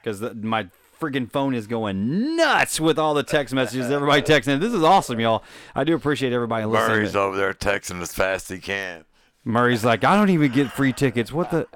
because 0.00 0.20
my 0.34 0.68
freaking 1.02 1.28
phone 1.28 1.52
is 1.52 1.66
going 1.66 2.36
nuts 2.36 2.78
with 2.78 2.96
all 2.96 3.12
the 3.12 3.24
text 3.24 3.52
messages. 3.52 3.90
Everybody 3.90 4.22
texting. 4.22 4.60
This 4.60 4.72
is 4.72 4.84
awesome, 4.84 5.18
y'all. 5.18 5.42
I 5.74 5.82
do 5.82 5.94
appreciate 5.96 6.32
everybody 6.32 6.64
listening. 6.64 6.98
Murray's 6.98 7.16
over 7.16 7.36
there 7.36 7.52
texting 7.52 8.00
as 8.00 8.14
fast 8.14 8.50
as 8.50 8.56
he 8.56 8.60
can. 8.60 9.04
Murray's 9.44 9.84
like, 9.84 10.04
I 10.04 10.14
don't 10.14 10.30
even 10.30 10.52
get 10.52 10.70
free 10.70 10.92
tickets. 10.92 11.32
What 11.32 11.50
the? 11.50 11.66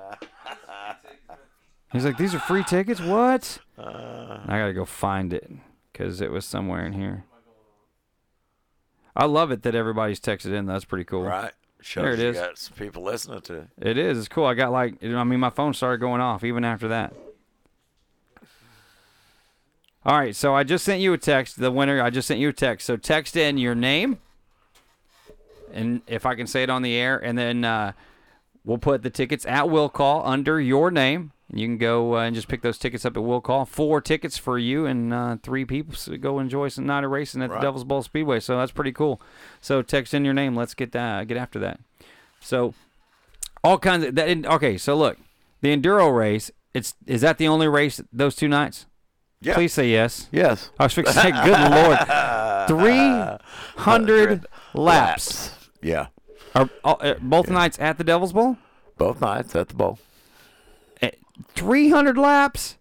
He's 1.91 2.05
like, 2.05 2.19
these 2.19 2.35
are 2.35 2.39
free 2.39 2.63
tickets. 2.63 3.01
What? 3.01 3.59
I 3.77 4.45
gotta 4.47 4.73
go 4.73 4.85
find 4.85 5.33
it 5.33 5.51
because 5.93 6.21
it 6.21 6.31
was 6.31 6.45
somewhere 6.45 6.87
in 6.87 6.93
here. 6.93 7.25
I 9.17 9.25
love 9.25 9.51
it 9.51 9.63
that 9.63 9.75
everybody's 9.75 10.21
texted 10.21 10.53
in. 10.53 10.67
That's 10.67 10.85
pretty 10.85 11.05
cool. 11.05 11.25
Right. 11.25 11.53
Shows 11.81 12.03
there 12.03 12.13
it 12.13 12.19
you 12.21 12.29
is. 12.29 12.37
got 12.37 12.59
some 12.59 12.77
people 12.77 13.03
listening 13.03 13.41
to 13.43 13.55
it. 13.55 13.69
It 13.81 13.99
is. 13.99 14.19
It's 14.19 14.29
cool. 14.29 14.47
I 14.47 14.55
got 14.55 14.73
like, 14.73 15.03
I 15.03 15.25
mean, 15.25 15.41
my 15.41 15.51
phone 15.51 15.75
started 15.75 15.99
going 15.99 16.21
off 16.21 16.45
even 16.45 16.65
after 16.65 16.89
that. 16.89 17.13
All 20.07 20.17
right, 20.17 20.37
so 20.37 20.55
I 20.55 20.63
just 20.63 20.85
sent 20.85 21.01
you 21.01 21.13
a 21.15 21.19
text. 21.19 21.59
The 21.59 21.73
winner, 21.73 22.01
I 22.01 22.11
just 22.11 22.29
sent 22.29 22.39
you 22.39 22.51
a 22.51 22.53
text. 22.53 22.87
So 22.87 22.97
text 22.97 23.37
in 23.37 23.59
your 23.59 23.75
name, 23.75 24.19
and 25.73 26.01
if 26.07 26.25
I 26.25 26.37
can 26.37 26.47
say 26.47 26.63
it 26.63 26.71
on 26.71 26.83
the 26.83 26.95
air, 26.95 27.19
and 27.19 27.37
then 27.37 27.65
uh, 27.65 27.91
we'll 28.65 28.79
put 28.79 29.03
the 29.03 29.11
tickets 29.11 29.45
at 29.47 29.69
will 29.69 29.89
call 29.89 30.25
under 30.25 30.61
your 30.61 30.93
name. 30.93 31.33
And 31.51 31.59
you 31.59 31.67
can 31.67 31.79
go 31.79 32.17
uh, 32.17 32.21
and 32.21 32.37
just 32.37 32.47
pick 32.47 32.63
those 32.63 32.79
tickets 32.79 33.05
up 33.05 33.17
at 33.17 33.23
will 33.25 33.41
call. 33.41 33.65
Four 33.65 34.01
tickets 34.01 34.39
for 34.39 34.59
you 34.59 34.87
and 34.87 35.13
uh, 35.13 35.37
three 35.43 35.65
people 35.65 35.95
to 35.97 36.19
go 36.19 36.39
enjoy 36.39 36.69
some 36.69 36.87
night 36.87 37.03
of 37.03 37.11
racing 37.11 37.43
at 37.43 37.51
Right. 37.51 37.61
the 37.61 37.67
Devil's 37.67 37.85
Bowl 37.85 38.03
Speedway. 38.03 38.39
So 38.39 38.57
that's 38.59 38.73
pretty 38.73 38.93
cool. 38.93 39.21
So 39.61 39.83
text 39.83 40.15
in 40.15 40.25
your 40.25 40.35
name. 40.35 40.55
Let's 40.57 40.75
get 40.75 40.95
uh, 40.95 41.25
get 41.25 41.37
after 41.37 41.59
that. 41.61 41.81
So 42.41 42.75
all 43.65 43.79
kinds 43.79 44.05
of 44.05 44.15
that. 44.17 44.47
Okay, 44.47 44.77
so 44.77 44.97
look, 44.97 45.19
the 45.63 45.77
enduro 45.77 46.17
race. 46.17 46.51
It's 46.75 46.95
is 47.07 47.23
that 47.23 47.39
the 47.39 47.49
only 47.49 47.67
race 47.69 48.01
those 48.13 48.35
two 48.37 48.49
nights? 48.49 48.87
Yeah. 49.47 49.55
Please 49.55 49.73
say 49.73 49.89
yes. 49.89 50.29
Yes. 50.33 50.71
I 50.79 50.85
was 50.85 50.93
fixing 50.93 51.15
to 51.15 51.21
say, 51.21 51.31
good 51.31 51.71
lord, 51.71 51.99
three 52.69 53.81
hundred 53.83 54.47
laps. 54.75 55.53
Yeah. 55.83 56.09
Are 56.55 56.69
uh, 56.85 57.15
both 57.21 57.49
nights 57.49 57.79
at 57.79 57.97
the 57.99 58.05
Devil's 58.05 58.33
Bowl? 58.33 58.57
Both 58.99 59.21
nights 59.21 59.55
at 59.55 59.69
the 59.69 59.75
bowl. 59.75 59.99
Three 61.55 61.91
hundred 61.91 62.17
laps. 62.17 62.77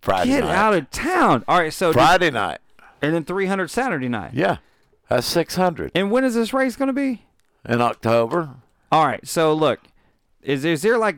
Friday 0.00 0.30
Get 0.30 0.44
night. 0.44 0.54
out 0.54 0.74
of 0.74 0.90
town. 0.90 1.44
All 1.48 1.58
right, 1.58 1.72
so 1.72 1.88
did- 1.92 1.94
Friday 1.98 2.30
night. 2.30 2.58
and 3.02 3.14
then 3.14 3.24
three 3.24 3.46
hundred 3.46 3.68
Saturday 3.70 4.08
night. 4.08 4.32
Yeah. 4.34 4.58
That's 5.08 5.26
600 5.26 5.92
And 5.94 6.10
when 6.10 6.24
is 6.24 6.34
this 6.34 6.54
race 6.54 6.76
going 6.76 6.86
to 6.86 6.92
be? 6.94 7.26
in 7.68 7.80
October. 7.82 8.54
All 8.90 9.04
right, 9.06 9.26
so 9.28 9.52
look, 9.52 9.80
is 10.42 10.64
is 10.64 10.82
there 10.82 10.96
like 10.98 11.16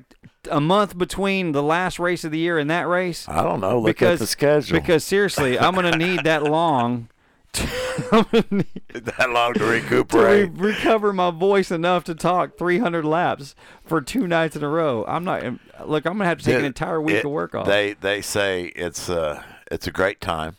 a 0.50 0.60
month 0.60 0.96
between 0.98 1.52
the 1.52 1.62
last 1.62 1.98
race 1.98 2.24
of 2.24 2.30
the 2.32 2.38
year 2.38 2.58
and 2.58 2.70
that 2.70 2.86
race? 2.88 3.28
I 3.28 3.42
don't 3.42 3.60
know. 3.60 3.78
Look 3.78 3.86
because, 3.86 4.20
at 4.20 4.24
the 4.24 4.26
schedule. 4.26 4.78
Because 4.78 5.04
seriously, 5.04 5.58
I'm 5.58 5.74
gonna 5.74 5.96
need 5.96 6.24
that 6.24 6.42
long. 6.42 7.08
To, 7.52 7.62
that 8.92 9.30
long 9.30 9.54
to 9.54 9.58
to 9.60 9.64
re- 9.64 9.80
recuperate. 9.80 10.50
recover 10.52 11.12
my 11.12 11.30
voice 11.30 11.70
enough 11.70 12.04
to 12.04 12.14
talk 12.14 12.58
300 12.58 13.04
laps 13.04 13.54
for 13.84 14.02
two 14.02 14.26
nights 14.26 14.56
in 14.56 14.62
a 14.62 14.68
row. 14.68 15.04
I'm 15.08 15.24
not. 15.24 15.42
Look, 15.86 16.04
I'm 16.06 16.14
gonna 16.14 16.26
have 16.26 16.38
to 16.38 16.44
take 16.44 16.58
an 16.58 16.64
entire 16.64 17.00
week 17.00 17.16
it- 17.16 17.24
of 17.24 17.30
work 17.30 17.54
off. 17.54 17.66
They 17.66 17.94
they 17.94 18.20
say 18.20 18.64
it's 18.76 19.08
uh 19.08 19.42
it's 19.70 19.86
a 19.86 19.90
great 19.92 20.20
time. 20.20 20.56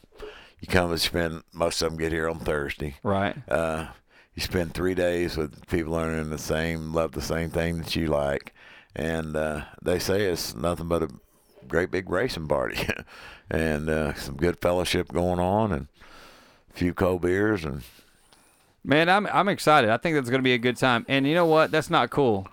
You 0.60 0.68
come 0.68 0.90
and 0.90 1.00
spend 1.00 1.44
most 1.54 1.82
of 1.84 1.92
them 1.92 2.00
get 2.00 2.12
here 2.12 2.28
on 2.28 2.40
Thursday. 2.40 2.96
Right. 3.04 3.36
Uh, 3.48 3.88
you 4.34 4.42
spend 4.42 4.74
three 4.74 4.96
days 4.96 5.38
with 5.38 5.68
people 5.68 5.94
learning 5.94 6.30
the 6.32 6.38
same, 6.38 6.94
love 6.94 7.12
the 7.12 7.22
same 7.22 7.50
thing 7.52 7.78
that 7.80 7.96
you 7.96 8.08
like, 8.08 8.54
and 8.98 9.36
uh, 9.38 9.62
they 9.82 10.00
say 10.00 10.24
it's 10.24 10.54
nothing 10.56 10.88
but 10.90 11.04
a 11.04 11.10
great 11.68 11.92
big 11.92 12.10
racing 12.10 12.48
party, 12.48 12.86
and 13.50 13.90
uh, 13.90 14.14
some 14.16 14.36
good 14.36 14.58
fellowship 14.60 15.14
going 15.14 15.40
on, 15.40 15.72
and 15.72 15.88
a 16.72 16.74
few 16.74 16.94
cold 16.94 17.22
beers, 17.22 17.64
and 17.64 17.84
Man, 18.84 19.10
I'm 19.10 19.28
I'm 19.28 19.50
excited. 19.50 19.90
I 19.90 19.98
think 19.98 20.16
that's 20.16 20.30
going 20.30 20.40
to 20.40 20.44
be 20.44 20.54
a 20.54 20.58
good 20.58 20.78
time. 20.78 21.06
And 21.10 21.28
you 21.28 21.34
know 21.36 21.46
what? 21.46 21.72
That's 21.72 21.90
not 21.90 22.10
cool. 22.10 22.48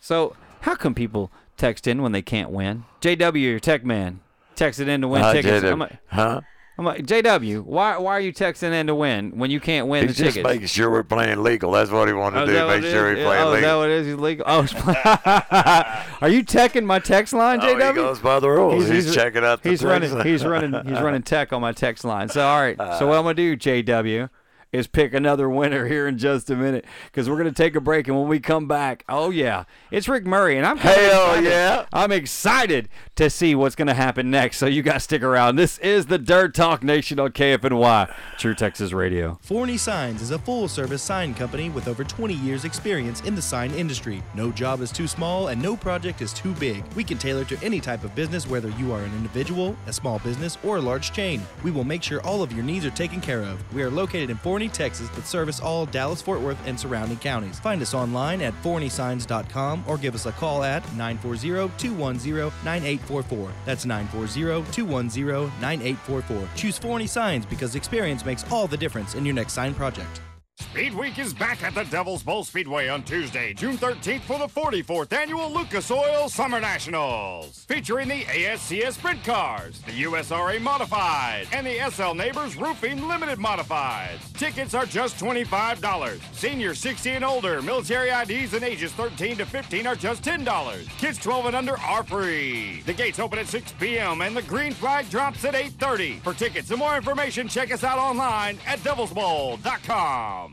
So 0.00 0.34
how 0.62 0.74
come 0.74 0.94
people 0.96 1.30
text 1.56 1.86
in 1.86 2.02
when 2.02 2.10
they 2.10 2.22
can't 2.22 2.50
win? 2.50 2.84
JW, 3.00 3.40
your 3.40 3.60
tech 3.60 3.84
man, 3.84 4.18
texted 4.56 4.88
in 4.88 5.02
to 5.02 5.08
win 5.08 5.22
Uh, 5.22 5.32
tickets. 5.32 5.64
JW, 5.64 5.98
huh? 6.08 6.40
I'm 6.80 6.86
like, 6.86 7.04
JW, 7.04 7.62
why 7.66 7.98
why 7.98 8.12
are 8.12 8.20
you 8.20 8.32
texting 8.32 8.72
in 8.72 8.86
to 8.86 8.94
win 8.94 9.32
when 9.38 9.50
you 9.50 9.60
can't 9.60 9.86
win 9.86 10.08
He's 10.08 10.16
the 10.16 10.24
just 10.24 10.36
tickets? 10.36 10.50
making 10.50 10.66
sure 10.68 10.88
we're 10.90 11.02
playing 11.02 11.42
legal. 11.42 11.72
That's 11.72 11.90
what 11.90 12.08
he 12.08 12.14
wanted 12.14 12.38
Oh, 12.44 12.46
to 12.46 12.52
do. 12.52 12.66
Make 12.68 12.82
sure 12.90 13.12
is? 13.12 13.18
we 13.18 13.22
play 13.24 13.38
oh, 13.38 13.52
is 13.52 13.60
that 13.60 13.66
legal. 13.66 13.78
what 13.80 13.90
it 13.90 13.92
is? 13.98 14.06
He's 14.06 14.16
legal. 14.16 14.44
Oh, 14.48 14.62
it's 14.62 14.72
Are 16.22 16.28
you 16.30 16.42
teching 16.42 16.84
my 16.86 16.98
text 16.98 17.34
line, 17.34 17.60
Oh, 17.60 17.64
JW? 17.66 17.88
he 17.88 17.94
goes 17.96 18.18
by 18.20 18.40
the 18.40 18.48
rules. 18.48 18.88
He's 18.88 19.14
checking 19.14 19.44
out 19.44 19.62
the 19.62 19.68
he's 19.68 19.84
running. 19.84 20.24
He's 20.24 20.42
running. 20.42 20.72
He's 20.86 21.00
running 21.02 21.22
tech 21.22 21.52
on 21.52 21.60
my 21.60 21.72
text 21.72 22.02
line. 22.04 22.30
So 22.30 22.40
all 22.46 22.58
right. 22.60 22.76
Uh, 22.80 22.98
so 22.98 23.06
what 23.06 23.18
I'm 23.18 23.24
gonna 23.24 23.34
do, 23.34 23.58
JW, 23.58 24.30
is 24.72 24.86
pick 24.86 25.12
another 25.12 25.48
winner 25.50 25.86
here 25.86 26.06
in 26.06 26.16
just 26.16 26.48
a 26.48 26.54
minute 26.56 26.84
because 27.06 27.28
we're 27.28 27.36
gonna 27.36 27.50
take 27.50 27.74
a 27.74 27.80
break 27.80 28.06
and 28.06 28.16
when 28.18 28.28
we 28.28 28.38
come 28.38 28.68
back, 28.68 29.04
oh 29.08 29.30
yeah, 29.30 29.64
it's 29.90 30.08
Rick 30.08 30.26
Murray 30.26 30.56
and 30.56 30.64
I'm 30.64 30.78
kinda 30.78 30.92
Hell 30.96 31.26
excited. 31.30 31.48
yeah. 31.50 31.86
I'm 31.92 32.12
excited 32.12 32.88
to 33.16 33.28
see 33.30 33.54
what's 33.54 33.74
gonna 33.74 33.94
happen 33.94 34.30
next. 34.30 34.58
So 34.58 34.66
you 34.66 34.82
guys 34.82 35.04
stick 35.04 35.22
around. 35.22 35.56
This 35.56 35.78
is 35.78 36.06
the 36.06 36.18
Dirt 36.18 36.54
Talk 36.54 36.84
Nation 36.84 37.18
on 37.18 37.30
KFNY, 37.32 38.14
True 38.38 38.54
Texas 38.54 38.92
Radio. 38.92 39.38
Forney 39.42 39.76
Signs 39.76 40.22
is 40.22 40.30
a 40.30 40.38
full 40.38 40.68
service 40.68 41.02
sign 41.02 41.34
company 41.34 41.68
with 41.68 41.88
over 41.88 42.04
20 42.04 42.34
years' 42.34 42.64
experience 42.64 43.20
in 43.22 43.34
the 43.34 43.42
sign 43.42 43.72
industry. 43.72 44.22
No 44.34 44.52
job 44.52 44.80
is 44.82 44.92
too 44.92 45.08
small 45.08 45.48
and 45.48 45.60
no 45.60 45.76
project 45.76 46.22
is 46.22 46.32
too 46.32 46.52
big. 46.54 46.84
We 46.94 47.02
can 47.02 47.18
tailor 47.18 47.44
to 47.46 47.58
any 47.64 47.80
type 47.80 48.04
of 48.04 48.14
business, 48.14 48.46
whether 48.46 48.68
you 48.70 48.92
are 48.92 49.00
an 49.02 49.12
individual, 49.16 49.76
a 49.88 49.92
small 49.92 50.20
business, 50.20 50.58
or 50.62 50.76
a 50.76 50.80
large 50.80 51.12
chain. 51.12 51.42
We 51.64 51.70
will 51.72 51.84
make 51.84 52.02
sure 52.04 52.20
all 52.22 52.42
of 52.42 52.52
your 52.52 52.62
needs 52.64 52.86
are 52.86 52.90
taken 52.90 53.20
care 53.20 53.42
of. 53.42 53.60
We 53.74 53.82
are 53.82 53.90
located 53.90 54.30
in 54.30 54.36
Forney, 54.36 54.59
Texas, 54.68 55.08
that 55.10 55.26
service 55.26 55.60
all 55.60 55.86
Dallas, 55.86 56.22
Fort 56.22 56.40
Worth, 56.40 56.58
and 56.66 56.78
surrounding 56.78 57.18
counties. 57.18 57.58
Find 57.60 57.80
us 57.82 57.94
online 57.94 58.42
at 58.42 58.54
forneysigns.com 58.62 59.84
or 59.86 59.98
give 59.98 60.14
us 60.14 60.26
a 60.26 60.32
call 60.32 60.62
at 60.62 60.82
940 60.94 61.70
210 61.78 62.52
9844. 62.64 63.52
That's 63.64 63.86
940 63.86 64.72
210 64.72 65.60
9844. 65.60 66.48
Choose 66.54 66.78
Forney 66.78 67.06
Signs 67.06 67.46
because 67.46 67.74
experience 67.74 68.24
makes 68.24 68.50
all 68.50 68.66
the 68.66 68.76
difference 68.76 69.14
in 69.14 69.24
your 69.24 69.34
next 69.34 69.52
sign 69.52 69.74
project. 69.74 70.20
Speed 70.60 70.94
Week 70.94 71.18
is 71.18 71.34
back 71.34 71.62
at 71.64 71.74
the 71.74 71.82
Devil's 71.84 72.22
Bowl 72.22 72.44
Speedway 72.44 72.88
on 72.88 73.02
Tuesday, 73.02 73.52
June 73.54 73.76
13th 73.76 74.20
for 74.20 74.38
the 74.38 74.46
44th 74.46 75.12
annual 75.12 75.50
Lucas 75.50 75.90
Oil 75.90 76.28
Summer 76.28 76.60
Nationals. 76.60 77.64
Featuring 77.66 78.08
the 78.08 78.22
ASCS 78.22 78.92
Sprint 78.92 79.24
Cars, 79.24 79.80
the 79.80 80.02
USRA 80.04 80.60
Modified, 80.60 81.48
and 81.52 81.66
the 81.66 81.78
SL 81.90 82.14
Neighbors 82.14 82.56
Roofing 82.56 83.08
Limited 83.08 83.38
Modifieds. 83.38 84.32
Tickets 84.34 84.74
are 84.74 84.86
just 84.86 85.18
$25. 85.18 86.20
Seniors 86.32 86.78
60 86.78 87.10
and 87.10 87.24
older, 87.24 87.60
military 87.62 88.10
IDs 88.10 88.54
and 88.54 88.62
ages 88.62 88.92
13 88.92 89.38
to 89.38 89.46
15 89.46 89.86
are 89.86 89.96
just 89.96 90.22
$10. 90.22 90.88
Kids 90.98 91.18
12 91.18 91.46
and 91.46 91.56
under 91.56 91.78
are 91.78 92.04
free. 92.04 92.82
The 92.86 92.94
gates 92.94 93.18
open 93.18 93.38
at 93.38 93.48
6 93.48 93.72
p.m. 93.80 94.20
and 94.20 94.36
the 94.36 94.42
green 94.42 94.72
flag 94.72 95.10
drops 95.10 95.44
at 95.44 95.54
8.30. 95.54 96.20
For 96.20 96.34
tickets 96.34 96.70
and 96.70 96.78
more 96.78 96.96
information, 96.96 97.48
check 97.48 97.72
us 97.72 97.82
out 97.82 97.98
online 97.98 98.58
at 98.66 98.78
devilsbowl.com. 98.80 100.49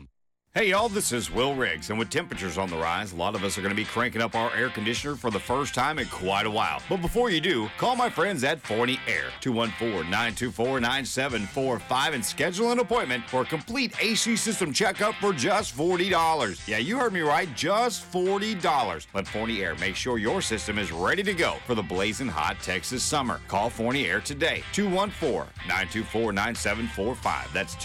Hey 0.58 0.70
y'all, 0.70 0.88
this 0.88 1.12
is 1.12 1.30
Will 1.30 1.54
Riggs, 1.54 1.90
and 1.90 1.98
with 2.00 2.10
temperatures 2.10 2.58
on 2.58 2.68
the 2.68 2.76
rise, 2.76 3.12
a 3.12 3.16
lot 3.16 3.36
of 3.36 3.44
us 3.44 3.56
are 3.56 3.60
going 3.60 3.70
to 3.70 3.76
be 3.76 3.84
cranking 3.84 4.20
up 4.20 4.34
our 4.34 4.52
air 4.56 4.70
conditioner 4.70 5.14
for 5.14 5.30
the 5.30 5.38
first 5.38 5.72
time 5.72 6.00
in 6.00 6.08
quite 6.08 6.46
a 6.46 6.50
while. 6.50 6.82
But 6.88 7.00
before 7.00 7.30
you 7.30 7.40
do, 7.40 7.70
call 7.78 7.94
my 7.94 8.10
friends 8.10 8.42
at 8.42 8.60
Forney 8.60 8.98
Air, 9.06 9.26
214-924-9745 9.40 12.12
and 12.12 12.24
schedule 12.24 12.72
an 12.72 12.80
appointment 12.80 13.22
for 13.28 13.42
a 13.42 13.44
complete 13.44 13.94
AC 14.02 14.34
system 14.34 14.72
checkup 14.72 15.14
for 15.20 15.32
just 15.32 15.76
$40. 15.76 16.66
Yeah, 16.66 16.78
you 16.78 16.98
heard 16.98 17.12
me 17.12 17.20
right, 17.20 17.54
just 17.54 18.10
$40. 18.10 19.06
Let 19.14 19.28
Forney 19.28 19.62
Air 19.62 19.76
make 19.76 19.94
sure 19.94 20.18
your 20.18 20.42
system 20.42 20.76
is 20.76 20.90
ready 20.90 21.22
to 21.22 21.34
go 21.34 21.58
for 21.68 21.76
the 21.76 21.84
blazing 21.84 22.26
hot 22.26 22.56
Texas 22.60 23.04
summer. 23.04 23.40
Call 23.46 23.70
Forney 23.70 24.06
Air 24.06 24.20
today, 24.20 24.64
214-924-9745. 24.72 27.52
That's 27.52 27.76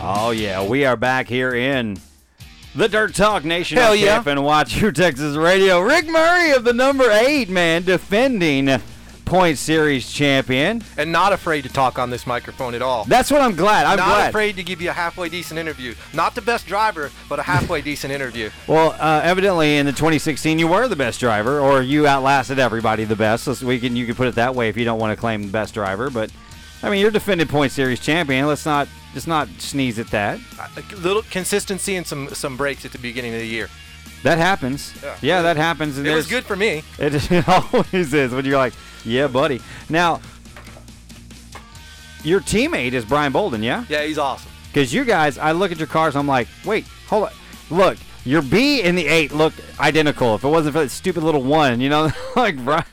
Oh 0.00 0.30
yeah, 0.30 0.64
we 0.64 0.84
are 0.84 0.96
back 0.96 1.26
here 1.26 1.52
in 1.52 1.98
the 2.76 2.88
Dirt 2.88 3.16
Talk 3.16 3.44
Nation 3.44 3.78
Hell 3.78 3.96
yeah. 3.96 4.22
and 4.24 4.44
Watch 4.44 4.80
Your 4.80 4.92
Texas 4.92 5.36
Radio. 5.36 5.80
Rick 5.80 6.06
Murray 6.06 6.52
of 6.52 6.62
the 6.62 6.72
number 6.72 7.10
eight 7.10 7.48
man 7.48 7.82
defending 7.82 8.80
point 9.24 9.58
series 9.58 10.10
champion. 10.10 10.84
And 10.96 11.10
not 11.10 11.32
afraid 11.32 11.62
to 11.62 11.68
talk 11.68 11.98
on 11.98 12.10
this 12.10 12.28
microphone 12.28 12.74
at 12.74 12.82
all. 12.82 13.06
That's 13.06 13.28
what 13.28 13.40
I'm 13.40 13.56
glad. 13.56 13.86
I'm 13.86 13.96
not 13.96 14.06
glad. 14.06 14.28
afraid 14.28 14.54
to 14.56 14.62
give 14.62 14.80
you 14.80 14.90
a 14.90 14.92
halfway 14.92 15.28
decent 15.28 15.58
interview. 15.58 15.96
Not 16.14 16.36
the 16.36 16.42
best 16.42 16.68
driver, 16.68 17.10
but 17.28 17.40
a 17.40 17.42
halfway 17.42 17.80
decent 17.82 18.12
interview. 18.12 18.50
Well, 18.68 18.96
uh, 19.00 19.20
evidently 19.24 19.78
in 19.78 19.86
the 19.86 19.92
2016 19.92 20.60
you 20.60 20.68
were 20.68 20.86
the 20.86 20.96
best 20.96 21.18
driver, 21.18 21.58
or 21.58 21.82
you 21.82 22.06
outlasted 22.06 22.60
everybody 22.60 23.02
the 23.02 23.16
best. 23.16 23.44
So 23.44 23.66
we 23.66 23.80
can 23.80 23.96
you 23.96 24.06
can 24.06 24.14
put 24.14 24.28
it 24.28 24.36
that 24.36 24.54
way 24.54 24.68
if 24.68 24.76
you 24.76 24.84
don't 24.84 25.00
want 25.00 25.10
to 25.10 25.20
claim 25.20 25.42
the 25.42 25.52
best 25.52 25.74
driver. 25.74 26.08
But 26.08 26.30
I 26.82 26.90
mean, 26.90 27.00
you're 27.00 27.10
defending 27.10 27.48
point 27.48 27.72
series 27.72 28.00
champion. 28.00 28.46
Let's 28.46 28.66
not 28.66 28.88
just 29.14 29.26
not 29.26 29.48
sneeze 29.58 29.98
at 29.98 30.08
that. 30.08 30.38
A 30.76 30.96
little 30.96 31.22
consistency 31.22 31.96
and 31.96 32.06
some 32.06 32.28
some 32.28 32.56
breaks 32.56 32.84
at 32.84 32.92
the 32.92 32.98
beginning 32.98 33.34
of 33.34 33.40
the 33.40 33.46
year. 33.46 33.68
That 34.22 34.38
happens. 34.38 34.94
Yeah. 35.22 35.42
that 35.42 35.56
happens. 35.56 35.98
And 35.98 36.06
It 36.06 36.14
was 36.14 36.26
good 36.26 36.44
for 36.44 36.56
me. 36.56 36.82
It, 36.98 37.14
it 37.30 37.48
always 37.48 38.12
is 38.12 38.32
when 38.32 38.44
you're 38.44 38.58
like, 38.58 38.74
yeah, 39.04 39.28
buddy. 39.28 39.60
Now, 39.88 40.20
your 42.24 42.40
teammate 42.40 42.92
is 42.92 43.04
Brian 43.04 43.32
Bolden, 43.32 43.62
yeah? 43.62 43.84
Yeah, 43.88 44.02
he's 44.04 44.18
awesome. 44.18 44.50
Because 44.68 44.92
you 44.92 45.04
guys, 45.04 45.38
I 45.38 45.52
look 45.52 45.72
at 45.72 45.78
your 45.78 45.86
cars, 45.86 46.16
I'm 46.16 46.26
like, 46.26 46.48
wait, 46.64 46.84
hold 47.06 47.24
on. 47.24 47.32
Look, 47.70 47.96
your 48.24 48.42
B 48.42 48.82
and 48.82 48.98
the 48.98 49.06
8 49.06 49.32
look 49.32 49.54
identical. 49.78 50.34
If 50.34 50.44
it 50.44 50.48
wasn't 50.48 50.74
for 50.74 50.80
that 50.80 50.90
stupid 50.90 51.22
little 51.22 51.42
one, 51.42 51.80
you 51.80 51.88
know, 51.88 52.10
like, 52.36 52.62
Brian. 52.64 52.84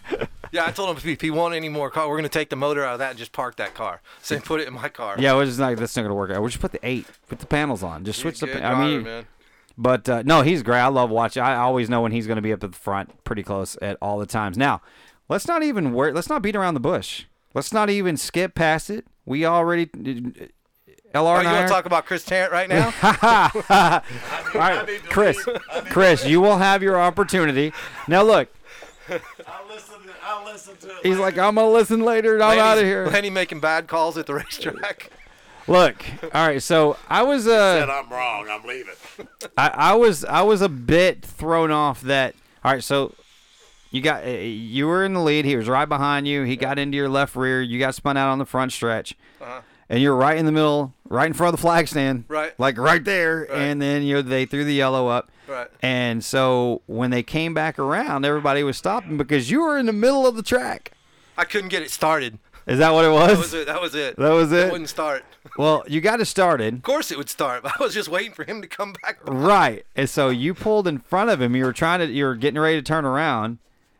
Yeah, 0.56 0.65
I 0.65 0.72
told 0.72 0.90
him 0.98 1.10
if 1.10 1.22
he 1.22 1.30
want 1.32 1.53
any 1.53 1.69
more 1.69 1.90
car, 1.90 2.07
we're 2.10 2.15
gonna 2.18 2.30
take 2.30 2.49
the 2.49 2.56
motor 2.56 2.84
out 2.84 2.94
of 2.94 2.99
that 2.99 3.11
and 3.11 3.19
just 3.19 3.32
park 3.32 3.57
that 3.57 3.73
car. 3.73 4.02
So 4.22 4.40
put 4.40 4.61
it 4.61 4.68
in 4.68 4.73
my 4.73 4.90
car. 4.90 5.15
Yeah, 5.19 5.36
we're 5.36 5.45
just 5.45 5.60
not, 5.60 5.76
that's 5.77 5.95
not 5.95 6.02
going 6.03 6.10
to 6.11 6.15
work 6.15 6.32
out. 6.32 6.40
We'll 6.41 6.49
just 6.49 6.61
put 6.61 6.72
the 6.72 6.80
8, 6.82 7.06
put 7.27 7.40
the 7.40 7.45
panels 7.45 7.84
on. 7.84 8.03
Just 8.06 8.19
switch 8.19 8.40
the 8.40 8.48
good 8.48 8.61
pa- 8.61 8.69
I 8.69 8.86
mean, 8.88 9.03
man. 9.03 9.26
But 9.77 10.07
uh, 10.07 10.23
no, 10.26 10.41
he's 10.41 10.64
great. 10.64 10.80
I 10.80 10.88
love 10.88 11.10
watching. 11.10 11.44
I 11.44 11.56
always 11.57 11.90
know 11.90 12.02
when 12.02 12.11
he's 12.14 12.26
going 12.27 12.38
to 12.38 12.41
be 12.41 12.53
up 12.53 12.64
at 12.64 12.72
the 12.72 12.77
front, 12.77 13.23
pretty 13.26 13.44
close 13.44 13.76
at 13.82 13.98
all 14.02 14.18
the 14.19 14.26
times. 14.26 14.57
Now, 14.57 14.82
let's 15.27 15.48
not 15.48 15.61
even 15.64 15.91
work. 15.94 16.15
Let's 16.15 16.30
not 16.30 16.41
beat 16.41 16.56
around 16.56 16.73
the 16.76 16.80
bush. 16.80 17.26
Let's 17.53 17.73
not 17.73 17.90
even 17.90 18.15
skip 18.15 18.56
past 18.56 18.90
it. 18.90 19.06
We 19.26 19.45
already. 19.45 19.88
LR 19.88 20.49
Oh, 21.15 21.36
and 21.36 21.44
you 21.44 21.49
I 21.49 21.53
want 21.53 21.57
are- 21.57 21.64
to 21.64 21.68
talk 21.73 21.86
about 21.86 22.06
Chris 22.06 22.23
Tarrant 22.23 22.52
right 22.53 22.69
now? 22.69 22.94
All 24.53 24.61
right, 24.61 24.88
Chris. 25.10 25.38
Chris, 25.90 26.26
you 26.26 26.40
will 26.41 26.57
have 26.57 26.82
your 26.82 26.99
opportunity. 26.99 27.73
Now 28.07 28.23
look. 28.23 28.49
I'll 30.40 30.45
listen 30.45 30.76
to 30.78 30.88
it. 30.90 31.06
he's 31.06 31.18
like, 31.18 31.38
I'm 31.38 31.56
gonna 31.56 31.70
listen 31.70 32.02
later. 32.02 32.36
and 32.36 32.44
I'm 32.44 32.60
out 32.60 32.78
of 32.78 32.84
here. 32.84 33.07
Lenny 33.07 33.30
making 33.30 33.60
bad 33.60 33.88
calls 33.88 34.18
at 34.18 34.26
the 34.26 34.34
racetrack. 34.36 35.12
Look, 35.68 36.03
all 36.34 36.48
right. 36.48 36.62
So 36.62 36.98
I 37.10 37.24
was 37.24 37.48
Uh, 37.48 37.80
said 37.80 37.90
I'm 37.90 38.10
wrong. 38.10 38.48
I'm 38.49 38.64
leaving. 38.64 38.94
I, 39.57 39.68
I 39.74 39.94
was 39.95 40.24
I 40.26 40.41
was 40.44 40.62
a 40.62 40.70
bit 40.70 41.24
thrown 41.26 41.72
off 41.72 42.02
that. 42.02 42.36
All 42.64 42.72
right, 42.72 42.84
so 42.84 43.14
you 43.91 44.02
got 44.02 44.24
uh, 44.26 44.30
you 44.30 44.88
were 44.88 45.06
in 45.06 45.14
the 45.14 45.22
lead. 45.22 45.45
He 45.45 45.56
was 45.56 45.68
right 45.70 45.88
behind 45.88 46.28
you. 46.28 46.44
He 46.44 46.56
got 46.56 46.78
into 46.80 46.98
your 46.98 47.10
left 47.10 47.36
rear. 47.36 47.62
You 47.62 47.78
got 47.80 47.94
spun 47.95 48.18
out 48.18 48.30
on 48.30 48.40
the 48.40 48.45
front 48.45 48.72
stretch, 48.74 49.16
Uh-huh. 49.41 49.62
and 49.90 50.02
you're 50.02 50.16
right 50.16 50.38
in 50.38 50.45
the 50.48 50.52
middle, 50.52 50.94
right 51.10 51.27
in 51.27 51.34
front 51.34 51.53
of 51.53 51.60
the 51.60 51.61
flag 51.61 51.88
stand, 51.88 52.26
Right. 52.27 52.53
like 52.60 52.77
right 52.77 53.03
there. 53.03 53.44
And 53.53 53.82
then 53.82 54.03
you 54.03 54.15
know 54.15 54.22
they 54.22 54.45
threw 54.45 54.64
the 54.64 54.73
yellow 54.73 55.07
up. 55.07 55.32
Right. 55.48 55.68
And 55.82 56.23
so 56.23 56.82
when 56.88 57.11
they 57.11 57.22
came 57.23 57.53
back 57.53 57.77
around, 57.77 58.26
everybody 58.26 58.64
was 58.64 58.77
stopping 58.77 59.15
because 59.18 59.52
you 59.52 59.61
were 59.61 59.77
in 59.77 59.86
the 59.86 59.94
middle 59.94 60.26
of 60.26 60.36
the 60.36 60.44
track. 60.44 60.91
I 61.38 61.45
couldn't 61.45 61.69
get 61.69 61.84
it 61.84 61.91
started. 61.91 62.40
Is 62.65 62.80
that 62.80 62.94
what 62.94 63.06
it 63.06 63.10
was? 63.11 63.30
That 63.30 63.38
was 63.38 63.53
it. 63.53 63.65
That 63.68 63.82
was 63.82 63.94
it. 63.95 64.15
That 64.18 64.32
was 64.32 64.52
it? 64.52 64.68
It 64.68 64.72
wouldn't 64.72 64.90
start. 64.90 65.23
Well, 65.60 65.86
you 65.88 66.02
got 66.02 66.19
it 66.19 66.26
started. 66.26 66.73
Of 66.73 66.82
course 66.82 67.11
it 67.11 67.18
would 67.19 67.30
start. 67.30 67.61
But 67.64 67.73
I 67.80 67.84
was 67.84 67.94
just 67.94 68.10
waiting 68.10 68.34
for 68.34 68.44
him 68.44 68.61
to 68.64 68.68
come 68.68 68.94
back. 69.03 69.19
Right. 69.23 69.86
And 69.95 70.10
so 70.10 70.30
you 70.30 70.53
pulled 70.56 70.86
in 70.88 70.98
front 70.98 71.30
of 71.30 71.40
him. 71.41 71.56
You 71.56 71.64
were 71.65 71.72
trying 71.72 71.99
to, 71.99 72.07
you 72.07 72.26
were 72.26 72.36
getting 72.36 72.60
ready 72.60 72.76
to 72.77 72.82
turn 72.82 73.06
around, 73.06 73.60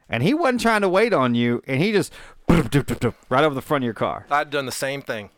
and 0.10 0.22
he 0.24 0.34
wasn't 0.34 0.62
trying 0.62 0.82
to 0.82 0.90
wait 0.90 1.14
on 1.14 1.34
you, 1.36 1.62
and 1.68 1.80
he 1.82 1.92
just 1.94 2.12
right 2.50 3.44
over 3.44 3.54
the 3.56 3.62
front 3.62 3.84
of 3.84 3.86
your 3.86 3.94
car. 3.94 4.26
I'd 4.30 4.50
done 4.50 4.66
the 4.66 4.72
same 4.72 5.02
thing. 5.02 5.30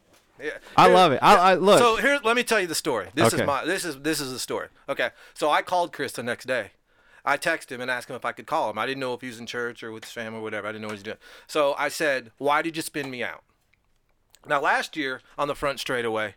Yeah. 0.42 0.52
I 0.76 0.88
love 0.90 1.12
it. 1.12 1.20
I, 1.22 1.36
I 1.36 1.54
look. 1.56 1.80
So 1.80 1.96
here, 1.98 2.20
let 2.24 2.36
me 2.36 2.44
tell 2.44 2.60
you 2.60 2.68
the 2.68 2.76
story. 2.76 3.10
This 3.16 3.34
Okay. 3.34 3.44
is 3.44 3.48
my 3.48 3.66
this 3.66 3.84
is 3.86 4.00
this 4.02 4.20
is 4.20 4.32
the 4.32 4.40
story. 4.40 4.68
Okay, 4.88 5.10
so 5.34 5.50
I 5.50 5.62
called 5.62 5.92
Chris 5.94 6.12
the 6.14 6.24
next 6.24 6.46
day. 6.46 6.72
I 7.26 7.38
texted 7.38 7.72
him 7.72 7.82
and 7.82 7.92
asked 7.92 8.10
him 8.10 8.16
if 8.16 8.24
I 8.24 8.32
could 8.32 8.46
call 8.48 8.70
him. 8.70 8.78
I 8.78 8.86
didn't 8.86 9.02
know 9.02 9.14
if 9.14 9.22
he 9.22 9.28
was 9.28 9.40
in 9.40 9.46
church 9.48 9.84
or 9.84 9.92
with 9.92 10.06
his 10.06 10.14
family 10.14 10.40
or 10.40 10.44
whatever. 10.44 10.68
I 10.68 10.72
didn't 10.72 10.84
know 10.84 10.88
what 10.88 10.94
he 10.94 11.00
was 11.00 11.04
doing. 11.04 11.18
So 11.48 11.76
I 11.78 11.90
said, 11.90 12.32
"Why 12.38 12.62
did 12.62 12.76
you 12.76 12.82
spin 12.82 13.10
me 13.10 13.24
out?" 13.24 13.44
Now 14.48 14.62
last 14.62 14.96
year 14.96 15.22
on 15.38 15.48
the 15.48 15.56
front 15.56 15.80
straightaway, 15.80 16.36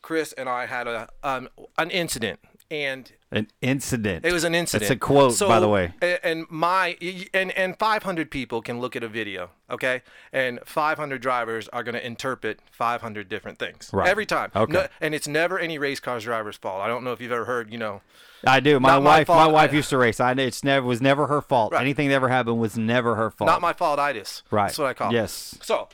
Chris 0.00 0.32
and 0.32 0.48
I 0.48 0.66
had 0.66 0.88
a 0.88 1.08
um, 1.22 1.48
an 1.78 1.90
incident, 1.90 2.40
and 2.70 3.12
an 3.32 3.48
incident. 3.62 4.24
it 4.24 4.32
was 4.32 4.44
an 4.44 4.54
incident. 4.54 4.82
It's 4.82 4.90
a 4.90 4.96
quote, 4.96 5.32
So- 5.34 5.48
by 5.48 5.58
the 5.58 5.68
way. 5.68 5.94
And 6.22 6.46
my 6.50 6.96
and 7.34 7.50
and 7.52 7.78
500 7.78 8.30
people 8.30 8.62
can 8.62 8.78
look 8.80 8.94
at 8.94 9.02
a 9.02 9.08
video, 9.08 9.50
okay? 9.70 10.02
And 10.32 10.60
500 10.64 11.20
drivers 11.20 11.66
are 11.68 11.82
going 11.82 11.94
to 11.94 12.06
interpret 12.06 12.60
500 12.70 13.28
different 13.28 13.58
things 13.58 13.90
Right. 13.92 14.06
every 14.08 14.26
time. 14.26 14.52
Okay. 14.54 14.72
No- 14.72 14.86
and 15.00 15.14
it's 15.14 15.26
never 15.26 15.58
any 15.58 15.78
race 15.78 15.98
car's 15.98 16.24
driver's 16.24 16.56
fault. 16.56 16.82
I 16.82 16.88
don't 16.88 17.02
know 17.02 17.12
if 17.12 17.20
you've 17.20 17.32
ever 17.32 17.46
heard, 17.46 17.72
you 17.72 17.78
know. 17.78 18.02
I 18.46 18.60
do. 18.60 18.78
My 18.80 18.90
Not 18.90 19.02
my 19.02 19.10
wife. 19.18 19.28
My, 19.28 19.46
wife 19.46 19.72
used 19.72 19.88
to 19.90 19.98
race. 19.98 20.18
I. 20.20 20.32
It's 20.32 20.64
never 20.64 20.84
was 20.86 21.00
never 21.00 21.28
her 21.28 21.40
fault. 21.40 21.72
Anything 21.74 22.08
that 22.08 22.14
ever 22.16 22.28
happened 22.28 22.58
was 22.60 22.76
never 22.76 23.14
her 23.14 23.30
fault. 23.30 23.46
Not 23.48 23.60
my 23.60 23.72
fault, 23.72 23.98
itis. 23.98 24.42
Right. 24.50 24.66
That's 24.66 24.78
what 24.78 24.88
I 24.88 24.94
call 24.94 25.10
it. 25.10 25.14
Yes. 25.14 25.56
So, 25.62 25.88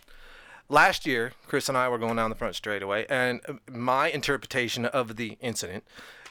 last 0.69 1.06
year, 1.06 1.32
Chris 1.47 1.69
and 1.69 1.77
I 1.77 1.89
were 1.90 1.98
going 1.98 2.16
down 2.16 2.31
the 2.31 2.36
front 2.36 2.55
straightaway, 2.55 3.06
and 3.10 3.40
my 3.70 4.09
interpretation 4.09 4.86
of 4.86 5.16
the 5.16 5.36
incident 5.43 5.85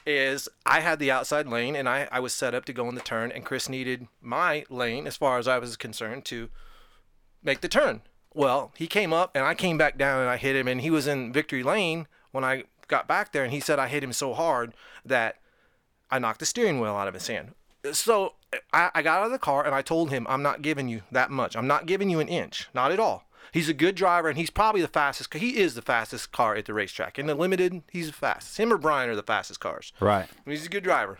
is 0.08 0.48
I 0.66 0.80
had 0.80 0.98
the 0.98 1.10
outside 1.10 1.46
lane, 1.46 1.76
and 1.76 1.88
I, 1.88 2.08
I 2.10 2.20
was 2.20 2.32
set 2.32 2.54
up 2.54 2.64
to 2.66 2.72
go 2.72 2.88
in 2.88 2.94
the 2.94 3.00
turn, 3.00 3.30
and 3.32 3.44
Chris 3.44 3.68
needed 3.68 4.08
my 4.20 4.64
lane, 4.70 5.06
as 5.06 5.16
far 5.16 5.38
as 5.38 5.46
I 5.46 5.58
was 5.58 5.76
concerned, 5.76 6.24
to 6.26 6.48
make 7.42 7.60
the 7.60 7.68
turn. 7.68 8.02
Well, 8.34 8.72
he 8.76 8.86
came 8.86 9.12
up, 9.12 9.34
and 9.34 9.44
I 9.44 9.54
came 9.54 9.78
back 9.78 9.98
down, 9.98 10.20
and 10.20 10.30
I 10.30 10.36
hit 10.36 10.56
him, 10.56 10.68
and 10.68 10.80
he 10.80 10.90
was 10.90 11.06
in 11.06 11.32
victory 11.32 11.62
lane 11.62 12.06
when 12.32 12.44
I 12.44 12.64
got 12.88 13.06
back 13.06 13.32
there, 13.32 13.44
and 13.44 13.52
he 13.52 13.60
said 13.60 13.78
I 13.78 13.88
hit 13.88 14.02
him 14.02 14.12
so 14.12 14.34
hard 14.34 14.74
that 15.04 15.36
I 16.10 16.18
knocked 16.18 16.40
the 16.40 16.46
steering 16.46 16.80
wheel 16.80 16.96
out 16.96 17.08
of 17.08 17.14
his 17.14 17.26
hand. 17.26 17.54
So 17.92 18.34
I, 18.72 18.90
I 18.94 19.02
got 19.02 19.20
out 19.20 19.26
of 19.26 19.32
the 19.32 19.38
car 19.38 19.64
and 19.64 19.74
I 19.74 19.82
told 19.82 20.10
him, 20.10 20.26
I'm 20.28 20.42
not 20.42 20.62
giving 20.62 20.88
you 20.88 21.02
that 21.12 21.30
much. 21.30 21.56
I'm 21.56 21.66
not 21.66 21.86
giving 21.86 22.10
you 22.10 22.20
an 22.20 22.28
inch. 22.28 22.68
Not 22.74 22.92
at 22.92 23.00
all. 23.00 23.27
He's 23.52 23.68
a 23.68 23.74
good 23.74 23.94
driver 23.94 24.28
and 24.28 24.38
he's 24.38 24.50
probably 24.50 24.80
the 24.80 24.88
fastest. 24.88 25.32
He 25.34 25.58
is 25.58 25.74
the 25.74 25.82
fastest 25.82 26.32
car 26.32 26.54
at 26.54 26.66
the 26.66 26.74
racetrack. 26.74 27.18
In 27.18 27.26
the 27.26 27.34
limited, 27.34 27.82
he's 27.90 28.08
the 28.08 28.12
fastest. 28.12 28.58
Him 28.58 28.72
or 28.72 28.78
Brian 28.78 29.08
are 29.10 29.16
the 29.16 29.22
fastest 29.22 29.60
cars. 29.60 29.92
Right. 30.00 30.28
He's 30.44 30.66
a 30.66 30.70
good 30.70 30.84
driver. 30.84 31.18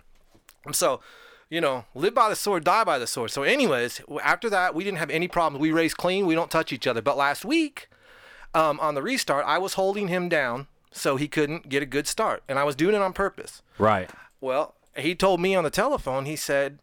And 0.64 0.76
so, 0.76 1.00
you 1.48 1.60
know, 1.60 1.86
live 1.94 2.14
by 2.14 2.28
the 2.28 2.36
sword, 2.36 2.64
die 2.64 2.84
by 2.84 2.98
the 2.98 3.06
sword. 3.06 3.30
So, 3.30 3.42
anyways, 3.42 4.02
after 4.22 4.50
that, 4.50 4.74
we 4.74 4.84
didn't 4.84 4.98
have 4.98 5.10
any 5.10 5.28
problems. 5.28 5.62
We 5.62 5.72
race 5.72 5.94
clean. 5.94 6.26
We 6.26 6.34
don't 6.34 6.50
touch 6.50 6.72
each 6.72 6.86
other. 6.86 7.00
But 7.00 7.16
last 7.16 7.44
week, 7.44 7.88
um, 8.54 8.78
on 8.80 8.94
the 8.94 9.02
restart, 9.02 9.44
I 9.46 9.58
was 9.58 9.74
holding 9.74 10.08
him 10.08 10.28
down 10.28 10.66
so 10.90 11.16
he 11.16 11.28
couldn't 11.28 11.68
get 11.68 11.82
a 11.82 11.86
good 11.86 12.06
start, 12.06 12.42
and 12.48 12.58
I 12.58 12.64
was 12.64 12.74
doing 12.74 12.94
it 12.94 13.00
on 13.00 13.12
purpose. 13.12 13.62
Right. 13.78 14.10
Well, 14.40 14.74
he 14.96 15.14
told 15.14 15.40
me 15.40 15.54
on 15.54 15.64
the 15.64 15.70
telephone, 15.70 16.24
he 16.24 16.36
said, 16.36 16.78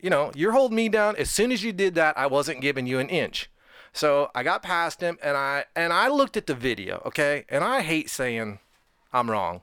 you 0.00 0.10
know, 0.10 0.32
you're 0.34 0.52
holding 0.52 0.76
me 0.76 0.88
down. 0.88 1.16
As 1.16 1.30
soon 1.30 1.52
as 1.52 1.62
you 1.62 1.72
did 1.72 1.94
that, 1.94 2.16
I 2.16 2.26
wasn't 2.26 2.60
giving 2.60 2.86
you 2.86 2.98
an 2.98 3.08
inch. 3.08 3.50
So 3.92 4.30
I 4.34 4.42
got 4.42 4.62
past 4.62 5.00
him 5.00 5.18
and 5.22 5.36
I 5.36 5.64
and 5.74 5.92
I 5.92 6.08
looked 6.08 6.36
at 6.36 6.46
the 6.46 6.54
video, 6.54 7.02
okay? 7.06 7.44
And 7.48 7.64
I 7.64 7.82
hate 7.82 8.08
saying 8.10 8.60
I'm 9.12 9.30
wrong 9.30 9.62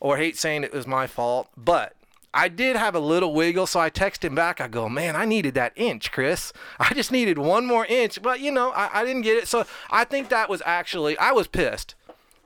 or 0.00 0.16
hate 0.18 0.36
saying 0.36 0.64
it 0.64 0.72
was 0.72 0.86
my 0.86 1.06
fault, 1.06 1.48
but 1.56 1.94
I 2.34 2.48
did 2.48 2.76
have 2.76 2.94
a 2.94 3.00
little 3.00 3.32
wiggle, 3.32 3.66
so 3.66 3.80
I 3.80 3.88
texted 3.88 4.24
him 4.24 4.34
back. 4.34 4.60
I 4.60 4.68
go, 4.68 4.90
man, 4.90 5.16
I 5.16 5.24
needed 5.24 5.54
that 5.54 5.72
inch, 5.74 6.12
Chris. 6.12 6.52
I 6.78 6.92
just 6.92 7.10
needed 7.10 7.38
one 7.38 7.66
more 7.66 7.86
inch, 7.86 8.20
but 8.20 8.40
you 8.40 8.52
know, 8.52 8.72
I, 8.72 9.00
I 9.00 9.04
didn't 9.04 9.22
get 9.22 9.38
it. 9.38 9.48
So 9.48 9.64
I 9.90 10.04
think 10.04 10.28
that 10.28 10.50
was 10.50 10.62
actually 10.66 11.16
I 11.16 11.32
was 11.32 11.46
pissed, 11.46 11.94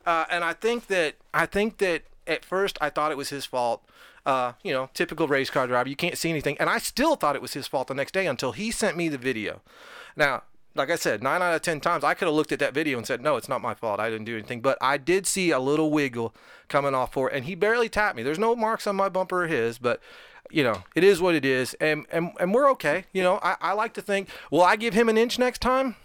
uh, 0.07 0.27
and 0.31 0.45
I 0.45 0.53
think 0.53 0.87
that 0.87 1.17
I 1.35 1.47
think 1.47 1.79
that 1.79 2.05
at 2.27 2.45
first 2.45 2.79
I 2.81 2.89
thought 2.89 3.11
it 3.11 3.17
was 3.17 3.31
his 3.31 3.45
fault. 3.45 3.83
Uh, 4.27 4.53
you 4.63 4.71
know, 4.71 4.91
typical 4.93 5.27
race 5.27 5.49
car 5.49 5.67
driver. 5.67 5.89
You 5.89 5.97
can't 5.97 6.17
see 6.17 6.29
anything, 6.29 6.57
and 6.61 6.69
I 6.69 6.79
still 6.79 7.17
thought 7.17 7.35
it 7.35 7.43
was 7.43 7.55
his 7.55 7.67
fault 7.67 7.89
the 7.89 7.95
next 7.95 8.13
day 8.13 8.27
until 8.27 8.53
he 8.53 8.71
sent 8.71 8.97
me 8.97 9.09
the 9.09 9.19
video. 9.19 9.63
Now, 10.15 10.43
like 10.75 10.91
I 10.91 10.97
said, 10.97 11.23
nine 11.23 11.43
out 11.43 11.55
of 11.55 11.63
ten 11.63 11.81
times 11.81 12.05
I 12.05 12.15
could 12.15 12.27
have 12.27 12.35
looked 12.35 12.53
at 12.53 12.59
that 12.61 12.75
video 12.75 12.97
and 12.99 13.07
said, 13.07 13.21
"No, 13.21 13.37
it's 13.37 13.49
not 13.49 13.61
my 13.61 13.75
fault. 13.75 14.01
I 14.01 14.09
didn't 14.11 14.27
do 14.27 14.35
anything." 14.37 14.61
But 14.61 14.79
I 14.81 14.97
did 14.97 15.27
see 15.27 15.51
a 15.51 15.59
little 15.59 15.91
wiggle 15.91 16.35
coming 16.69 16.95
off 16.95 17.13
for 17.13 17.31
it, 17.31 17.37
and 17.37 17.45
he 17.45 17.55
barely 17.55 17.89
tapped 17.89 18.17
me. 18.17 18.23
There's 18.23 18.39
no 18.39 18.55
marks 18.57 18.87
on 18.87 18.97
my 18.97 19.09
bumper 19.09 19.45
or 19.45 19.47
his, 19.47 19.79
but 19.79 20.01
you 20.51 20.63
know, 20.65 20.83
it 20.95 21.05
is 21.05 21.21
what 21.21 21.35
it 21.35 21.45
is, 21.45 21.75
and 21.75 22.07
and, 22.13 22.31
and 22.41 22.55
we're 22.55 22.71
okay. 22.73 23.05
You 23.13 23.23
know, 23.23 23.39
I, 23.43 23.57
I 23.61 23.73
like 23.73 23.95
to 23.95 24.03
think, 24.03 24.29
will 24.51 24.63
I 24.63 24.77
give 24.77 24.95
him 24.95 25.09
an 25.09 25.17
inch 25.19 25.39
next 25.39 25.61
time? 25.61 25.97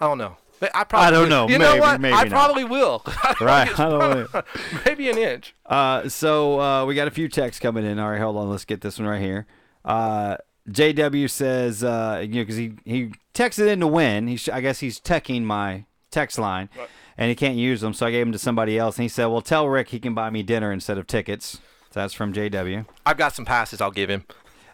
I 0.00 0.06
don't 0.06 0.18
know. 0.18 0.36
But 0.60 0.70
I 0.74 0.84
probably 0.84 1.06
I 1.06 1.10
don't 1.10 1.28
know. 1.30 1.48
You 1.48 1.58
Maybe, 1.58 1.74
know 1.76 1.80
what? 1.80 2.00
maybe 2.02 2.14
I 2.14 2.24
not. 2.24 2.30
probably 2.30 2.64
will. 2.64 3.02
I 3.06 3.34
Right. 3.40 3.68
I 3.80 3.88
don't 3.88 4.28
probably- 4.28 4.50
maybe 4.84 5.08
an 5.10 5.16
inch. 5.18 5.54
Uh, 5.64 6.06
so 6.08 6.60
uh, 6.60 6.84
we 6.84 6.94
got 6.94 7.08
a 7.08 7.10
few 7.10 7.28
texts 7.28 7.60
coming 7.60 7.84
in. 7.86 7.98
All 7.98 8.10
right, 8.10 8.20
hold 8.20 8.36
on. 8.36 8.50
Let's 8.50 8.66
get 8.66 8.82
this 8.82 8.98
one 8.98 9.08
right 9.08 9.20
here. 9.22 9.46
Uh, 9.84 10.36
JW 10.68 11.28
says, 11.30 11.82
uh, 11.82 12.20
you 12.22 12.34
know, 12.34 12.42
because 12.42 12.56
he 12.56 12.72
he 12.84 13.12
texted 13.34 13.68
in 13.68 13.80
to 13.80 13.86
win. 13.86 14.28
He 14.28 14.36
sh- 14.36 14.50
I 14.50 14.60
guess 14.60 14.80
he's 14.80 15.00
teching 15.00 15.42
my 15.42 15.84
text 16.10 16.38
line, 16.38 16.68
and 17.16 17.28
he 17.28 17.34
can't 17.34 17.56
use 17.56 17.80
them, 17.80 17.94
so 17.94 18.06
I 18.06 18.10
gave 18.10 18.26
them 18.26 18.32
to 18.32 18.38
somebody 18.38 18.78
else. 18.78 18.96
And 18.96 19.04
he 19.04 19.08
said, 19.08 19.26
"Well, 19.26 19.40
tell 19.40 19.68
Rick 19.68 19.88
he 19.88 19.98
can 19.98 20.14
buy 20.14 20.30
me 20.30 20.42
dinner 20.42 20.72
instead 20.72 20.98
of 20.98 21.06
tickets." 21.06 21.60
So 21.90 22.00
that's 22.00 22.14
from 22.14 22.32
JW. 22.32 22.86
I've 23.04 23.16
got 23.16 23.34
some 23.34 23.44
passes. 23.44 23.80
I'll 23.80 23.90
give 23.90 24.10
him. 24.10 24.24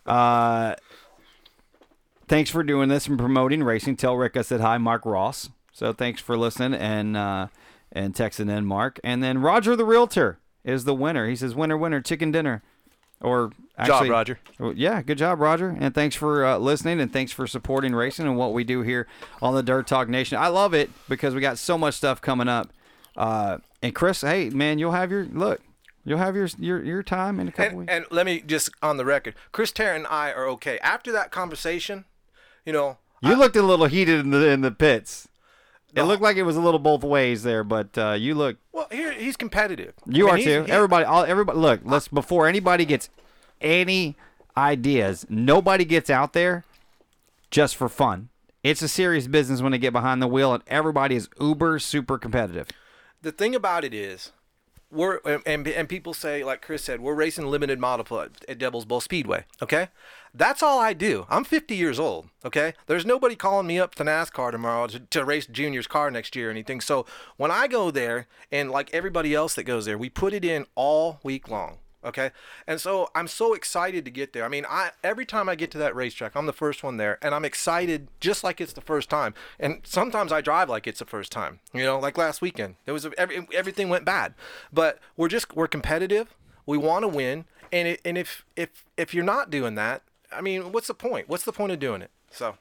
Uh, 0.05 0.75
thanks 2.29 2.51
for 2.51 2.63
doing 2.63 2.89
this 2.89 3.07
and 3.07 3.19
promoting 3.19 3.63
racing. 3.63 3.97
Tell 3.97 4.17
Rick 4.17 4.37
I 4.37 4.43
said 4.43 4.61
hi, 4.61 4.79
Mark 4.79 5.07
Ross. 5.07 5.49
So 5.73 5.93
thanks 5.93 6.21
for 6.21 6.37
listening 6.37 6.79
and 6.79 7.17
uh, 7.17 7.49
and 7.93 8.15
texting 8.15 8.51
in, 8.51 8.67
Mark. 8.67 9.01
And 9.05 9.23
then 9.23 9.39
Roger 9.39 9.77
the 9.77 9.85
Realtor 9.85 10.39
is 10.65 10.85
the 10.85 10.95
winner. 10.95 11.29
He 11.29 11.37
says, 11.37 11.55
"Winner, 11.55 11.77
winner, 11.77 12.01
chicken 12.01 12.33
dinner." 12.33 12.63
Or 13.21 13.49
Job, 13.49 13.57
actually, 13.79 14.11
Roger. 14.11 14.39
Yeah, 14.75 15.03
good 15.03 15.19
job, 15.19 15.41
Roger. 15.41 15.75
And 15.79 15.95
thanks 15.95 16.15
for 16.17 16.45
uh, 16.45 16.59
listening 16.59 17.01
and 17.01 17.13
thanks 17.13 17.33
for 17.33 17.47
supporting 17.47 17.95
racing 17.95 18.27
and 18.27 18.37
what 18.37 18.53
we 18.53 18.63
do 18.65 18.83
here 18.83 19.07
on 19.43 19.55
the 19.55 19.63
Dirt 19.63 19.87
Talk 19.87 20.09
Nation. 20.09 20.39
I 20.39 20.49
love 20.49 20.75
it 20.75 20.91
because 21.09 21.35
we 21.35 21.41
got 21.41 21.59
so 21.59 21.77
much 21.79 21.95
stuff 21.95 22.21
coming 22.21 22.49
up. 22.49 22.71
Uh, 23.17 23.59
and 23.83 23.95
Chris, 23.95 24.21
hey 24.21 24.51
man, 24.51 24.79
you'll 24.79 24.93
have 24.93 25.11
your 25.11 25.25
look. 25.27 25.61
You'll 26.05 26.19
have 26.19 26.37
your 26.37 26.49
your 26.59 26.83
your 26.85 27.03
time 27.03 27.41
in 27.41 27.49
a 27.49 27.53
couple 27.53 27.65
And, 27.71 27.79
weeks. 27.79 27.93
and 27.93 28.05
let 28.11 28.27
me 28.27 28.41
just 28.41 28.71
on 28.83 28.97
the 28.97 29.05
record, 29.05 29.35
Chris 29.53 29.73
Tarrant 29.73 30.05
and 30.05 30.07
I 30.07 30.31
are 30.33 30.47
okay. 30.51 30.79
After 30.81 31.11
that 31.13 31.31
conversation, 31.31 32.05
you 32.65 32.73
know, 32.73 32.99
You 33.23 33.35
looked 33.37 33.57
a 33.57 33.63
little 33.63 33.87
heated 33.87 34.21
in 34.21 34.31
the 34.31 34.47
in 34.49 34.61
the 34.61 34.71
pits. 34.71 35.27
It 35.97 36.03
looked 36.05 36.23
like 36.23 36.37
it 36.37 36.43
was 36.43 36.57
a 36.57 36.61
little 36.61 36.79
both 36.79 37.03
ways 37.03 37.43
there, 37.43 37.65
but 37.65 37.97
uh, 37.99 38.13
you 38.13 38.35
look 38.35 38.59
well, 38.73 38.87
here 38.93 39.13
he's 39.13 39.37
competitive. 39.37 39.95
you 40.07 40.29
I 40.29 40.33
are 40.33 40.35
mean, 40.37 40.47
he's- 40.47 40.59
too. 40.61 40.65
he- 40.67 40.71
everybody, 40.73 41.05
all 41.07 41.25
everybody. 41.25 41.59
Look, 41.59 41.81
let's 41.85 42.07
before 42.09 42.47
anybody 42.47 42.85
gets 42.85 43.09
any 43.61 44.15
ideas. 44.57 45.27
Nobody 45.29 45.85
gets 45.85 46.11
out 46.11 46.33
there 46.33 46.65
just 47.51 47.77
for 47.77 47.89
fun. 47.89 48.29
It's 48.63 48.83
a 48.83 48.89
serious 48.89 49.27
business 49.27 49.63
when 49.63 49.73
they 49.73 49.79
get 49.79 49.93
behind 49.93 50.21
the 50.21 50.27
wheel, 50.27 50.53
and 50.53 50.63
everybody 50.67 51.15
is 51.17 51.29
uber 51.41 51.79
super 51.79 52.19
competitive. 52.19 52.69
the 53.23 53.33
thing 53.33 53.55
about 53.55 53.85
it 53.85 53.95
is 53.95 54.33
we're 54.91 55.21
and, 55.47 55.67
and 55.67 55.89
people 55.89 56.15
say 56.15 56.45
like 56.45 56.63
Chris 56.63 56.85
said 56.85 57.01
we're 57.01 57.15
racing 57.15 57.47
limited 57.47 57.81
model 57.81 58.21
at 58.49 58.59
Devil's 58.59 58.85
Bowl 58.85 59.01
Speedway 59.01 59.45
okay 59.61 59.89
that's 60.37 60.63
all 60.63 60.79
I 60.79 60.93
do. 60.93 61.27
I'm 61.29 61.45
50 61.45 61.75
years 61.75 61.99
old 61.99 62.29
okay? 62.47 62.75
There's 62.87 63.05
nobody 63.05 63.35
calling 63.35 63.67
me 63.67 63.79
up 63.79 63.95
to 63.97 64.05
NASCAR 64.05 64.53
tomorrow 64.53 64.87
to, 64.87 65.01
to 65.01 65.25
race 65.25 65.47
Junior's 65.47 65.87
car 65.87 66.11
next 66.11 66.37
year 66.37 66.49
or 66.49 66.51
anything. 66.51 66.81
So 66.81 67.05
when 67.37 67.51
I 67.51 67.67
go 67.67 67.91
there 67.91 68.29
and 68.53 68.71
like 68.71 68.95
everybody 68.95 69.35
else 69.35 69.55
that 69.57 69.65
goes 69.65 69.85
there 69.85 69.99
we 69.99 70.09
put 70.09 70.33
it 70.33 70.45
in 70.45 70.67
all 70.75 71.19
week 71.23 71.51
long 71.51 71.79
okay? 72.05 72.31
And 72.69 72.81
so 72.81 73.09
i'm 73.17 73.27
so 73.27 73.53
excited 73.53 74.05
to 74.05 74.11
get 74.13 74.33
there. 74.33 74.45
I 74.45 74.49
mean 74.49 74.65
i 74.69 74.91
every 75.03 75.27
time 75.27 75.49
i 75.49 75.57
get 75.57 75.73
to 75.73 75.79
that 75.79 75.97
racetrack 75.97 76.37
i'm 76.37 76.47
the 76.47 76.53
first 76.53 76.85
one 76.85 76.99
there 76.99 77.19
and 77.21 77.35
i'm 77.35 77.45
excited 77.45 78.09
just 78.21 78.45
like 78.45 78.61
it's 78.61 78.73
the 78.73 78.81
first 78.81 79.11
time. 79.11 79.35
And 79.59 79.81
sometimes 79.83 80.31
i 80.33 80.41
drive 80.41 80.69
like 80.69 80.87
it's 80.87 81.01
the 81.01 81.05
first 81.05 81.33
time 81.33 81.59
you 81.75 81.83
know 81.83 81.99
like 81.99 82.17
last 82.17 82.41
weekend. 82.41 82.77
There 82.85 82.95
was 82.95 83.07
every, 83.19 83.47
everything 83.53 83.89
went 83.89 84.05
bad. 84.05 84.35
But 84.73 85.01
we're 85.17 85.29
just 85.29 85.57
we're 85.57 85.67
competitive. 85.67 86.35
We 86.65 86.79
want 86.79 87.03
to 87.03 87.09
win. 87.09 87.47
And 87.73 87.89
it, 87.89 88.01
and 88.05 88.17
if 88.17 88.45
if 88.55 88.85
if 88.97 89.13
you're 89.13 89.25
not 89.25 89.51
doing 89.51 89.75
that 89.75 90.03
i 90.37 90.41
mean 90.41 90.73
what's 90.73 90.87
the 90.87 90.95
point 90.95 91.29
what's 91.29 91.45
the 91.45 91.53
point 91.53 91.73
of 91.73 91.79
doing 91.79 92.03
it 92.03 92.11
so 92.31 92.57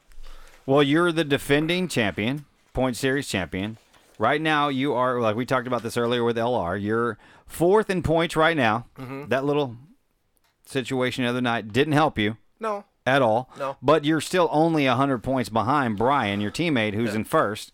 Well, 0.64 0.82
you're 0.82 1.12
the 1.12 1.22
defending 1.24 1.86
champion, 1.88 2.44
point 2.72 2.96
series 2.96 3.28
champion. 3.28 3.76
Right 4.18 4.40
now, 4.40 4.68
you 4.68 4.94
are 4.94 5.20
like 5.20 5.36
we 5.36 5.44
talked 5.46 5.66
about 5.68 5.82
this 5.82 5.96
earlier 5.96 6.24
with 6.24 6.36
LR. 6.36 6.80
You're 6.80 7.18
fourth 7.46 7.88
in 7.90 8.02
points 8.02 8.34
right 8.34 8.56
now. 8.56 8.86
Mhm. 8.98 9.28
That 9.28 9.44
little 9.44 9.76
situation 10.64 11.24
the 11.24 11.30
other 11.30 11.40
night 11.40 11.72
didn't 11.72 11.92
help 11.92 12.18
you 12.18 12.36
no 12.58 12.84
at 13.06 13.22
all. 13.22 13.48
No. 13.58 13.76
But 13.82 14.04
you're 14.04 14.20
still 14.20 14.48
only 14.50 14.86
100 14.86 15.18
points 15.22 15.48
behind 15.48 15.96
Brian, 15.98 16.40
your 16.40 16.50
teammate, 16.50 16.94
who's 16.94 17.14
in 17.14 17.24
first. 17.24 17.70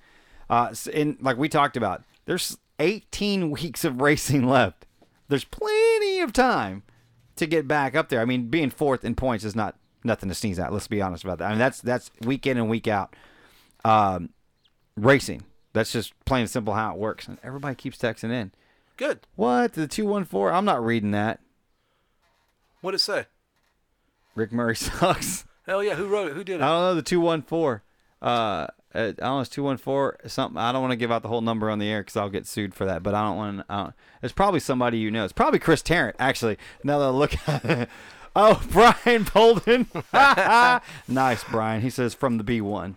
Uh, 0.50 0.74
and 0.92 1.16
like 1.20 1.38
we 1.38 1.48
talked 1.48 1.76
about, 1.76 2.02
there's 2.26 2.58
18 2.78 3.50
weeks 3.58 3.84
of 3.84 4.00
racing 4.02 4.46
left. 4.46 4.84
There's 5.28 5.44
plenty 5.44 6.20
of 6.20 6.32
time 6.34 6.82
to 7.36 7.46
get 7.46 7.66
back 7.66 7.94
up 7.96 8.10
there. 8.10 8.20
I 8.20 8.26
mean, 8.26 8.48
being 8.48 8.68
fourth 8.68 9.04
in 9.04 9.14
points 9.14 9.44
is 9.44 9.56
not 9.56 9.76
nothing 10.04 10.28
to 10.28 10.34
sneeze 10.34 10.58
at. 10.58 10.72
Let's 10.72 10.88
be 10.88 11.02
honest 11.02 11.24
about 11.24 11.38
that. 11.38 11.46
I 11.46 11.50
mean, 11.50 11.58
that's 11.58 11.80
that's 11.80 12.10
week 12.22 12.46
in 12.46 12.56
and 12.56 12.68
week 12.68 12.88
out 12.88 13.14
um, 13.84 14.30
racing. 14.96 15.42
That's 15.72 15.92
just 15.92 16.12
plain 16.24 16.42
and 16.42 16.50
simple 16.50 16.74
how 16.74 16.92
it 16.92 16.98
works. 16.98 17.28
And 17.28 17.38
everybody 17.42 17.74
keeps 17.74 17.98
texting 17.98 18.32
in. 18.32 18.52
Good. 18.96 19.20
What 19.36 19.72
the 19.72 19.88
two 19.88 20.06
one 20.06 20.24
four? 20.24 20.52
I'm 20.52 20.64
not 20.64 20.84
reading 20.84 21.12
that. 21.12 21.40
What 22.80 22.92
did 22.92 22.96
it 22.96 23.00
say? 23.00 23.26
Rick 24.34 24.52
Murray 24.52 24.76
sucks. 24.76 25.44
Hell 25.66 25.82
yeah! 25.82 25.94
Who 25.94 26.08
wrote 26.08 26.28
it? 26.28 26.34
Who 26.34 26.44
did 26.44 26.56
it? 26.56 26.62
I 26.62 26.68
don't 26.68 26.80
know 26.80 26.94
the 26.94 27.02
two 27.02 27.20
one 27.20 27.42
four. 27.42 27.82
Uh, 28.20 28.66
I 28.94 29.12
don't 29.12 29.20
know. 29.20 29.40
It's 29.40 29.48
two 29.48 29.62
one 29.62 29.76
four 29.76 30.18
something. 30.26 30.58
I 30.58 30.72
don't 30.72 30.82
want 30.82 30.92
to 30.92 30.96
give 30.96 31.10
out 31.10 31.22
the 31.22 31.28
whole 31.28 31.40
number 31.40 31.70
on 31.70 31.78
the 31.78 31.88
air 31.88 32.00
because 32.02 32.16
I'll 32.16 32.28
get 32.28 32.46
sued 32.46 32.74
for 32.74 32.84
that. 32.84 33.02
But 33.02 33.14
I 33.14 33.22
don't 33.22 33.36
want 33.36 33.68
to. 33.68 33.94
It's 34.22 34.32
probably 34.32 34.60
somebody 34.60 34.98
you 34.98 35.10
know. 35.10 35.24
It's 35.24 35.32
probably 35.32 35.58
Chris 35.58 35.82
Tarrant. 35.82 36.16
Actually, 36.18 36.58
now 36.84 36.98
that 36.98 37.06
I 37.06 37.10
look 37.10 37.48
at 37.48 37.64
it. 37.64 37.88
Oh, 38.34 38.62
Brian 38.70 39.24
Bolden. 39.32 39.86
nice, 41.08 41.44
Brian. 41.44 41.82
He 41.82 41.90
says 41.90 42.14
from 42.14 42.38
the 42.38 42.44
B 42.44 42.60
one. 42.60 42.96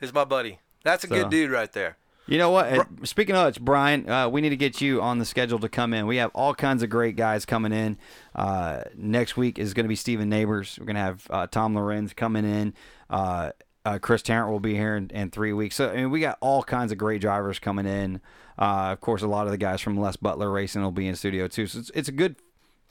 Is 0.00 0.12
my 0.12 0.24
buddy. 0.24 0.58
That's 0.84 1.04
a 1.04 1.08
So- 1.08 1.14
good 1.14 1.30
dude 1.30 1.50
right 1.50 1.72
there. 1.72 1.96
You 2.28 2.38
know 2.38 2.50
what? 2.50 2.88
Speaking 3.04 3.36
of, 3.36 3.46
it's 3.46 3.58
Brian. 3.58 4.10
Uh, 4.10 4.28
we 4.28 4.40
need 4.40 4.48
to 4.48 4.56
get 4.56 4.80
you 4.80 5.00
on 5.00 5.18
the 5.20 5.24
schedule 5.24 5.60
to 5.60 5.68
come 5.68 5.94
in. 5.94 6.08
We 6.08 6.16
have 6.16 6.32
all 6.34 6.56
kinds 6.56 6.82
of 6.82 6.90
great 6.90 7.14
guys 7.14 7.44
coming 7.46 7.72
in. 7.72 7.98
Uh, 8.34 8.82
next 8.96 9.36
week 9.36 9.60
is 9.60 9.74
going 9.74 9.84
to 9.84 9.88
be 9.88 9.94
Stephen 9.94 10.28
Neighbors. 10.28 10.76
We're 10.76 10.86
going 10.86 10.96
to 10.96 11.02
have 11.02 11.26
uh, 11.30 11.46
Tom 11.46 11.76
Lorenz 11.76 12.12
coming 12.14 12.44
in. 12.44 12.74
Uh, 13.08 13.52
uh, 13.84 14.00
Chris 14.00 14.22
Tarrant 14.22 14.50
will 14.50 14.58
be 14.58 14.74
here 14.74 14.96
in, 14.96 15.08
in 15.10 15.30
three 15.30 15.52
weeks. 15.52 15.76
So 15.76 15.88
I 15.88 15.94
mean, 15.98 16.10
we 16.10 16.18
got 16.18 16.36
all 16.40 16.64
kinds 16.64 16.90
of 16.90 16.98
great 16.98 17.20
drivers 17.20 17.60
coming 17.60 17.86
in. 17.86 18.20
Uh, 18.58 18.90
of 18.90 19.00
course, 19.00 19.22
a 19.22 19.28
lot 19.28 19.46
of 19.46 19.52
the 19.52 19.58
guys 19.58 19.80
from 19.80 19.96
Les 19.96 20.16
Butler 20.16 20.50
Racing 20.50 20.82
will 20.82 20.90
be 20.90 21.06
in 21.06 21.14
studio 21.14 21.46
too. 21.46 21.68
So 21.68 21.78
it's, 21.78 21.90
it's 21.94 22.08
a 22.08 22.12
good 22.12 22.34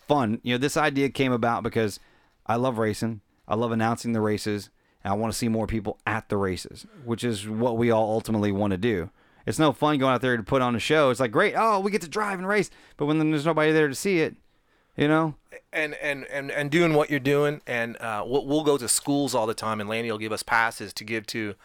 fun. 0.08 0.40
You 0.44 0.54
know, 0.54 0.58
this 0.58 0.78
idea 0.78 1.10
came 1.10 1.32
about 1.32 1.64
because 1.64 2.00
I 2.46 2.56
love 2.56 2.78
racing. 2.78 3.22
I 3.48 3.56
love 3.56 3.72
announcing 3.72 4.14
the 4.14 4.22
races. 4.22 4.70
I 5.04 5.14
want 5.14 5.32
to 5.32 5.38
see 5.38 5.48
more 5.50 5.68
people 5.68 6.00
at 6.08 6.30
the 6.30 6.38
races, 6.38 6.88
which 7.04 7.24
is 7.24 7.48
what 7.48 7.78
we 7.78 7.92
all 7.92 8.12
ultimately 8.12 8.52
want 8.52 8.72
to 8.72 8.78
do. 8.78 9.12
It's 9.46 9.60
no 9.60 9.72
fun 9.72 10.00
going 10.00 10.16
out 10.16 10.22
there 10.22 10.36
to 10.36 10.42
put 10.42 10.64
on 10.64 10.76
a 10.76 10.80
show. 10.80 11.12
It's 11.12 11.20
like 11.20 11.32
great, 11.32 11.54
oh, 11.56 11.80
we 11.80 11.92
get 11.92 12.02
to 12.02 12.08
drive 12.08 12.40
and 12.40 12.48
race, 12.48 12.72
but 12.98 13.06
when 13.06 13.20
there's 13.20 13.46
nobody 13.46 13.72
there 13.72 13.88
to 13.88 13.94
see 13.94 14.22
it, 14.22 14.36
you 14.98 15.08
know. 15.08 15.36
and 15.72 15.94
and 15.96 16.26
and 16.26 16.50
and 16.52 16.72
doing 16.72 16.94
what 16.94 17.10
you're 17.12 17.20
doing 17.20 17.62
and 17.68 17.98
uh, 17.98 18.24
we'll, 18.26 18.46
we'll 18.46 18.64
go 18.64 18.78
to 18.78 18.88
schools 18.88 19.36
all 19.36 19.46
the 19.46 19.54
time 19.54 19.80
and 19.80 19.90
lanny 19.90 20.10
will 20.10 20.18
give 20.18 20.32
us 20.32 20.42
passes 20.42 20.94
to 20.94 21.04
give 21.04 21.28
to 21.28 21.56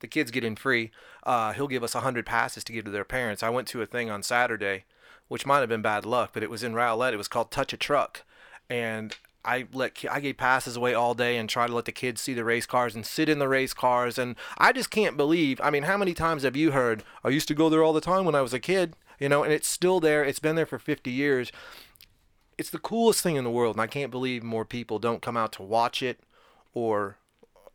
the 0.00 0.06
kids 0.06 0.30
get 0.30 0.42
in 0.42 0.56
free 0.56 0.90
uh, 1.24 1.52
he'll 1.52 1.68
give 1.68 1.82
us 1.82 1.94
100 1.94 2.24
passes 2.24 2.64
to 2.64 2.72
give 2.72 2.84
to 2.86 2.90
their 2.90 3.04
parents 3.04 3.42
i 3.42 3.50
went 3.50 3.68
to 3.68 3.82
a 3.82 3.86
thing 3.86 4.10
on 4.10 4.22
saturday 4.22 4.84
which 5.28 5.46
might 5.46 5.60
have 5.60 5.68
been 5.68 5.82
bad 5.82 6.04
luck 6.04 6.30
but 6.32 6.42
it 6.42 6.50
was 6.50 6.62
in 6.62 6.74
rowlett 6.74 7.14
it 7.14 7.18
was 7.18 7.28
called 7.28 7.50
touch 7.50 7.72
a 7.72 7.76
truck 7.76 8.22
and 8.68 9.16
I 9.44 9.66
let 9.72 10.04
I 10.10 10.20
gave 10.20 10.36
passes 10.36 10.76
away 10.76 10.92
all 10.92 11.14
day 11.14 11.38
and 11.38 11.48
try 11.48 11.66
to 11.66 11.74
let 11.74 11.86
the 11.86 11.92
kids 11.92 12.20
see 12.20 12.34
the 12.34 12.44
race 12.44 12.66
cars 12.66 12.94
and 12.94 13.06
sit 13.06 13.28
in 13.30 13.38
the 13.38 13.48
race 13.48 13.72
cars 13.72 14.18
and 14.18 14.36
I 14.58 14.72
just 14.72 14.90
can't 14.90 15.16
believe. 15.16 15.58
I 15.62 15.70
mean, 15.70 15.84
how 15.84 15.96
many 15.96 16.12
times 16.12 16.42
have 16.42 16.56
you 16.56 16.72
heard? 16.72 17.02
I 17.24 17.30
used 17.30 17.48
to 17.48 17.54
go 17.54 17.70
there 17.70 17.82
all 17.82 17.94
the 17.94 18.00
time 18.00 18.26
when 18.26 18.34
I 18.34 18.42
was 18.42 18.52
a 18.52 18.58
kid, 18.58 18.94
you 19.18 19.28
know, 19.28 19.44
and 19.44 19.52
it's 19.52 19.68
still 19.68 20.00
there. 20.00 20.22
It's 20.22 20.40
been 20.40 20.56
there 20.56 20.66
for 20.66 20.78
50 20.78 21.10
years 21.10 21.50
it's 22.58 22.70
the 22.70 22.78
coolest 22.78 23.22
thing 23.22 23.36
in 23.36 23.44
the 23.44 23.50
world, 23.50 23.76
and 23.76 23.80
I 23.80 23.86
can't 23.86 24.10
believe 24.10 24.42
more 24.42 24.64
people 24.64 24.98
don't 24.98 25.22
come 25.22 25.36
out 25.36 25.52
to 25.52 25.62
watch 25.62 26.02
it 26.02 26.18
or 26.74 27.16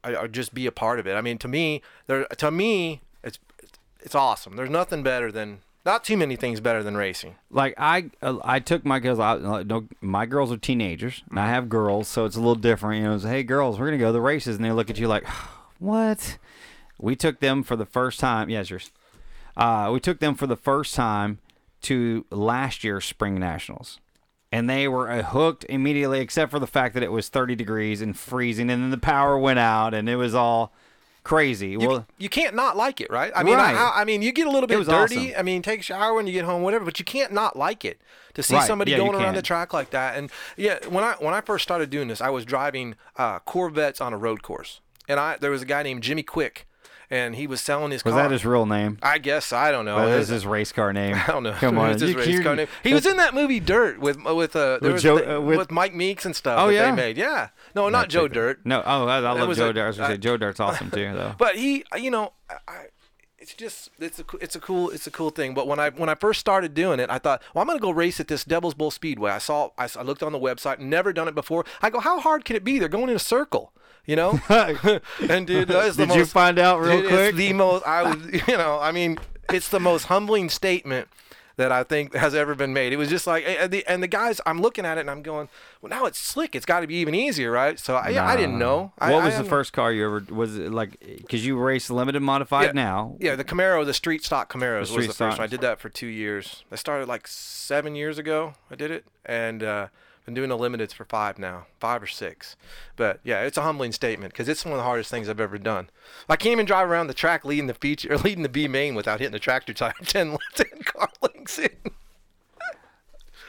or 0.03 0.27
just 0.27 0.53
be 0.53 0.65
a 0.65 0.71
part 0.71 0.99
of 0.99 1.07
it. 1.07 1.15
I 1.15 1.21
mean, 1.21 1.37
to 1.39 1.47
me, 1.47 1.81
there 2.07 2.25
to 2.25 2.51
me, 2.51 3.01
it's 3.23 3.39
it's 4.01 4.13
awesome. 4.13 4.57
There's 4.57 4.69
nothing 4.69 5.01
better 5.01 5.31
than 5.31 5.61
not 5.85 6.03
too 6.03 6.17
many 6.17 6.35
things 6.35 6.59
better 6.59 6.83
than 6.83 6.95
racing. 6.95 7.35
Like 7.49 7.73
I, 7.77 8.11
uh, 8.21 8.37
I 8.43 8.59
took 8.59 8.85
my 8.85 8.99
girls 8.99 9.19
no, 9.19 9.87
My 10.01 10.25
girls 10.25 10.51
are 10.51 10.57
teenagers, 10.57 11.23
and 11.29 11.39
I 11.39 11.47
have 11.47 11.69
girls, 11.69 12.07
so 12.07 12.25
it's 12.25 12.35
a 12.35 12.39
little 12.39 12.55
different. 12.55 13.01
You 13.01 13.09
know, 13.09 13.15
it's, 13.15 13.23
hey 13.23 13.43
girls, 13.43 13.79
we're 13.79 13.87
gonna 13.87 13.97
go 13.97 14.07
to 14.07 14.13
the 14.13 14.21
races, 14.21 14.55
and 14.55 14.63
they 14.63 14.71
look 14.71 14.89
at 14.89 14.97
you 14.97 15.07
like, 15.07 15.27
what? 15.79 16.37
We 16.99 17.15
took 17.15 17.39
them 17.39 17.63
for 17.63 17.75
the 17.75 17.85
first 17.85 18.19
time. 18.19 18.49
Yes, 18.49 18.69
yours. 18.69 18.91
Uh, 19.57 19.89
we 19.93 19.99
took 19.99 20.19
them 20.19 20.35
for 20.35 20.47
the 20.47 20.55
first 20.55 20.95
time 20.95 21.39
to 21.81 22.25
last 22.31 22.83
year's 22.83 23.05
spring 23.05 23.39
nationals. 23.39 23.99
And 24.51 24.69
they 24.69 24.87
were 24.87 25.09
uh, 25.09 25.23
hooked 25.23 25.65
immediately, 25.67 26.19
except 26.21 26.51
for 26.51 26.59
the 26.59 26.67
fact 26.67 26.93
that 26.93 27.03
it 27.03 27.11
was 27.11 27.27
30 27.27 27.55
degrees 27.55 28.01
and 28.01 28.17
freezing, 28.17 28.69
and 28.69 28.83
then 28.83 28.91
the 28.91 28.97
power 28.97 29.37
went 29.37 29.59
out, 29.59 29.93
and 29.93 30.07
it 30.07 30.15
was 30.15 30.33
all 30.33 30.73
crazy. 31.23 31.77
well, 31.77 32.05
You 32.17 32.29
can't 32.29 32.55
not 32.55 32.75
like 32.77 32.99
it, 33.01 33.09
right? 33.09 33.31
I 33.35 33.43
mean, 33.43 33.55
Right. 33.57 33.75
I, 33.75 34.01
I 34.01 34.05
mean, 34.05 34.21
you 34.21 34.31
get 34.31 34.47
a 34.47 34.51
little 34.51 34.67
bit 34.67 34.85
dirty. 34.85 35.29
awesome. 35.29 35.39
I 35.39 35.43
mean, 35.43 35.61
take 35.61 35.79
a 35.79 35.83
shower 35.83 36.13
when 36.13 36.27
you 36.27 36.33
get 36.33 36.45
home, 36.45 36.61
whatever. 36.63 36.85
But 36.85 36.99
you 36.99 37.05
can't 37.05 37.31
not 37.31 37.55
like 37.57 37.85
it 37.85 38.01
to 38.33 38.43
see 38.43 38.55
Right. 38.55 38.67
somebody 38.67 38.91
Yeah, 38.91 38.97
going 38.97 39.15
around 39.15 39.35
the 39.35 39.41
track 39.41 39.73
like 39.73 39.91
that. 39.91 40.17
And 40.17 40.29
yeah, 40.57 40.79
when 40.87 41.03
I 41.03 41.13
when 41.19 41.33
I 41.33 41.41
first 41.41 41.63
started 41.63 41.89
doing 41.89 42.07
this, 42.07 42.21
I 42.21 42.29
was 42.29 42.45
driving 42.45 42.95
uh, 43.17 43.39
Corvettes 43.39 44.01
on 44.01 44.13
a 44.13 44.17
road 44.17 44.43
course, 44.43 44.81
and 45.07 45.19
I 45.19 45.37
there 45.37 45.51
was 45.51 45.61
a 45.61 45.65
guy 45.65 45.83
named 45.83 46.03
Jimmy 46.03 46.23
Quick, 46.23 46.67
and 47.13 47.35
he 47.35 47.45
was 47.47 47.61
selling 47.61 47.91
his 47.91 48.03
was 48.03 48.13
car. 48.13 48.23
that 48.23 48.31
his 48.31 48.45
real 48.45 48.65
name? 48.65 48.97
I 49.01 49.17
guess 49.19 49.53
I 49.53 49.71
don't 49.71 49.85
know. 49.85 49.97
That 49.97 50.19
is 50.19 50.27
his 50.29 50.45
race 50.45 50.71
car 50.71 50.91
name. 51.01 51.15
I 51.15 51.27
don't 51.27 51.43
know. 51.43 51.53
Come 51.53 51.77
on, 51.83 51.91
his 51.93 52.01
You- 52.01 52.17
race 52.17 52.39
car 52.41 52.55
name. 52.55 52.67
He 52.83 52.93
was 52.93 53.05
in 53.05 53.17
that 53.17 53.33
movie 53.33 53.59
Dirt 53.59 53.99
with 53.99 54.17
with 54.23 54.55
uh 54.55 54.79
there 54.81 54.91
With 54.91 54.93
was 54.93 55.03
Joe- 55.03 55.17
the- 55.19 55.37
uh, 55.37 55.41
with, 55.41 55.57
with- 55.59 55.71
Mike 55.71 55.93
Meeks 55.93 56.25
and 56.25 56.35
stuff. 56.35 56.59
Oh, 56.59 56.67
that 56.67 56.73
yeah? 56.73 56.89
they 56.89 56.95
made. 56.95 57.17
Yeah. 57.17 57.49
No, 57.75 57.89
not 57.89 58.09
Joe 58.09 58.27
Dirt. 58.27 58.61
No, 58.65 58.81
oh, 58.85 59.07
I, 59.07 59.17
I 59.17 59.19
love 59.19 59.47
was 59.47 59.57
Joe 59.57 59.69
a- 59.69 59.73
Dirt. 59.73 59.83
I 59.83 59.87
was 59.87 59.97
gonna 59.97 60.13
say 60.15 60.17
Joe 60.17 60.37
Dirt's 60.37 60.59
awesome 60.59 60.89
too, 60.91 61.13
though. 61.13 61.35
But 61.37 61.55
he, 61.55 61.83
you 61.97 62.09
know, 62.11 62.33
I, 62.49 62.55
I- 62.67 62.85
it's 63.39 63.53
just 63.53 63.89
it's 63.99 64.19
a 64.19 64.25
it's 64.39 64.55
a 64.55 64.59
cool 64.61 64.89
it's 64.91 65.05
a 65.05 65.11
cool 65.11 65.29
thing. 65.29 65.53
But 65.53 65.67
when 65.67 65.77
I 65.77 65.89
when 65.89 66.07
I 66.07 66.15
first 66.15 66.39
started 66.39 66.73
doing 66.73 67.01
it, 67.01 67.09
I 67.09 67.17
thought, 67.17 67.41
well, 67.53 67.61
I'm 67.61 67.67
gonna 67.67 67.77
go 67.79 67.91
race 67.91 68.21
at 68.21 68.29
this 68.29 68.45
Devil's 68.45 68.73
Bowl 68.73 68.89
Speedway. 68.89 69.31
I 69.31 69.37
saw 69.39 69.71
I, 69.77 69.89
I 69.97 70.01
looked 70.01 70.23
on 70.23 70.31
the 70.31 70.39
website, 70.39 70.79
never 70.79 71.11
done 71.11 71.27
it 71.27 71.35
before. 71.35 71.65
I 71.81 71.89
go, 71.89 71.99
how 71.99 72.21
hard 72.21 72.45
can 72.45 72.55
it 72.55 72.63
be? 72.63 72.79
They're 72.79 72.87
going 72.87 73.09
in 73.09 73.17
a 73.17 73.19
circle. 73.19 73.73
You 74.05 74.17
know, 74.17 74.39
and 74.49 75.47
dude, 75.47 75.69
that 75.69 75.85
is 75.85 75.95
the 75.95 76.05
Did 76.05 76.13
you 76.15 76.19
most- 76.21 76.33
find 76.33 76.59
out 76.59 76.81
real 76.81 77.01
dude, 77.01 77.07
quick? 77.09 77.19
It's 77.29 77.37
the 77.37 77.53
most. 77.53 77.85
I 77.87 78.03
was, 78.03 78.41
you 78.47 78.57
know, 78.57 78.77
I 78.81 78.91
mean, 78.91 79.17
it's 79.49 79.69
the 79.69 79.79
most 79.79 80.05
humbling 80.05 80.49
statement 80.49 81.07
that 81.55 81.71
I 81.71 81.83
think 81.83 82.13
has 82.15 82.33
ever 82.35 82.53
been 82.55 82.73
made. 82.73 82.91
It 82.91 82.97
was 82.97 83.07
just 83.09 83.27
like, 83.27 83.45
and 83.47 83.71
the, 83.71 83.85
and 83.87 84.01
the 84.03 84.07
guys, 84.07 84.41
I'm 84.45 84.59
looking 84.59 84.85
at 84.85 84.97
it 84.97 85.01
and 85.01 85.09
I'm 85.11 85.21
going, 85.21 85.47
well, 85.81 85.89
now 85.91 86.05
it's 86.05 86.17
slick. 86.17 86.55
It's 86.55 86.65
got 86.65 86.79
to 86.79 86.87
be 86.87 86.95
even 86.95 87.13
easier, 87.13 87.51
right? 87.51 87.79
So 87.79 87.95
I, 87.95 88.31
I 88.31 88.35
didn't 88.35 88.57
know. 88.57 88.91
I, 88.97 89.11
What 89.13 89.21
I 89.21 89.25
was 89.27 89.37
the 89.37 89.43
first 89.43 89.71
car 89.71 89.93
you 89.93 90.03
ever? 90.05 90.25
Was 90.33 90.57
it 90.57 90.71
like 90.71 90.99
because 90.99 91.45
you 91.45 91.57
race 91.57 91.89
limited 91.91 92.21
modified 92.21 92.65
Yeah. 92.65 92.71
now? 92.73 93.15
Yeah, 93.19 93.35
the 93.35 93.43
Camaro, 93.45 93.85
the 93.85 93.93
street 93.93 94.25
stock 94.25 94.51
Camaros 94.51 94.93
was 94.95 95.07
the 95.07 95.13
first 95.13 95.37
one. 95.37 95.41
I 95.41 95.47
did 95.47 95.61
that 95.61 95.79
for 95.79 95.89
two 95.89 96.07
years. 96.07 96.63
I 96.71 96.75
started 96.75 97.07
like 97.07 97.27
seven 97.27 97.95
years 97.95 98.17
ago. 98.17 98.55
I 98.71 98.75
did 98.75 98.89
it, 98.91 99.05
and 99.23 99.61
uh, 99.63 99.87
been 100.25 100.33
doing 100.33 100.49
the 100.49 100.57
limiteds 100.57 100.93
for 100.93 101.05
five 101.05 101.37
now, 101.37 101.65
five 101.79 102.01
or 102.01 102.07
six. 102.07 102.55
But 102.95 103.19
yeah, 103.23 103.41
it's 103.41 103.57
a 103.57 103.61
humbling 103.61 103.91
statement 103.91 104.33
because 104.33 104.47
it's 104.47 104.63
one 104.65 104.71
of 104.73 104.77
the 104.77 104.83
hardest 104.83 105.11
things 105.11 105.27
I've 105.29 105.39
ever 105.39 105.57
done. 105.57 105.89
I 106.29 106.35
can't 106.35 106.53
even 106.53 106.65
drive 106.65 106.89
around 106.89 107.07
the 107.07 107.13
track 107.13 107.43
leading 107.45 107.67
the 107.67 107.73
feature 107.73 108.13
or 108.13 108.17
leading 108.19 108.43
the 108.43 108.49
B 108.49 108.67
main 108.67 108.95
without 108.95 109.19
hitting 109.19 109.33
the 109.33 109.39
tractor 109.39 109.73
tire 109.73 109.93
10, 110.05 110.37
10 110.55 110.65
car 110.85 111.09
lengths 111.21 111.59
in. 111.59 111.69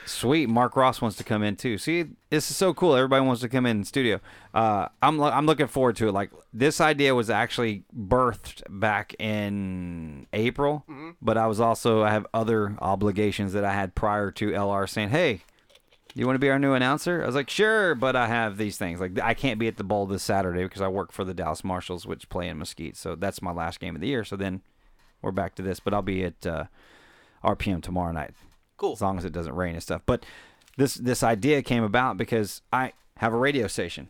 Sweet. 0.06 0.50
Mark 0.50 0.76
Ross 0.76 1.00
wants 1.00 1.16
to 1.16 1.24
come 1.24 1.42
in 1.42 1.56
too. 1.56 1.78
See, 1.78 2.04
this 2.28 2.50
is 2.50 2.56
so 2.58 2.74
cool. 2.74 2.94
Everybody 2.94 3.24
wants 3.24 3.40
to 3.40 3.48
come 3.48 3.64
in 3.64 3.84
studio. 3.84 4.20
Uh, 4.52 4.88
I'm 5.00 5.16
lo- 5.18 5.30
I'm 5.30 5.46
looking 5.46 5.66
forward 5.66 5.96
to 5.96 6.08
it. 6.08 6.12
Like 6.12 6.30
this 6.52 6.78
idea 6.78 7.14
was 7.14 7.30
actually 7.30 7.84
birthed 7.96 8.62
back 8.68 9.14
in 9.18 10.26
April, 10.34 10.84
Mm-hmm. 10.90 11.10
but 11.22 11.38
I 11.38 11.46
was 11.46 11.58
also 11.58 12.02
I 12.02 12.10
have 12.10 12.26
other 12.34 12.76
obligations 12.82 13.54
that 13.54 13.64
I 13.64 13.72
had 13.72 13.94
prior 13.94 14.30
to 14.32 14.50
LR 14.50 14.86
saying, 14.86 15.08
"Hey, 15.08 15.40
you 16.20 16.26
want 16.26 16.36
to 16.36 16.40
be 16.40 16.50
our 16.50 16.58
new 16.58 16.74
announcer?" 16.74 17.22
I 17.22 17.26
was 17.26 17.34
like, 17.34 17.50
"Sure," 17.50 17.94
but 17.94 18.16
I 18.16 18.28
have 18.28 18.56
these 18.56 18.76
things. 18.76 19.00
Like 19.00 19.18
I 19.20 19.34
can't 19.34 19.58
be 19.58 19.68
at 19.68 19.76
the 19.76 19.84
bowl 19.84 20.06
this 20.06 20.22
Saturday 20.22 20.62
because 20.62 20.82
I 20.82 20.88
work 20.88 21.12
for 21.12 21.24
the 21.24 21.34
Dallas 21.34 21.64
Marshals, 21.64 22.06
which 22.06 22.28
play 22.28 22.48
in 22.48 22.58
Mesquite. 22.58 22.96
So 22.96 23.14
that's 23.14 23.42
my 23.42 23.52
last 23.52 23.80
game 23.80 23.94
of 23.94 24.00
the 24.00 24.08
year. 24.08 24.24
So 24.24 24.36
then 24.36 24.62
we're 25.22 25.32
back 25.32 25.54
to 25.56 25.62
this, 25.62 25.80
but 25.80 25.94
I'll 25.94 26.02
be 26.02 26.24
at 26.24 26.46
uh, 26.46 26.64
RPM 27.42 27.82
tomorrow 27.82 28.12
night. 28.12 28.32
Cool. 28.76 28.92
As 28.92 29.00
long 29.00 29.18
as 29.18 29.24
it 29.24 29.32
doesn't 29.32 29.54
rain 29.54 29.74
and 29.74 29.82
stuff. 29.82 30.02
But 30.06 30.24
this 30.76 30.94
this 30.94 31.22
idea 31.22 31.62
came 31.62 31.84
about 31.84 32.16
because 32.16 32.62
I 32.72 32.92
have 33.18 33.32
a 33.32 33.38
radio 33.38 33.66
station. 33.66 34.08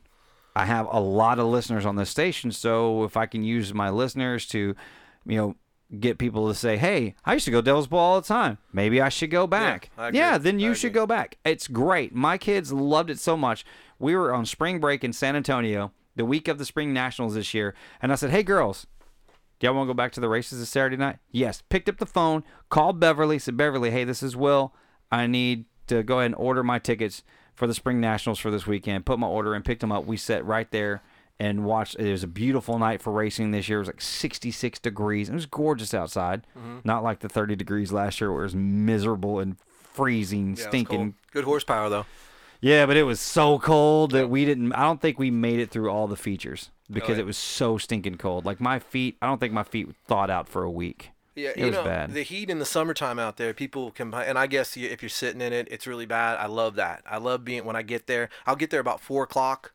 I 0.56 0.66
have 0.66 0.86
a 0.90 1.00
lot 1.00 1.38
of 1.38 1.46
listeners 1.46 1.84
on 1.84 1.96
this 1.96 2.10
station, 2.10 2.52
so 2.52 3.02
if 3.04 3.16
I 3.16 3.26
can 3.26 3.42
use 3.42 3.74
my 3.74 3.90
listeners 3.90 4.46
to, 4.48 4.76
you 5.26 5.36
know, 5.36 5.56
get 6.00 6.18
people 6.18 6.48
to 6.48 6.54
say, 6.54 6.76
"Hey, 6.76 7.14
I 7.24 7.34
used 7.34 7.44
to 7.44 7.50
go 7.50 7.60
Devil's 7.60 7.86
Bowl 7.86 8.00
all 8.00 8.20
the 8.20 8.26
time. 8.26 8.58
Maybe 8.72 9.00
I 9.00 9.08
should 9.08 9.30
go 9.30 9.46
back." 9.46 9.90
Agree. 9.96 10.18
Yeah, 10.18 10.38
then 10.38 10.58
you 10.58 10.74
should 10.74 10.92
go 10.92 11.06
back. 11.06 11.38
It's 11.44 11.68
great. 11.68 12.14
My 12.14 12.38
kids 12.38 12.72
loved 12.72 13.10
it 13.10 13.18
so 13.18 13.36
much. 13.36 13.64
We 13.98 14.14
were 14.14 14.34
on 14.34 14.46
spring 14.46 14.80
break 14.80 15.04
in 15.04 15.12
San 15.12 15.36
Antonio 15.36 15.92
the 16.16 16.24
week 16.24 16.48
of 16.48 16.58
the 16.58 16.64
spring 16.64 16.92
nationals 16.92 17.34
this 17.34 17.54
year, 17.54 17.74
and 18.00 18.12
I 18.12 18.14
said, 18.14 18.30
"Hey, 18.30 18.42
girls, 18.42 18.86
do 19.58 19.66
y'all 19.66 19.76
want 19.76 19.86
to 19.88 19.94
go 19.94 19.96
back 19.96 20.12
to 20.12 20.20
the 20.20 20.28
races 20.28 20.58
this 20.58 20.68
Saturday 20.68 20.96
night? 20.96 21.18
Yes. 21.30 21.62
Picked 21.68 21.88
up 21.88 21.98
the 21.98 22.06
phone, 22.06 22.44
called 22.68 23.00
Beverly, 23.00 23.38
said, 23.38 23.56
Beverly, 23.56 23.90
hey, 23.90 24.04
this 24.04 24.22
is 24.22 24.36
Will. 24.36 24.74
I 25.10 25.26
need 25.26 25.66
to 25.86 26.02
go 26.02 26.18
ahead 26.18 26.26
and 26.26 26.34
order 26.34 26.62
my 26.62 26.78
tickets 26.78 27.22
for 27.54 27.66
the 27.66 27.74
Spring 27.74 28.00
Nationals 28.00 28.38
for 28.38 28.50
this 28.50 28.66
weekend. 28.66 29.06
Put 29.06 29.18
my 29.18 29.26
order 29.26 29.54
in, 29.54 29.62
picked 29.62 29.80
them 29.80 29.92
up. 29.92 30.06
We 30.06 30.16
sat 30.16 30.44
right 30.44 30.70
there 30.70 31.02
and 31.38 31.64
watched. 31.64 31.96
It 31.96 32.10
was 32.10 32.22
a 32.22 32.28
beautiful 32.28 32.78
night 32.78 33.02
for 33.02 33.12
racing 33.12 33.50
this 33.50 33.68
year. 33.68 33.78
It 33.78 33.82
was 33.82 33.88
like 33.88 34.00
66 34.00 34.78
degrees. 34.78 35.28
It 35.28 35.34
was 35.34 35.46
gorgeous 35.46 35.94
outside. 35.94 36.46
Mhm. 36.56 36.84
Not 36.84 37.02
like 37.02 37.20
the 37.20 37.28
30 37.28 37.56
degrees 37.56 37.92
last 37.92 38.20
year 38.20 38.32
where 38.32 38.42
it 38.42 38.46
was 38.46 38.54
miserable 38.54 39.38
and 39.40 39.56
freezing, 39.92 40.56
Yeah, 40.56 40.68
stinking. 40.68 41.14
Good 41.32 41.44
horsepower 41.44 41.88
though. 41.88 42.06
Yeah, 42.60 42.86
but 42.86 42.96
it 42.96 43.02
was 43.02 43.20
so 43.20 43.58
cold 43.58 44.12
that 44.12 44.30
we 44.30 44.46
didn't. 44.46 44.72
I 44.72 44.82
don't 44.84 45.00
think 45.00 45.18
we 45.18 45.30
made 45.30 45.60
it 45.60 45.70
through 45.70 45.90
all 45.90 46.06
the 46.06 46.16
features 46.16 46.70
because 46.90 47.18
yeah. 47.18 47.22
it 47.22 47.26
was 47.26 47.36
so 47.36 47.76
stinking 47.76 48.16
cold. 48.16 48.46
Like 48.46 48.58
my 48.58 48.78
feet, 48.78 49.18
I 49.20 49.26
don't 49.26 49.38
think 49.38 49.52
my 49.52 49.64
feet 49.64 49.88
thawed 50.06 50.30
out 50.30 50.48
for 50.48 50.62
a 50.62 50.70
week. 50.70 51.10
Yeah, 51.34 51.50
it 51.50 51.58
you 51.58 51.66
was 51.66 51.74
know 51.74 51.84
bad. 51.84 52.14
the 52.14 52.22
heat 52.22 52.48
in 52.48 52.60
the 52.60 52.64
summertime 52.64 53.18
out 53.18 53.36
there. 53.36 53.52
People 53.52 53.90
can, 53.90 54.14
and 54.14 54.38
I 54.38 54.46
guess 54.46 54.78
if 54.78 55.02
you're 55.02 55.08
sitting 55.10 55.42
in 55.42 55.52
it, 55.52 55.68
it's 55.70 55.86
really 55.86 56.06
bad. 56.06 56.38
I 56.38 56.46
love 56.46 56.76
that. 56.76 57.02
I 57.04 57.18
love 57.18 57.44
being 57.44 57.66
when 57.66 57.76
I 57.76 57.82
get 57.82 58.06
there. 58.06 58.30
I'll 58.46 58.56
get 58.56 58.70
there 58.70 58.80
about 58.80 59.00
four 59.00 59.24
o'clock, 59.24 59.73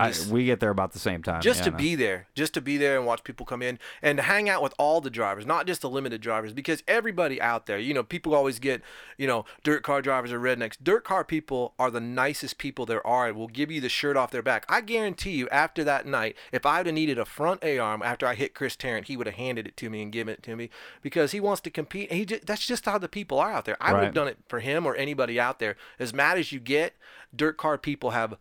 I- 0.00 0.08
just 0.08 0.28
we 0.28 0.44
get 0.44 0.60
there 0.60 0.70
about 0.70 0.92
the 0.92 0.98
same 0.98 1.22
time. 1.22 1.42
just 1.42 1.60
yeah, 1.60 1.64
to 1.64 1.70
know. 1.72 1.76
be 1.76 1.94
there, 1.94 2.26
just 2.34 2.54
to 2.54 2.60
be 2.60 2.76
there 2.76 2.96
and 2.96 3.06
watch 3.06 3.24
people 3.24 3.44
come 3.44 3.60
in 3.62 3.78
and 4.00 4.18
to 4.18 4.22
hang 4.22 4.48
out 4.48 4.62
with 4.62 4.74
all 4.78 5.00
the 5.00 5.10
drivers, 5.10 5.44
not 5.44 5.66
just 5.66 5.82
the 5.82 5.90
limited 5.90 6.20
drivers, 6.20 6.52
because 6.52 6.82
everybody 6.88 7.40
out 7.40 7.66
there, 7.66 7.78
you 7.78 7.92
know, 7.92 8.02
people 8.02 8.34
always 8.34 8.58
get, 8.58 8.80
you 9.18 9.26
know, 9.26 9.44
dirt 9.62 9.82
car 9.82 10.00
drivers 10.00 10.32
or 10.32 10.40
rednecks. 10.40 10.76
Dirt 10.82 11.04
car 11.04 11.24
people 11.24 11.74
are 11.78 11.90
the 11.90 12.00
nicest 12.00 12.58
people 12.58 12.86
there 12.86 13.06
are 13.06 13.28
and 13.28 13.36
will 13.36 13.48
give 13.48 13.70
you 13.70 13.80
the 13.80 13.88
shirt 13.88 14.16
off 14.16 14.30
their 14.30 14.42
back. 14.42 14.64
I 14.68 14.80
guarantee 14.80 15.32
you, 15.32 15.48
after 15.50 15.84
that 15.84 16.06
night, 16.06 16.36
if 16.52 16.64
I 16.64 16.78
would 16.78 16.86
have 16.86 16.94
needed 16.94 17.18
a 17.18 17.24
front 17.24 17.62
A 17.62 17.78
arm 17.78 18.02
after 18.02 18.26
I 18.26 18.34
hit 18.34 18.54
Chris 18.54 18.76
Tarrant, 18.76 19.08
he 19.08 19.16
would 19.16 19.26
have 19.26 19.36
handed 19.36 19.66
it 19.66 19.76
to 19.78 19.90
me 19.90 20.02
and 20.02 20.12
given 20.12 20.34
it 20.34 20.42
to 20.44 20.56
me 20.56 20.70
because 21.02 21.32
he 21.32 21.40
wants 21.40 21.60
to 21.62 21.70
compete. 21.70 22.08
And 22.10 22.18
he 22.18 22.24
just, 22.24 22.46
that's 22.46 22.66
just 22.66 22.84
how 22.86 22.98
the 22.98 23.08
people 23.08 23.38
are 23.38 23.52
out 23.52 23.64
there. 23.64 23.76
I 23.80 23.92
would 23.92 24.04
have 24.04 24.14
done 24.14 24.28
it 24.28 24.38
for 24.48 24.60
him 24.60 24.86
or 24.86 24.94
anybody 24.94 25.38
out 25.38 25.58
there. 25.58 25.76
As 25.98 26.14
mad 26.14 26.38
as 26.38 26.52
you 26.52 26.60
get, 26.60 26.94
dirt 27.34 27.56
car 27.56 27.78
people 27.78 28.10
have 28.10 28.36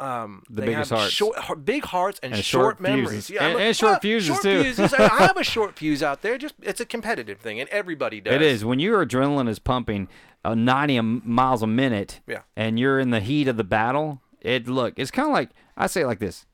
um, 0.00 0.42
The 0.48 0.62
they 0.62 0.66
biggest 0.68 0.90
have 0.90 0.98
hearts. 1.00 1.12
short, 1.12 1.64
big 1.64 1.84
hearts 1.84 2.18
and, 2.22 2.32
And 2.34 2.44
short, 2.44 2.62
short 2.78 2.80
memories. 2.80 3.28
Yeah, 3.30 3.44
And- 3.46 3.58
a- 3.58 3.62
and 3.62 3.76
short 3.76 3.92
well, 3.92 4.00
fuses, 4.00 4.26
short 4.28 4.42
too. 4.42 4.62
Fuses. 4.64 4.94
I, 4.94 5.08
have 5.26 5.36
a 5.36 5.44
short 5.54 5.76
fuse 5.76 6.02
out 6.02 6.22
there. 6.22 6.38
Just 6.38 6.54
it's 6.62 6.80
a 6.80 6.86
competitive 6.86 7.38
thing, 7.38 7.60
and 7.60 7.68
everybody 7.70 8.20
does. 8.20 8.34
It 8.34 8.42
is 8.42 8.64
when 8.64 8.78
your 8.80 9.04
adrenaline 9.04 9.48
is 9.48 9.58
pumping 9.58 10.08
uh, 10.44 10.54
90 10.54 11.00
miles 11.00 11.62
a 11.62 11.66
minute, 11.66 12.20
Yeah. 12.26 12.40
and 12.56 12.78
you're 12.78 12.98
in 12.98 13.10
the 13.10 13.20
heat 13.20 13.46
of 13.48 13.56
the 13.56 13.64
battle. 13.64 14.22
It 14.40 14.66
look, 14.66 14.94
it's 14.96 15.10
kind 15.10 15.28
of 15.28 15.34
like 15.34 15.50
I 15.76 15.86
say 15.86 16.00
it 16.02 16.06
like 16.06 16.18
this: 16.18 16.46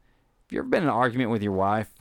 Have 0.47 0.53
you 0.53 0.59
ever 0.59 0.69
been 0.69 0.83
in 0.83 0.89
an 0.89 0.95
argument 0.95 1.31
with 1.31 1.43
your 1.43 1.53
wife? 1.53 1.93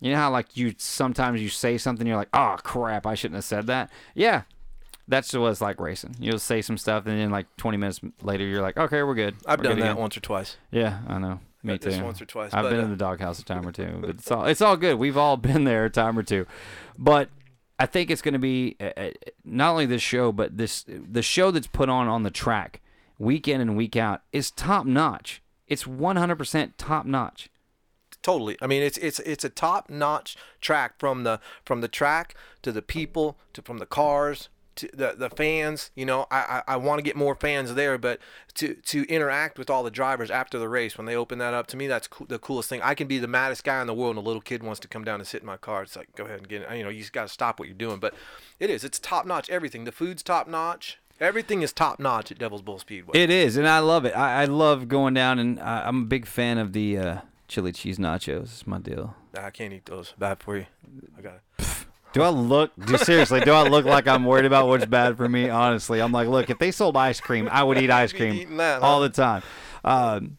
You 0.00 0.10
know 0.10 0.16
how 0.16 0.30
like 0.30 0.56
you 0.56 0.74
sometimes 0.78 1.40
you 1.42 1.48
say 1.48 1.76
something, 1.78 2.06
you're 2.06 2.16
like, 2.16 2.30
"Oh 2.32 2.56
crap, 2.64 3.06
I 3.06 3.14
shouldn't 3.14 3.36
have 3.36 3.44
said 3.44 3.66
that." 3.68 3.90
Yeah, 4.14 4.42
that's 5.08 5.32
what 5.32 5.48
it's 5.48 5.60
like 5.60 5.80
racing. 5.80 6.16
You'll 6.18 6.38
say 6.38 6.62
some 6.62 6.78
stuff, 6.78 7.06
and 7.06 7.18
then 7.18 7.30
like 7.30 7.46
20 7.56 7.76
minutes 7.76 8.00
later, 8.22 8.44
you're 8.44 8.62
like, 8.62 8.76
"Okay, 8.76 9.02
we're 9.02 9.14
good." 9.14 9.36
I've 9.46 9.58
We're 9.58 9.64
done 9.64 9.76
good 9.76 9.82
that 9.84 9.90
again." 9.92 10.00
once 10.00 10.16
or 10.16 10.20
twice. 10.20 10.56
Yeah, 10.70 11.00
I 11.08 11.18
know. 11.18 11.40
Me 11.62 11.78
too. 11.78 12.02
once 12.02 12.20
or 12.20 12.24
twice, 12.26 12.52
I've 12.52 12.68
been 12.70 12.80
uh, 12.80 12.84
in 12.84 12.90
the 12.90 12.96
doghouse 12.96 13.38
a 13.38 13.44
time 13.44 13.66
or 13.66 13.72
two, 13.72 13.98
but 14.00 14.10
it's 14.10 14.30
all 14.30 14.46
it's 14.46 14.60
all 14.60 14.76
good. 14.76 14.98
We've 14.98 15.16
all 15.16 15.36
been 15.36 15.64
there 15.64 15.84
a 15.84 15.90
time 15.90 16.18
or 16.18 16.22
two, 16.22 16.46
but 16.98 17.28
I 17.78 17.86
think 17.86 18.10
it's 18.10 18.22
going 18.22 18.34
to 18.34 18.40
be 18.40 18.76
uh, 18.80 18.90
uh, 18.96 19.10
not 19.44 19.70
only 19.72 19.86
this 19.86 20.02
show, 20.02 20.32
but 20.32 20.56
this 20.56 20.84
the 20.86 21.22
show 21.22 21.50
that's 21.50 21.68
put 21.68 21.88
on 21.88 22.08
on 22.08 22.22
the 22.22 22.30
track 22.30 22.80
week 23.18 23.46
in 23.46 23.60
and 23.60 23.76
week 23.76 23.96
out 23.96 24.22
is 24.32 24.50
top 24.50 24.86
notch. 24.86 25.42
It's 25.68 25.84
100% 25.84 26.72
top 26.76 27.06
notch. 27.06 27.48
Totally. 28.22 28.56
I 28.60 28.66
mean, 28.66 28.82
it's 28.82 28.98
it's 28.98 29.18
it's 29.20 29.44
a 29.44 29.48
top 29.48 29.90
notch 29.90 30.36
track 30.60 30.98
from 30.98 31.24
the 31.24 31.40
from 31.64 31.80
the 31.80 31.88
track 31.88 32.36
to 32.62 32.70
the 32.70 32.82
people 32.82 33.36
to 33.52 33.62
from 33.62 33.78
the 33.78 33.86
cars 33.86 34.48
the 34.76 35.14
the 35.16 35.30
fans. 35.30 35.90
You 35.94 36.06
know, 36.06 36.26
I 36.30 36.62
I, 36.66 36.74
I 36.74 36.76
want 36.76 36.98
to 36.98 37.02
get 37.02 37.16
more 37.16 37.34
fans 37.34 37.74
there, 37.74 37.98
but 37.98 38.18
to 38.54 38.74
to 38.74 39.04
interact 39.08 39.58
with 39.58 39.70
all 39.70 39.82
the 39.82 39.90
drivers 39.90 40.30
after 40.30 40.58
the 40.58 40.68
race 40.68 40.96
when 40.96 41.06
they 41.06 41.16
open 41.16 41.38
that 41.38 41.54
up 41.54 41.66
to 41.68 41.76
me, 41.76 41.86
that's 41.86 42.08
cool, 42.08 42.26
the 42.26 42.38
coolest 42.38 42.68
thing. 42.68 42.80
I 42.82 42.94
can 42.94 43.06
be 43.06 43.18
the 43.18 43.28
maddest 43.28 43.64
guy 43.64 43.80
in 43.80 43.86
the 43.86 43.94
world, 43.94 44.16
and 44.16 44.24
a 44.24 44.26
little 44.26 44.42
kid 44.42 44.62
wants 44.62 44.80
to 44.80 44.88
come 44.88 45.04
down 45.04 45.20
and 45.20 45.26
sit 45.26 45.42
in 45.42 45.46
my 45.46 45.56
car. 45.56 45.82
It's 45.82 45.96
like, 45.96 46.14
go 46.16 46.24
ahead 46.24 46.38
and 46.38 46.48
get 46.48 46.62
it. 46.62 46.76
You 46.76 46.84
know, 46.84 46.90
you 46.90 47.00
just 47.00 47.12
got 47.12 47.22
to 47.22 47.32
stop 47.32 47.58
what 47.58 47.68
you're 47.68 47.76
doing. 47.76 47.98
But 47.98 48.14
it 48.58 48.70
is. 48.70 48.84
It's 48.84 48.98
top 48.98 49.26
notch. 49.26 49.50
Everything. 49.50 49.84
The 49.84 49.92
food's 49.92 50.22
top 50.22 50.48
notch. 50.48 50.98
Everything 51.20 51.62
is 51.62 51.72
top 51.72 52.00
notch 52.00 52.32
at 52.32 52.38
Devil's 52.38 52.62
Bowl 52.62 52.78
Speedway. 52.78 53.16
It 53.16 53.30
is, 53.30 53.56
and 53.56 53.68
I 53.68 53.78
love 53.78 54.04
it. 54.04 54.16
I, 54.16 54.42
I 54.42 54.44
love 54.46 54.88
going 54.88 55.14
down, 55.14 55.38
and 55.38 55.60
I, 55.60 55.86
I'm 55.86 56.02
a 56.02 56.06
big 56.06 56.26
fan 56.26 56.58
of 56.58 56.72
the 56.72 56.98
uh, 56.98 57.20
chili 57.46 57.70
cheese 57.70 57.98
nachos. 57.98 58.42
It's 58.42 58.66
my 58.66 58.78
deal. 58.78 59.14
Nah, 59.32 59.46
I 59.46 59.50
can't 59.50 59.72
eat 59.72 59.86
those. 59.86 60.14
Bad 60.18 60.40
for 60.40 60.56
you. 60.56 60.66
I 61.16 61.20
got 61.20 61.34
it. 61.58 61.81
Do 62.12 62.22
I 62.22 62.28
look? 62.28 62.72
Do 62.76 62.98
seriously? 62.98 63.40
Do 63.40 63.52
I 63.52 63.68
look 63.68 63.86
like 63.86 64.06
I'm 64.06 64.24
worried 64.24 64.44
about 64.44 64.68
what's 64.68 64.84
bad 64.84 65.16
for 65.16 65.28
me? 65.28 65.48
Honestly, 65.48 66.00
I'm 66.00 66.12
like, 66.12 66.28
look, 66.28 66.50
if 66.50 66.58
they 66.58 66.70
sold 66.70 66.96
ice 66.96 67.20
cream, 67.20 67.48
I 67.50 67.62
would 67.62 67.78
eat 67.78 67.90
ice 68.02 68.12
cream 68.12 68.34
eating 68.34 68.56
that, 68.58 68.82
all 68.82 69.00
huh? 69.00 69.08
the 69.08 69.14
time. 69.14 69.42
Um, 69.84 70.36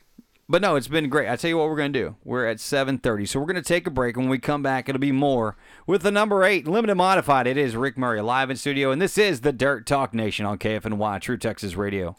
but 0.48 0.62
no, 0.62 0.76
it's 0.76 0.88
been 0.88 1.10
great. 1.10 1.30
I 1.30 1.36
tell 1.36 1.50
you 1.50 1.58
what, 1.58 1.70
we're 1.70 1.78
gonna 1.78 1.90
do. 1.90 2.16
We're 2.24 2.46
at 2.46 2.58
7:30, 2.58 3.28
so 3.28 3.40
we're 3.40 3.48
gonna 3.48 3.64
take 3.64 3.88
a 3.88 3.90
break. 3.90 4.16
And 4.16 4.26
when 4.26 4.30
we 4.30 4.38
come 4.38 4.62
back, 4.62 4.88
it'll 4.88 5.00
be 5.00 5.12
more 5.12 5.56
with 5.88 6.04
the 6.04 6.12
number 6.12 6.44
eight 6.44 6.68
limited 6.68 6.96
modified. 6.96 7.48
It 7.48 7.58
is 7.58 7.76
Rick 7.76 7.98
Murray 7.98 8.22
live 8.22 8.52
in 8.52 8.58
studio, 8.58 8.92
and 8.92 9.02
this 9.02 9.18
is 9.18 9.42
the 9.42 9.52
Dirt 9.52 9.88
Talk 9.88 10.14
Nation 10.14 10.46
on 10.46 10.60
KFNY 10.60 11.22
True 11.22 11.38
Texas 11.38 11.76
Radio. 11.76 12.16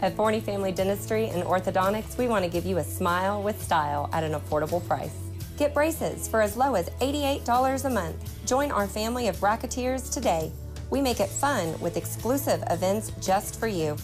At 0.00 0.14
Forney 0.14 0.40
Family 0.40 0.72
Dentistry 0.72 1.28
and 1.28 1.42
Orthodontics, 1.42 2.16
we 2.16 2.28
want 2.28 2.44
to 2.44 2.50
give 2.50 2.64
you 2.64 2.78
a 2.78 2.84
smile 2.84 3.42
with 3.42 3.60
style 3.62 4.08
at 4.12 4.24
an 4.24 4.32
affordable 4.32 4.86
price. 4.86 5.25
Get 5.56 5.72
braces 5.72 6.28
for 6.28 6.42
as 6.42 6.54
low 6.56 6.74
as 6.74 6.90
$88 7.00 7.84
a 7.84 7.90
month. 7.90 8.46
Join 8.46 8.70
our 8.70 8.86
family 8.86 9.28
of 9.28 9.36
bracketeers 9.36 10.12
today. 10.12 10.52
We 10.90 11.00
make 11.00 11.20
it 11.20 11.30
fun 11.30 11.80
with 11.80 11.96
exclusive 11.96 12.62
events 12.68 13.10
just 13.20 13.58
for 13.58 13.66
you. 13.66 13.96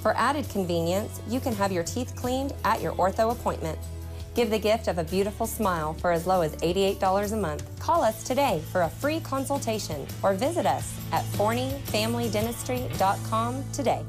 For 0.00 0.16
added 0.16 0.48
convenience, 0.48 1.20
you 1.28 1.38
can 1.38 1.54
have 1.54 1.70
your 1.70 1.84
teeth 1.84 2.16
cleaned 2.16 2.54
at 2.64 2.80
your 2.80 2.94
ortho 2.94 3.32
appointment. 3.32 3.78
Give 4.34 4.48
the 4.50 4.58
gift 4.58 4.88
of 4.88 4.98
a 4.98 5.04
beautiful 5.04 5.46
smile 5.46 5.94
for 5.94 6.10
as 6.12 6.26
low 6.26 6.42
as 6.42 6.54
$88 6.56 7.32
a 7.32 7.36
month. 7.36 7.64
Call 7.78 8.02
us 8.02 8.22
today 8.22 8.62
for 8.72 8.82
a 8.82 8.90
free 8.90 9.20
consultation 9.20 10.06
or 10.22 10.34
visit 10.34 10.66
us 10.66 10.94
at 11.12 11.24
forneyfamilydentistry.com 11.24 13.64
today. 13.72 14.04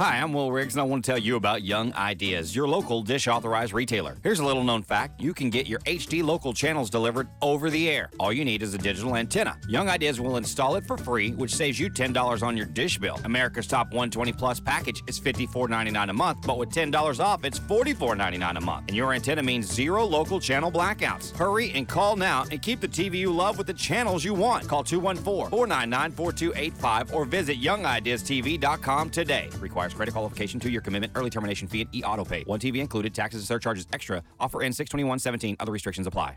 Hi, 0.00 0.16
I'm 0.16 0.32
Will 0.32 0.50
Riggs, 0.50 0.76
and 0.76 0.80
I 0.80 0.84
want 0.84 1.04
to 1.04 1.10
tell 1.10 1.18
you 1.18 1.36
about 1.36 1.62
Young 1.62 1.92
Ideas, 1.92 2.56
your 2.56 2.66
local 2.66 3.02
dish 3.02 3.28
authorized 3.28 3.74
retailer. 3.74 4.16
Here's 4.22 4.38
a 4.38 4.44
little 4.46 4.64
known 4.64 4.82
fact 4.82 5.20
you 5.20 5.34
can 5.34 5.50
get 5.50 5.66
your 5.66 5.78
HD 5.80 6.24
local 6.24 6.54
channels 6.54 6.88
delivered 6.88 7.28
over 7.42 7.68
the 7.68 7.90
air. 7.90 8.08
All 8.18 8.32
you 8.32 8.42
need 8.42 8.62
is 8.62 8.72
a 8.72 8.78
digital 8.78 9.16
antenna. 9.16 9.58
Young 9.68 9.90
Ideas 9.90 10.18
will 10.18 10.38
install 10.38 10.76
it 10.76 10.86
for 10.86 10.96
free, 10.96 11.32
which 11.32 11.54
saves 11.54 11.78
you 11.78 11.90
$10 11.90 12.42
on 12.42 12.56
your 12.56 12.64
dish 12.64 12.96
bill. 12.96 13.20
America's 13.24 13.66
top 13.66 13.88
120 13.88 14.32
plus 14.32 14.58
package 14.58 15.02
is 15.06 15.20
$54.99 15.20 16.08
a 16.08 16.14
month, 16.14 16.46
but 16.46 16.56
with 16.56 16.70
$10 16.70 17.20
off, 17.22 17.44
it's 17.44 17.58
$44.99 17.58 18.56
a 18.56 18.60
month. 18.62 18.86
And 18.88 18.96
your 18.96 19.12
antenna 19.12 19.42
means 19.42 19.70
zero 19.70 20.02
local 20.02 20.40
channel 20.40 20.72
blackouts. 20.72 21.36
Hurry 21.36 21.72
and 21.72 21.86
call 21.86 22.16
now 22.16 22.46
and 22.50 22.62
keep 22.62 22.80
the 22.80 22.88
TV 22.88 23.16
you 23.16 23.34
love 23.34 23.58
with 23.58 23.66
the 23.66 23.74
channels 23.74 24.24
you 24.24 24.32
want. 24.32 24.66
Call 24.66 24.82
214 24.82 25.50
499 25.50 26.12
4285 26.12 27.14
or 27.14 27.26
visit 27.26 27.60
youngideastv.com 27.60 29.10
today. 29.10 29.50
Requires 29.58 29.89
credit 29.94 30.12
qualification, 30.12 30.60
two 30.60 30.70
year 30.70 30.80
commitment, 30.80 31.12
early 31.14 31.30
termination 31.30 31.68
fee, 31.68 31.82
and 31.82 31.94
e 31.94 32.02
auto 32.02 32.24
pay. 32.24 32.42
One 32.44 32.58
TV 32.60 32.78
included, 32.78 33.14
taxes 33.14 33.42
and 33.42 33.48
surcharges 33.48 33.86
extra. 33.92 34.22
Offer 34.38 34.62
ends 34.62 34.76
62117. 34.76 35.56
Other 35.60 35.72
restrictions 35.72 36.06
apply. 36.06 36.36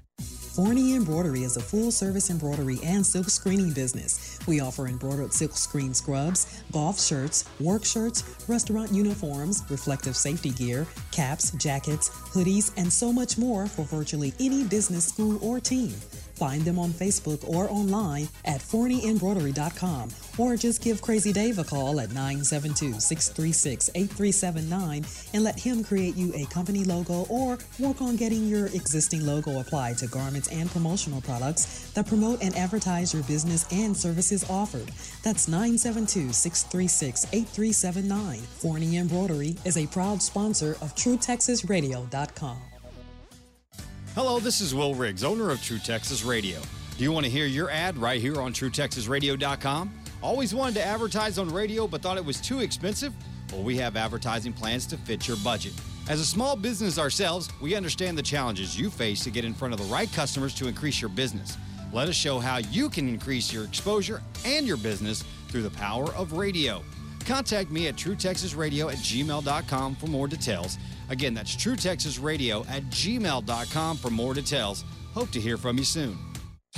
Forney 0.53 0.93
Embroidery 0.93 1.41
is 1.41 1.57
a 1.57 1.59
full 1.59 1.89
service 1.89 2.29
embroidery 2.29 2.77
and 2.83 3.03
silk 3.03 3.27
screening 3.27 3.71
business. 3.71 4.37
We 4.47 4.59
offer 4.59 4.85
embroidered 4.85 5.33
silk 5.33 5.53
screen 5.53 5.95
scrubs, 5.95 6.61
golf 6.71 7.01
shirts, 7.01 7.45
work 7.59 7.83
shirts, 7.83 8.23
restaurant 8.47 8.91
uniforms, 8.91 9.63
reflective 9.71 10.15
safety 10.15 10.51
gear, 10.51 10.85
caps, 11.11 11.49
jackets, 11.57 12.09
hoodies, 12.09 12.71
and 12.77 12.93
so 12.93 13.11
much 13.11 13.35
more 13.35 13.65
for 13.65 13.83
virtually 13.85 14.31
any 14.39 14.63
business, 14.63 15.07
school, 15.07 15.39
or 15.43 15.59
team. 15.59 15.91
Find 16.43 16.63
them 16.63 16.77
on 16.77 16.89
Facebook 16.89 17.47
or 17.47 17.71
online 17.71 18.27
at 18.43 18.59
forneyembroidery.com 18.59 20.09
or 20.37 20.57
just 20.57 20.83
give 20.83 21.01
Crazy 21.01 21.31
Dave 21.31 21.57
a 21.57 21.63
call 21.63 22.01
at 22.01 22.09
972 22.09 22.99
636 22.99 23.89
8379 23.95 25.05
and 25.33 25.43
let 25.45 25.57
him 25.57 25.85
create 25.85 26.17
you 26.17 26.33
a 26.35 26.45
company 26.47 26.83
logo 26.83 27.25
or 27.29 27.57
work 27.79 28.01
on 28.01 28.17
getting 28.17 28.45
your 28.45 28.65
existing 28.65 29.25
logo 29.25 29.61
applied 29.61 29.97
to 29.99 30.07
garments 30.07 30.49
and 30.49 30.69
promotional 30.69 31.21
products 31.21 31.89
that 31.91 32.07
promote 32.07 32.43
and 32.43 32.53
advertise 32.57 33.13
your 33.13 33.23
business 33.23 33.65
and 33.71 33.95
services 33.95 34.43
offered. 34.49 34.91
That's 35.23 35.47
972 35.47 36.33
636 36.33 37.25
8379. 37.31 38.39
Forney 38.39 38.97
Embroidery 38.97 39.55
is 39.63 39.77
a 39.77 39.87
proud 39.87 40.21
sponsor 40.21 40.71
of 40.81 40.93
TrueTexasRadio.com. 40.95 42.72
Hello, 44.15 44.39
this 44.39 44.61
is 44.61 44.75
Will 44.75 44.93
Riggs, 44.93 45.23
owner 45.23 45.49
of 45.49 45.59
True 45.63 45.79
Texas 45.79 46.23
Radio. 46.23 46.59
Do 46.99 47.03
you 47.03 47.11
want 47.11 47.25
to 47.25 47.31
hear 47.31 47.47
your 47.47 47.71
ad 47.71 47.97
right 47.97 48.21
here 48.21 48.39
on 48.39 48.53
TrueTexasRadio.com? 48.53 49.91
Always 50.21 50.53
wanted 50.53 50.75
to 50.75 50.85
advertise 50.85 51.39
on 51.39 51.51
radio 51.51 51.87
but 51.87 52.03
thought 52.03 52.17
it 52.17 52.23
was 52.23 52.39
too 52.39 52.59
expensive? 52.59 53.11
Well, 53.51 53.63
we 53.63 53.75
have 53.77 53.97
advertising 53.97 54.53
plans 54.53 54.85
to 54.87 54.97
fit 54.97 55.27
your 55.27 55.37
budget. 55.37 55.73
As 56.07 56.19
a 56.19 56.25
small 56.25 56.55
business 56.55 56.99
ourselves, 56.99 57.49
we 57.59 57.73
understand 57.73 58.15
the 58.15 58.21
challenges 58.21 58.79
you 58.79 58.91
face 58.91 59.23
to 59.23 59.31
get 59.31 59.45
in 59.45 59.53
front 59.55 59.73
of 59.73 59.79
the 59.79 59.91
right 59.91 60.11
customers 60.13 60.53
to 60.55 60.67
increase 60.67 61.01
your 61.01 61.09
business. 61.09 61.57
Let 61.91 62.07
us 62.07 62.15
show 62.15 62.37
how 62.37 62.57
you 62.57 62.91
can 62.91 63.09
increase 63.09 63.51
your 63.51 63.63
exposure 63.63 64.21
and 64.45 64.67
your 64.67 64.77
business 64.77 65.23
through 65.47 65.63
the 65.63 65.71
power 65.71 66.13
of 66.13 66.33
radio. 66.33 66.83
Contact 67.25 67.71
me 67.71 67.87
at 67.87 67.95
truetexasradio 67.95 68.91
at 68.91 68.99
gmail.com 68.99 69.95
for 69.95 70.05
more 70.05 70.27
details. 70.27 70.77
Again, 71.09 71.33
that's 71.33 71.55
truetexasradio 71.55 72.67
at 72.69 72.83
gmail.com 72.83 73.97
for 73.97 74.09
more 74.09 74.33
details. 74.33 74.83
Hope 75.13 75.31
to 75.31 75.39
hear 75.39 75.57
from 75.57 75.77
you 75.77 75.83
soon. 75.83 76.17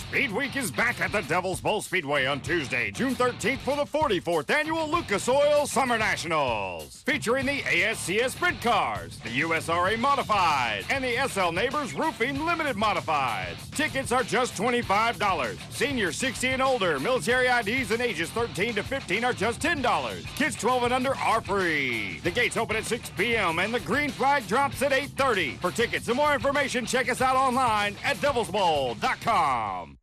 Speed 0.10 0.32
Week 0.32 0.56
is 0.56 0.72
back 0.72 1.02
at 1.02 1.11
the 1.11 1.22
Devil's 1.22 1.60
Bowl 1.60 1.82
Speedway 1.82 2.26
on 2.26 2.40
Tuesday, 2.40 2.90
June 2.91 3.15
13th 3.15 3.57
for 3.60 3.76
the 3.76 3.84
44th 3.84 4.49
annual 4.49 4.90
Lucas 4.90 5.27
Oil 5.27 5.65
Summer 5.65 5.98
Nationals. 5.98 7.03
Featuring 7.06 7.45
the 7.45 7.60
ASCS 7.61 8.30
Sprint 8.30 8.61
Cars, 8.61 9.18
the 9.19 9.41
USRA 9.41 9.99
Modified, 9.99 10.86
and 10.90 11.03
the 11.03 11.18
SL 11.27 11.52
Neighbors 11.52 11.94
Roofing 11.94 12.45
Limited 12.45 12.77
Modifieds. 12.77 13.69
Tickets 13.72 14.14
are 14.14 14.23
just 14.23 14.56
$25. 14.56 15.57
Seniors 15.69 16.15
60 16.15 16.48
and 16.49 16.61
older, 16.61 16.98
military 16.98 17.48
IDs 17.48 17.91
and 17.91 18.02
ages 18.02 18.30
13 18.30 18.76
to 18.76 18.84
15 18.84 19.26
are 19.26 19.34
just 19.34 19.60
$10. 19.60 20.26
Kids 20.38 20.56
12 20.56 20.84
and 20.84 20.94
under 20.94 21.15
are 21.18 21.41
free. 21.41 22.19
The 22.23 22.32
gates 22.32 22.56
open 22.56 22.77
at 22.77 22.86
6 22.86 23.10
p.m. 23.18 23.60
and 23.60 23.73
the 23.73 23.82
green 23.82 24.11
flag 24.11 24.48
drops 24.48 24.82
at 24.82 24.94
8.30. 24.94 25.60
For 25.60 25.72
tickets 25.72 26.07
and 26.07 26.15
more 26.15 26.34
information, 26.34 26.86
check 26.86 27.10
us 27.10 27.22
out 27.22 27.36
online 27.36 27.95
at 28.06 28.15
devilsbowl.com. 28.18 29.98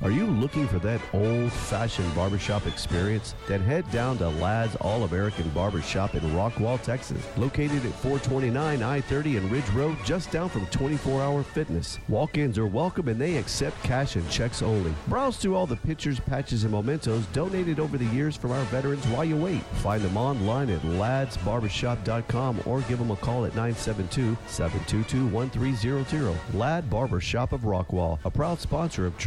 Are 0.00 0.12
you 0.12 0.26
looking 0.26 0.68
for 0.68 0.78
that 0.78 1.00
old 1.12 1.52
fashioned 1.52 2.14
barbershop 2.14 2.68
experience? 2.68 3.34
Then 3.48 3.60
head 3.60 3.90
down 3.90 4.16
to 4.18 4.28
Lad's 4.28 4.76
All 4.76 5.02
American 5.02 5.48
Barbershop 5.48 6.14
in 6.14 6.20
Rockwall, 6.20 6.80
Texas. 6.80 7.20
Located 7.36 7.84
at 7.84 7.92
429 7.94 8.80
I 8.80 9.00
30 9.00 9.38
and 9.38 9.50
Ridge 9.50 9.68
Road, 9.70 9.96
just 10.04 10.30
down 10.30 10.50
from 10.50 10.66
24 10.66 11.20
Hour 11.20 11.42
Fitness. 11.42 11.98
Walk 12.08 12.38
ins 12.38 12.58
are 12.58 12.66
welcome 12.68 13.08
and 13.08 13.20
they 13.20 13.38
accept 13.38 13.82
cash 13.82 14.14
and 14.14 14.30
checks 14.30 14.62
only. 14.62 14.94
Browse 15.08 15.36
through 15.36 15.56
all 15.56 15.66
the 15.66 15.74
pictures, 15.74 16.20
patches, 16.20 16.62
and 16.62 16.72
mementos 16.72 17.26
donated 17.32 17.80
over 17.80 17.98
the 17.98 18.06
years 18.06 18.36
from 18.36 18.52
our 18.52 18.64
veterans 18.66 19.04
while 19.06 19.24
you 19.24 19.36
wait. 19.36 19.62
Find 19.82 20.00
them 20.00 20.16
online 20.16 20.70
at 20.70 20.80
ladsbarbershop.com 20.82 22.60
or 22.66 22.82
give 22.82 23.00
them 23.00 23.10
a 23.10 23.16
call 23.16 23.46
at 23.46 23.56
972 23.56 24.36
722 24.46 25.26
1300. 25.26 26.36
Lad 26.54 26.88
Barbershop 26.88 27.52
of 27.52 27.62
Rockwall, 27.62 28.20
a 28.24 28.30
proud 28.30 28.60
sponsor 28.60 29.04
of 29.04 29.18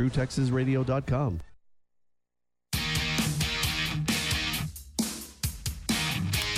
TrueTexasRadio.com. 0.66 1.42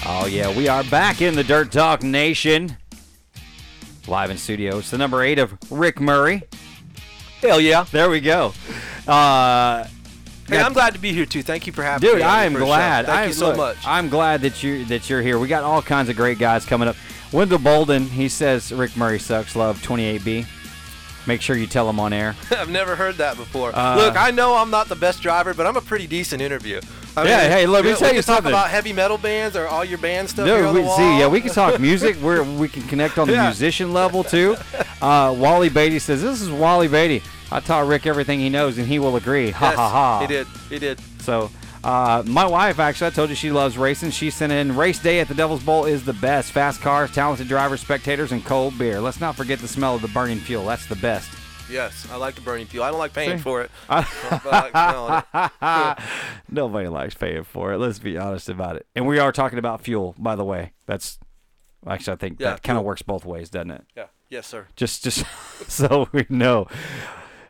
Oh, 0.06 0.26
yeah, 0.26 0.56
we 0.56 0.68
are 0.68 0.84
back 0.86 1.22
in 1.22 1.36
the 1.36 1.44
Dirt 1.44 1.72
Talk 1.72 2.04
Nation. 2.04 2.76
Live 4.08 4.30
in 4.32 4.38
studio. 4.38 4.80
It's 4.80 4.92
the 4.92 4.98
number 4.98 5.24
eight 5.24 5.40
of 5.40 5.58
Rick 5.72 6.02
Murray. 6.02 6.44
Hell 7.42 7.62
yeah. 7.62 7.86
There 7.92 8.10
we 8.10 8.20
go. 8.20 8.54
Uh, 9.08 9.86
Hey, 10.46 10.60
I'm 10.62 10.74
glad 10.74 10.94
to 10.94 11.00
be 11.00 11.14
here 11.14 11.26
too. 11.26 11.42
Thank 11.42 11.68
you 11.68 11.72
for 11.74 11.84
having 11.84 12.06
Dude, 12.08 12.18
me. 12.18 12.22
on 12.24 12.30
I 12.30 12.44
am 12.44 12.54
glad. 12.54 13.06
Thank 13.06 13.18
I 13.18 13.22
am 13.24 13.28
you 13.30 13.34
so 13.34 13.48
look, 13.48 13.58
much. 13.58 13.78
I'm 13.86 14.10
glad 14.10 14.42
that 14.42 14.62
you 14.62 14.84
that 14.86 15.10
you're 15.10 15.22
here. 15.22 15.40
We 15.40 15.48
got 15.48 15.64
all 15.64 15.82
kinds 15.82 16.10
of 16.10 16.18
great 16.18 16.38
guys 16.38 16.66
coming 16.66 16.90
up. 16.90 16.98
Wendell 17.32 17.60
Bolden, 17.60 18.04
he 18.08 18.28
says 18.28 18.70
Rick 18.74 18.98
Murray 18.98 19.20
sucks. 19.20 19.56
Love 19.56 19.82
28B. 19.82 20.46
Make 21.26 21.42
sure 21.42 21.56
you 21.56 21.68
tell 21.68 21.90
him 21.90 22.00
on 22.00 22.12
air. 22.14 22.36
I've 22.52 22.70
never 22.70 22.96
heard 22.96 23.16
that 23.16 23.38
before. 23.38 23.72
Uh, 23.74 23.96
look, 23.96 24.18
I 24.18 24.32
know 24.32 24.56
I'm 24.56 24.70
not 24.70 24.90
the 24.90 24.96
best 24.96 25.22
driver, 25.22 25.54
but 25.54 25.66
I'm 25.66 25.78
a 25.78 25.82
pretty 25.82 26.06
decent 26.08 26.42
interview. 26.42 26.82
I 27.16 27.24
Yeah, 27.26 27.48
hey, 27.48 27.66
look, 27.66 27.86
me 27.86 27.92
we, 27.92 27.98
tell 27.98 28.10
we 28.12 28.18
you 28.18 28.24
can 28.24 28.28
talk 28.28 28.36
something. 28.38 28.52
about 28.52 28.70
heavy 28.70 28.92
metal 28.92 29.18
bands 29.18 29.56
or 29.56 29.68
all 29.68 29.86
your 29.86 30.00
band 30.00 30.30
stuff 30.30 30.46
No, 30.46 30.74
we 30.74 30.82
see. 30.90 31.20
Yeah, 31.20 31.28
we 31.28 31.40
can 31.42 31.52
talk 31.52 31.80
music. 31.80 32.18
We're 32.22 32.44
we 32.58 32.68
can 32.68 32.82
connect 32.84 33.18
on 33.18 33.28
the 33.28 33.34
Yeah. 33.36 33.46
musician 33.46 33.94
level 33.94 34.24
too. 34.24 34.56
Uh, 35.04 35.36
Wally 35.38 35.68
Beatty 35.68 36.00
says 36.00 36.22
this 36.22 36.42
is 36.42 36.50
Wally 36.50 36.88
Beatty. 36.88 37.22
I 37.52 37.60
taught 37.60 37.88
Rick 37.88 38.08
everything 38.08 38.40
he 38.40 38.48
knows, 38.50 38.78
and 38.78 38.88
he 38.88 39.00
will 39.00 39.18
agree. 39.18 39.52
Ha 39.52 39.66
Yes, 39.72 39.76
ha 39.76 39.90
ha. 39.90 40.20
He 40.22 40.28
did. 40.28 40.48
He 40.70 40.80
did. 40.80 40.98
So, 41.20 41.52
uh, 41.84 42.24
my 42.26 42.46
wife 42.46 42.80
actually, 42.80 43.08
I 43.08 43.10
told 43.12 43.30
you 43.30 43.36
she 43.36 43.52
loves 43.52 43.78
racing. 43.78 44.12
She 44.12 44.30
sent 44.30 44.52
in 44.52 44.76
race 44.76 45.00
day 45.00 45.20
at 45.20 45.28
the 45.28 45.34
Devil's 45.34 45.64
Bowl 45.64 45.86
is 45.86 46.06
the 46.06 46.14
best. 46.14 46.52
Fast 46.52 46.82
cars, 46.82 47.12
talented 47.12 47.48
drivers, 47.48 47.82
spectators, 47.82 48.32
and 48.32 48.44
cold 48.46 48.78
beer. 48.78 49.02
Let's 49.02 49.20
not 49.20 49.36
forget 49.36 49.60
the 49.60 49.68
smell 49.68 49.96
of 49.96 50.02
the 50.02 50.08
burning 50.10 50.40
fuel. 50.40 50.66
That's 50.66 50.86
the 50.86 50.96
best. 50.96 51.30
Yes, 51.70 52.08
I 52.12 52.18
like 52.18 52.36
the 52.36 52.42
burning 52.42 52.68
fuel. 52.68 52.84
I 52.84 52.90
don't 52.90 53.00
like 53.00 53.14
paying 53.14 53.38
See? 53.38 53.44
for 53.44 53.62
it. 53.62 53.72
I 53.90 54.06
like 54.74 55.98
it. 55.98 56.04
Nobody 56.50 56.88
likes 56.88 57.16
paying 57.16 57.44
for 57.44 57.74
it. 57.74 57.78
Let's 57.80 58.00
be 58.00 58.18
honest 58.18 58.50
about 58.50 58.76
it. 58.76 58.86
And 58.96 59.08
we 59.08 59.20
are 59.20 59.32
talking 59.32 59.60
about 59.60 59.82
fuel, 59.82 60.14
by 60.18 60.36
the 60.36 60.44
way. 60.46 60.74
That's 60.86 61.20
actually 61.88 62.14
I 62.14 62.16
think 62.18 62.40
Yeah, 62.40 62.52
that 62.52 62.64
kind 62.64 62.78
of 62.78 62.84
works 62.84 63.02
both 63.02 63.26
ways, 63.26 63.50
doesn't 63.50 63.72
it? 63.72 63.86
Yeah. 63.96 64.06
Yes, 64.30 64.48
sir. 64.48 64.68
Just 64.76 65.04
just 65.04 65.26
so 65.68 66.08
we 66.12 66.26
know. 66.30 66.68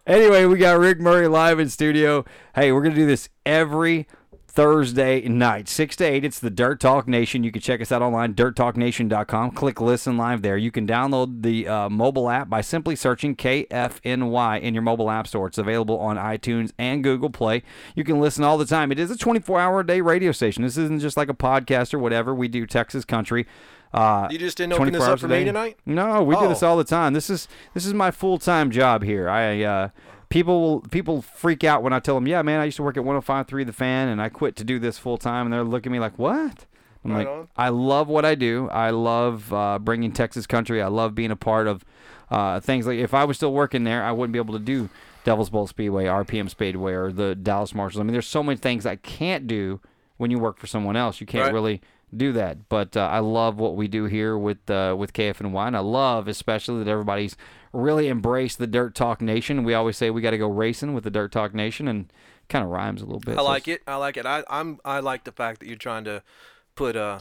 Anyway, 0.06 0.46
we 0.46 0.58
got 0.58 0.78
Rick 0.80 1.00
Murray 1.00 1.28
live 1.28 1.60
in 1.60 1.70
studio. 1.70 2.26
Hey, 2.56 2.72
we're 2.72 2.82
gonna 2.84 2.96
do 2.96 3.06
this 3.06 3.30
every 3.46 4.08
Thursday 4.54 5.28
night, 5.28 5.68
six 5.68 5.96
to 5.96 6.04
eight. 6.06 6.24
It's 6.24 6.40
the 6.40 6.52
Dirt 6.52 6.80
Talk 6.80 7.08
Nation. 7.08 7.44
You 7.44 7.52
can 7.52 7.60
check 7.60 7.82
us 7.82 7.92
out 7.92 8.04
online, 8.04 8.36
dirttalknation.com. 8.36 9.50
Click 9.52 9.82
listen 9.82 10.16
live 10.16 10.44
there. 10.44 10.58
You 10.58 10.70
can 10.70 10.86
download 10.86 11.42
the 11.42 11.68
uh, 11.68 11.90
mobile 11.90 12.30
app 12.30 12.50
by 12.50 12.62
simply 12.62 12.96
searching 12.96 13.36
KFNY 13.36 14.62
in 14.62 14.76
your 14.76 14.84
mobile 14.84 15.10
app 15.10 15.26
store. 15.26 15.48
It's 15.48 15.58
available 15.58 15.98
on 15.98 16.18
iTunes 16.18 16.72
and 16.78 17.04
Google 17.04 17.32
Play. 17.32 17.64
You 17.96 18.04
can 18.04 18.20
listen 18.22 18.44
all 18.44 18.60
the 18.60 18.66
time. 18.68 18.92
It 18.92 19.00
is 19.00 19.10
a 19.10 19.18
24 19.18 19.60
hour 19.60 19.80
a 19.80 19.88
day 19.88 20.02
radio 20.02 20.32
station. 20.32 20.62
This 20.64 20.78
isn't 20.78 21.00
just 21.02 21.18
like 21.18 21.30
a 21.30 21.34
podcast 21.34 21.92
or 21.92 21.98
whatever. 21.98 22.36
We 22.36 22.48
do 22.48 22.68
Texas 22.68 23.06
country. 23.06 23.48
Uh, 23.92 24.28
You 24.30 24.38
just 24.38 24.58
didn't 24.58 24.74
open 24.74 24.94
this 24.94 25.02
up 25.02 25.20
for 25.20 25.28
me 25.30 25.46
tonight? 25.46 25.78
No, 25.88 26.22
we 26.22 26.36
do 26.36 26.42
Oh. 26.42 26.50
this 26.50 26.62
all 26.62 26.78
the 26.78 26.84
time. 26.84 27.14
This 27.14 27.32
is 27.32 27.48
this 27.74 27.88
is 27.88 27.94
my 27.96 28.12
full 28.12 28.38
time 28.38 28.70
job 28.70 29.02
here. 29.02 29.28
I 29.30 29.64
uh, 29.64 29.90
people 30.34 30.60
will 30.62 30.80
people 30.82 31.22
freak 31.22 31.64
out 31.64 31.84
when 31.84 31.94
I 31.94 32.00
tell 32.00 32.16
them, 32.16 32.26
yeah, 32.28 32.42
man, 32.42 32.60
I 32.60 32.66
used 32.66 32.78
to 32.78 32.84
work 32.84 32.98
at 32.98 33.04
105.3 33.04 33.66
The 33.68 33.72
Fan, 33.72 34.08
and 34.08 34.20
I 34.20 34.30
quit 34.30 34.56
to 34.56 34.64
do 34.64 34.80
this 34.80 34.98
full 34.98 35.20
time, 35.20 35.46
and 35.46 35.54
they're 35.54 35.64
looking 35.64 35.92
at 35.92 35.94
me 35.94 36.00
like, 36.00 36.18
what? 36.18 36.66
I'm 37.06 37.12
Right 37.12 37.20
like, 37.20 37.28
on. 37.28 37.48
I 37.56 37.70
love 37.70 38.08
what 38.08 38.26
I 38.26 38.34
do. 38.34 38.68
I 38.70 38.90
love 38.90 39.54
uh, 39.54 39.78
bringing 39.78 40.12
Texas 40.12 40.48
country. 40.48 40.82
I 40.82 40.88
love 40.88 41.14
being 41.14 41.30
a 41.30 41.36
part 41.36 41.68
of 41.68 41.86
uh, 42.32 42.60
things 42.62 42.88
like 42.88 42.98
if 42.98 43.14
I 43.14 43.26
was 43.26 43.38
still 43.38 43.54
working 43.54 43.84
there, 43.84 44.04
I 44.04 44.12
wouldn't 44.12 44.34
be 44.34 44.40
able 44.40 44.54
to 44.56 44.60
do 44.60 44.90
Devil's 45.24 45.52
Bowl 45.52 45.68
Speedway, 45.68 46.06
RPM 46.06 46.50
Speedway, 46.50 46.94
or 46.94 47.12
the 47.12 47.36
Dallas 47.36 47.76
Marshals. 47.76 48.00
I 48.00 48.04
mean, 48.04 48.14
there's 48.14 48.26
so 48.26 48.42
many 48.42 48.58
things 48.58 48.88
I 48.88 48.96
can't 48.96 49.46
do 49.46 49.82
when 50.18 50.32
you 50.32 50.40
work 50.40 50.58
for 50.58 50.66
someone 50.66 50.96
else. 50.96 51.22
You 51.22 51.28
can't 51.28 51.46
Right. 51.46 51.54
really 51.54 51.82
do 52.16 52.32
that. 52.34 52.70
But 52.70 52.98
uh, 52.98 53.02
I 53.12 53.20
love 53.20 53.60
what 53.60 53.76
we 53.76 53.88
do 53.88 54.06
here 54.06 54.36
with 54.36 54.68
uh, 54.68 54.96
with 54.98 55.14
KFNY, 55.14 55.68
and 55.68 55.78
I 55.78 55.80
love 55.82 56.28
especially 56.28 56.84
that 56.84 56.90
everybody's 56.90 57.38
really 57.74 58.08
embrace 58.08 58.56
the 58.56 58.68
Dirt 58.68 58.96
Talk 58.96 59.22
Nation. 59.22 59.64
We 59.64 59.74
always 59.74 59.98
say 59.98 60.10
we 60.10 60.22
got 60.22 60.32
to 60.32 60.38
go 60.38 60.48
racing 60.48 60.94
with 60.94 61.04
the 61.04 61.12
Dirt 61.12 61.32
Talk 61.32 61.54
Nation, 61.54 61.88
and 61.88 62.14
kind 62.48 62.64
of 62.64 62.72
rhymes 62.72 63.02
a 63.02 63.06
little 63.06 63.20
bit. 63.20 63.38
I 63.38 63.42
like 63.42 63.68
it. 63.68 63.82
I 63.88 63.96
like 63.98 64.16
it. 64.16 64.26
I, 64.26 64.44
I'm. 64.50 64.80
I 64.86 65.00
like 65.00 65.24
the 65.24 65.32
fact 65.32 65.60
that 65.60 65.68
you're 65.68 65.76
trying 65.76 66.06
to 66.06 66.24
put 66.76 66.96
uh, 66.96 67.20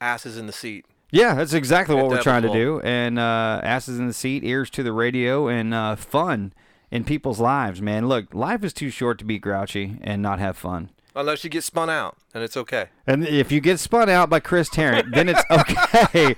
asses 0.00 0.36
in 0.36 0.46
the 0.46 0.52
seat. 0.52 0.86
Yeah, 1.10 1.34
that's 1.34 1.54
exactly 1.54 1.94
what 1.94 2.08
we're 2.08 2.22
trying 2.22 2.42
to 2.42 2.52
do. 2.52 2.80
And 2.80 3.18
uh, 3.18 3.62
asses 3.64 3.98
in 3.98 4.06
the 4.06 4.12
seat, 4.12 4.44
ears 4.44 4.68
to 4.70 4.82
the 4.82 4.92
radio, 4.92 5.48
and 5.48 5.72
uh, 5.72 5.96
fun 5.96 6.52
in 6.90 7.04
people's 7.04 7.40
lives, 7.40 7.80
man. 7.80 8.08
Look, 8.08 8.34
life 8.34 8.62
is 8.62 8.74
too 8.74 8.90
short 8.90 9.18
to 9.18 9.24
be 9.24 9.38
grouchy 9.38 9.98
and 10.02 10.20
not 10.20 10.38
have 10.38 10.56
fun. 10.56 10.90
Unless 11.18 11.42
you 11.42 11.50
get 11.50 11.64
spun 11.64 11.90
out, 11.90 12.16
and 12.32 12.44
it's 12.44 12.56
okay. 12.56 12.86
And 13.04 13.26
if 13.26 13.50
you 13.50 13.60
get 13.60 13.80
spun 13.80 14.08
out 14.08 14.30
by 14.30 14.38
Chris 14.38 14.68
Tarrant, 14.68 15.12
then 15.14 15.28
it's 15.28 15.42
okay 15.50 16.36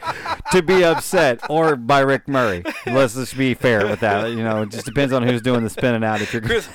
to 0.53 0.63
be 0.63 0.83
upset, 0.83 1.39
or 1.51 1.77
by 1.77 2.01
Rick 2.01 2.27
Murray. 2.27 2.65
Let's 2.87 3.15
just 3.15 3.37
be 3.37 3.53
fair 3.53 3.87
with 3.87 4.01
that. 4.01 4.31
You 4.31 4.43
know, 4.43 4.63
it 4.63 4.71
just 4.71 4.87
depends 4.87 5.13
on 5.13 5.23
who's 5.23 5.43
doing 5.43 5.65
the 5.65 5.71
spinning 5.71 6.03
out. 6.03 6.23
If 6.23 6.33
you're 6.33 6.41
Chris, 6.41 6.67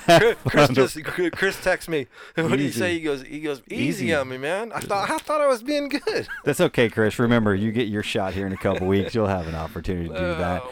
Chris, 0.46 0.68
just 0.70 1.02
Chris 1.04 1.60
texts 1.62 1.88
me. 1.88 2.06
What 2.36 2.60
he 2.60 2.66
Easy. 2.66 2.78
say? 2.78 2.94
He 2.94 3.00
goes, 3.00 3.22
he 3.22 3.40
goes, 3.40 3.60
easy, 3.68 4.04
Easy. 4.04 4.14
on 4.14 4.28
me, 4.28 4.38
man. 4.38 4.70
I 4.72 4.78
thought, 4.78 5.10
I 5.10 5.18
thought 5.18 5.40
I 5.40 5.48
was 5.48 5.64
being 5.64 5.88
good. 5.88 6.28
That's 6.44 6.60
okay, 6.60 6.88
Chris. 6.88 7.18
Remember, 7.18 7.54
you 7.56 7.72
get 7.72 7.88
your 7.88 8.04
shot 8.04 8.34
here 8.34 8.46
in 8.46 8.52
a 8.52 8.56
couple 8.56 8.86
weeks. 8.86 9.14
You'll 9.16 9.26
have 9.26 9.48
an 9.48 9.56
opportunity 9.56 10.08
to 10.08 10.14
do 10.14 10.20
Oh, 10.24 10.34
that. 10.38 10.62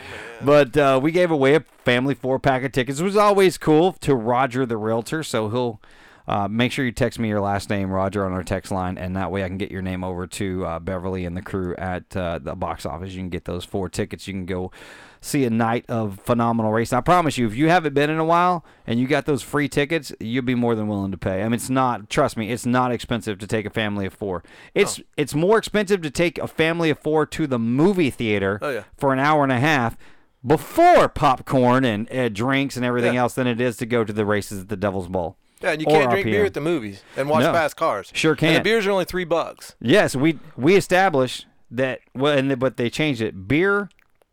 But 0.40 0.76
uh, 0.76 1.00
we 1.02 1.10
gave 1.10 1.32
away 1.32 1.56
a 1.56 1.60
family 1.84 2.14
four 2.14 2.38
pack 2.38 2.62
of 2.62 2.70
tickets. 2.70 3.00
It 3.00 3.04
was 3.04 3.16
always 3.16 3.58
cool 3.58 3.92
to 4.02 4.14
Roger 4.14 4.64
the 4.66 4.76
realtor, 4.76 5.24
so 5.24 5.48
he'll 5.48 5.80
uh, 6.26 6.48
make 6.48 6.72
sure 6.72 6.84
you 6.84 6.92
text 6.92 7.18
me 7.18 7.28
your 7.28 7.40
last 7.40 7.68
name, 7.68 7.90
Roger, 7.90 8.24
on 8.24 8.32
our 8.32 8.42
text 8.42 8.72
line, 8.72 8.96
and 8.96 9.14
that 9.16 9.30
way 9.30 9.44
I 9.44 9.48
can 9.48 9.58
get 9.58 9.70
your 9.70 9.82
name 9.82 10.02
over 10.02 10.26
to 10.26 10.64
uh, 10.66 10.78
Beverly 10.78 11.24
and 11.26 11.36
the 11.36 11.42
crew 11.42 11.74
at 11.76 12.16
uh, 12.16 12.38
the 12.38 12.54
box 12.54 12.86
office. 12.86 13.12
You 13.12 13.20
can 13.20 13.28
get 13.28 13.44
those 13.44 13.64
four 13.64 13.88
tickets. 13.88 14.26
You 14.26 14.32
can 14.34 14.46
go 14.46 14.70
see 15.20 15.44
a 15.44 15.50
night 15.50 15.84
of 15.88 16.20
phenomenal 16.20 16.72
racing. 16.72 16.96
I 16.96 17.00
promise 17.00 17.36
you, 17.38 17.46
if 17.46 17.54
you 17.54 17.68
haven't 17.68 17.94
been 17.94 18.10
in 18.10 18.18
a 18.18 18.24
while 18.24 18.64
and 18.86 18.98
you 19.00 19.06
got 19.06 19.26
those 19.26 19.42
free 19.42 19.68
tickets, 19.68 20.12
you'll 20.20 20.42
be 20.44 20.54
more 20.54 20.74
than 20.74 20.86
willing 20.88 21.10
to 21.12 21.18
pay. 21.18 21.40
I 21.40 21.44
mean, 21.44 21.54
it's 21.54 21.70
not. 21.70 22.08
Trust 22.10 22.36
me, 22.36 22.50
it's 22.50 22.66
not 22.66 22.92
expensive 22.92 23.38
to 23.38 23.46
take 23.46 23.66
a 23.66 23.70
family 23.70 24.06
of 24.06 24.12
four. 24.14 24.42
It's 24.74 25.00
it's 25.16 25.34
more 25.34 25.58
expensive 25.58 26.00
to 26.02 26.10
take 26.10 26.38
a 26.38 26.46
family 26.48 26.90
of 26.90 26.98
four 26.98 27.26
to 27.26 27.46
the 27.46 27.58
movie 27.58 28.10
theater 28.10 28.58
Oh, 28.62 28.70
yeah. 28.70 28.84
for 28.96 29.12
an 29.12 29.18
hour 29.18 29.42
and 29.42 29.52
a 29.52 29.60
half 29.60 29.96
before 30.46 31.08
popcorn 31.08 31.84
and 31.84 32.10
uh, 32.12 32.28
drinks 32.28 32.76
and 32.76 32.84
everything 32.84 33.14
Yeah. 33.14 33.22
else 33.22 33.34
than 33.34 33.46
it 33.46 33.60
is 33.60 33.76
to 33.78 33.86
go 33.86 34.04
to 34.04 34.12
the 34.12 34.26
races 34.26 34.60
at 34.60 34.68
the 34.68 34.76
Devil's 34.76 35.08
Bowl. 35.08 35.36
Yeah, 35.62 35.70
and 35.72 35.80
you 35.80 35.86
can't 35.86 36.10
drink 36.10 36.26
RPM. 36.26 36.30
beer 36.32 36.44
at 36.44 36.54
the 36.54 36.60
movies 36.60 37.02
and 37.16 37.28
watch 37.28 37.42
No. 37.44 37.52
fast 37.52 37.76
cars. 37.76 38.10
Sure 38.14 38.34
can't. 38.36 38.56
the 38.62 38.68
beers 38.68 38.86
are 38.86 38.90
only 38.90 39.04
three 39.06 39.24
bucks. 39.24 39.76
Yes, 39.80 40.14
we 40.14 40.38
we 40.56 40.76
established 40.76 41.46
that. 41.70 42.00
Well, 42.14 42.36
and 42.36 42.58
but 42.58 42.76
they 42.76 42.90
changed 42.90 43.20
it. 43.22 43.48
Beer 43.48 43.88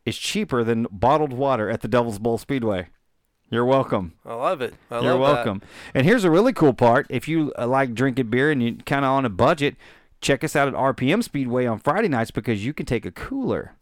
is 0.05 0.17
cheaper 0.17 0.63
than 0.63 0.87
bottled 0.91 1.31
water 1.33 1.69
at 1.69 1.81
the 1.81 1.87
Devil's 1.87 2.19
Bowl 2.19 2.37
Speedway. 2.37 2.87
You're 3.49 3.65
welcome. 3.65 4.13
I 4.25 4.33
love 4.33 4.61
it. 4.61 4.73
I 4.89 4.95
You're 5.01 5.13
love 5.15 5.19
that. 5.19 5.45
welcome. 5.45 5.61
And 5.93 6.05
here's 6.05 6.23
a 6.23 6.31
really 6.31 6.53
cool 6.53 6.73
part. 6.73 7.05
If 7.09 7.27
you 7.27 7.51
uh, 7.59 7.67
like 7.67 7.93
drinking 7.93 8.27
beer 8.29 8.49
and 8.49 8.63
you're 8.63 8.75
kind 8.85 9.03
of 9.05 9.11
on 9.11 9.25
a 9.25 9.29
budget, 9.29 9.75
check 10.21 10.43
us 10.43 10.55
out 10.55 10.67
at 10.69 10.73
RPM 10.73 11.21
Speedway 11.23 11.65
on 11.65 11.77
Friday 11.79 12.07
nights 12.07 12.31
because 12.31 12.65
you 12.65 12.73
can 12.73 12.85
take 12.85 13.05
a 13.05 13.11
cooler 13.11 13.73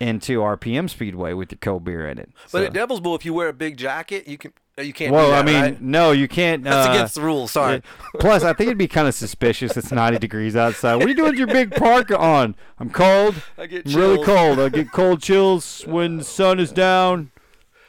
into 0.00 0.40
RPM 0.40 0.88
Speedway 0.88 1.32
with 1.32 1.52
your 1.52 1.58
cold 1.58 1.84
beer 1.84 2.08
in 2.08 2.18
it. 2.18 2.30
But 2.50 2.50
So- 2.60 2.64
at 2.64 2.72
Devil's 2.72 3.00
Bowl, 3.00 3.14
if 3.14 3.24
you 3.24 3.34
wear 3.34 3.48
a 3.48 3.52
big 3.52 3.76
jacket, 3.76 4.26
you 4.28 4.38
can 4.38 4.52
You 4.80 4.92
can't. 4.92 5.12
Well, 5.12 5.34
I 5.34 5.42
mean, 5.42 5.60
right? 5.60 5.82
no, 5.82 6.12
you 6.12 6.28
can't. 6.28 6.64
That's 6.64 6.88
uh, 6.88 6.92
against 6.92 7.14
the 7.16 7.20
rules. 7.20 7.52
Sorry. 7.52 7.76
it- 7.76 7.84
plus, 8.18 8.42
I 8.42 8.52
think 8.54 8.68
it'd 8.68 8.78
be 8.78 8.88
kind 8.88 9.06
of 9.06 9.14
suspicious. 9.14 9.76
It's 9.76 9.92
90 9.92 10.18
degrees 10.18 10.56
outside. 10.56 10.96
What 10.96 11.06
are 11.06 11.08
you 11.10 11.14
doing 11.14 11.30
with 11.30 11.38
your 11.38 11.46
big 11.48 11.72
parka 11.74 12.16
on? 12.18 12.54
I'm 12.78 12.88
cold. 12.88 13.34
I 13.58 13.66
get 13.66 13.86
I'm 13.86 13.94
really 13.94 14.24
cold. 14.24 14.58
I 14.58 14.70
get 14.70 14.90
cold 14.92 15.20
chills 15.22 15.82
when 15.86 16.18
the 16.18 16.24
sun 16.24 16.58
is 16.58 16.72
down. 16.72 17.30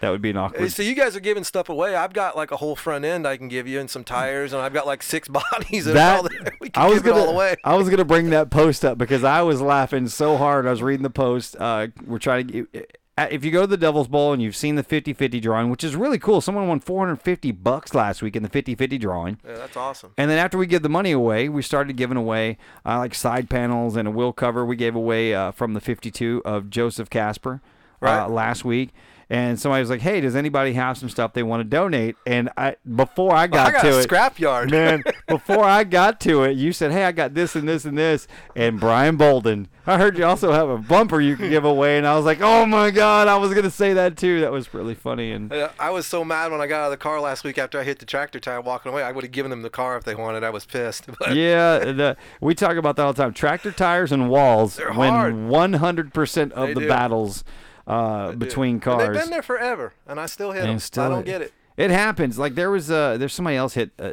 That 0.01 0.09
would 0.09 0.21
be 0.21 0.31
an 0.31 0.35
awkward. 0.37 0.69
So 0.73 0.83
you 0.83 0.95
guys 0.95 1.15
are 1.15 1.21
giving 1.21 1.45
stuff 1.45 1.69
away. 1.69 1.95
I've 1.95 2.11
got 2.11 2.35
like 2.35 2.51
a 2.51 2.57
whole 2.57 2.75
front 2.75 3.05
end 3.05 3.25
I 3.25 3.37
can 3.37 3.47
give 3.47 3.65
you 3.69 3.79
and 3.79 3.89
some 3.89 4.03
tires, 4.03 4.51
and 4.51 4.61
I've 4.61 4.73
got 4.73 4.85
like 4.85 5.01
six 5.01 5.29
bodies. 5.29 5.87
And 5.87 5.95
that 5.95 6.17
all 6.17 6.23
the, 6.23 6.51
we 6.59 6.69
can 6.69 6.83
I 6.83 6.87
was 6.89 6.95
give 6.97 7.05
gonna 7.13 7.23
it 7.23 7.27
all 7.27 7.33
away. 7.33 7.55
I 7.63 7.75
was 7.77 7.87
gonna 7.89 8.03
bring 8.03 8.29
that 8.31 8.49
post 8.49 8.83
up 8.83 8.97
because 8.97 9.23
I 9.23 9.41
was 9.43 9.61
laughing 9.61 10.09
so 10.09 10.35
hard. 10.35 10.67
I 10.67 10.71
was 10.71 10.83
reading 10.83 11.03
the 11.03 11.09
post. 11.09 11.55
Uh, 11.57 11.87
we're 12.05 12.19
trying 12.19 12.47
to. 12.47 12.67
get- 12.73 12.97
If 13.15 13.45
you 13.45 13.51
go 13.51 13.61
to 13.61 13.67
the 13.67 13.77
Devil's 13.77 14.07
Bowl 14.07 14.33
and 14.33 14.41
you've 14.41 14.55
seen 14.55 14.73
the 14.75 14.83
50-50 14.83 15.39
drawing, 15.39 15.69
which 15.69 15.83
is 15.83 15.95
really 15.95 16.17
cool, 16.17 16.41
someone 16.41 16.67
won 16.67 16.79
450 16.79 17.51
bucks 17.51 17.93
last 17.93 18.23
week 18.23 18.35
in 18.35 18.41
the 18.41 18.49
50-50 18.49 18.99
drawing. 18.99 19.37
Yeah, 19.45 19.53
that's 19.53 19.77
awesome. 19.77 20.13
And 20.17 20.31
then 20.31 20.39
after 20.39 20.57
we 20.57 20.65
give 20.65 20.81
the 20.81 20.89
money 20.89 21.11
away, 21.11 21.47
we 21.47 21.61
started 21.61 21.95
giving 21.95 22.17
away 22.17 22.57
uh, 22.83 22.97
like 22.97 23.13
side 23.13 23.51
panels 23.51 23.95
and 23.95 24.07
a 24.07 24.11
wheel 24.11 24.33
cover. 24.33 24.65
We 24.65 24.75
gave 24.75 24.95
away 24.95 25.35
uh, 25.35 25.51
from 25.51 25.75
the 25.75 25.81
52 25.81 26.41
of 26.43 26.71
Joseph 26.71 27.09
Casper 27.11 27.61
Right. 28.01 28.23
uh, 28.23 28.27
last 28.27 28.65
week. 28.65 28.89
And 29.29 29.59
somebody 29.59 29.81
was 29.81 29.89
like, 29.89 30.01
"Hey, 30.01 30.21
does 30.21 30.35
anybody 30.35 30.73
have 30.73 30.97
some 30.97 31.09
stuff 31.09 31.33
they 31.33 31.43
want 31.43 31.61
to 31.61 31.63
donate?" 31.63 32.15
And 32.25 32.49
I, 32.57 32.75
before 32.95 33.33
I 33.33 33.47
got, 33.47 33.67
I 33.67 33.71
got 33.71 33.81
to 33.83 33.95
a 33.95 33.99
it, 34.01 34.09
scrapyard. 34.09 34.69
man, 34.69 35.03
before 35.27 35.63
I 35.63 35.83
got 35.83 36.19
to 36.21 36.43
it, 36.43 36.57
you 36.57 36.73
said, 36.73 36.91
"Hey, 36.91 37.05
I 37.05 37.11
got 37.11 37.33
this 37.33 37.55
and 37.55 37.67
this 37.67 37.85
and 37.85 37.97
this." 37.97 38.27
And 38.55 38.79
Brian 38.79 39.15
Bolden, 39.17 39.69
I 39.87 39.97
heard 39.97 40.17
you 40.17 40.25
also 40.25 40.51
have 40.51 40.69
a 40.69 40.77
bumper 40.77 41.19
you 41.21 41.35
can 41.35 41.49
give 41.49 41.65
away, 41.65 41.97
and 41.97 42.05
I 42.05 42.15
was 42.15 42.25
like, 42.25 42.41
"Oh 42.41 42.65
my 42.65 42.91
god!" 42.91 43.27
I 43.27 43.37
was 43.37 43.53
gonna 43.53 43.71
say 43.71 43.93
that 43.93 44.17
too. 44.17 44.41
That 44.41 44.51
was 44.51 44.73
really 44.73 44.95
funny. 44.95 45.31
And 45.31 45.53
I 45.79 45.89
was 45.89 46.05
so 46.05 46.23
mad 46.23 46.51
when 46.51 46.61
I 46.61 46.67
got 46.67 46.81
out 46.81 46.85
of 46.85 46.91
the 46.91 46.97
car 46.97 47.19
last 47.19 47.43
week 47.43 47.57
after 47.57 47.79
I 47.79 47.83
hit 47.83 47.99
the 47.99 48.05
tractor 48.05 48.39
tire 48.39 48.61
walking 48.61 48.91
away. 48.91 49.03
I 49.03 49.11
would 49.11 49.23
have 49.23 49.31
given 49.31 49.49
them 49.49 49.61
the 49.61 49.69
car 49.69 49.97
if 49.97 50.03
they 50.03 50.15
wanted. 50.15 50.43
I 50.43 50.49
was 50.49 50.65
pissed. 50.65 51.07
But 51.19 51.35
yeah, 51.35 51.79
the, 51.79 52.17
we 52.41 52.53
talk 52.55 52.75
about 52.75 52.97
that 52.97 53.03
all 53.03 53.13
the 53.13 53.23
time. 53.23 53.33
Tractor 53.33 53.71
tires 53.71 54.11
and 54.11 54.29
walls 54.29 54.75
They're 54.75 54.91
win 54.91 55.13
100% 55.49 56.51
of 56.51 56.67
They 56.67 56.73
the 56.73 56.79
do. 56.81 56.87
battles 56.87 57.43
uh, 57.87 58.31
between 58.33 58.75
And 58.75 58.81
cars. 58.81 59.07
they've 59.07 59.21
been 59.23 59.29
there 59.31 59.41
forever, 59.41 59.93
and 60.07 60.19
I 60.19 60.25
still 60.25 60.51
hit 60.51 60.63
And 60.63 60.71
them. 60.73 60.79
still 60.79 61.03
I 61.03 61.09
don't 61.09 61.25
get 61.25 61.41
it. 61.41 61.53
It 61.75 61.89
happens. 61.89 62.37
Like 62.37 62.53
there 62.53 62.69
was 62.69 62.91
uh, 62.91 63.17
there's 63.17 63.33
somebody 63.33 63.57
else 63.57 63.73
hit 63.73 63.91
uh, 63.97 64.11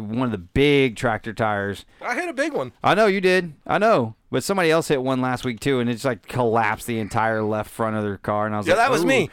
one 0.00 0.22
of 0.22 0.30
the 0.30 0.38
big 0.38 0.94
tractor 0.94 1.32
tires. 1.32 1.84
I 2.00 2.14
hit 2.14 2.28
a 2.28 2.32
big 2.32 2.52
one. 2.52 2.70
I 2.82 2.94
know 2.94 3.06
you 3.06 3.20
did. 3.20 3.54
I 3.66 3.78
know. 3.78 4.14
But 4.30 4.44
somebody 4.44 4.70
else 4.70 4.86
hit 4.88 5.02
one 5.02 5.20
last 5.20 5.44
week 5.44 5.58
too, 5.58 5.80
and 5.80 5.90
it 5.90 5.94
just 5.94 6.04
like 6.04 6.26
collapsed 6.28 6.86
the 6.86 7.00
entire 7.00 7.42
left 7.42 7.70
front 7.70 7.96
of 7.96 8.04
their 8.04 8.18
car. 8.18 8.46
And 8.46 8.54
I 8.54 8.58
was 8.58 8.68
like, 8.68 8.76
Yeah, 8.76 8.82
like, 8.82 8.88
that 8.88 8.92
was 8.92 9.02
"Ooh." 9.02 9.06
me. 9.08 9.30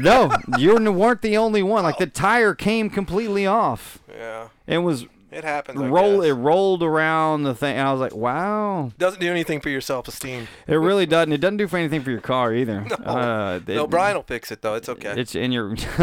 no, 0.00 0.30
you 0.58 0.74
weren't 0.90 1.20
the 1.20 1.36
only 1.36 1.62
one. 1.62 1.84
Like 1.84 1.98
the 1.98 2.06
tire 2.06 2.54
came 2.54 2.88
completely 2.88 3.46
off. 3.46 3.98
Yeah. 4.08 4.48
It 4.66 4.78
was 4.78 5.04
It 5.32 5.44
happens. 5.44 5.80
I 5.80 5.86
roll. 5.88 6.20
guess. 6.20 6.28
It 6.30 6.32
rolled 6.34 6.82
around 6.82 7.44
the 7.44 7.54
thing. 7.54 7.76
And 7.76 7.88
I 7.88 7.92
was 7.92 8.00
like, 8.00 8.14
wow. 8.14 8.92
Doesn't 8.98 9.20
do 9.20 9.30
anything 9.30 9.60
for 9.60 9.70
your 9.70 9.80
self-esteem. 9.80 10.46
It 10.66 10.74
really 10.74 11.06
doesn't. 11.06 11.32
It 11.32 11.38
doesn't 11.40 11.56
do 11.56 11.66
for 11.68 11.78
anything 11.78 12.02
for 12.02 12.10
your 12.10 12.20
car 12.20 12.52
either. 12.54 12.86
No. 12.92 12.96
Uh, 12.96 13.60
no, 13.66 13.86
Brian 13.86 14.16
will 14.16 14.22
fix 14.22 14.52
it 14.52 14.60
though. 14.62 14.74
It's 14.74 14.88
okay. 14.88 15.14
It's 15.18 15.34
in 15.34 15.50
your 15.52 15.74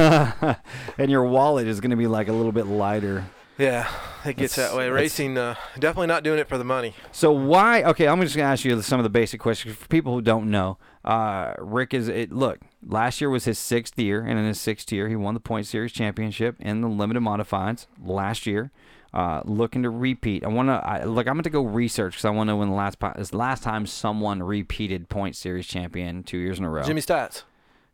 and 0.97 1.11
your 1.11 1.23
wallet 1.23 1.67
is 1.67 1.79
going 1.79 1.91
to 1.91 1.97
be 1.97 2.07
like 2.07 2.27
a 2.27 2.33
little 2.33 2.51
bit 2.51 2.65
lighter. 2.67 3.25
yeah, 3.57 3.87
it 4.25 4.37
gets 4.37 4.55
That's- 4.55 4.71
that 4.71 4.77
way. 4.77 4.89
Racing, 4.89 5.37
uh, 5.37 5.55
definitely 5.77 6.07
not 6.07 6.23
doing 6.23 6.39
it 6.39 6.47
for 6.47 6.57
the 6.57 6.63
money. 6.63 6.93
So 7.11 7.31
why? 7.31 7.83
Okay, 7.83 8.07
I'm 8.07 8.19
just 8.21 8.35
gonna 8.35 8.49
ask 8.49 8.63
you 8.65 8.81
some 8.81 8.99
of 8.99 9.03
the 9.03 9.09
basic 9.09 9.39
questions 9.39 9.75
for 9.75 9.87
people 9.87 10.13
who 10.13 10.21
don't 10.21 10.49
know. 10.49 10.77
Uh, 11.05 11.53
Rick 11.59 11.93
is 11.93 12.07
it. 12.07 12.31
Look, 12.31 12.59
last 12.85 13.21
year 13.21 13.29
was 13.29 13.45
his 13.45 13.59
sixth 13.59 13.97
year, 13.99 14.21
and 14.21 14.39
in 14.39 14.45
his 14.45 14.59
sixth 14.59 14.91
year, 14.91 15.09
he 15.09 15.15
won 15.15 15.33
the 15.33 15.39
Point 15.39 15.65
Series 15.67 15.91
championship 15.91 16.55
in 16.59 16.81
the 16.81 16.87
limited 16.87 17.21
modifieds 17.21 17.85
last 18.03 18.45
year. 18.45 18.71
Uh, 19.11 19.41
looking 19.45 19.81
to 19.83 19.89
repeat. 19.89 20.43
I 20.43 20.49
want 20.49 20.69
to 20.69 20.73
I, 20.73 21.03
look. 21.03 21.27
I'm 21.27 21.33
going 21.33 21.43
to 21.43 21.49
go 21.49 21.63
research 21.63 22.13
because 22.13 22.25
I 22.25 22.29
want 22.29 22.47
to 22.47 22.53
know 22.53 22.57
when 22.57 22.69
the 22.69 22.75
last 22.75 22.99
po- 22.99 23.13
last 23.31 23.63
time 23.63 23.87
someone 23.87 24.43
repeated 24.43 25.09
Point 25.09 25.35
Series 25.35 25.65
champion 25.65 26.21
two 26.23 26.37
years 26.37 26.59
in 26.59 26.65
a 26.65 26.69
row. 26.69 26.83
Jimmy 26.83 27.01
Stats. 27.01 27.43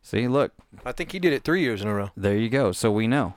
See, 0.01 0.27
look, 0.27 0.51
I 0.85 0.91
think 0.91 1.13
he 1.13 1.19
did 1.19 1.31
it 1.31 1.43
three 1.43 1.61
years 1.61 1.81
in 1.81 1.87
a 1.87 1.93
row. 1.93 2.11
there 2.17 2.37
you 2.37 2.49
go. 2.49 2.73
So 2.73 2.91
we 2.91 3.07
know. 3.07 3.33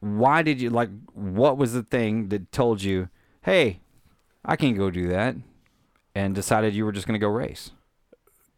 Why 0.00 0.42
did 0.42 0.62
you 0.62 0.70
like? 0.70 0.88
What 1.12 1.58
was 1.58 1.74
the 1.74 1.82
thing 1.82 2.30
that 2.30 2.50
told 2.52 2.82
you, 2.82 3.10
"Hey, 3.42 3.80
I 4.42 4.56
can't 4.56 4.78
go 4.78 4.90
do 4.90 5.08
that," 5.08 5.36
and 6.14 6.34
decided 6.34 6.74
you 6.74 6.86
were 6.86 6.92
just 6.92 7.06
going 7.06 7.20
to 7.20 7.24
go 7.24 7.28
race? 7.28 7.70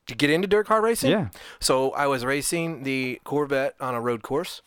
to 0.06 0.14
get 0.14 0.30
into 0.30 0.48
dirt 0.48 0.66
car 0.66 0.80
racing. 0.80 1.10
Yeah. 1.10 1.28
So 1.60 1.90
I 1.92 2.06
was 2.06 2.24
racing 2.24 2.82
the 2.82 3.20
Corvette 3.24 3.74
on 3.80 3.94
a 3.94 4.00
road 4.00 4.22
course, 4.22 4.62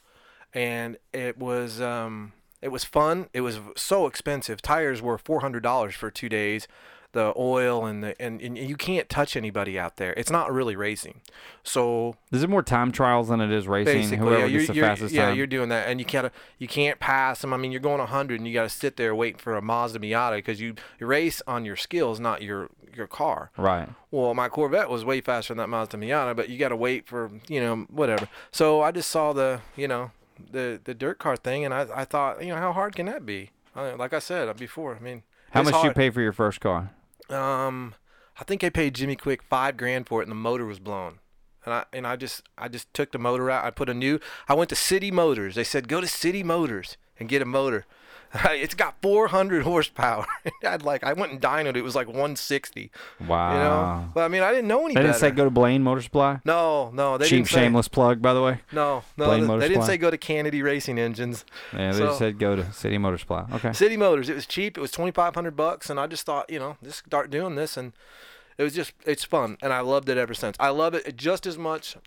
and 0.53 0.97
it 1.13 1.37
was 1.37 1.81
um, 1.81 2.33
it 2.65 2.71
was 2.71 2.83
fun. 2.83 3.27
It 3.33 3.41
was 3.41 3.59
so 3.77 4.07
expensive. 4.07 4.61
Tires 4.61 5.01
were 5.01 5.17
four 5.17 5.39
hundred 5.41 5.63
dollars 5.63 5.93
for 5.95 6.09
two 6.11 6.29
days. 6.29 6.67
The 7.11 7.31
oil 7.37 7.85
and 7.85 8.03
the 8.03 8.21
and, 8.21 8.41
and 8.41 8.57
you 8.57 8.75
can't 8.75 9.07
touch 9.07 9.37
anybody 9.37 9.79
out 9.79 9.95
there. 9.95 10.13
It's 10.17 10.29
not 10.31 10.51
really 10.51 10.75
racing. 10.75 11.21
So 11.63 12.15
Is 12.31 12.43
it 12.43 12.49
more 12.49 12.61
time 12.63 12.91
trials 12.91 13.29
than 13.29 13.39
it 13.39 13.51
is 13.51 13.67
racing? 13.69 13.93
basically, 14.01 14.17
Whoever 14.17 14.39
yeah, 14.39 14.45
you're, 14.47 14.59
gets 14.59 14.67
the 14.67 14.75
you're- 14.75 14.87
fastest 14.89 15.13
yeah, 15.15 15.27
time. 15.27 15.37
you're 15.37 15.47
doing 15.47 15.69
that, 15.69 15.87
and 15.87 15.99
you 16.01 16.05
can't 16.05 16.29
you 16.59 16.67
can't 16.67 16.99
pass 16.99 17.39
them. 17.39 17.53
I 17.53 17.57
mean, 17.57 17.71
you're 17.71 17.79
going 17.79 17.99
100, 17.99 18.39
and 18.41 18.47
you 18.47 18.53
got 18.53 18.63
to 18.63 18.69
sit 18.69 18.97
there 18.97 19.15
waiting 19.15 19.39
for 19.39 19.55
a 19.55 19.61
Mazda 19.61 19.99
Miata 19.99 20.35
because 20.37 20.59
you, 20.59 20.75
you 20.99 21.07
race 21.07 21.41
on 21.47 21.63
your 21.63 21.77
skills, 21.77 22.19
not 22.19 22.41
your 22.41 22.69
your 22.93 23.07
car. 23.07 23.49
Right. 23.57 23.87
Well, 24.11 24.33
my 24.33 24.49
Corvette 24.49 24.89
was 24.89 25.05
way 25.05 25.21
faster 25.21 25.53
than 25.53 25.57
that 25.59 25.67
Mazda 25.69 25.97
Miata, 25.97 26.35
but 26.35 26.49
you 26.49 26.57
got 26.57 26.69
to 26.69 26.75
wait 26.75 27.07
for 27.07 27.31
you 27.47 27.61
know 27.61 27.85
whatever. 27.89 28.27
So 28.51 28.81
I 28.81 28.91
just 28.91 29.09
saw 29.09 29.31
the 29.31 29.61
you 29.77 29.87
know 29.87 30.11
the 30.51 30.79
the 30.83 30.93
dirt 30.93 31.19
car 31.19 31.35
thing, 31.35 31.65
and 31.65 31.73
I 31.73 31.87
I 31.93 32.05
thought 32.05 32.43
you 32.43 32.49
know 32.49 32.57
how 32.57 32.73
hard 32.73 32.95
can 32.95 33.05
that 33.07 33.25
be? 33.25 33.51
I, 33.75 33.93
like 33.93 34.13
I 34.13 34.19
said 34.19 34.55
before, 34.57 34.95
I 34.95 34.99
mean 34.99 35.23
How 35.51 35.63
much 35.63 35.73
do 35.81 35.87
you 35.87 35.93
pay 35.93 36.09
for 36.09 36.21
your 36.21 36.33
first 36.33 36.61
car? 36.61 36.91
Um, 37.29 37.95
I 38.39 38.43
think 38.43 38.63
I 38.63 38.69
paid 38.69 38.95
Jimmy 38.95 39.15
Quick 39.15 39.43
five 39.43 39.77
grand 39.77 40.07
for 40.07 40.21
it, 40.21 40.25
and 40.25 40.31
the 40.31 40.35
motor 40.35 40.65
was 40.65 40.79
blown. 40.79 41.19
And 41.65 41.73
I 41.73 41.85
and 41.91 42.05
I 42.05 42.15
just 42.15 42.43
I 42.57 42.67
just 42.67 42.93
took 42.93 43.11
the 43.11 43.19
motor 43.19 43.49
out. 43.49 43.65
I 43.65 43.71
put 43.71 43.89
a 43.89 43.93
new. 43.93 44.19
I 44.47 44.53
went 44.53 44.69
to 44.69 44.75
City 44.75 45.11
Motors. 45.11 45.55
They 45.55 45.63
said 45.63 45.87
go 45.87 45.99
to 45.99 46.07
City 46.07 46.43
Motors 46.43 46.97
and 47.19 47.29
get 47.29 47.41
a 47.41 47.45
motor. 47.45 47.85
It's 48.65 48.73
got 48.75 48.95
400 49.01 49.63
horsepower. 49.63 50.25
I'd 50.65 50.81
like 50.83 51.03
I 51.03 51.13
went 51.13 51.31
and 51.31 51.41
dynoed. 51.41 51.69
It 51.69 51.77
It 51.77 51.83
was 51.83 51.95
like 51.95 52.07
160. 52.07 52.91
Wow. 53.27 53.51
You 53.53 53.59
know, 53.59 54.11
but 54.13 54.21
I 54.23 54.27
mean 54.27 54.41
I 54.43 54.51
didn't 54.51 54.67
know 54.67 54.85
any 54.85 54.89
They 54.89 54.95
better. 54.95 55.07
didn't 55.07 55.19
say 55.19 55.31
go 55.31 55.43
to 55.45 55.49
Blaine 55.49 55.83
Motor 55.83 56.01
Supply. 56.01 56.39
No, 56.45 56.91
no, 56.91 57.17
they 57.17 57.25
Cheap, 57.25 57.37
didn't 57.45 57.47
say, 57.49 57.59
shameless 57.61 57.87
plug, 57.87 58.21
by 58.21 58.33
the 58.33 58.41
way. 58.41 58.61
No, 58.71 59.03
no, 59.17 59.25
Blaine 59.25 59.39
th- 59.39 59.47
Motor 59.47 59.59
they 59.61 59.67
didn't 59.69 59.83
say 59.83 59.97
go 59.97 60.09
to 60.11 60.17
Kennedy 60.17 60.61
Racing 60.61 60.97
Engines. 60.99 61.45
Yeah, 61.73 61.91
they 61.91 61.97
So- 61.99 62.05
just 62.07 62.19
said 62.19 62.39
go 62.39 62.55
to 62.55 62.71
City 62.73 62.97
Motor 62.97 63.17
Supply. 63.17 63.45
Okay. 63.53 63.73
City 63.73 63.97
Motors. 63.97 64.29
It 64.29 64.35
was 64.35 64.45
cheap. 64.45 64.77
It 64.77 64.81
was 64.81 64.91
twenty 64.91 65.11
five 65.11 65.35
hundred 65.35 65.55
bucks, 65.55 65.89
and 65.89 65.99
I 65.99 66.07
just 66.07 66.25
thought, 66.25 66.49
you 66.49 66.59
know, 66.59 66.77
just 66.83 66.99
start 67.05 67.29
doing 67.29 67.55
this, 67.55 67.77
and 67.77 67.93
it 68.57 68.63
was 68.63 68.73
just 68.73 68.93
it's 69.05 69.23
fun, 69.23 69.57
and 69.61 69.71
I 69.73 69.79
loved 69.81 70.09
it 70.09 70.17
ever 70.17 70.33
since. 70.33 70.55
I 70.59 70.69
love 70.69 70.93
it 70.93 71.15
just 71.17 71.45
as 71.45 71.57
much 71.57 71.97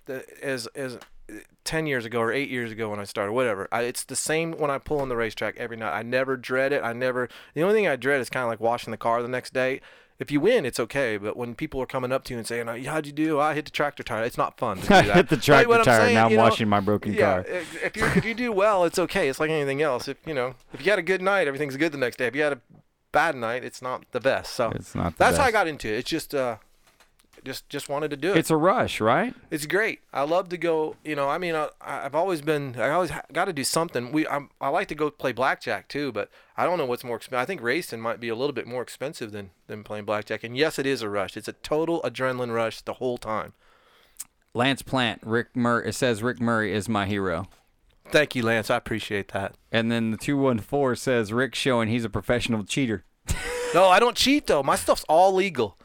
as 0.43 0.67
as 0.69 0.99
ten 1.65 1.87
years 1.87 2.05
ago 2.05 2.21
or 2.21 2.33
eight 2.33 2.49
years 2.49 2.73
ago 2.73 2.91
when 2.91 2.99
I 3.01 3.05
started. 3.05 3.33
Whatever. 3.33 3.69
I, 3.71 3.83
it's 3.83 4.05
the 4.05 4.17
same 4.17 4.53
when 4.53 4.71
I 4.71 4.79
pull 4.79 5.01
on 5.01 5.09
the 5.09 5.17
racetrack 5.17 5.57
every 5.57 5.77
night. 5.77 5.97
I 5.97 6.03
never 6.03 6.37
dread 6.37 6.73
it. 6.73 6.83
I 6.83 6.93
never. 6.93 7.29
The 7.55 7.63
only 7.63 7.75
thing 7.75 7.87
I 7.87 7.97
dread 7.97 8.21
is 8.21 8.31
kind 8.31 8.45
of 8.45 8.49
like 8.49 8.61
washing 8.61 8.91
the 8.91 8.97
car 8.97 9.23
the 9.23 9.29
next 9.29 9.53
day. 9.53 9.81
If 10.19 10.33
you 10.33 10.41
win, 10.41 10.67
it's 10.67 10.81
okay. 10.81 11.17
But 11.17 11.37
when 11.37 11.55
people 11.55 11.81
are 11.81 11.87
coming 11.87 12.11
up 12.11 12.25
to 12.25 12.35
you 12.35 12.39
and 12.39 12.47
saying, 12.47 12.69
"Oh, 12.69 12.83
"How'd 12.91 13.07
you 13.07 13.13
do?" 13.13 13.39
I 13.39 13.55
hit 13.55 13.67
the 13.67 13.71
tractor 13.71 14.03
tire. 14.03 14.25
It's 14.25 14.39
not 14.39 14.59
fun. 14.59 14.81
To 14.81 14.87
do 14.89 14.95
I 14.95 15.03
hit 15.03 15.29
the 15.29 15.37
tractor 15.37 15.73
I'm 15.73 15.85
tire, 15.85 16.01
saying, 16.01 16.15
now 16.15 16.27
I'm 16.27 16.35
know, 16.35 16.43
washing 16.43 16.69
my 16.69 16.81
broken 16.81 17.13
yeah, 17.13 17.43
car. 17.43 17.45
if 17.47 17.97
you 17.97 18.05
if 18.07 18.25
you 18.25 18.35
do 18.35 18.51
well, 18.51 18.85
it's 18.85 18.99
okay. 18.99 19.29
It's 19.29 19.39
like 19.39 19.51
anything 19.51 19.81
else. 19.81 20.09
If 20.09 20.17
you 20.27 20.35
know, 20.35 20.55
if 20.73 20.85
you 20.85 20.91
had 20.91 20.99
a 20.99 21.03
good 21.03 21.23
night, 21.23 21.47
everything's 21.47 21.77
good 21.77 21.93
the 21.93 21.99
next 21.99 22.17
day. 22.17 22.27
If 22.27 22.35
you 22.35 22.43
had 22.43 22.55
a 22.55 22.61
bad 23.13 23.37
night, 23.37 23.63
it's 23.63 23.81
not 23.81 24.05
the 24.13 24.21
best. 24.21 24.55
So 24.55 24.71
It's 24.71 24.95
not 24.95 25.17
that's 25.17 25.37
how 25.37 25.45
I 25.45 25.51
got 25.51 25.69
into 25.69 25.89
it. 25.89 25.99
It's 25.99 26.11
just 26.11 26.35
uh, 26.35 26.57
just 27.49 27.69
just 27.69 27.89
wanted 27.89 28.11
to 28.11 28.17
do 28.17 28.31
it. 28.31 28.37
It's 28.37 28.51
a 28.51 28.57
rush, 28.57 29.01
right? 29.01 29.35
It's 29.51 29.67
great. 29.67 30.01
I 30.13 30.23
love 30.23 30.49
to 30.51 30.59
go. 30.59 30.97
You 31.03 31.17
know, 31.17 31.29
I 31.29 31.39
mean, 31.39 31.55
I, 31.57 31.69
I've 31.81 32.15
always 32.15 32.43
been. 32.43 32.77
I 32.79 32.91
always 32.91 33.11
ha- 33.11 33.23
got 33.33 33.47
to 33.47 33.53
do 33.53 33.65
something. 33.65 34.13
We, 34.13 34.29
I'm, 34.29 34.51
I 34.61 34.69
like 34.69 34.89
to 34.89 34.95
go 34.95 35.11
play 35.11 35.33
blackjack 35.33 35.89
too, 35.89 36.13
but 36.13 36.31
I 36.57 36.65
don't 36.65 36.79
know 36.79 36.87
what's 36.87 37.03
more 37.03 37.17
expensive. 37.17 37.43
I 37.43 37.47
think 37.47 37.63
racing 37.63 38.01
might 38.01 38.21
be 38.21 38.29
a 38.29 38.37
little 38.37 38.53
bit 38.53 38.67
more 38.67 38.83
expensive 38.83 39.33
than 39.33 39.51
than 39.67 39.83
playing 39.83 40.05
blackjack. 40.05 40.45
And 40.45 40.57
yes, 40.57 40.79
it 40.79 40.87
is 40.87 41.03
a 41.03 41.09
rush. 41.09 41.37
It's 41.37 41.49
a 41.49 41.55
total 41.55 42.01
adrenaline 42.03 42.55
rush 42.55 42.83
the 42.83 42.95
whole 42.95 43.19
time. 43.19 43.55
Lance 44.55 44.83
Plant, 44.83 45.21
Rick 45.25 45.57
Murray. 45.57 45.89
It 45.89 45.95
says 45.95 46.23
Rick 46.23 46.41
Murray 46.41 46.73
is 46.73 46.89
my 46.89 47.07
hero. 47.07 47.49
Thank 48.11 48.35
you, 48.35 48.43
Lance. 48.43 48.71
I 48.71 48.77
appreciate 48.77 49.29
that. 49.33 49.55
And 49.73 49.91
then 49.91 50.11
the 50.11 50.17
214 50.17 50.97
says 50.97 51.33
Rick 51.33 51.55
showing 51.55 51.89
he's 51.89 52.05
a 52.05 52.11
professional 52.11 52.65
cheater. 52.65 53.05
No, 53.75 53.89
I 53.89 54.01
don't 54.01 54.17
cheat 54.17 54.47
though. 54.47 54.63
My 54.63 54.77
stuff's 54.77 55.05
all 55.09 55.35
legal. 55.35 55.77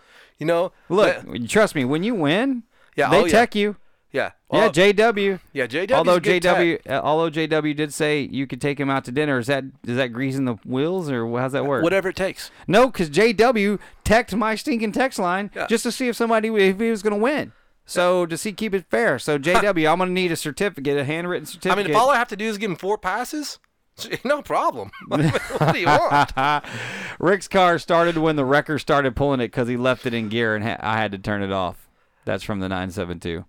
You 0.44 0.48
know. 0.48 0.72
Look, 0.90 1.26
but- 1.26 1.50
trust 1.50 1.74
me, 1.76 1.86
when 1.86 2.04
you 2.04 2.14
win, 2.16 2.64
Yeah, 2.96 3.10
they 3.10 3.22
oh, 3.22 3.26
yeah. 3.26 3.32
tech 3.32 3.56
you. 3.56 3.78
Yeah. 4.12 4.32
Yeah, 4.52 4.70
JW. 4.70 5.40
Yeah, 5.54 5.66
JW. 5.66 5.92
Although 5.94 6.20
JW, 6.20 6.80
uh, 6.88 7.02
although 7.04 7.32
JW 7.32 7.76
did 7.76 7.92
say 7.92 8.22
you 8.32 8.46
could 8.46 8.62
take 8.62 8.80
him 8.80 8.88
out 8.88 9.06
to 9.06 9.12
dinner, 9.12 9.40
is 9.40 9.48
that 9.48 9.64
is 9.88 9.96
that 9.98 10.14
greasing 10.14 10.46
the 10.46 10.54
wheels 10.66 11.10
or 11.10 11.28
how's 11.40 11.54
that 11.54 11.66
work? 11.66 11.82
Whatever 11.82 12.10
it 12.10 12.16
takes. 12.16 12.52
No, 12.68 12.88
because 12.88 13.10
JW 13.10 13.80
teched 14.04 14.36
my 14.36 14.54
stinking 14.54 14.92
text 14.92 15.18
line 15.18 15.50
Yeah. 15.56 15.66
just 15.66 15.82
to 15.84 15.92
see 15.92 16.10
if 16.10 16.16
somebody 16.16 16.50
if 16.50 16.80
he 16.80 16.92
was 16.92 17.02
going 17.02 17.14
to 17.16 17.20
win. 17.20 17.54
So 17.86 18.28
does 18.28 18.44
he 18.44 18.52
keep 18.54 18.76
it 18.76 18.86
fair? 18.92 19.18
So 19.18 19.40
JW, 19.48 19.92
I'm 19.92 19.98
gonna 19.98 20.12
need 20.12 20.32
a 20.32 20.36
certificate, 20.36 20.98
a 20.98 21.06
handwritten 21.06 21.48
certificate. 21.48 21.72
I 21.72 21.82
mean, 21.88 21.90
if 21.90 21.98
all 21.98 22.12
I 22.12 22.18
have 22.18 22.28
to 22.28 22.36
do 22.36 22.46
is 22.46 22.60
give 22.60 22.70
him 22.70 22.78
four 22.78 23.00
passes, 23.00 23.58
no 24.24 24.42
problem. 24.42 24.92
What 25.08 25.74
do 25.74 25.80
you 25.80 25.88
want? 25.88 26.32
Rick's 27.20 27.48
car 27.48 27.78
started 27.80 28.18
when 28.18 28.36
the 28.36 28.46
wrecker 28.46 28.80
started 28.80 29.16
pulling 29.16 29.40
it 29.40 29.48
because 29.48 29.68
he 29.68 29.78
left 29.78 30.06
it 30.06 30.14
in 30.14 30.30
gear 30.30 30.56
and 30.56 30.64
ha- 30.64 30.78
I 30.80 30.98
had 30.98 31.12
to 31.12 31.18
turn 31.18 31.44
it 31.44 31.52
off. 31.52 31.88
That's 32.26 32.44
from 32.44 32.60
the 32.60 32.70
972. 32.70 33.46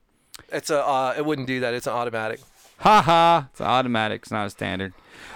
It's 0.50 0.70
a. 0.70 0.84
Uh, 0.84 1.14
it 1.16 1.24
wouldn't 1.24 1.46
do 1.46 1.60
that. 1.60 1.74
It's 1.74 1.86
an 1.86 1.92
automatic. 1.92 2.40
Ha 2.78 3.02
ha! 3.02 3.48
It's 3.52 3.60
automatic. 3.60 4.22
It's 4.22 4.30
not 4.32 4.46
a 4.46 4.50
standard. 4.50 4.92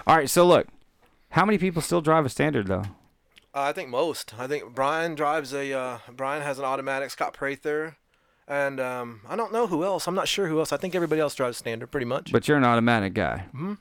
All 0.06 0.16
right. 0.16 0.28
So 0.28 0.44
look, 0.44 0.66
how 1.30 1.44
many 1.44 1.56
people 1.56 1.80
still 1.82 2.01
drive 2.01 2.26
a 2.26 2.28
standard 2.28 2.66
though? 2.66 2.82
Uh, 3.55 3.62
I 3.62 3.72
think 3.72 3.89
most. 3.89 4.35
I 4.39 4.47
think 4.47 4.74
Brian 4.74 5.14
drives 5.14 5.55
a. 5.55 5.72
Uh, 5.72 5.98
Brian 6.12 6.43
has 6.43 6.59
an 6.59 6.64
automatic. 6.64 7.10
Scott 7.10 7.32
Prather, 7.32 7.97
and 8.48 8.80
um, 8.80 9.20
I 9.28 9.36
don't 9.36 9.52
know 9.52 9.68
who 9.68 9.85
else. 9.85 10.09
I'm 10.09 10.16
not 10.16 10.28
sure 10.28 10.48
who 10.48 10.59
else. 10.59 10.72
I 10.72 10.76
think 10.76 10.94
everybody 10.94 11.20
else 11.20 11.35
drives 11.35 11.59
standard 11.59 11.90
pretty 11.93 12.06
much. 12.06 12.32
But 12.32 12.48
you're 12.48 12.56
an 12.59 12.64
automatic 12.64 13.14
guy, 13.14 13.47
hmm 13.52 13.74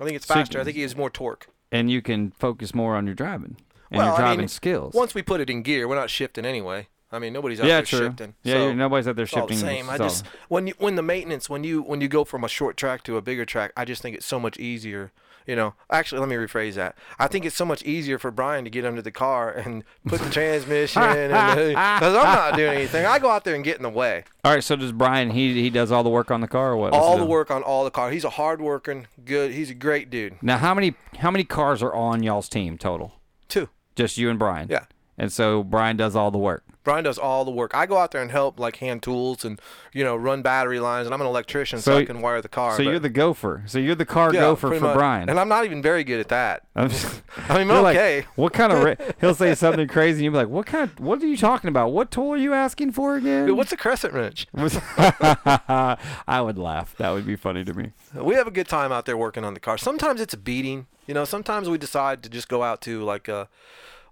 I 0.00 0.04
think 0.04 0.16
it's 0.16 0.26
So 0.26 0.34
faster. 0.34 0.60
I 0.60 0.64
think 0.64 0.76
he 0.76 0.82
has 0.82 0.96
more 0.96 1.10
torque. 1.10 1.48
and 1.72 1.90
you 1.90 2.02
can 2.02 2.30
focus 2.38 2.74
more 2.74 2.94
on 2.96 3.06
your 3.06 3.14
driving 3.14 3.56
and 3.90 3.98
well, 3.98 4.06
your 4.06 4.14
I 4.14 4.18
driving 4.18 4.38
mean, 4.40 4.48
skills. 4.48 4.94
Once 4.94 5.14
we 5.14 5.22
put 5.22 5.40
it 5.40 5.48
in 5.50 5.62
gear, 5.62 5.88
we're 5.88 5.94
not 5.94 6.10
shifting 6.10 6.44
anyway. 6.44 6.88
I 7.12 7.18
mean, 7.20 7.32
nobody's 7.32 7.60
out 7.60 7.66
Yeah, 7.66 7.76
there 7.76 7.84
true. 7.86 7.98
shifting. 8.08 8.34
Yeah, 8.42 8.54
so 8.54 8.72
nobody's 8.74 9.06
out 9.08 9.16
there 9.16 9.24
it's 9.24 9.34
all 9.34 9.46
the 9.46 9.54
shifting, 9.54 9.68
same. 9.68 9.88
I 9.90 9.96
so- 9.96 10.04
just 10.04 10.26
when 10.48 10.66
you 10.66 10.74
when 10.78 10.96
the 10.96 11.02
maintenance 11.02 11.48
when 11.48 11.62
you 11.64 11.82
when 11.82 12.00
you 12.00 12.08
go 12.08 12.24
from 12.24 12.44
a 12.44 12.48
short 12.48 12.76
track 12.76 13.02
to 13.04 13.16
a 13.16 13.22
bigger 13.22 13.44
track, 13.44 13.72
I 13.76 13.84
just 13.84 14.02
think 14.02 14.16
it's 14.16 14.26
so 14.26 14.38
much 14.40 14.58
easier. 14.58 15.12
You 15.46 15.54
know, 15.56 15.74
actually, 15.90 16.18
let 16.18 16.28
me 16.28 16.34
rephrase 16.36 16.74
that. 16.74 16.96
I 17.18 17.28
think 17.28 17.44
it's 17.44 17.54
so 17.54 17.64
much 17.64 17.82
easier 17.84 18.18
for 18.18 18.30
Brian 18.30 18.64
to 18.64 18.70
get 18.70 18.84
under 18.84 19.00
the 19.00 19.12
car 19.12 19.50
and 19.52 19.84
put 20.06 20.20
the 20.20 20.28
transmission 20.30 21.02
in, 21.02 21.28
because 21.30 21.74
I'm 21.76 22.12
not 22.12 22.56
doing 22.56 22.74
anything. 22.74 23.06
I 23.06 23.18
go 23.20 23.30
out 23.30 23.44
there 23.44 23.54
and 23.54 23.62
get 23.62 23.76
in 23.76 23.84
the 23.84 23.88
way. 23.88 24.24
All 24.44 24.52
right. 24.52 24.64
So 24.64 24.74
does 24.74 24.92
Brian? 24.92 25.30
He 25.30 25.62
he 25.62 25.70
does 25.70 25.92
all 25.92 26.02
the 26.02 26.10
work 26.10 26.30
on 26.30 26.40
the 26.40 26.48
car 26.48 26.72
or 26.72 26.76
what? 26.76 26.92
What's 26.92 27.04
all 27.04 27.16
the 27.16 27.22
deal? 27.22 27.28
work 27.30 27.50
on 27.50 27.62
all 27.62 27.84
the 27.84 27.90
car. 27.90 28.10
He's 28.10 28.24
a 28.24 28.30
hard 28.30 28.60
working, 28.60 29.06
good. 29.24 29.52
He's 29.52 29.70
a 29.70 29.74
great 29.74 30.10
dude. 30.10 30.42
Now, 30.42 30.58
how 30.58 30.74
many 30.74 30.94
how 31.18 31.30
many 31.30 31.44
cars 31.44 31.82
are 31.82 31.94
on 31.94 32.22
y'all's 32.22 32.48
team 32.48 32.76
total? 32.76 33.14
Two. 33.48 33.68
Just 33.94 34.18
you 34.18 34.28
and 34.30 34.38
Brian. 34.38 34.68
Yeah. 34.68 34.84
And 35.18 35.32
so 35.32 35.62
Brian 35.62 35.96
does 35.96 36.14
all 36.14 36.30
the 36.30 36.38
work. 36.38 36.62
Brian 36.84 37.02
does 37.02 37.18
all 37.18 37.44
the 37.44 37.50
work. 37.50 37.74
I 37.74 37.84
go 37.86 37.96
out 37.96 38.12
there 38.12 38.22
and 38.22 38.30
help, 38.30 38.60
like 38.60 38.76
hand 38.76 39.02
tools 39.02 39.44
and 39.44 39.60
you 39.92 40.04
know 40.04 40.14
run 40.14 40.42
battery 40.42 40.78
lines. 40.78 41.06
And 41.06 41.14
I'm 41.14 41.20
an 41.20 41.26
electrician, 41.26 41.80
so, 41.80 41.92
So 41.92 41.98
I 41.98 42.04
can 42.04 42.20
wire 42.20 42.40
the 42.40 42.48
car. 42.48 42.72
So 42.76 42.84
but- 42.84 42.90
you're 42.90 42.98
the 43.00 43.08
gopher. 43.08 43.64
So 43.66 43.78
you're 43.80 43.96
the 43.96 44.04
car 44.06 44.32
Yeah, 44.32 44.40
gopher 44.42 44.68
for 44.74 44.78
much. 44.80 44.94
Brian. 44.96 45.28
And 45.28 45.40
I'm 45.40 45.48
not 45.48 45.64
even 45.64 45.82
very 45.82 46.04
good 46.04 46.20
at 46.20 46.28
that. 46.28 46.62
I'm 46.76 46.88
just- 46.90 47.22
I 47.48 47.58
mean, 47.64 47.68
like, 47.82 47.96
okay. 47.96 48.26
what 48.36 48.52
kind 48.52 48.72
of? 48.72 48.84
Ra- 48.84 48.94
he'll 49.20 49.34
say 49.34 49.54
something 49.56 49.88
crazy, 49.88 50.18
and 50.18 50.24
you'll 50.24 50.32
be 50.34 50.38
like, 50.38 50.48
"What 50.48 50.66
kind? 50.66 50.88
Of, 50.90 51.00
what 51.00 51.20
are 51.22 51.26
you 51.26 51.36
talking 51.36 51.68
about? 51.68 51.90
What 51.92 52.10
tool 52.12 52.30
are 52.34 52.36
you 52.36 52.52
asking 52.54 52.92
for 52.92 53.16
again?" 53.16 53.46
Dude, 53.46 53.56
what's 53.56 53.72
a 53.72 53.76
crescent 53.76 54.14
wrench? 54.14 54.46
I 54.54 56.40
would 56.40 56.58
laugh. 56.58 56.94
That 56.98 57.10
would 57.10 57.26
be 57.26 57.36
funny 57.36 57.64
to 57.64 57.74
me. 57.74 57.92
We 58.14 58.34
have 58.34 58.46
a 58.46 58.50
good 58.52 58.68
time 58.68 58.92
out 58.92 59.06
there 59.06 59.16
working 59.16 59.44
on 59.44 59.54
the 59.54 59.60
car. 59.60 59.78
Sometimes 59.78 60.20
it's 60.20 60.34
a 60.34 60.38
beating. 60.38 60.86
You 61.06 61.14
know, 61.14 61.24
sometimes 61.24 61.68
we 61.68 61.78
decide 61.78 62.22
to 62.24 62.28
just 62.28 62.48
go 62.48 62.62
out 62.62 62.80
to 62.82 63.02
like 63.02 63.28
uh 63.28 63.46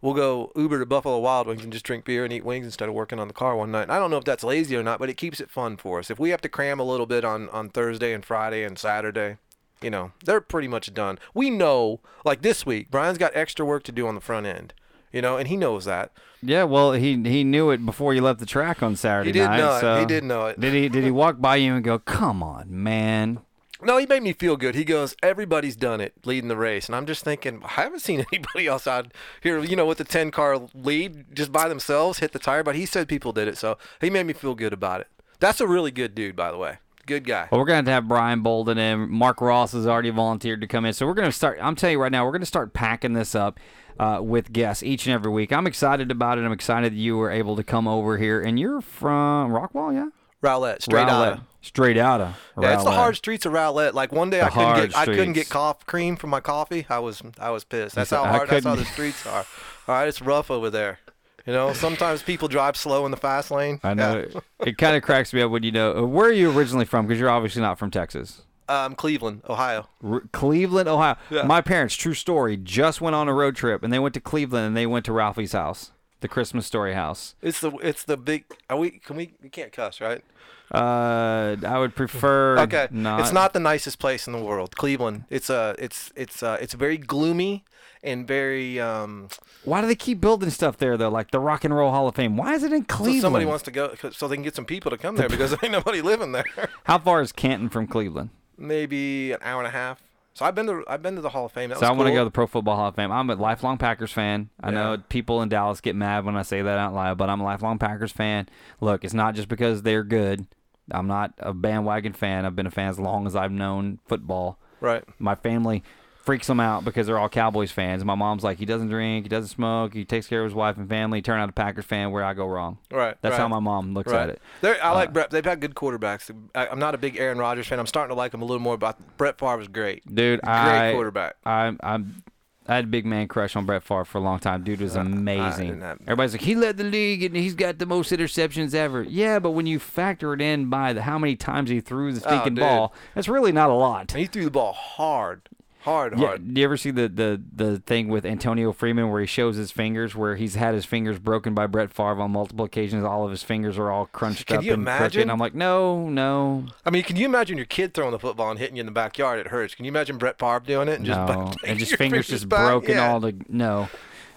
we'll 0.05 0.15
go 0.15 0.53
Uber 0.55 0.79
to 0.79 0.87
Buffalo 0.87 1.19
Wild 1.19 1.47
Wings 1.47 1.65
and 1.65 1.73
just 1.73 1.85
drink 1.85 2.05
beer 2.05 2.25
and 2.25 2.33
eat 2.33 2.45
wings 2.45 2.67
instead 2.67 2.89
of 2.91 2.95
working 2.95 3.19
on 3.19 3.27
the 3.27 3.35
car 3.35 3.57
one 3.57 3.71
night. 3.73 3.85
And 3.85 3.93
I 3.93 3.99
don't 3.99 4.11
know 4.11 4.19
if 4.19 4.25
that's 4.25 4.45
lazy 4.45 4.77
or 4.77 4.83
not, 4.83 4.99
but 4.99 5.09
it 5.09 5.17
keeps 5.17 5.41
it 5.41 5.51
fun 5.51 5.79
for 5.79 5.99
us. 5.99 6.11
If 6.11 6.19
we 6.19 6.29
have 6.31 6.43
to 6.43 6.49
cram 6.49 6.79
a 6.79 6.85
little 6.85 7.07
bit 7.07 7.25
on 7.25 7.49
on 7.49 7.71
Thursday 7.71 8.13
and 8.13 8.25
Friday 8.25 8.63
and 8.63 8.79
Saturday, 8.79 9.39
you 9.81 9.91
know, 9.91 10.13
they're 10.25 10.41
pretty 10.43 10.69
much 10.69 10.93
done. 10.93 11.19
We 11.33 11.49
know 11.51 12.01
like 12.25 12.43
this 12.43 12.67
week, 12.67 12.91
Brian's 12.91 13.19
got 13.19 13.33
extra 13.35 13.65
work 13.65 13.83
to 13.85 13.93
do 13.93 14.07
on 14.07 14.15
the 14.15 14.21
front 14.21 14.47
end. 14.47 14.75
You 15.11 15.23
know, 15.23 15.37
and 15.37 15.47
he 15.47 15.57
knows 15.57 15.85
that. 15.85 16.11
Yeah, 16.43 16.65
well, 16.65 16.93
he 16.93 17.11
he 17.23 17.45
knew 17.45 17.71
it 17.71 17.87
before 17.87 18.13
you 18.15 18.21
left 18.21 18.41
the 18.41 18.47
track 18.47 18.83
on 18.83 18.97
Saturday 18.97 19.29
He 19.29 19.33
did 19.33 19.47
night. 19.47 19.57
know 19.59 19.77
it. 19.77 19.81
so 19.81 20.01
He 20.01 20.07
did 20.07 20.25
know 20.25 20.47
it. 20.47 20.59
Did 20.61 20.75
he? 20.75 20.89
Did 20.89 21.05
he 21.05 21.11
walk 21.13 21.41
by 21.41 21.57
you 21.57 21.75
and 21.77 21.85
go, 21.85 21.99
"Come 22.01 22.43
on, 22.43 22.67
man"? 22.69 23.39
No, 23.85 23.99
he 23.99 24.07
made 24.07 24.23
me 24.23 24.33
feel 24.33 24.57
good. 24.57 24.75
He 24.75 24.85
goes, 24.85 25.15
everybody's 25.23 25.77
done 25.77 26.01
it, 26.01 26.15
leading 26.25 26.49
the 26.49 26.57
race, 26.57 26.87
and 26.87 26.97
I'm 26.97 27.07
just 27.07 27.23
thinking, 27.23 27.63
I 27.65 27.83
haven't 27.83 28.01
seen 28.01 28.25
anybody 28.33 28.67
else 28.67 28.87
out 28.87 29.13
here, 29.43 29.63
you 29.63 29.77
know, 29.77 29.87
with 29.87 29.99
the 29.99 30.05
10 30.05 30.31
car 30.31 30.59
lead 30.75 31.35
just 31.37 31.53
by 31.53 31.69
themselves 31.69 32.19
hit 32.19 32.33
the 32.33 32.39
tire. 32.39 32.63
But 32.63 32.77
he 32.77 32.87
said 32.87 33.09
people 33.09 33.33
did 33.33 33.49
it, 33.49 33.59
so 33.59 33.79
he 34.01 34.11
made 34.11 34.27
me 34.27 34.33
feel 34.33 34.55
good 34.55 34.73
about 34.73 35.01
it. 35.01 35.09
That's 35.39 35.61
a 35.61 35.67
really 35.67 35.91
good 35.91 36.15
dude, 36.15 36.37
by 36.37 36.51
the 36.51 36.57
way. 36.57 36.79
Good 37.07 37.25
guy. 37.25 37.49
Well, 37.51 37.61
we're 37.61 37.67
gonna 37.67 37.77
have 37.77 37.85
to 37.85 37.91
have 37.91 38.09
Brian 38.09 38.41
Bolden 38.41 38.79
in. 38.79 39.11
Mark 39.11 39.43
Ross 39.43 39.73
has 39.73 39.87
already 39.87 40.09
volunteered 40.09 40.63
to 40.63 40.67
come 40.67 40.87
in, 40.87 40.95
so 40.95 41.07
we're 41.07 41.13
gonna 41.13 41.31
start. 41.33 41.59
I'm 41.61 41.77
telling 41.77 41.93
you 41.93 42.01
right 42.01 42.11
now, 42.11 42.25
we're 42.25 42.33
gonna 42.33 42.47
start 42.47 42.73
packing 42.73 43.13
this 43.13 43.35
up 43.35 43.61
uh, 43.99 44.21
with 44.23 44.53
guests 44.53 44.83
each 44.83 45.07
and 45.07 45.13
every 45.13 45.31
week. 45.31 45.53
I'm 45.53 45.67
excited 45.67 46.11
about 46.11 46.39
it. 46.39 46.45
I'm 46.45 46.53
excited 46.53 46.93
that 46.95 46.97
you 46.97 47.19
were 47.19 47.31
able 47.31 47.57
to 47.57 47.65
come 47.65 47.87
over 47.87 48.17
here, 48.17 48.41
and 48.41 48.59
you're 48.59 48.81
from 48.81 49.53
Rockwall, 49.53 49.93
yeah? 49.93 50.09
Rowlett, 50.45 50.83
straight 50.83 51.07
Rowlett. 51.07 51.33
out. 51.35 51.41
Straight 51.63 51.97
outta 51.97 52.35
Yeah, 52.61 52.75
it's 52.75 52.85
the 52.85 52.91
hard 52.91 53.17
streets 53.17 53.47
of 53.47 53.53
Rowlett. 53.55 53.95
Like 53.95 54.13
one 54.13 54.29
day 54.29 54.41
The 54.41 54.45
I 54.45 54.49
couldn't 54.51 54.65
hard 54.67 54.91
get 54.91 54.99
I 54.99 55.05
couldn't 55.07 55.33
get 55.33 55.47
streets. 55.47 55.51
coffee 55.53 55.85
cream 55.87 56.17
for 56.17 56.27
my 56.27 56.41
coffee. 56.41 56.85
I 56.91 56.99
was 56.99 57.23
I 57.41 57.51
was 57.51 57.65
pissed. 57.65 57.95
That's 57.95 58.11
said, 58.11 58.17
how 58.19 58.25
"I 58.25 58.29
hard 58.37 58.49
that's 58.51 58.65
how 58.67 58.73
the 58.75 58.83
couldn't-" 58.83 58.93
streets 58.93 59.27
are. 59.27 59.47
All 59.89 59.95
right, 59.95 60.07
it's 60.07 60.21
rough 60.21 60.51
over 60.51 60.69
there. 60.69 60.99
You 61.47 61.53
know, 61.55 61.73
sometimes 61.73 62.23
people 62.23 62.49
drive 62.49 62.77
slow 62.77 63.05
in 63.07 63.11
the 63.11 63.17
fast 63.19 63.51
lane. 63.51 63.79
I 63.83 63.93
know. 63.95 64.25
Yeah. 64.35 64.41
it 64.67 64.79
kind 64.79 64.97
of 64.97 65.03
cracks 65.03 65.33
me 65.33 65.41
up 65.43 65.51
when 65.51 65.63
you 65.63 65.73
know. 65.73 65.97
uh, 65.97 66.03
Where 66.07 66.29
are 66.29 66.33
you 66.33 66.51
originally 66.51 66.85
from? 66.87 67.07
Because 67.07 67.19
you're 67.21 67.29
obviously 67.31 67.61
not 67.63 67.79
from 67.79 67.91
Texas. 67.91 68.43
Um, 68.67 68.95
Cleveland, 68.95 69.43
Ohio. 69.49 69.89
R- 70.03 70.23
Cleveland, 70.33 70.89
Ohio. 70.89 71.17
Yeah. 71.31 71.43
My 71.43 71.61
parents, 71.61 71.95
true 71.97 72.15
story, 72.15 72.57
just 72.57 73.03
went 73.03 73.15
on 73.15 73.29
a 73.29 73.35
road 73.35 73.57
trip 73.57 73.83
and 73.83 73.93
they 73.93 73.99
went 73.99 74.15
to 74.15 74.21
Cleveland 74.21 74.67
and 74.69 74.75
they 74.77 74.87
went 74.87 75.05
to 75.05 75.13
Ralphie's 75.13 75.53
house, 75.53 75.91
the 76.25 76.29
Christmas 76.29 76.67
Story 76.67 76.95
house. 76.95 77.35
It's 77.43 77.61
the 77.61 77.71
it's 77.83 78.03
the 78.03 78.17
big. 78.17 78.45
Are 78.71 78.79
we? 78.79 78.93
Can 78.93 79.17
we? 79.17 79.35
We 79.43 79.51
can't 79.51 79.71
cuss, 79.73 80.01
right? 80.01 80.25
Uh, 80.73 81.55
I 81.67 81.79
would 81.79 81.95
prefer. 81.95 82.59
Okay, 82.61 82.89
not. 82.91 83.21
it's 83.21 83.31
not 83.31 83.53
the 83.53 83.61
nicest 83.61 83.99
place 83.99 84.27
in 84.27 84.33
the 84.33 84.43
world, 84.43 84.75
Cleveland. 84.75 85.25
It's 85.29 85.51
uh, 85.51 85.75
it's 85.79 86.11
it's 86.17 86.43
uh, 86.43 86.57
it's 86.63 86.73
very 86.73 86.97
gloomy 86.97 87.63
and 88.03 88.27
very 88.27 88.81
um. 88.81 89.29
Why 89.65 89.83
do 89.83 89.87
they 89.87 89.95
keep 89.95 90.19
building 90.19 90.49
stuff 90.49 90.79
there 90.79 90.97
though? 90.97 91.11
Like 91.11 91.31
the 91.31 91.41
Rock 91.41 91.63
and 91.63 91.77
Roll 91.77 91.91
Hall 91.91 92.09
of 92.09 92.15
Fame. 92.15 92.39
Why 92.39 92.55
is 92.55 92.63
it 92.63 92.73
in 92.73 92.87
So 92.89 92.97
Cleveland? 92.97 93.21
somebody 93.21 93.45
wants 93.45 93.65
to 93.65 93.71
go, 93.71 93.95
so 94.11 94.27
they 94.27 94.37
can 94.37 94.43
get 94.43 94.57
some 94.57 94.65
people 94.65 94.91
to 94.93 94.97
come 94.97 95.17
there 95.17 95.29
because 95.29 95.51
there 95.51 95.59
ain't 95.63 95.73
nobody 95.73 96.01
living 96.01 96.33
there. 96.33 96.47
How 96.85 96.99
far 96.99 97.21
is 97.21 97.33
Canton 97.33 97.69
from 97.69 97.87
Cleveland? 97.87 98.31
Maybe 98.57 99.33
an 99.33 99.41
hour 99.43 99.59
and 99.61 99.69
a 99.69 99.73
half. 99.73 100.01
So 100.35 100.45
I've 100.45 100.55
been 100.55 100.67
to 100.67 100.85
I've 100.89 101.01
been 101.03 101.15
to 101.15 101.21
the 101.21 101.31
Hall 101.31 101.47
of 101.47 101.53
Fame. 101.53 101.71
That 101.71 101.79
so 101.79 101.87
I 101.87 101.93
want 101.93 102.09
to 102.09 102.13
go 102.13 102.19
to 102.21 102.25
the 102.25 102.31
Pro 102.31 102.49
Football 102.49 102.77
Hall 102.77 102.89
of 102.89 102.97
Fame. 102.97 103.13
I'm 103.13 103.31
a 103.31 103.37
lifelong 103.37 103.79
Packers 103.79 104.11
fan. 104.11 104.51
I 104.61 104.73
know 104.73 104.99
people 105.09 105.43
in 105.43 105.49
Dallas 105.49 105.81
get 105.81 105.95
mad 105.95 106.25
when 106.25 106.37
I 106.37 106.43
say 106.43 106.61
that 106.61 106.79
out 106.79 106.93
loud, 106.93 107.19
but 107.19 107.31
I'm 107.31 107.41
a 107.41 107.45
lifelong 107.45 107.79
Packers 107.79 108.11
fan. 108.11 108.49
Look, 108.81 109.05
it's 109.05 109.15
not 109.15 109.37
just 109.37 109.49
because 109.49 109.83
they're 109.83 110.03
good. 110.03 110.47
I'm 110.91 111.07
not 111.07 111.35
a 111.39 111.55
bandwagon 111.55 112.13
fan. 112.13 112.45
I've 112.45 112.57
been 112.57 112.67
a 112.67 112.71
fan 112.71 112.89
as 112.89 112.99
long 112.99 113.27
as 113.27 113.37
I've 113.37 113.53
known 113.53 114.01
football. 114.07 114.59
Right. 114.81 115.05
My 115.19 115.37
family 115.37 115.85
freaks 116.25 116.47
them 116.47 116.59
out 116.61 116.85
because 116.85 117.07
they're 117.07 117.19
all 117.19 117.29
Cowboys 117.29 117.71
fans. 117.71 118.05
My 118.05 118.15
mom's 118.15 118.43
like, 118.43 118.59
he 118.59 118.65
doesn't 118.65 118.89
drink, 118.89 119.25
he 119.27 119.29
doesn't 119.29 119.51
smoke, 119.51 119.93
he 119.93 120.05
takes 120.05 120.27
care 120.27 120.41
of 120.41 120.47
his 120.47 120.55
wife 120.55 120.77
and 120.77 120.89
family. 120.89 121.21
Turn 121.23 121.39
out 121.41 121.49
a 121.49 121.53
Packers 121.53 121.85
fan 121.85 122.11
where 122.13 122.25
I 122.25 122.33
go 122.35 122.47
wrong. 122.47 122.79
Right. 122.91 123.17
That's 123.21 123.33
right. 123.33 123.39
how 123.41 123.49
my 123.49 123.61
mom 123.61 123.93
looks 123.95 124.11
right. 124.13 124.23
at 124.23 124.29
it. 124.31 124.43
They're, 124.61 124.83
I 124.85 124.91
Uh, 124.91 124.95
like 124.95 125.13
Brett. 125.13 125.31
They've 125.31 125.45
had 125.45 125.61
good 125.61 125.75
quarterbacks. 125.75 126.31
I, 126.55 126.67
I'm 126.69 126.79
not 126.79 126.95
a 126.95 126.99
big 126.99 127.19
Aaron 127.19 127.39
Rodgers 127.39 127.67
fan. 127.67 127.79
I'm 127.79 127.87
starting 127.87 128.15
to 128.15 128.19
like 128.19 128.33
him 128.33 128.43
a 128.43 128.45
little 128.45 128.61
more. 128.63 128.79
But 128.79 128.99
Brett 129.17 129.39
Favre 129.39 129.57
was 129.59 129.69
great. 129.69 130.03
Dude, 130.07 130.41
Great 130.41 130.51
I, 130.53 130.93
quarterback. 130.93 131.37
I'm. 131.45 131.79
I'm, 131.83 132.23
I 132.67 132.77
had 132.77 132.85
a 132.85 132.89
big 132.89 133.05
man 133.05 133.29
crush 133.29 133.57
on 133.57 133.67
Brett 133.67 133.83
Favre 133.83 134.07
for 134.07 134.17
a 134.17 134.21
long 134.23 134.39
time. 134.39 134.65
Dude 134.65 134.81
was 134.81 134.97
amazing. 134.97 135.81
didn't 135.81 136.01
Everybody's 136.05 136.33
like, 136.33 136.41
he 136.41 136.55
led 136.55 136.79
the 136.79 136.85
league 136.85 137.23
and 137.23 137.37
he's 137.37 137.55
got 137.55 137.79
the 137.79 137.85
most 137.85 138.11
interceptions 138.11 138.75
ever. 138.75 139.03
Yeah, 139.03 139.39
but 139.39 139.51
when 139.51 139.67
you 139.67 139.79
factor 139.79 140.33
it 140.33 140.41
in 140.41 140.71
by 140.71 140.95
the, 140.95 141.03
how 141.03 141.19
many 141.19 141.37
times 141.37 141.69
he 141.69 141.81
threw 141.83 142.15
the 142.15 142.21
Oh, 142.25 142.29
stinking 142.31 142.55
dude. 142.55 142.63
ball, 142.63 142.95
that's 143.15 143.29
really 143.29 143.53
not 143.53 143.69
a 143.69 143.75
lot. 143.75 144.13
And 144.13 144.21
he 144.21 144.25
threw 144.27 144.45
the 144.47 144.51
ball 144.51 144.73
hard, 144.73 145.47
hard, 145.85 146.19
Yeah, 146.19 146.27
hard. 146.27 146.55
do 146.55 146.61
you 146.61 146.65
ever 146.67 146.77
see 146.77 146.91
the, 146.91 147.09
the, 147.09 147.41
the 147.55 147.79
thing 147.81 148.09
with 148.09 148.27
Antonio 148.27 148.73
Freeman 148.73 149.11
where 149.11 149.21
he 149.21 149.27
shows 149.27 149.57
his 149.57 149.71
fingers, 149.71 150.15
where 150.17 150.37
he's 150.37 150.55
had 150.57 150.75
his 150.75 150.85
fingers 150.85 151.19
broken 151.19 151.55
by 151.55 151.67
Brett 151.67 151.93
Favre 151.93 152.21
on 152.21 152.33
multiple 152.33 152.65
occasions? 152.65 153.05
All 153.05 153.25
of 153.25 153.31
his 153.31 153.43
fingers 153.43 153.79
are 153.79 153.91
all 153.91 154.07
crunched 154.07 154.47
Can 154.47 154.59
up 154.59 154.65
you 154.65 154.73
and 154.75 154.85
crooked. 154.85 155.01
imagine? 155.01 155.31
I'm 155.31 155.39
like, 155.39 155.55
no, 155.55 156.09
no, 156.09 156.67
I 156.85 156.91
mean, 156.91 157.03
can 157.05 157.17
you 157.17 157.27
imagine 157.27 157.57
your 157.57 157.67
kid 157.67 157.95
throwing 157.95 158.13
the 158.13 158.19
football 158.19 158.51
and 158.51 158.59
hitting 158.59 158.77
you 158.77 158.81
in 158.81 158.87
the 158.87 158.93
backyard? 158.93 159.39
It 159.39 159.49
hurts. 159.49 159.75
Can 159.75 159.85
you 159.85 159.91
imagine 159.91 160.19
Brett 160.19 160.39
Favre 160.39 160.61
doing 160.61 160.89
it 160.89 160.97
and 160.97 161.07
just 161.07 161.19
no, 161.19 161.27
taking 161.53 161.55
and 161.71 161.79
just 161.79 161.91
your 161.93 161.99
fingers 161.99 162.27
just 162.27 162.49
broken 162.49 162.91
Yeah. 162.97 163.13
all 163.13 163.21
the 163.21 163.35
no, 163.49 163.89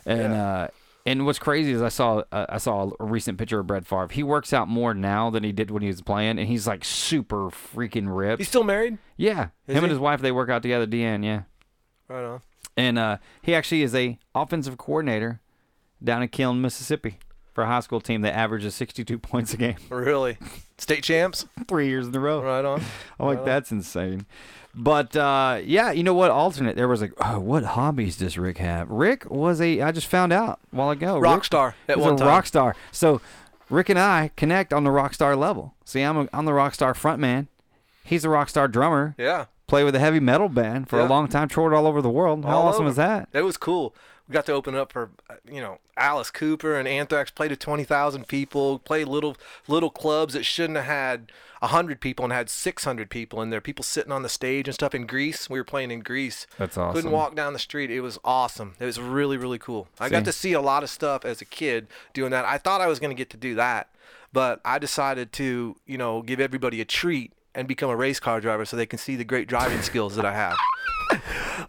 and 0.05 0.33
uh, 0.33 0.67
and 1.07 1.25
what's 1.25 1.39
crazy 1.39 1.71
is 1.71 1.81
I 1.81 1.89
saw 1.89 2.21
uh, 2.31 2.45
I 2.49 2.57
saw 2.59 2.91
a 2.99 3.03
recent 3.05 3.39
picture 3.39 3.59
of 3.59 3.65
Brett 3.67 3.87
Favre. 3.87 4.09
He 4.11 4.21
works 4.21 4.53
out 4.53 4.67
more 4.67 4.93
now 4.93 5.29
than 5.31 5.43
he 5.43 5.51
did 5.51 5.71
when 5.71 5.81
he 5.81 5.87
was 5.87 6.01
playing, 6.01 6.37
and 6.37 6.47
he's 6.47 6.67
like 6.67 6.85
super 6.85 7.49
freaking 7.49 8.15
ripped. 8.15 8.39
He's 8.39 8.47
still 8.49 8.63
married. 8.63 8.99
yeah, 9.15 9.47
Is 9.67 9.75
him 9.75 9.81
he? 9.81 9.85
and 9.85 9.89
his 9.91 9.99
wife 9.99 10.21
they 10.21 10.31
work 10.31 10.49
out 10.49 10.61
together. 10.61 10.85
Deanne, 10.85 11.23
yeah, 11.25 11.43
Right 12.07 12.23
on. 12.23 12.41
and 12.75 12.99
uh, 12.99 13.17
he 13.41 13.55
actually 13.55 13.81
is 13.81 13.95
a 13.95 14.19
offensive 14.35 14.77
coordinator 14.77 15.41
down 16.03 16.21
in 16.21 16.27
Kiln, 16.29 16.61
Mississippi. 16.61 17.17
For 17.57 17.63
a 17.63 17.65
high 17.67 17.79
school 17.79 17.99
team 17.99 18.21
that 18.21 18.35
averages 18.35 18.75
62 18.75 19.17
points 19.17 19.51
a 19.51 19.57
game 19.57 19.77
Really, 19.89 20.37
state 20.77 21.03
champs. 21.03 21.47
three 21.67 21.87
years 21.87 22.05
in 22.07 22.15
a 22.15 22.19
row. 22.19 22.39
Right 22.43 22.63
on. 22.63 22.81
I'm 23.19 23.25
like, 23.25 23.39
on. 23.39 23.45
that's 23.45 23.71
insane. 23.71 24.27
But 24.75 25.15
uh, 25.15 25.61
yeah, 25.63 25.89
you 25.91 26.03
know 26.03 26.13
what? 26.13 26.29
Alternate. 26.29 26.75
There 26.75 26.87
was 26.87 27.01
like, 27.01 27.13
oh, 27.19 27.39
what 27.39 27.63
hobbies 27.63 28.15
does 28.17 28.37
Rick 28.37 28.59
have? 28.59 28.91
Rick 28.91 29.27
was 29.31 29.59
a. 29.59 29.81
I 29.81 29.91
just 29.91 30.05
found 30.05 30.31
out 30.31 30.59
a 30.71 30.75
while 30.75 30.91
ago. 30.91 31.17
Rock 31.17 31.37
Rick 31.37 31.45
star 31.45 31.75
at 31.87 31.97
one 31.97 32.13
a 32.13 32.17
time. 32.17 32.27
rock 32.27 32.45
star. 32.45 32.75
So 32.91 33.21
Rick 33.71 33.89
and 33.89 33.97
I 33.97 34.29
connect 34.35 34.71
on 34.71 34.83
the 34.83 34.91
rock 34.91 35.15
star 35.15 35.35
level. 35.35 35.73
See, 35.83 36.01
I'm 36.03 36.15
a, 36.15 36.29
I'm 36.31 36.45
the 36.45 36.53
rock 36.53 36.75
star 36.75 36.93
front 36.93 37.19
man. 37.19 37.47
He's 38.03 38.23
a 38.23 38.29
rock 38.29 38.49
star 38.49 38.67
drummer. 38.67 39.15
Yeah. 39.17 39.45
Play 39.65 39.83
with 39.83 39.95
a 39.95 39.99
heavy 39.99 40.19
metal 40.19 40.47
band 40.47 40.89
for 40.89 40.99
Yeah. 40.99 41.07
a 41.07 41.09
long 41.09 41.27
time, 41.27 41.47
toured 41.49 41.73
all 41.73 41.87
over 41.87 42.03
the 42.03 42.09
world. 42.11 42.45
How 42.45 42.57
All 42.59 42.67
awesome 42.67 42.83
over. 42.83 42.91
is 42.91 42.97
that? 42.97 43.29
It 43.33 43.41
was 43.41 43.57
cool. 43.57 43.95
We 44.27 44.33
got 44.33 44.45
to 44.47 44.51
open 44.51 44.75
up 44.75 44.91
for 44.91 45.11
uh, 45.29 45.35
you 45.49 45.61
know 45.61 45.79
Alice 45.95 46.31
Cooper 46.31 46.75
and 46.75 46.87
Anthrax. 46.87 47.31
Played 47.31 47.49
to 47.49 47.55
twenty 47.55 47.83
thousand 47.83 48.27
people. 48.27 48.79
Played 48.79 49.07
little 49.07 49.37
little 49.67 49.89
clubs 49.89 50.33
that 50.33 50.43
shouldn't 50.43 50.77
have 50.77 50.85
had 50.85 51.31
hundred 51.61 51.99
people 52.01 52.25
and 52.25 52.33
had 52.33 52.49
six 52.49 52.83
hundred 52.83 53.09
people 53.09 53.41
in 53.41 53.49
there. 53.49 53.61
People 53.61 53.83
sitting 53.83 54.11
on 54.11 54.23
the 54.23 54.29
stage 54.29 54.67
and 54.67 54.75
stuff 54.75 54.93
in 54.93 55.05
Greece. 55.05 55.49
We 55.49 55.59
were 55.59 55.63
playing 55.63 55.91
in 55.91 56.01
Greece. 56.01 56.45
That's 56.57 56.77
awesome. 56.77 56.95
Couldn't 56.95 57.11
walk 57.11 57.35
down 57.35 57.53
the 57.53 57.59
street. 57.59 57.89
It 57.89 58.01
was 58.01 58.19
awesome. 58.23 58.75
It 58.79 58.85
was 58.85 58.99
really 58.99 59.37
really 59.37 59.59
cool. 59.59 59.87
I 59.99 60.09
got 60.09 60.25
to 60.25 60.33
see 60.33 60.53
a 60.53 60.61
lot 60.61 60.83
of 60.83 60.89
stuff 60.89 61.23
as 61.23 61.41
a 61.41 61.45
kid 61.45 61.87
doing 62.13 62.31
that. 62.31 62.45
I 62.45 62.57
thought 62.57 62.81
I 62.81 62.87
was 62.87 62.99
going 62.99 63.15
to 63.15 63.17
get 63.19 63.29
to 63.31 63.37
do 63.37 63.55
that, 63.55 63.89
but 64.33 64.59
I 64.65 64.77
decided 64.77 65.31
to 65.33 65.77
you 65.85 65.97
know 65.97 66.21
give 66.21 66.39
everybody 66.39 66.81
a 66.81 66.85
treat 66.85 67.31
and 67.55 67.67
become 67.67 67.89
a 67.89 67.95
race 67.95 68.19
car 68.19 68.39
driver 68.39 68.65
so 68.65 68.77
they 68.77 68.85
can 68.85 68.99
see 68.99 69.15
the 69.15 69.23
great 69.23 69.47
driving 69.47 69.81
skills 69.81 70.15
that 70.15 70.25
I 70.25 70.33
have. 70.33 70.57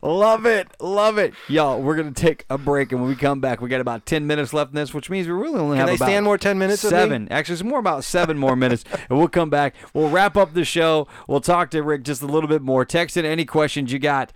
Love 0.03 0.47
it. 0.47 0.69
Love 0.81 1.19
it. 1.19 1.35
Y'all, 1.49 1.81
we're 1.81 1.97
going 1.97 2.13
to 2.13 2.21
take 2.21 2.45
a 2.51 2.59
break, 2.59 2.93
and 2.93 3.01
when 3.01 3.11
we 3.11 3.17
come 3.17 3.41
back, 3.41 3.61
we 3.61 3.69
got 3.69 3.81
about 3.81 4.07
10 4.07 4.27
minutes 4.27 4.53
left 4.53 4.71
in 4.71 4.77
this, 4.77 4.95
which 4.95 5.11
means 5.11 5.27
we 5.27 5.33
really 5.33 5.59
only 5.59 5.77
Can 5.77 5.81
have 5.81 5.89
they 5.89 5.95
about 5.97 6.07
stand 6.07 6.25
more 6.25 6.39
10 6.39 6.59
minutes? 6.59 6.83
Seven. 6.83 7.29
Actually, 7.31 7.55
it's 7.55 7.65
more 7.65 7.79
about 7.79 8.05
seven 8.05 8.39
more 8.39 8.57
minutes, 8.57 8.85
and 9.11 9.19
we'll 9.19 9.29
come 9.29 9.51
back. 9.51 9.75
We'll 9.95 10.11
wrap 10.11 10.37
up 10.37 10.55
the 10.55 10.65
show. 10.65 11.09
We'll 11.27 11.41
talk 11.41 11.71
to 11.71 11.83
Rick 11.83 12.05
just 12.05 12.23
a 12.23 12.27
little 12.27 12.49
bit 12.49 12.63
more. 12.63 12.85
Text 12.85 13.17
in 13.17 13.25
any 13.25 13.45
questions 13.45 13.93
you 13.93 13.99
got. 13.99 14.33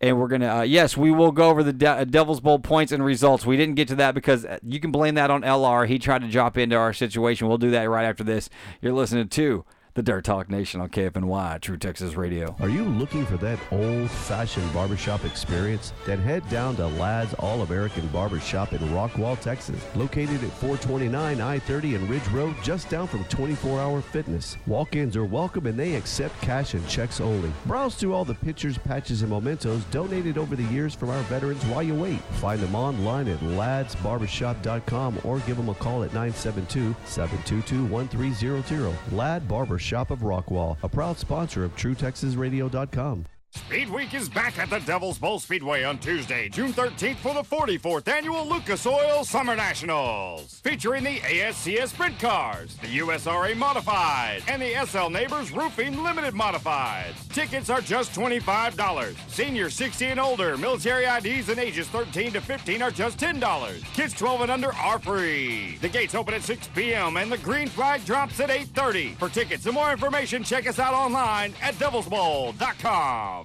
And 0.00 0.18
we're 0.18 0.28
gonna, 0.28 0.56
uh, 0.58 0.62
yes, 0.62 0.96
we 0.98 1.10
will 1.12 1.32
go 1.32 1.48
over 1.48 1.62
the 1.62 1.72
De- 1.72 1.88
uh, 1.88 2.04
Devil's 2.04 2.40
Bowl 2.40 2.58
points 2.58 2.92
and 2.92 3.02
results. 3.02 3.46
We 3.46 3.56
didn't 3.56 3.76
get 3.76 3.88
to 3.88 3.94
that 3.94 4.14
because 4.14 4.44
uh, 4.44 4.58
you 4.62 4.78
can 4.78 4.90
blame 4.90 5.14
that 5.14 5.30
on 5.30 5.42
LR. 5.42 5.86
He 5.86 5.98
tried 5.98 6.20
to 6.22 6.28
drop 6.28 6.58
into 6.58 6.76
our 6.76 6.92
situation. 6.92 7.48
We'll 7.48 7.56
do 7.58 7.70
that 7.70 7.88
right 7.88 8.04
after 8.04 8.22
this. 8.24 8.50
You're 8.82 8.92
listening 8.92 9.28
to 9.28 9.64
the 9.94 10.02
Dirt 10.02 10.24
Talk 10.24 10.50
Nation 10.50 10.80
on 10.80 10.88
KFNY, 10.88 11.60
True 11.60 11.76
Texas 11.76 12.16
Radio. 12.16 12.56
Are 12.58 12.68
you 12.68 12.84
looking 12.84 13.24
for 13.24 13.36
that 13.36 13.60
old 13.70 14.10
fashioned 14.10 14.72
barbershop 14.74 15.24
experience? 15.24 15.92
Then 16.04 16.18
head 16.18 16.48
down 16.48 16.74
to 16.76 16.88
Ladd's 16.88 17.32
All 17.34 17.62
American 17.62 18.08
Barbershop 18.08 18.72
in 18.72 18.80
Rockwall, 18.88 19.40
Texas. 19.40 19.80
Located 19.94 20.42
at 20.42 20.50
429 20.50 21.40
I 21.40 21.58
30 21.60 21.94
and 21.94 22.10
Ridge 22.10 22.26
Road, 22.28 22.56
just 22.60 22.90
down 22.90 23.06
from 23.06 23.22
24 23.26 23.80
Hour 23.80 24.00
Fitness. 24.00 24.56
Walk 24.66 24.96
ins 24.96 25.16
are 25.16 25.24
welcome 25.24 25.66
and 25.66 25.78
they 25.78 25.94
accept 25.94 26.40
cash 26.42 26.74
and 26.74 26.86
checks 26.88 27.20
only. 27.20 27.52
Browse 27.64 27.94
through 27.94 28.14
all 28.14 28.24
the 28.24 28.34
pictures, 28.34 28.76
patches, 28.76 29.22
and 29.22 29.30
mementos 29.30 29.84
donated 29.92 30.38
over 30.38 30.56
the 30.56 30.64
years 30.64 30.96
from 30.96 31.10
our 31.10 31.22
veterans 31.22 31.64
while 31.66 31.84
you 31.84 31.94
wait. 31.94 32.20
Find 32.40 32.60
them 32.60 32.74
online 32.74 33.28
at 33.28 33.38
laddsbarbershop.com 33.38 35.20
or 35.22 35.38
give 35.40 35.56
them 35.56 35.68
a 35.68 35.74
call 35.74 36.02
at 36.02 36.12
972 36.12 36.96
722 37.04 37.84
1300. 37.86 38.94
Ladd 39.12 39.46
Barbershop 39.46 39.83
of 40.10 40.20
Rockwall, 40.20 40.76
a 40.82 40.88
proud 40.88 41.18
sponsor 41.18 41.64
of 41.64 41.76
TrueTexasRadio.com. 41.76 43.26
Speed 43.54 43.88
Week 43.88 44.14
is 44.14 44.28
back 44.28 44.58
at 44.58 44.68
the 44.68 44.78
Devil's 44.80 45.18
Bowl 45.18 45.40
Speedway 45.40 45.84
on 45.84 45.98
Tuesday, 45.98 46.48
June 46.48 46.72
13th 46.72 47.16
for 47.16 47.34
the 47.34 47.42
44th 47.42 48.06
annual 48.08 48.46
Lucas 48.46 48.86
Oil 48.86 49.24
Summer 49.24 49.56
Nationals. 49.56 50.60
Featuring 50.62 51.02
the 51.02 51.18
ASCS 51.20 51.88
Sprint 51.88 52.18
Cars, 52.18 52.76
the 52.76 52.98
USRA 52.98 53.56
Modified, 53.56 54.42
and 54.48 54.60
the 54.60 54.74
SL 54.86 55.08
Neighbors 55.08 55.50
Roofing 55.50 56.02
Limited 56.04 56.34
Modifieds. 56.34 57.16
Tickets 57.30 57.70
are 57.70 57.80
just 57.80 58.12
$25. 58.12 59.16
Seniors 59.28 59.74
60 59.74 60.06
and 60.06 60.20
older, 60.20 60.58
military 60.58 61.06
IDs 61.06 61.48
and 61.48 61.58
ages 61.58 61.88
13 61.88 62.32
to 62.32 62.40
15 62.40 62.82
are 62.82 62.90
just 62.90 63.18
$10. 63.18 63.82
Kids 63.94 64.14
12 64.14 64.42
and 64.42 64.50
under 64.50 64.72
are 64.74 64.98
free. 64.98 65.78
The 65.80 65.88
gates 65.88 66.14
open 66.14 66.34
at 66.34 66.42
6 66.42 66.68
p.m. 66.74 67.16
and 67.16 67.32
the 67.32 67.38
green 67.38 67.68
flag 67.68 68.04
drops 68.04 68.40
at 68.40 68.50
8.30. 68.50 69.16
For 69.16 69.28
tickets 69.28 69.64
and 69.66 69.74
more 69.74 69.90
information, 69.90 70.44
check 70.44 70.68
us 70.68 70.78
out 70.78 70.94
online 70.94 71.54
at 71.62 71.74
devilsbowl.com. 71.74 73.43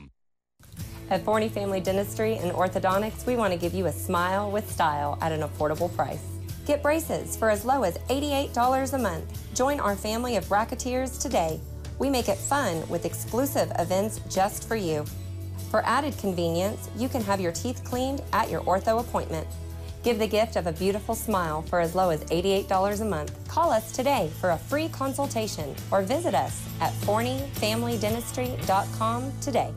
At 1.11 1.25
Forney 1.25 1.49
Family 1.49 1.79
Dentistry 1.79 2.35
and 2.35 2.51
Orthodontics, 2.51 3.25
we 3.25 3.35
want 3.35 3.51
to 3.51 3.57
give 3.57 3.73
you 3.73 3.87
a 3.87 3.91
smile 3.91 4.51
with 4.51 4.69
style 4.69 5.17
at 5.21 5.31
an 5.31 5.41
affordable 5.41 5.91
price. 5.95 6.23
Get 6.67 6.83
braces 6.83 7.35
for 7.35 7.49
as 7.49 7.65
low 7.65 7.81
as 7.81 7.97
$88 8.09 8.93
a 8.93 8.97
month. 8.99 9.55
Join 9.55 9.79
our 9.79 9.95
family 9.95 10.35
of 10.35 10.45
bracketeers 10.45 11.19
today. 11.19 11.59
We 11.97 12.11
make 12.11 12.29
it 12.29 12.37
fun 12.37 12.87
with 12.89 13.05
exclusive 13.05 13.71
events 13.79 14.21
just 14.29 14.67
for 14.67 14.75
you. 14.75 15.03
For 15.71 15.83
added 15.83 16.15
convenience, 16.19 16.91
you 16.95 17.09
can 17.09 17.23
have 17.23 17.41
your 17.41 17.53
teeth 17.53 17.83
cleaned 17.83 18.21
at 18.31 18.51
your 18.51 18.61
ortho 18.61 18.99
appointment. 18.99 19.47
Give 20.03 20.19
the 20.19 20.27
gift 20.27 20.57
of 20.57 20.67
a 20.67 20.73
beautiful 20.73 21.15
smile 21.15 21.63
for 21.63 21.79
as 21.79 21.95
low 21.95 22.11
as 22.11 22.23
$88 22.25 23.01
a 23.01 23.05
month. 23.05 23.35
Call 23.47 23.71
us 23.71 23.91
today 23.91 24.29
for 24.39 24.51
a 24.51 24.59
free 24.59 24.89
consultation 24.89 25.75
or 25.89 26.03
visit 26.03 26.35
us 26.35 26.63
at 26.81 26.93
forneyfamilydentistry.com 26.93 29.33
today. 29.41 29.73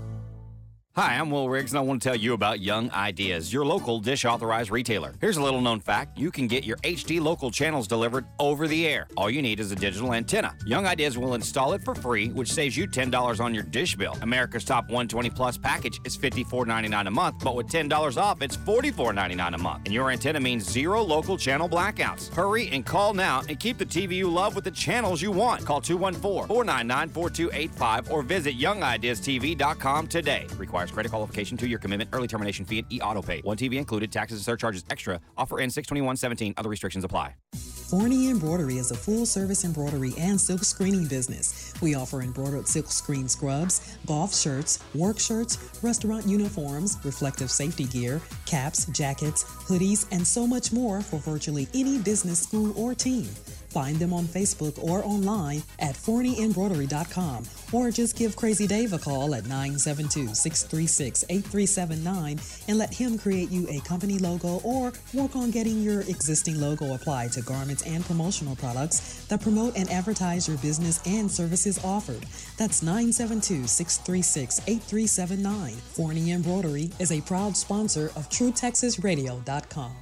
Hi, 0.95 1.17
I'm 1.17 1.31
Will 1.31 1.49
Riggs, 1.49 1.73
and 1.73 1.79
I 1.79 1.81
want 1.81 2.03
to 2.03 2.07
tell 2.11 2.19
you 2.19 2.35
about 2.35 2.61
Young 2.61 2.91
Ideas, 2.91 3.51
your 3.51 3.65
local 3.65 3.99
dish 3.99 4.27
authorized 4.27 4.71
retailer. 4.71 5.15
Here's 5.23 5.39
a 5.39 5.43
little 5.43 5.63
known 5.63 5.81
fact 5.81 6.19
you 6.19 6.31
can 6.31 6.47
get 6.47 6.65
your 6.65 6.77
HD 6.79 7.19
local 7.19 7.51
channels 7.51 7.89
delivered 7.89 8.27
over 8.39 8.69
the 8.69 8.87
air. 8.87 9.09
All 9.17 9.31
you 9.31 9.41
need 9.41 9.59
is 9.59 9.73
a 9.73 9.75
digital 9.75 10.13
antenna. 10.13 10.55
Young 10.67 10.85
Ideas 10.85 11.17
will 11.17 11.33
install 11.33 11.73
it 11.73 11.83
for 11.83 11.95
free, 11.95 12.29
which 12.33 12.53
saves 12.53 12.77
you 12.77 12.87
$10 12.87 13.41
on 13.41 13.55
your 13.55 13.63
dish 13.63 13.97
bill. 13.97 14.19
America's 14.21 14.67
top 14.67 14.85
120 14.85 15.31
plus 15.31 15.57
package 15.57 15.99
is 16.05 16.15
$54.99 16.15 17.07
a 17.07 17.11
month, 17.11 17.43
but 17.43 17.57
with 17.57 17.69
$10 17.69 18.19
off, 18.19 18.43
it's 18.43 18.59
$44.99 18.59 19.55
a 19.55 19.59
month. 19.59 19.87
And 19.87 19.95
your 19.95 20.11
antenna 20.11 20.41
means 20.41 20.69
zero 20.69 21.01
local 21.01 21.39
channel 21.39 21.71
blackouts. 21.71 22.31
Hurry 22.35 22.69
and 22.69 22.85
call 22.85 23.15
now 23.15 23.41
and 23.49 23.59
keep 23.59 23.79
the 23.79 23.87
TV 23.87 24.17
you 24.17 24.29
love 24.29 24.55
with 24.55 24.65
the 24.65 24.71
channels 24.71 25.23
you 25.23 25.31
want. 25.31 25.65
Call 25.65 25.81
214 25.81 26.49
499 26.49 27.09
4285 27.09 28.13
or 28.13 28.21
visit 28.21 28.59
youngideastv.com 28.59 30.07
today. 30.09 30.47
Requires 30.83 30.95
credit 30.95 31.11
qualification, 31.11 31.57
two 31.57 31.69
year 31.69 31.79
commitment, 31.79 32.11
early 32.13 32.27
termination 32.27 32.65
fee, 32.65 32.81
and 32.81 32.93
e 32.93 33.01
auto 33.01 33.23
pay. 33.23 33.41
One 33.43 33.57
TV 33.57 33.75
included, 33.75 34.11
taxes 34.11 34.39
and 34.39 34.45
surcharges 34.45 34.85
extra. 34.91 35.21
Offer 35.37 35.61
ends 35.61 35.77
62117. 35.77 36.55
Other 36.57 36.69
restrictions 36.69 37.05
apply. 37.05 37.35
Forney 37.55 38.31
Embroidery 38.31 38.79
is 38.79 38.91
a 38.91 38.97
full 38.97 39.25
service 39.25 39.65
embroidery 39.65 40.13
and 40.19 40.41
silk 40.41 40.65
screening 40.65 41.07
business. 41.07 41.73
We 41.81 41.95
offer 41.95 42.23
embroidered 42.23 42.67
silk 42.67 42.87
screen 42.87 43.29
scrubs, 43.29 43.97
golf 44.07 44.35
shirts, 44.35 44.81
work 44.95 45.21
shirts, 45.21 45.59
restaurant 45.83 46.27
uniforms, 46.27 46.99
reflective 47.05 47.51
safety 47.51 47.85
gear, 47.85 48.21
caps, 48.47 48.87
jackets, 48.87 49.45
hoodies, 49.45 50.07
and 50.11 50.27
so 50.27 50.49
much 50.49 50.73
more 50.73 51.01
for 51.01 51.19
virtually 51.19 51.69
any 51.75 51.99
business, 51.99 52.41
school, 52.41 52.73
or 52.77 52.95
team. 52.95 53.29
Find 53.73 53.97
them 53.97 54.13
on 54.13 54.25
Facebook 54.25 54.79
or 54.85 55.03
online 55.03 55.63
at 55.79 55.95
forneyembroidery.com 55.95 57.45
or 57.73 57.91
just 57.91 58.17
give 58.17 58.37
Crazy 58.37 58.67
Dave 58.67 58.93
a 58.93 58.99
call 58.99 59.35
at 59.35 59.45
972 59.45 60.35
636 60.35 61.25
8379 61.31 62.39
and 62.69 62.79
let 62.79 62.93
him 62.93 63.17
create 63.17 63.51
you 63.51 63.67
a 63.71 63.81
company 63.81 64.19
logo 64.19 64.61
or 64.63 64.93
work 65.15 65.35
on 65.37 65.51
getting 65.51 65.83
your 65.83 66.03
existing 66.03 66.61
logo 66.61 66.95
applied 66.95 67.33
to 67.33 67.41
garments 67.41 67.83
and 67.85 68.05
promotional 68.05 68.57
products 68.57 69.25
that 69.29 69.41
promote 69.41 69.75
and 69.75 69.91
advertise 69.91 70.47
your 70.47 70.59
business 70.59 71.01
and 71.07 71.31
services 71.31 71.83
offered. 71.83 72.27
That's 72.59 72.83
972 72.83 73.67
636 73.67 74.61
8379. 74.67 75.73
Forney 75.77 76.33
Embroidery 76.33 76.91
is 76.99 77.11
a 77.11 77.23
proud 77.23 77.57
sponsor 77.57 78.13
of 78.17 78.29
TrueTexasRadio.com. 78.29 79.93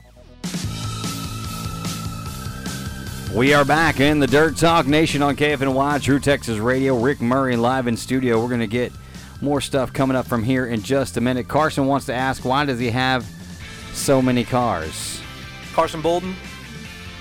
We 3.35 3.55
are 3.55 3.65
back 3.65 4.01
in 4.01 4.19
the 4.19 4.27
Dirt 4.27 4.57
Talk 4.57 4.89
Nation 4.89 5.23
on 5.23 5.37
KFNY, 5.37 6.03
True 6.03 6.19
Texas 6.19 6.59
Radio. 6.59 6.99
Rick 6.99 7.21
Murray 7.21 7.55
live 7.55 7.87
in 7.87 7.97
studio. 7.97 8.43
We're 8.43 8.49
going 8.49 8.59
to 8.59 8.67
get 8.67 8.93
more 9.41 9.61
stuff 9.61 9.93
coming 9.93 10.17
up 10.17 10.27
from 10.27 10.43
here 10.43 10.67
in 10.67 10.83
just 10.83 11.17
a 11.17 11.21
minute. 11.21 11.47
Carson 11.47 11.87
wants 11.87 12.07
to 12.07 12.13
ask, 12.13 12.45
why 12.45 12.65
does 12.65 12.81
he 12.81 12.91
have 12.91 13.25
so 13.93 14.21
many 14.21 14.43
cars? 14.43 15.21
Carson 15.73 16.03
Bolden. 16.03 16.35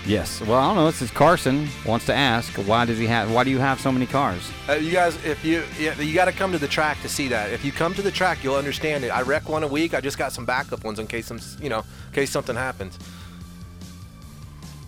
Yes. 0.03 0.41
Well, 0.41 0.57
I 0.57 0.65
don't 0.65 0.77
know. 0.77 0.85
This 0.87 1.03
is 1.03 1.11
Carson 1.11 1.67
wants 1.85 2.07
to 2.07 2.13
ask, 2.15 2.53
why 2.55 2.85
does 2.85 2.97
he 2.97 3.05
have? 3.05 3.31
Why 3.31 3.43
do 3.43 3.51
you 3.51 3.59
have 3.59 3.79
so 3.79 3.91
many 3.91 4.07
cars? 4.07 4.49
Uh, 4.67 4.73
you 4.73 4.91
guys, 4.91 5.15
if 5.23 5.45
you 5.45 5.63
yeah, 5.79 5.99
you 6.01 6.15
got 6.15 6.25
to 6.25 6.31
come 6.31 6.51
to 6.53 6.57
the 6.57 6.67
track 6.67 6.99
to 7.03 7.09
see 7.09 7.27
that. 7.27 7.51
If 7.51 7.63
you 7.63 7.71
come 7.71 7.93
to 7.93 8.01
the 8.01 8.09
track, 8.09 8.43
you'll 8.43 8.55
understand 8.55 9.03
it. 9.03 9.09
I 9.09 9.21
wreck 9.21 9.47
one 9.47 9.61
a 9.61 9.67
week. 9.67 9.93
I 9.93 10.01
just 10.01 10.17
got 10.17 10.33
some 10.33 10.45
backup 10.45 10.83
ones 10.83 10.97
in 10.97 11.05
case 11.05 11.27
some, 11.27 11.39
you 11.61 11.69
know, 11.69 11.79
in 11.79 12.13
case 12.13 12.31
something 12.31 12.55
happens. 12.55 12.97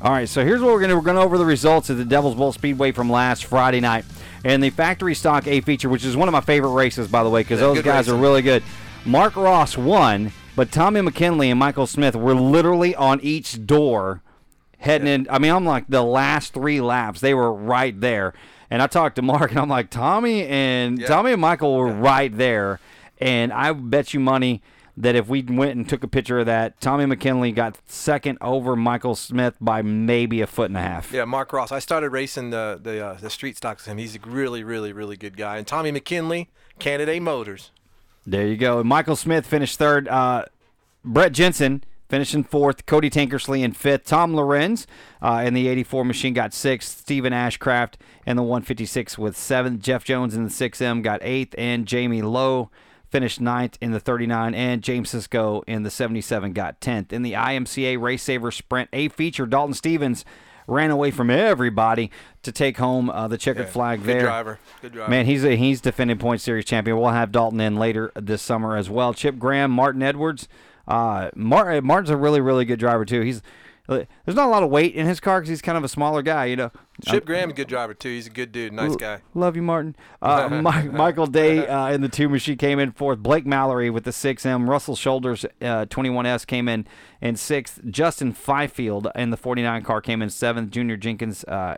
All 0.03 0.11
right, 0.11 0.27
so 0.27 0.43
here's 0.43 0.61
what 0.61 0.73
we're 0.73 0.79
going 0.79 0.89
to 0.89 0.95
we're 0.95 1.03
going 1.03 1.17
over 1.19 1.37
the 1.37 1.45
results 1.45 1.91
of 1.91 1.97
the 1.99 2.05
Devil's 2.05 2.33
Bowl 2.33 2.51
Speedway 2.51 2.91
from 2.91 3.07
last 3.07 3.45
Friday 3.45 3.79
night, 3.79 4.03
and 4.43 4.63
the 4.63 4.71
factory 4.71 5.13
stock 5.13 5.45
A 5.45 5.61
feature, 5.61 5.89
which 5.89 6.03
is 6.03 6.17
one 6.17 6.27
of 6.27 6.31
my 6.31 6.41
favorite 6.41 6.71
races, 6.71 7.07
by 7.07 7.23
the 7.23 7.29
way, 7.29 7.41
because 7.41 7.59
those 7.59 7.83
guys 7.83 8.09
are 8.09 8.15
really 8.15 8.41
good. 8.41 8.63
Mark 9.05 9.35
Ross 9.35 9.77
won, 9.77 10.31
but 10.55 10.71
Tommy 10.71 11.01
McKinley 11.01 11.51
and 11.51 11.59
Michael 11.59 11.85
Smith 11.85 12.15
were 12.15 12.33
literally 12.33 12.95
on 12.95 13.19
each 13.21 13.67
door, 13.67 14.23
heading 14.79 15.07
in. 15.07 15.27
I 15.29 15.37
mean, 15.37 15.51
I'm 15.51 15.65
like 15.65 15.85
the 15.87 16.01
last 16.01 16.55
three 16.55 16.81
laps, 16.81 17.21
they 17.21 17.35
were 17.35 17.53
right 17.53 17.99
there, 18.01 18.33
and 18.71 18.81
I 18.81 18.87
talked 18.87 19.17
to 19.17 19.21
Mark, 19.21 19.51
and 19.51 19.59
I'm 19.59 19.69
like, 19.69 19.91
Tommy 19.91 20.47
and 20.47 21.05
Tommy 21.05 21.33
and 21.33 21.41
Michael 21.41 21.77
were 21.77 21.93
right 21.93 22.35
there, 22.35 22.79
and 23.19 23.53
I 23.53 23.71
bet 23.73 24.15
you 24.15 24.19
money 24.19 24.63
that 25.01 25.15
if 25.15 25.27
we 25.27 25.41
went 25.41 25.75
and 25.75 25.89
took 25.89 26.03
a 26.03 26.07
picture 26.07 26.39
of 26.39 26.45
that, 26.45 26.79
Tommy 26.79 27.07
McKinley 27.07 27.51
got 27.51 27.77
second 27.87 28.37
over 28.39 28.75
Michael 28.75 29.15
Smith 29.15 29.55
by 29.59 29.81
maybe 29.81 30.41
a 30.41 30.47
foot 30.47 30.69
and 30.69 30.77
a 30.77 30.81
half. 30.81 31.11
Yeah, 31.11 31.25
Mark 31.25 31.51
Ross. 31.51 31.71
I 31.71 31.79
started 31.79 32.11
racing 32.11 32.51
the 32.51 32.79
the 32.81 33.03
uh, 33.05 33.13
the 33.15 33.31
street 33.31 33.57
stocks 33.57 33.83
with 33.83 33.93
him. 33.93 33.97
He's 33.97 34.15
a 34.15 34.19
really, 34.19 34.63
really, 34.63 34.93
really 34.93 35.17
good 35.17 35.35
guy. 35.35 35.57
And 35.57 35.65
Tommy 35.65 35.91
McKinley, 35.91 36.49
Canada 36.77 37.19
Motors. 37.19 37.71
There 38.27 38.45
you 38.45 38.57
go. 38.57 38.83
Michael 38.83 39.15
Smith 39.15 39.47
finished 39.47 39.79
third. 39.79 40.07
Uh, 40.07 40.45
Brett 41.03 41.31
Jensen 41.31 41.83
finishing 42.07 42.43
fourth. 42.43 42.85
Cody 42.85 43.09
Tankersley 43.09 43.63
in 43.63 43.71
fifth. 43.71 44.05
Tom 44.05 44.35
Lorenz 44.35 44.85
uh, 45.19 45.41
in 45.43 45.55
the 45.55 45.67
84 45.67 46.05
machine 46.05 46.35
got 46.35 46.53
sixth. 46.53 46.99
Stephen 46.99 47.33
Ashcraft 47.33 47.95
in 48.27 48.35
the 48.35 48.43
156 48.43 49.17
with 49.17 49.35
seventh. 49.35 49.81
Jeff 49.81 50.03
Jones 50.03 50.35
in 50.35 50.43
the 50.43 50.51
6M 50.51 51.01
got 51.01 51.21
eighth. 51.23 51.55
And 51.57 51.87
Jamie 51.87 52.21
Lowe 52.21 52.69
finished 53.11 53.39
ninth 53.39 53.77
in 53.81 53.91
the 53.91 53.99
39. 53.99 54.55
And 54.55 54.81
James 54.81 55.09
Cisco 55.11 55.61
in 55.67 55.83
the 55.83 55.91
77 55.91 56.53
got 56.53 56.79
10th. 56.81 57.13
In 57.13 57.21
the 57.21 57.33
IMCA 57.33 58.01
Race 58.01 58.23
Saver 58.23 58.49
Sprint 58.51 58.89
A 58.93 59.09
feature, 59.09 59.45
Dalton 59.45 59.73
Stevens 59.75 60.25
ran 60.67 60.89
away 60.91 61.11
from 61.11 61.29
everybody 61.29 62.09
to 62.43 62.51
take 62.51 62.77
home 62.77 63.09
uh, 63.09 63.27
the 63.27 63.38
checkered 63.38 63.65
Yeah, 63.67 63.71
flag 63.73 63.99
good 63.99 64.07
there. 64.07 64.21
driver, 64.21 64.59
good 64.81 64.93
driver. 64.93 65.09
Man, 65.11 65.25
he's 65.25 65.43
a, 65.43 65.55
he's 65.57 65.81
defending 65.81 66.17
point 66.17 66.39
series 66.39 66.65
champion. 66.65 66.97
We'll 66.97 67.09
have 67.09 67.31
Dalton 67.31 67.59
in 67.59 67.75
later 67.75 68.11
this 68.15 68.41
summer 68.41 68.77
as 68.77 68.89
well. 68.89 69.13
Chip 69.13 69.38
Graham, 69.38 69.69
Martin 69.71 70.01
Edwards. 70.01 70.47
Uh, 70.88 71.29
Mar- 71.35 71.81
Martin's 71.81 72.09
a 72.09 72.17
really 72.17 72.41
really 72.41 72.65
good 72.65 72.79
driver 72.79 73.05
too. 73.05 73.21
He's 73.21 73.41
there's 73.97 74.35
not 74.35 74.47
a 74.47 74.49
lot 74.49 74.63
of 74.63 74.69
weight 74.69 74.95
in 74.95 75.05
his 75.05 75.19
car 75.19 75.39
because 75.39 75.49
he's 75.49 75.61
kind 75.61 75.77
of 75.77 75.84
a 75.84 75.88
smaller 75.88 76.22
guy, 76.22 76.45
you 76.45 76.55
know. 76.55 76.72
Chip 77.05 77.26
Graham's 77.26 77.53
a 77.53 77.55
good 77.55 77.68
driver 77.68 77.93
too. 77.93 78.09
He's 78.09 78.27
a 78.27 78.31
good 78.31 78.51
dude, 78.51 78.73
nice 78.73 78.95
guy. 78.95 79.22
Love 79.34 79.55
you, 79.55 79.61
Martin. 79.61 79.95
Uh, 80.22 80.49
Mi- 80.63 80.89
Michael 80.89 81.27
Day 81.27 81.68
uh, 81.68 81.91
in 81.91 82.01
the 82.01 82.09
two 82.09 82.30
machine 82.30 82.57
came 82.57 82.80
in 82.80 82.91
fourth. 82.91 83.19
Blake 83.19 83.45
Mallory 83.45 83.89
with 83.89 84.03
the 84.03 84.11
6M. 84.11 84.68
Russell 84.68 84.95
Shoulders 84.95 85.45
uh, 85.61 85.85
21S 85.85 86.45
came 86.45 86.68
in 86.68 86.85
in 87.22 87.35
sixth. 87.35 87.80
Justin 87.89 88.34
Fifield 88.34 89.07
in 89.15 89.31
the 89.31 89.38
49 89.38 89.84
car 89.84 90.01
came 90.01 90.22
in 90.22 90.30
seventh. 90.30 90.72
Junior 90.72 90.97
Jenkins 90.97 91.43
uh, 91.45 91.77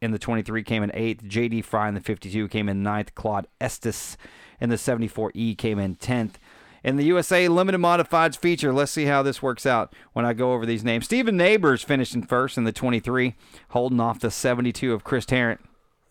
in 0.00 0.12
the 0.12 0.18
23 0.18 0.62
came 0.62 0.82
in 0.82 0.90
eighth. 0.94 1.24
JD 1.24 1.64
Fry 1.64 1.88
in 1.88 1.94
the 1.94 2.00
52 2.00 2.48
came 2.48 2.68
in 2.68 2.82
ninth. 2.82 3.14
Claude 3.14 3.46
Estes 3.60 4.16
in 4.60 4.68
the 4.70 4.76
74E 4.76 5.56
came 5.56 5.78
in 5.78 5.96
10th. 5.96 6.34
In 6.84 6.96
the 6.96 7.04
USA 7.06 7.48
Limited 7.48 7.78
Modifieds 7.80 8.36
feature, 8.36 8.72
let's 8.72 8.92
see 8.92 9.06
how 9.06 9.22
this 9.22 9.42
works 9.42 9.66
out 9.66 9.92
when 10.12 10.24
I 10.24 10.32
go 10.32 10.52
over 10.52 10.64
these 10.64 10.84
names. 10.84 11.04
Stephen 11.04 11.36
Neighbors 11.36 11.82
finished 11.82 12.14
in 12.14 12.22
first 12.22 12.56
in 12.56 12.64
the 12.64 12.72
23, 12.72 13.34
holding 13.70 14.00
off 14.00 14.20
the 14.20 14.30
72 14.30 14.92
of 14.92 15.04
Chris 15.04 15.26
Tarrant. 15.26 15.60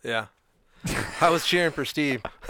Yeah. 0.04 0.28
I 1.22 1.30
was 1.30 1.46
cheering 1.46 1.72
for 1.72 1.86
Steve. 1.86 2.22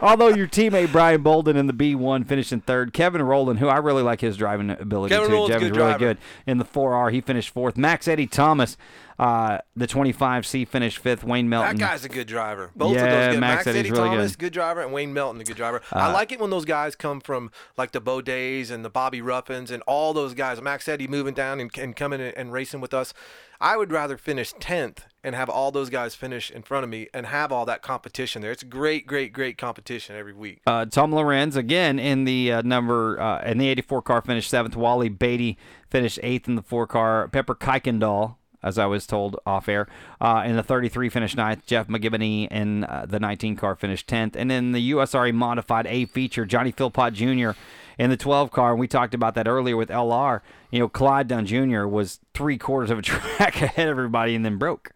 Although 0.00 0.28
your 0.28 0.46
teammate 0.46 0.92
Brian 0.92 1.22
Bolden 1.22 1.56
in 1.56 1.66
the 1.66 1.72
B1 1.72 2.26
finished 2.26 2.52
in 2.52 2.60
third, 2.60 2.92
Kevin 2.92 3.22
Rowland, 3.22 3.58
who 3.58 3.68
I 3.68 3.78
really 3.78 4.02
like 4.02 4.20
his 4.20 4.36
driving 4.36 4.70
ability 4.70 5.14
Kevin 5.14 5.28
too. 5.28 5.34
Rowland's 5.34 5.54
Kevin's 5.54 5.70
really 5.76 5.90
driver. 5.90 5.98
good 5.98 6.18
in 6.46 6.58
the 6.58 6.64
4R. 6.64 7.12
He 7.12 7.20
finished 7.20 7.50
fourth. 7.50 7.76
Max 7.76 8.06
Eddie 8.08 8.26
Thomas, 8.26 8.76
uh, 9.18 9.58
the 9.76 9.86
25C 9.86 10.66
finished 10.66 10.98
fifth. 10.98 11.24
Wayne 11.24 11.48
Melton. 11.48 11.76
That 11.76 11.80
guy's 11.84 12.04
a 12.04 12.08
good 12.08 12.26
driver. 12.26 12.70
Both 12.74 12.90
of 12.90 12.96
Yeah, 12.96 13.10
those 13.26 13.34
good. 13.34 13.40
Max 13.40 13.66
Max, 13.66 13.76
Eddie 13.76 13.90
really 13.90 14.08
Thomas, 14.08 14.36
good. 14.36 14.52
driver, 14.52 14.80
and 14.82 14.92
Wayne 14.92 15.12
Melton, 15.12 15.40
a 15.40 15.44
good 15.44 15.56
driver. 15.56 15.82
I 15.92 16.08
Uh, 16.08 16.12
like 16.12 16.32
it 16.32 16.40
when 16.40 16.50
those 16.50 16.64
guys 16.64 16.94
come 16.96 17.20
from 17.20 17.50
like 17.76 17.92
the 17.92 18.00
Bo 18.00 18.20
Days 18.20 18.70
and 18.70 18.84
the 18.84 18.90
Bobby 18.90 19.20
Ruffins 19.20 19.70
and 19.70 19.82
all 19.86 20.12
those 20.14 20.34
guys. 20.34 20.60
Max 20.60 20.88
Eddie 20.88 21.06
moving 21.08 21.34
down 21.34 21.60
and, 21.60 21.70
and 21.78 21.94
coming 21.96 22.20
and, 22.20 22.36
and 22.36 22.52
racing 22.52 22.80
with 22.80 22.94
us. 22.94 23.12
I 23.60 23.76
would 23.76 23.92
rather 23.92 24.18
finish 24.18 24.52
10th 24.54 24.98
and 25.22 25.34
have 25.34 25.48
all 25.48 25.70
those 25.70 25.88
guys 25.88 26.14
finish 26.14 26.50
in 26.50 26.62
front 26.62 26.84
of 26.84 26.90
me 26.90 27.08
and 27.14 27.26
have 27.26 27.50
all 27.52 27.64
that 27.66 27.80
competition 27.82 28.42
there. 28.42 28.50
It's 28.50 28.64
great, 28.64 29.06
great, 29.06 29.32
great 29.32 29.56
competition 29.56 30.16
every 30.16 30.34
week. 30.34 30.60
Uh, 30.66 30.84
Tom 30.84 31.14
Lorenz 31.14 31.56
again 31.56 31.98
in 31.98 32.24
the 32.24 32.52
uh, 32.52 32.62
number 32.62 33.18
uh, 33.18 33.42
in 33.44 33.58
the 33.58 33.68
84 33.68 34.02
car 34.02 34.20
finished 34.20 34.50
seventh. 34.50 34.76
Wally 34.76 35.08
Beatty 35.08 35.56
finished 35.88 36.18
eighth 36.22 36.46
in 36.48 36.56
the 36.56 36.62
four 36.62 36.86
car. 36.86 37.28
Pepper 37.28 37.54
Kuykendall, 37.54 38.36
as 38.64 38.78
I 38.78 38.86
was 38.86 39.06
told 39.06 39.36
off 39.46 39.68
air, 39.68 39.86
uh, 40.20 40.42
in 40.44 40.56
the 40.56 40.62
33 40.62 41.08
finished 41.08 41.36
ninth. 41.36 41.64
Jeff 41.66 41.86
McGivney 41.86 42.48
in 42.50 42.84
uh, 42.84 43.06
the 43.08 43.20
19 43.20 43.54
car 43.54 43.76
finished 43.76 44.08
10th. 44.08 44.34
And 44.34 44.50
then 44.50 44.72
the 44.72 44.90
USRA 44.92 45.32
modified 45.32 45.86
A 45.86 46.06
feature, 46.06 46.46
Johnny 46.46 46.72
Philpott 46.72 47.12
Jr. 47.12 47.50
in 47.98 48.10
the 48.10 48.16
12 48.16 48.50
car. 48.50 48.72
And 48.72 48.80
we 48.80 48.88
talked 48.88 49.14
about 49.14 49.34
that 49.34 49.46
earlier 49.46 49.76
with 49.76 49.90
LR. 49.90 50.40
You 50.70 50.80
know, 50.80 50.88
Clyde 50.88 51.28
Dunn 51.28 51.46
Jr. 51.46 51.86
was 51.86 52.18
three 52.32 52.58
quarters 52.58 52.90
of 52.90 52.98
a 52.98 53.02
track 53.02 53.60
ahead 53.62 53.86
of 53.86 53.92
everybody 53.92 54.34
and 54.34 54.44
then 54.44 54.56
broke. 54.56 54.92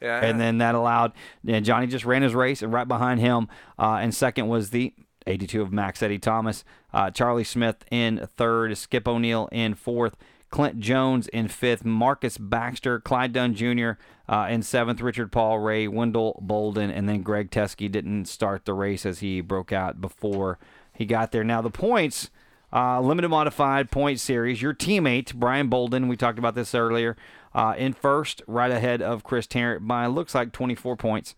Yeah. 0.00 0.22
And 0.22 0.38
then 0.38 0.58
that 0.58 0.74
allowed 0.74 1.12
and 1.46 1.64
Johnny 1.64 1.86
just 1.86 2.04
ran 2.04 2.20
his 2.20 2.34
race, 2.34 2.60
and 2.60 2.70
right 2.70 2.86
behind 2.86 3.20
him, 3.20 3.48
uh, 3.78 4.00
and 4.02 4.14
second 4.14 4.48
was 4.48 4.68
the 4.68 4.92
82 5.26 5.62
of 5.62 5.72
Max 5.72 6.02
Eddie 6.02 6.18
Thomas. 6.18 6.62
Uh, 6.92 7.10
Charlie 7.10 7.44
Smith 7.44 7.84
in 7.90 8.28
third, 8.36 8.76
Skip 8.76 9.08
O'Neill 9.08 9.48
in 9.50 9.74
fourth, 9.74 10.16
Clint 10.54 10.78
Jones 10.78 11.26
in 11.26 11.48
fifth, 11.48 11.84
Marcus 11.84 12.38
Baxter, 12.38 13.00
Clyde 13.00 13.32
Dunn 13.32 13.56
Jr. 13.56 13.94
Uh, 14.28 14.46
in 14.48 14.62
seventh, 14.62 15.00
Richard 15.00 15.32
Paul 15.32 15.58
Ray, 15.58 15.88
Wendell 15.88 16.38
Bolden, 16.40 16.92
and 16.92 17.08
then 17.08 17.22
Greg 17.22 17.50
Teskey 17.50 17.90
didn't 17.90 18.26
start 18.26 18.64
the 18.64 18.72
race 18.72 19.04
as 19.04 19.18
he 19.18 19.40
broke 19.40 19.72
out 19.72 20.00
before 20.00 20.60
he 20.92 21.06
got 21.06 21.32
there. 21.32 21.42
Now 21.42 21.60
the 21.60 21.70
points. 21.70 22.30
Uh, 22.72 23.00
limited 23.00 23.30
modified 23.30 23.90
point 23.90 24.20
series. 24.20 24.62
Your 24.62 24.72
teammate 24.72 25.34
Brian 25.34 25.66
Bolden, 25.66 26.06
we 26.06 26.16
talked 26.16 26.38
about 26.38 26.54
this 26.54 26.72
earlier, 26.72 27.16
uh, 27.52 27.74
in 27.76 27.92
first, 27.92 28.40
right 28.46 28.70
ahead 28.70 29.02
of 29.02 29.24
Chris 29.24 29.48
Tarrant 29.48 29.88
by 29.88 30.06
looks 30.06 30.36
like 30.36 30.52
24 30.52 30.96
points. 30.96 31.34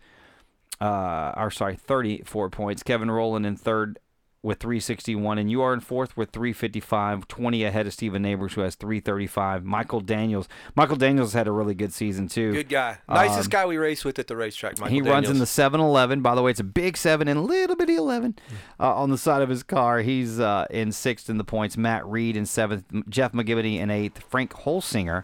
Uh, 0.79 1.33
or 1.35 1.49
sorry, 1.49 1.75
34 1.75 2.51
points. 2.51 2.83
Kevin 2.83 3.09
Rowland 3.09 3.47
in 3.47 3.57
third 3.57 3.97
with 4.43 4.59
361, 4.59 5.37
and 5.39 5.49
you 5.51 5.61
are 5.61 5.73
in 5.73 5.79
fourth 5.79 6.15
with 6.15 6.29
355, 6.31 7.27
20 7.27 7.63
ahead 7.63 7.87
of 7.87 7.93
Steven 7.93 8.21
Neighbors, 8.21 8.53
who 8.53 8.61
has 8.61 8.75
335. 8.75 9.65
Michael 9.65 9.99
Daniels. 9.99 10.47
Michael 10.75 10.95
Daniels 10.95 11.33
had 11.33 11.47
a 11.47 11.51
really 11.51 11.73
good 11.73 11.91
season 11.91 12.27
too. 12.27 12.53
Good 12.53 12.69
guy. 12.69 12.99
Nicest 13.09 13.47
Um, 13.47 13.49
guy 13.49 13.65
we 13.65 13.77
race 13.77 14.05
with 14.05 14.19
at 14.19 14.27
the 14.27 14.35
racetrack, 14.37 14.79
Michael 14.79 14.93
he 14.93 15.01
runs 15.01 15.27
in 15.27 15.39
the 15.39 15.45
Daniels. 15.45 15.73
7-Eleven. 15.73 16.21
By 16.21 16.35
the 16.35 16.41
way, 16.41 16.51
it's 16.51 16.59
a 16.59 16.63
big 16.63 16.97
seven 16.97 17.27
and 17.27 17.39
a 17.39 17.41
little 17.41 17.75
bitty 17.75 17.95
eleven 17.95 18.35
uh, 18.79 18.93
on 18.95 19.09
the 19.09 19.17
side 19.17 19.41
of 19.41 19.49
his 19.49 19.63
car. 19.63 20.01
He's 20.01 20.39
uh, 20.39 20.65
in 20.69 20.91
sixth 20.91 21.29
in 21.29 21.37
the 21.37 21.43
points. 21.43 21.75
Matt 21.75 22.05
Reed 22.05 22.37
in 22.37 22.45
seventh. 22.45 22.85
Jeff 23.09 23.31
McGivney 23.33 23.79
in 23.79 23.89
eighth. 23.89 24.23
Frank 24.29 24.53
Holsinger 24.53 25.23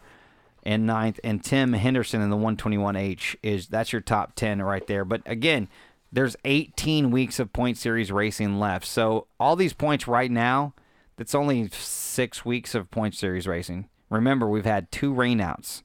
in 0.65 0.85
ninth, 0.85 1.19
and 1.23 1.43
Tim 1.43 1.73
Henderson 1.73 2.21
in 2.21 2.29
the 2.29 2.37
121H. 2.37 3.35
Is 3.43 3.67
that's 3.67 3.91
your 3.91 4.01
top 4.01 4.33
ten 4.35 4.61
right 4.61 4.85
there? 4.87 5.05
But 5.05 5.21
again, 5.25 5.67
there's 6.13 6.35
18 6.45 7.09
weeks 7.09 7.39
of 7.39 7.51
point 7.51 7.77
series 7.77 8.11
racing 8.11 8.59
left. 8.59 8.85
So 8.85 9.27
all 9.39 9.55
these 9.55 9.73
points 9.73 10.07
right 10.07 10.29
now, 10.29 10.75
that's 11.17 11.33
only 11.33 11.69
six 11.69 12.45
weeks 12.45 12.75
of 12.75 12.91
point 12.91 13.15
series 13.15 13.47
racing. 13.47 13.89
Remember, 14.11 14.47
we've 14.47 14.63
had 14.63 14.91
two 14.91 15.11
rainouts. 15.11 15.81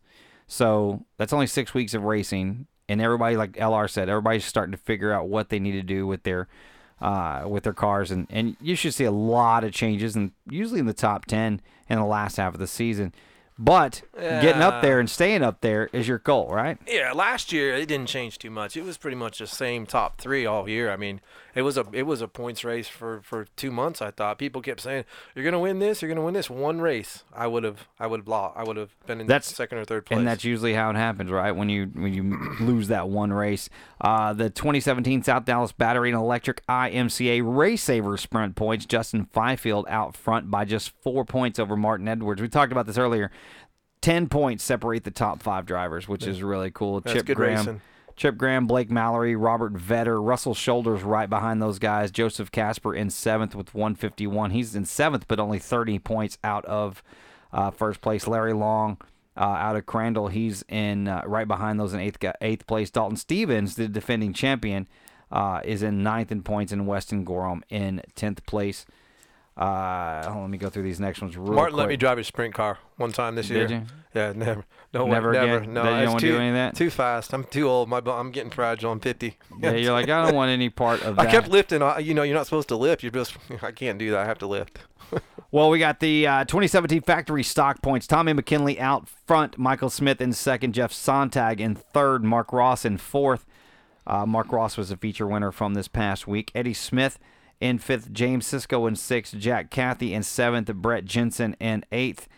So 0.47 1.07
that's 1.17 1.33
only 1.33 1.47
six 1.47 1.73
weeks 1.73 1.95
of 1.95 2.05
racing, 2.05 2.67
and 2.89 3.03
everybody, 3.03 3.37
like 3.37 3.53
LR 3.53 3.89
said, 3.89 4.09
everybody's 4.09 4.47
starting 4.47 4.73
to 4.73 4.79
figure 4.79 5.13
out 5.13 5.29
what 5.29 5.51
they 5.51 5.59
need 5.59 5.73
to 5.73 5.83
do 5.83 6.07
with 6.07 6.23
their 6.23 6.49
uh, 7.01 7.45
with 7.47 7.65
their 7.65 7.75
cars, 7.75 8.11
and 8.11 8.27
and 8.31 8.57
you 8.61 8.75
should 8.75 8.95
see 8.95 9.05
a 9.05 9.11
lot 9.11 9.63
of 9.63 9.73
changes, 9.73 10.17
and 10.17 10.33
usually 10.49 10.81
in 10.81 10.87
the 10.87 10.95
top 10.95 11.27
ten 11.27 11.61
in 11.89 11.99
the 11.99 12.05
last 12.05 12.39
half 12.39 12.55
of 12.55 12.61
the 12.61 12.67
season. 12.67 13.15
But 13.59 14.03
getting 14.17 14.63
up 14.63 14.83
there 14.83 15.01
and 15.01 15.11
staying 15.11 15.43
up 15.43 15.63
there 15.63 15.91
is 15.93 16.07
your 16.07 16.19
goal, 16.19 16.49
right? 16.49 16.79
Yeah, 16.87 17.13
last 17.13 17.53
year 17.53 17.75
it 17.75 17.87
didn't 17.87 18.07
change 18.07 18.39
too 18.39 18.51
much. 18.51 18.77
It 18.77 18.85
was 18.85 18.97
pretty 18.97 19.17
much 19.17 19.39
the 19.39 19.49
same 19.49 19.85
top 19.85 20.21
three 20.21 20.47
all 20.47 20.69
year. 20.69 20.93
I 20.93 20.97
mean, 20.97 21.21
it 21.59 21.63
was 21.63 21.77
a 21.77 21.85
it 21.93 22.05
was 22.05 22.23
a 22.23 22.29
points 22.29 22.63
race 22.63 22.87
for, 22.87 23.21
for 23.25 23.47
two 23.57 23.73
months. 23.73 24.01
I 24.01 24.13
thought 24.13 24.39
people 24.39 24.63
kept 24.63 24.81
saying 24.81 25.05
you're 25.35 25.45
gonna 25.45 25.59
win 25.59 25.81
this, 25.81 26.01
you're 26.01 26.09
gonna 26.09 26.25
win 26.25 26.35
this. 26.35 26.49
One 26.49 26.81
race, 26.81 27.25
I 27.35 27.49
would 27.49 27.65
have 27.65 27.89
I 27.99 28.07
would 28.07 28.21
have. 28.21 28.29
I 28.55 28.63
would 28.63 28.77
have 28.77 28.95
been 29.07 29.21
in 29.21 29.27
That's- 29.27 29.55
second 29.55 29.79
or 29.79 29.85
third 29.85 30.07
place. 30.07 30.19
And 30.19 30.27
that's 30.29 30.45
usually 30.45 30.75
how 30.75 30.89
it 30.91 30.95
happens, 30.97 31.33
right? 31.33 31.51
When 31.51 31.69
you 31.69 31.87
when 31.95 32.15
you 32.15 32.39
lose 32.61 32.87
that 32.89 33.09
one 33.09 33.33
race. 33.33 33.69
Uh, 34.01 34.33
the 34.33 34.49
2017 34.51 35.25
South 35.25 35.45
Dallas 35.45 35.73
Battery 35.73 36.11
and 36.11 36.19
Electric 36.19 36.65
IMCA 36.67 37.43
Race 37.45 37.83
Saver 37.83 38.17
Sprint 38.17 38.55
points. 38.55 38.87
Justin 38.87 39.25
Fifield 39.27 39.87
out 39.89 40.17
front 40.17 40.51
by 40.53 40.65
just 40.65 40.93
four 41.03 41.25
points 41.25 41.59
over 41.59 41.77
Martin 41.77 42.07
Edwards. 42.07 42.41
We 42.41 42.49
talked 42.49 42.71
about 42.71 42.87
this 42.87 42.97
earlier. 42.99 43.33
Ten 44.01 44.29
points 44.29 44.63
separate 44.63 45.03
the 45.03 45.11
top 45.11 45.43
five 45.43 45.67
drivers, 45.67 46.07
which 46.07 46.25
is 46.25 46.41
really 46.41 46.71
cool. 46.71 47.01
That's 47.01 47.15
Chip 47.17 47.27
good 47.27 47.37
Graham. 47.37 47.57
racing. 47.57 47.81
Chip 48.19 48.37
Graham, 48.37 48.67
Blake 48.67 48.91
Mallory, 48.91 49.37
Robert 49.37 49.75
Vetter, 49.75 50.21
Russell 50.21 50.53
Shoulders 50.53 51.05
right 51.05 51.31
behind 51.31 51.63
those 51.63 51.79
guys. 51.79 52.11
Joseph 52.11 52.51
Casper 52.51 52.93
in 52.93 53.11
seventh 53.11 53.55
with 53.55 53.75
151. 53.75 54.51
He's 54.51 54.75
in 54.75 54.85
seventh, 54.87 55.29
but 55.29 55.39
only 55.39 55.61
30 55.61 56.01
points 56.01 56.37
out 56.43 56.65
of 56.65 57.01
uh, 57.53 57.71
first 57.71 58.01
place. 58.01 58.27
Larry 58.27 58.53
Long 58.53 58.99
uh, 59.37 59.45
out 59.45 59.77
of 59.77 59.87
Crandall, 59.87 60.27
he's 60.27 60.65
in 60.69 61.07
uh, 61.07 61.23
right 61.27 61.47
behind 61.47 61.79
those 61.79 61.95
in 61.95 62.01
eighth 62.01 62.19
eighth 62.41 62.67
place. 62.67 62.91
Dalton 62.91 63.17
Stevens, 63.17 63.77
the 63.77 63.87
defending 63.87 64.33
champion, 64.33 64.89
uh, 65.31 65.61
is 65.65 65.85
in 65.85 66.03
ninth 66.03 66.33
in 66.33 66.43
points, 66.43 66.73
and 66.73 66.89
Weston 66.89 67.23
Gorham 67.23 67.63
in 67.71 68.03
tenth 68.17 68.45
place. 68.47 68.85
Uh, 69.59 70.25
on, 70.29 70.43
let 70.43 70.51
me 70.51 70.59
go 70.59 70.71
through 70.71 70.85
these 70.85 71.01
next 71.01 71.21
ones 71.21 71.37
real 71.37 71.53
Martin 71.53 71.77
let 71.77 71.89
me 71.89 71.97
drive 71.97 72.17
his 72.17 72.29
sprint 72.29 72.55
car 72.55 72.79
one 72.97 73.11
time 73.11 73.35
this 73.35 73.51
year. 73.51 73.67
Did 73.67 73.71
you? 73.71 73.83
Yeah, 74.15 74.33
never. 74.33 74.65
No, 74.95 75.05
way, 75.05 75.11
Never 75.11 75.33
never. 75.33 75.57
again? 75.59 75.75
No, 75.75 75.99
you 75.99 76.07
don't 76.07 76.21
too, 76.21 76.33
do 76.33 76.39
any 76.39 76.49
of 76.49 76.55
that? 76.55 76.77
Too 76.77 76.91
fast. 76.91 77.35
I'm 77.35 77.45
too 77.45 77.69
old. 77.69 77.89
My, 77.89 78.01
I'm 78.07 78.31
getting 78.31 78.51
fragile. 78.51 78.93
I'm 78.93 79.01
50. 79.01 79.37
Yeah, 79.61 79.73
you're 79.73 79.93
like, 79.93 80.09
I 80.09 80.25
don't 80.25 80.37
want 80.37 80.51
any 80.51 80.71
part 80.71 81.03
of 81.03 81.17
that. 81.17 81.27
I 81.27 81.31
kept 81.31 81.49
lifting. 81.49 81.83
You 82.01 82.15
know, 82.15 82.23
you're 82.23 82.37
not 82.37 82.47
supposed 82.47 82.69
to 82.69 82.77
lift. 82.77 83.03
You're 83.03 83.11
just. 83.11 83.37
I 83.63 83.73
can't 83.73 83.99
do 83.99 84.13
that. 84.13 84.21
I 84.21 84.25
have 84.25 84.39
to 84.39 84.47
lift. 84.47 84.79
Well, 85.51 85.71
we 85.71 85.79
got 85.79 86.01
the 86.01 86.27
uh, 86.27 86.45
2017 86.45 87.01
factory 87.01 87.43
stock 87.43 87.81
points. 87.81 88.07
Tommy 88.07 88.35
McKinley 88.35 88.79
out 88.79 89.09
front, 89.09 89.57
Michael 89.57 89.89
Smith 89.89 90.21
in 90.21 90.35
second, 90.35 90.75
Jeff 90.75 90.93
Sontag 90.93 91.59
in 91.59 91.75
third, 91.75 92.23
Mark 92.23 92.53
Ross 92.53 92.85
in 92.85 92.99
fourth. 92.99 93.47
Uh, 94.07 94.27
Mark 94.27 94.53
Ross 94.53 94.77
was 94.77 94.91
a 94.91 94.97
feature 94.99 95.27
winner 95.27 95.51
from 95.51 95.73
this 95.73 95.89
past 95.89 96.27
week. 96.29 96.53
Eddie 96.55 96.75
Smith 96.75 97.19
in 97.61 97.79
fifth, 97.79 98.13
James 98.13 98.47
Cisco 98.47 98.87
in 98.87 98.97
sixth, 98.97 99.37
Jack 99.37 99.71
Cathy 99.71 100.15
in 100.15 100.23
seventh, 100.23 100.73
Brett 100.75 101.05
Jensen 101.05 101.57
in 101.61 101.85
eighth. 101.93 102.29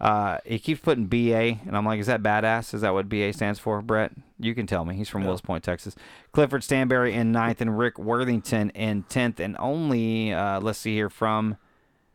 Uh, 0.00 0.38
he 0.46 0.58
keeps 0.58 0.80
putting 0.80 1.06
BA, 1.06 1.60
and 1.66 1.76
I'm 1.76 1.84
like, 1.84 2.00
is 2.00 2.06
that 2.06 2.22
badass? 2.22 2.72
Is 2.72 2.80
that 2.80 2.94
what 2.94 3.10
BA 3.10 3.34
stands 3.34 3.58
for, 3.58 3.82
Brett? 3.82 4.12
You 4.38 4.54
can 4.54 4.66
tell 4.66 4.86
me. 4.86 4.94
He's 4.94 5.10
from 5.10 5.26
Wills 5.26 5.42
Point, 5.42 5.62
Texas. 5.62 5.94
Clifford 6.32 6.62
Stanberry 6.62 7.12
in 7.12 7.32
ninth, 7.32 7.60
and 7.60 7.78
Rick 7.78 7.98
Worthington 7.98 8.70
in 8.70 9.02
tenth, 9.04 9.38
and 9.40 9.56
only 9.58 10.32
uh, 10.32 10.60
let's 10.60 10.78
see 10.78 10.94
here 10.94 11.10
from 11.10 11.58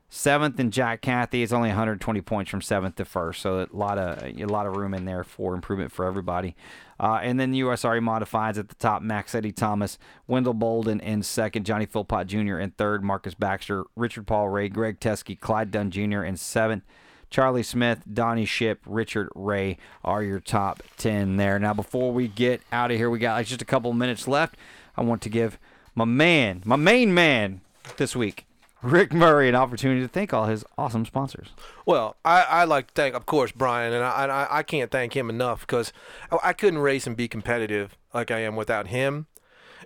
seventh 0.09 0.59
and 0.59 0.71
Jack 0.71 1.01
Cathy 1.01 1.41
is 1.41 1.51
only 1.51 1.69
120 1.69 2.21
points 2.21 2.49
from 2.49 2.61
seventh 2.61 2.95
to 2.95 3.05
first, 3.05 3.41
so 3.41 3.61
a 3.61 3.67
lot 3.71 3.97
of 3.97 4.23
a 4.23 4.45
lot 4.45 4.65
of 4.65 4.75
room 4.75 4.93
in 4.93 5.05
there 5.05 5.23
for 5.23 5.53
improvement 5.53 5.91
for 5.91 6.05
everybody. 6.05 6.55
Uh, 6.99 7.19
and 7.21 7.39
then 7.39 7.53
USRA 7.53 7.99
modifieds 8.01 8.57
at 8.57 8.69
the 8.69 8.75
top: 8.75 9.01
Max 9.01 9.35
Eddie 9.35 9.51
Thomas, 9.51 9.97
Wendell 10.27 10.53
Bolden 10.53 10.99
in 10.99 11.23
second, 11.23 11.65
Johnny 11.65 11.85
Philpott 11.85 12.27
Jr. 12.27 12.59
in 12.59 12.71
third, 12.71 13.03
Marcus 13.03 13.33
Baxter, 13.33 13.85
Richard 13.95 14.27
Paul 14.27 14.49
Ray, 14.49 14.69
Greg 14.69 14.99
Teskey, 14.99 15.39
Clyde 15.39 15.71
Dunn 15.71 15.91
Jr. 15.91 16.23
in 16.23 16.37
seventh. 16.37 16.83
Charlie 17.29 17.63
Smith, 17.63 18.03
Donnie 18.11 18.45
Ship, 18.45 18.79
Richard 18.85 19.29
Ray 19.35 19.77
are 20.03 20.23
your 20.23 20.39
top 20.39 20.81
10 20.97 21.35
there. 21.35 21.59
Now, 21.59 21.73
before 21.73 22.13
we 22.13 22.27
get 22.29 22.61
out 22.71 22.91
of 22.91 22.97
here, 22.97 23.09
we 23.09 23.19
got 23.19 23.33
like 23.33 23.47
just 23.47 23.61
a 23.61 23.65
couple 23.65 23.91
minutes 23.93 24.27
left. 24.27 24.55
I 24.95 25.01
want 25.01 25.21
to 25.23 25.29
give 25.29 25.59
my 25.95 26.05
man, 26.05 26.61
my 26.65 26.75
main 26.75 27.13
man 27.13 27.61
this 27.97 28.15
week, 28.15 28.45
Rick 28.85 29.13
Murray, 29.13 29.49
an 29.49 29.55
opportunity 29.55 30.01
to 30.01 30.07
thank 30.07 30.31
all 30.31 30.45
his 30.45 30.63
awesome 30.77 31.05
sponsors. 31.05 31.49
Well, 31.87 32.17
I, 32.23 32.41
I 32.43 32.63
like 32.65 32.87
to 32.87 32.93
thank, 32.93 33.15
of 33.15 33.25
course, 33.25 33.51
Brian, 33.51 33.93
and 33.93 34.03
I, 34.03 34.25
I, 34.25 34.59
I 34.59 34.63
can't 34.63 34.91
thank 34.91 35.15
him 35.15 35.27
enough 35.27 35.61
because 35.61 35.91
I, 36.31 36.37
I 36.43 36.53
couldn't 36.53 36.79
race 36.79 37.07
and 37.07 37.17
be 37.17 37.27
competitive 37.27 37.97
like 38.13 38.29
I 38.29 38.39
am 38.41 38.55
without 38.55 38.87
him. 38.87 39.25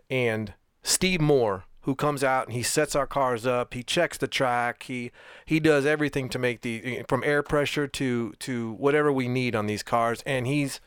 And 0.10 0.54
Steve 0.84 1.22
Moore, 1.22 1.64
who 1.84 1.96
comes 1.96 2.26
out 2.26 2.48
and 2.48 2.54
he 2.54 2.62
sets 2.62 2.94
our 2.94 3.08
cars 3.08 3.46
up, 3.48 3.74
he 3.74 3.84
checks 3.84 4.18
the 4.18 4.28
track, 4.28 4.84
he 4.84 5.12
he 5.46 5.62
does 5.62 5.86
everything 5.86 6.28
to 6.30 6.40
make 6.40 6.62
the 6.62 7.04
from 7.08 7.24
air 7.24 7.42
pressure 7.42 7.88
to 7.88 8.34
to 8.40 8.74
whatever 8.74 9.14
we 9.14 9.30
need 9.30 9.56
on 9.56 9.66
these 9.66 9.82
cars, 9.82 10.22
and 10.26 10.46
he's 10.46 10.82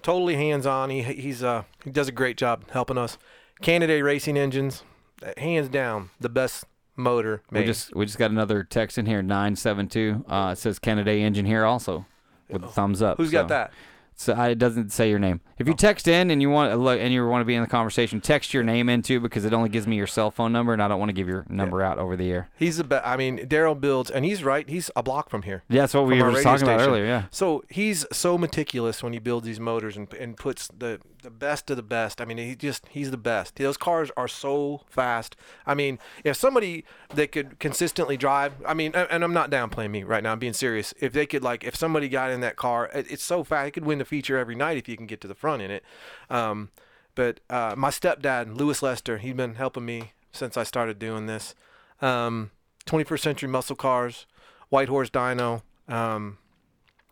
totally 0.00 0.36
hands 0.36 0.64
on. 0.64 0.88
He 0.88 1.02
he's 1.02 1.42
uh 1.42 1.64
he 1.84 1.90
does 1.90 2.08
a 2.08 2.12
great 2.12 2.38
job 2.38 2.70
helping 2.70 2.96
us. 2.96 3.18
Kennedy 3.60 4.00
Racing 4.00 4.38
Engines, 4.38 4.84
hands 5.36 5.68
down 5.68 6.10
the 6.18 6.28
best 6.28 6.64
motor 6.96 7.42
made. 7.50 7.60
We 7.60 7.66
just 7.66 7.94
we 7.94 8.06
just 8.06 8.18
got 8.18 8.30
another 8.30 8.64
text 8.64 8.98
in 8.98 9.06
here, 9.06 9.22
nine 9.22 9.56
seven 9.56 9.88
two. 9.88 10.24
Uh, 10.28 10.50
it 10.52 10.58
says 10.58 10.78
Canada 10.78 11.12
engine 11.12 11.46
here 11.46 11.64
also, 11.64 12.06
with 12.48 12.64
a 12.64 12.68
thumbs 12.68 13.02
up. 13.02 13.18
Who's 13.18 13.30
got 13.30 13.48
that? 13.48 13.72
So 14.14 14.34
I, 14.34 14.50
it 14.50 14.58
doesn't 14.58 14.92
say 14.92 15.08
your 15.08 15.18
name. 15.18 15.40
If 15.58 15.66
you 15.66 15.74
text 15.74 16.06
in 16.06 16.30
and 16.30 16.42
you 16.42 16.50
want 16.50 16.78
look 16.78 17.00
and 17.00 17.12
you 17.12 17.26
want 17.26 17.40
to 17.40 17.44
be 17.46 17.54
in 17.54 17.62
the 17.62 17.68
conversation, 17.68 18.20
text 18.20 18.52
your 18.52 18.62
name 18.62 18.88
in 18.88 19.02
too 19.02 19.20
because 19.20 19.44
it 19.44 19.52
only 19.52 19.70
gives 19.70 19.86
me 19.86 19.96
your 19.96 20.06
cell 20.06 20.30
phone 20.30 20.52
number 20.52 20.72
and 20.72 20.82
I 20.82 20.86
don't 20.86 20.98
want 20.98 21.08
to 21.08 21.14
give 21.14 21.28
your 21.28 21.46
number 21.48 21.82
out 21.82 21.98
over 21.98 22.14
the 22.14 22.30
air. 22.30 22.50
He's 22.56 22.76
the 22.76 22.84
best. 22.84 23.06
I 23.06 23.16
mean, 23.16 23.38
Daryl 23.38 23.80
builds, 23.80 24.10
and 24.10 24.24
he's 24.24 24.44
right. 24.44 24.68
He's 24.68 24.90
a 24.94 25.02
block 25.02 25.30
from 25.30 25.42
here. 25.42 25.64
Yeah, 25.68 25.80
that's 25.80 25.94
what 25.94 26.06
we 26.06 26.22
were 26.22 26.42
talking 26.42 26.62
about 26.62 26.80
earlier, 26.80 27.06
yeah. 27.06 27.24
So 27.30 27.64
he's 27.68 28.04
so 28.12 28.36
meticulous 28.36 29.02
when 29.02 29.12
he 29.12 29.18
builds 29.18 29.46
these 29.46 29.58
motors 29.58 29.96
and, 29.96 30.12
and 30.14 30.36
puts 30.36 30.68
the 30.68 31.00
the 31.22 31.30
best 31.30 31.70
of 31.70 31.76
the 31.76 31.82
best. 31.82 32.20
I 32.20 32.24
mean, 32.24 32.38
he 32.38 32.54
just 32.54 32.86
he's 32.88 33.10
the 33.10 33.16
best. 33.16 33.56
Those 33.56 33.76
cars 33.76 34.10
are 34.16 34.28
so 34.28 34.82
fast. 34.88 35.36
I 35.66 35.74
mean, 35.74 35.98
if 36.24 36.36
somebody 36.36 36.84
that 37.14 37.32
could 37.32 37.58
consistently 37.58 38.16
drive, 38.16 38.54
I 38.66 38.74
mean, 38.74 38.92
and, 38.94 39.24
I'm 39.24 39.32
not 39.32 39.50
downplaying 39.50 39.90
me 39.90 40.02
right 40.02 40.22
now. 40.22 40.32
I'm 40.32 40.38
being 40.38 40.52
serious. 40.52 40.92
If 41.00 41.12
they 41.12 41.26
could 41.26 41.42
like, 41.42 41.64
if 41.64 41.76
somebody 41.76 42.08
got 42.08 42.30
in 42.30 42.40
that 42.40 42.56
car, 42.56 42.90
it's 42.92 43.24
so 43.24 43.44
fast. 43.44 43.66
He 43.66 43.70
could 43.70 43.84
win 43.86 43.98
the 43.98 44.04
feature 44.04 44.38
every 44.38 44.54
night 44.54 44.76
if 44.76 44.88
you 44.88 44.96
can 44.96 45.06
get 45.06 45.20
to 45.22 45.28
the 45.28 45.34
front 45.34 45.62
in 45.62 45.70
it. 45.70 45.84
Um, 46.28 46.70
but 47.14 47.40
uh, 47.50 47.74
my 47.76 47.90
stepdad, 47.90 48.56
Lewis 48.56 48.82
Lester, 48.82 49.18
he's 49.18 49.34
been 49.34 49.54
helping 49.54 49.84
me 49.84 50.12
since 50.32 50.56
I 50.56 50.62
started 50.62 50.98
doing 50.98 51.26
this. 51.26 51.54
Um, 52.00 52.50
21st 52.86 53.20
century 53.20 53.48
muscle 53.48 53.76
cars, 53.76 54.26
White 54.70 54.88
Horse 54.88 55.10
Dyno. 55.10 55.62
Um, 55.88 56.38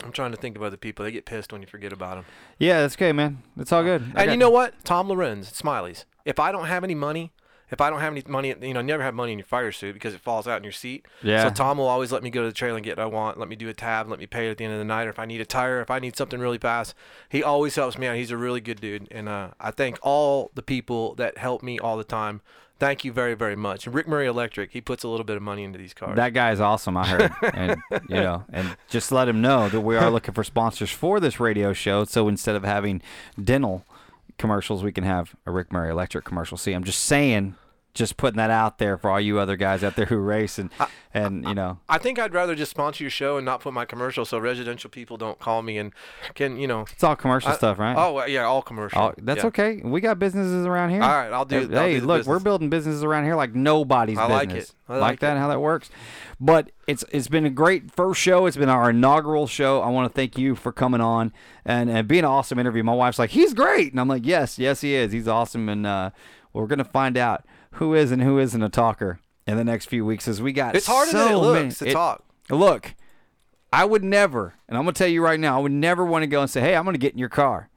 I'm 0.03 0.13
trying 0.13 0.31
to 0.31 0.37
think 0.37 0.57
of 0.57 0.63
other 0.63 0.77
people. 0.77 1.05
They 1.05 1.13
get 1.13 1.25
pissed 1.27 1.53
when 1.53 1.61
you 1.61 1.67
forget 1.69 1.93
about 1.93 2.17
them. 2.17 2.25
Yeah, 2.59 2.81
that's 2.81 2.95
okay, 2.97 3.13
man. 3.13 3.43
It's 3.59 3.73
all 3.73 3.83
good. 3.83 4.03
I 4.03 4.05
And 4.05 4.15
got- 4.15 4.29
you 4.31 4.37
know 4.37 4.51
what? 4.51 4.75
Tom 4.85 5.09
Lorenz, 5.09 5.51
Smileys. 5.53 6.05
If 6.25 6.39
I 6.39 6.53
don't 6.53 6.67
have 6.67 6.85
any 6.85 6.95
money, 6.95 7.33
if 7.71 7.81
I 7.81 7.91
don't 7.91 8.01
have 8.01 8.13
any 8.13 8.23
money, 8.27 8.55
you 8.61 8.75
know, 8.75 8.83
never 8.83 9.03
have 9.03 9.15
money 9.15 9.33
in 9.33 9.39
your 9.39 9.47
fire 9.47 9.73
suit 9.73 9.95
because 9.95 10.15
it 10.15 10.21
falls 10.21 10.49
out 10.49 10.59
in 10.59 10.65
your 10.65 10.73
seat. 10.73 11.07
Yeah. 11.23 11.45
So 11.45 11.51
Tom 11.51 11.79
will 11.79 11.87
always 11.87 12.13
let 12.13 12.23
me 12.23 12.31
go 12.31 12.43
to 12.43 12.49
the 12.49 12.53
trailer 12.53 12.77
and 12.77 12.85
get 12.85 12.97
what 12.97 13.05
I 13.05 13.07
want. 13.07 13.39
Let 13.39 13.49
me 13.49 13.57
do 13.57 13.69
a 13.69 13.75
tab. 13.75 14.09
Let 14.09 14.19
me 14.19 14.27
pay 14.27 14.49
it 14.49 14.51
at 14.53 14.59
the 14.59 14.65
end 14.65 14.73
of 14.73 14.79
the 14.79 14.85
night. 14.85 15.07
Or 15.07 15.11
if 15.11 15.19
I 15.19 15.27
need 15.27 15.41
a 15.41 15.47
tire, 15.47 15.81
if 15.81 15.91
I 15.91 15.99
need 15.99 16.17
something 16.17 16.41
really 16.41 16.59
fast, 16.59 16.95
he 17.29 17.43
always 17.43 17.75
helps 17.77 17.97
me 17.97 18.07
out. 18.07 18.17
He's 18.17 18.31
a 18.31 18.37
really 18.37 18.61
good 18.61 18.81
dude, 18.81 19.09
and 19.11 19.29
uh, 19.29 19.51
I 19.61 19.71
thank 19.71 19.99
all 20.03 20.51
the 20.55 20.63
people 20.63 21.15
that 21.17 21.39
help 21.39 21.63
me 21.63 21.79
all 21.79 21.97
the 21.97 22.05
time. 22.05 22.41
Thank 22.81 23.05
you 23.05 23.13
very, 23.13 23.35
very 23.35 23.57
much. 23.57 23.87
And 23.87 23.95
Rick 23.95 24.09
Murray 24.09 24.27
Electric, 24.27 24.73
he 24.73 24.81
puts 24.81 25.05
a 25.05 25.09
little 25.09 25.25
bit 25.25 25.37
of 25.37 25.43
money 25.43 25.65
into 25.65 25.79
these 25.79 25.93
cars. 25.93 26.17
That 26.17 26.33
guy 26.33 26.51
is 26.51 26.63
awesome, 26.63 26.97
I 26.97 27.07
heard. 27.07 27.31
and 27.55 27.83
you 28.09 28.17
know, 28.17 28.45
and 28.51 28.75
just 28.89 29.13
let 29.13 29.29
him 29.29 29.43
know 29.43 29.69
that 29.69 29.83
we 29.83 29.97
are 29.97 30.11
looking 30.11 30.33
for 30.33 30.43
sponsors 30.43 30.91
for 30.91 31.21
this 31.21 31.39
radio 31.39 31.75
show. 31.75 32.05
So 32.05 32.27
instead 32.27 32.57
of 32.57 32.65
having 32.65 33.03
dental 33.43 33.85
commercials, 34.41 34.83
we 34.83 34.91
can 34.91 35.05
have 35.05 35.37
a 35.47 35.53
Rick 35.53 35.73
Murray 35.73 35.91
Electric 35.91 36.25
commercial. 36.25 36.57
See, 36.57 36.73
I'm 36.73 36.83
just 36.83 37.05
saying, 37.05 37.55
just 37.93 38.17
putting 38.17 38.37
that 38.37 38.51
out 38.51 38.79
there 38.79 38.97
for 38.97 39.11
all 39.11 39.21
you 39.21 39.39
other 39.41 39.57
guys 39.57 39.83
out 39.83 39.97
there 39.97 40.07
who 40.07 40.17
race 40.17 40.59
and 40.59 40.71
and 41.13 41.45
you 41.47 41.55
know. 41.55 41.79
I 41.89 41.99
think 41.99 42.19
I'd 42.21 42.33
rather 42.33 42.55
just 42.55 42.71
sponsor 42.71 43.03
your 43.03 43.11
show 43.11 43.37
and 43.37 43.45
not 43.45 43.61
put 43.61 43.73
my 43.75 43.85
commercial, 43.85 44.25
so 44.25 44.39
residential 44.39 44.89
people 44.89 45.17
don't 45.17 45.39
call 45.41 45.63
me 45.63 45.77
and 45.77 45.93
can 46.35 46.57
you 46.57 46.67
know. 46.69 46.83
It's 46.93 47.03
all 47.03 47.17
commercial 47.17 47.51
I- 47.51 47.57
stuff, 47.57 47.79
right? 47.79 47.97
Oh 47.97 48.25
yeah, 48.27 48.45
all 48.45 48.63
commercial. 48.63 49.01
Oh, 49.03 49.15
that's 49.19 49.41
Yeah. 49.43 49.47
okay. 49.49 49.81
We 49.85 50.01
got 50.01 50.19
businesses 50.21 50.67
around 50.67 50.91
here. 50.91 51.03
All 51.03 51.09
right, 51.11 51.33
I'll 51.33 51.45
do- 51.45 51.69
Hey, 51.69 51.77
I'll 51.77 51.83
hey, 51.85 51.99
the 51.99 52.07
look, 52.07 52.27
we're 52.27 52.39
building 52.39 52.71
businesses 52.71 53.03
around 53.03 53.25
here 53.25 53.35
like 53.35 53.55
nobody's 53.55 54.19
I 54.19 54.27
like 54.27 54.49
business. 54.51 54.71
it. 54.71 54.93
I 54.93 54.99
like 54.99 55.21
that 55.21 55.37
it. 55.37 55.41
how 55.41 55.49
that 55.49 55.61
works. 55.61 55.91
But 56.39 56.71
it's 56.87 57.05
it's 57.13 57.29
been 57.29 57.45
a 57.45 57.51
great 57.51 57.91
first 57.91 58.21
show. 58.21 58.47
It's 58.47 58.57
been 58.57 58.69
our 58.69 58.91
inaugural 58.91 59.47
show. 59.47 59.81
I 59.83 59.89
want 59.89 60.11
to 60.11 60.15
thank 60.17 60.39
you 60.39 60.55
for 60.55 60.71
coming 60.73 61.01
on 61.01 61.33
and 61.65 61.91
and 61.91 62.07
being 62.07 62.21
an 62.21 62.25
awesome 62.27 62.59
interview. 62.59 62.83
My 62.85 62.95
wife's 62.95 63.19
like, 63.19 63.31
he's 63.31 63.53
great, 63.53 63.91
and 63.93 64.01
I'm 64.01 64.09
like, 64.09 64.25
yes, 64.25 64.59
yes, 64.59 64.81
he 64.81 64.95
is. 64.95 65.13
He's 65.13 65.27
awesome, 65.29 65.69
and 65.69 65.87
uh, 65.87 66.11
we're 66.53 66.67
gonna 66.67 66.85
find 66.85 67.19
out 67.19 67.45
who 67.75 67.95
is 67.95 68.11
and 68.11 68.23
who 68.23 68.39
isn't 68.39 68.63
a 68.63 68.69
talker 68.69 69.21
in 69.47 69.57
the 69.57 69.65
next 69.65 69.87
few 69.87 70.05
weeks 70.05 70.27
as 70.29 70.41
we 70.43 70.53
got. 70.53 70.77
It's 70.77 70.87
harder 70.87 71.11
so 71.11 71.19
than 71.25 71.33
it 71.33 71.37
looks 71.37 71.55
many- 71.55 71.71
to 71.73 71.89
it- 71.89 71.93
talk. 71.93 72.25
Look, 72.51 72.95
I 73.73 73.85
would 73.85 74.03
never, 74.03 74.55
and 74.69 74.77
I'm 74.77 74.83
gonna 74.85 74.93
tell 74.93 75.07
you 75.09 75.23
right 75.23 75.39
now, 75.39 75.57
I 75.59 75.63
would 75.63 75.73
never 75.73 76.05
want 76.05 76.23
to 76.25 76.27
go 76.27 76.41
and 76.41 76.51
say, 76.51 76.61
hey, 76.61 76.75
I'm 76.77 76.85
gonna 76.85 76.99
get 76.99 77.13
in 77.13 77.19
your 77.19 77.29
car. 77.29 77.69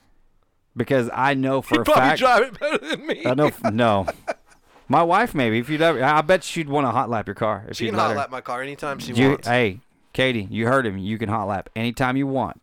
Because 0.76 1.08
I 1.14 1.36
know 1.36 1.62
for 1.62 1.76
You 1.76 1.82
a 1.82 1.86
probably 1.86 2.02
fact 2.02 2.20
drive 2.20 2.42
it 2.44 2.60
better 2.60 2.78
than 2.80 3.06
me. 3.06 3.22
I 3.28 3.36
know. 3.36 3.52
No, 3.72 4.08
my 4.88 5.04
wife 5.04 5.36
maybe. 5.36 5.60
If 5.60 5.70
you'd 5.70 5.84
ever, 5.84 6.04
I 6.04 6.22
bet 6.22 6.44
she'd 6.44 6.68
want 6.68 6.88
to 6.88 6.92
hot 6.92 7.12
lap 7.12 7.28
your 7.28 7.36
car. 7.36 7.66
If 7.70 7.78
She 7.78 7.86
you'd 7.86 7.92
can 7.92 8.00
hot 8.00 8.16
lap 8.18 8.32
my 8.32 8.42
car 8.42 8.64
anytime 8.64 8.98
she 8.98 9.14
You- 9.14 9.30
wants. 9.30 9.48
Hey, 9.48 9.82
Katie, 10.14 10.48
you 10.50 10.66
heard 10.66 10.88
him. 10.88 10.98
You 10.98 11.20
can 11.20 11.30
hot 11.30 11.48
lap 11.48 11.70
anytime 11.76 12.18
you 12.18 12.26
want. 12.26 12.60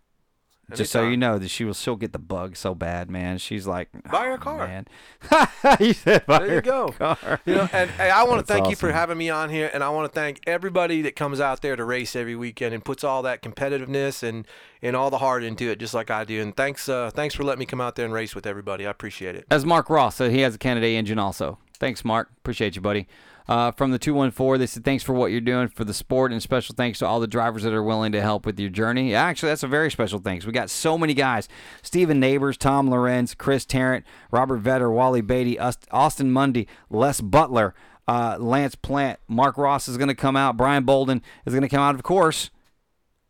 Just 0.75 0.93
so 0.93 1.09
you 1.09 1.17
know 1.17 1.39
that 1.39 1.49
she 1.49 1.65
will. 1.65 1.75
She'll 1.75 1.97
get 1.97 2.13
the 2.13 2.19
bug 2.19 2.57
so 2.57 2.75
bad, 2.75 3.11
man. 3.11 3.39
She's 3.39 3.67
like, 3.67 3.89
Buy 4.11 4.27
her 4.27 4.31
a 4.33 4.35
"Oh, 4.35 4.39
car. 4.39 4.67
man. 4.67 4.87
you 5.81 5.93
said 5.93 6.25
buy 6.27 6.39
there 6.41 6.55
you 6.57 6.61
go. 6.63 6.89
car. 6.89 7.41
You 7.45 7.55
know, 7.57 7.69
and 7.73 7.91
hey, 7.91 8.11
I 8.11 8.23
want 8.25 8.47
to 8.47 8.53
thank 8.53 8.69
you 8.71 8.77
for 8.77 8.93
having 8.93 9.19
me 9.19 9.31
on 9.31 9.51
here, 9.51 9.71
and 9.73 9.83
I 9.85 9.91
want 9.91 10.13
to 10.13 10.19
thank 10.19 10.41
everybody 10.47 11.03
that 11.03 11.17
comes 11.17 11.41
out 11.41 11.63
there 11.63 11.77
to 11.77 11.85
race 11.85 12.15
every 12.17 12.37
weekend 12.37 12.75
and 12.75 12.85
puts 12.85 13.05
all 13.05 13.23
that 13.23 13.43
competitiveness 13.43 14.23
and 14.23 14.47
and 14.83 14.97
all 14.97 15.11
the 15.11 15.19
heart 15.19 15.43
into 15.45 15.71
it, 15.71 15.79
just 15.79 15.93
like 15.95 16.11
I 16.11 16.25
do. 16.25 16.41
And 16.41 16.57
thanks, 16.57 16.89
uh, 16.89 17.11
thanks 17.13 17.35
for 17.35 17.45
letting 17.45 17.59
me 17.61 17.67
come 17.67 17.81
out 17.81 17.97
there 17.97 18.05
and 18.07 18.15
race 18.15 18.35
with 18.35 18.47
everybody. 18.47 18.87
I 18.87 18.91
appreciate 18.91 19.35
it. 19.37 19.45
As 19.51 19.67
Mark 19.67 19.91
Ross 19.91 20.17
said, 20.17 20.31
he 20.31 20.41
has 20.41 20.55
a 20.55 20.59
Kennedy 20.59 20.97
engine 20.97 21.19
also. 21.19 21.59
Thanks, 21.79 22.05
Mark. 22.05 22.31
Appreciate 22.39 22.77
you, 22.77 22.83
buddy. 22.83 23.07
Uh, 23.51 23.73
from 23.73 23.91
the 23.91 23.99
214, 23.99 24.61
they 24.61 24.67
said, 24.67 24.85
thanks 24.85 25.03
for 25.03 25.13
what 25.13 25.33
you're 25.33 25.41
doing 25.41 25.67
for 25.67 25.83
the 25.83 25.93
sport, 25.93 26.31
and 26.31 26.41
special 26.41 26.73
thanks 26.73 27.01
to 27.01 27.07
all 27.07 27.19
the 27.19 27.27
drivers 27.27 27.65
that 27.65 27.73
are 27.73 27.83
willing 27.83 28.13
to 28.13 28.21
help 28.23 28.47
with 28.47 28.61
your 28.61 28.71
journey. 28.71 29.13
Actually, 29.13 29.49
that's 29.49 29.65
a 29.65 29.69
very 29.69 29.91
special 29.91 30.21
thanks. 30.21 30.47
We 30.47 30.53
got 30.53 30.71
so 30.71 30.97
many 30.97 31.15
guys 31.15 31.49
Stephen 31.83 32.21
Neighbors, 32.21 32.57
Tom 32.57 32.89
Lorenz, 32.89 33.35
Chris 33.35 33.65
Tarrant, 33.65 34.07
Robert 34.31 34.63
Vetter, 34.63 34.95
Wally 34.95 35.21
Beatty, 35.21 35.59
Austin 35.59 36.31
Mundy, 36.31 36.69
Les 36.91 37.21
Butler, 37.21 37.75
uh, 38.07 38.37
Lance 38.39 38.77
Plant, 38.77 39.19
Mark 39.27 39.59
Ross 39.59 39.89
is 39.89 39.97
going 39.97 40.07
to 40.07 40.15
come 40.15 40.37
out, 40.37 40.57
Brian 40.57 40.85
Bolden 40.85 41.21
is 41.45 41.53
going 41.53 41.63
to 41.63 41.69
come 41.69 41.83
out, 41.83 41.97
of 41.97 42.05
course. 42.05 42.51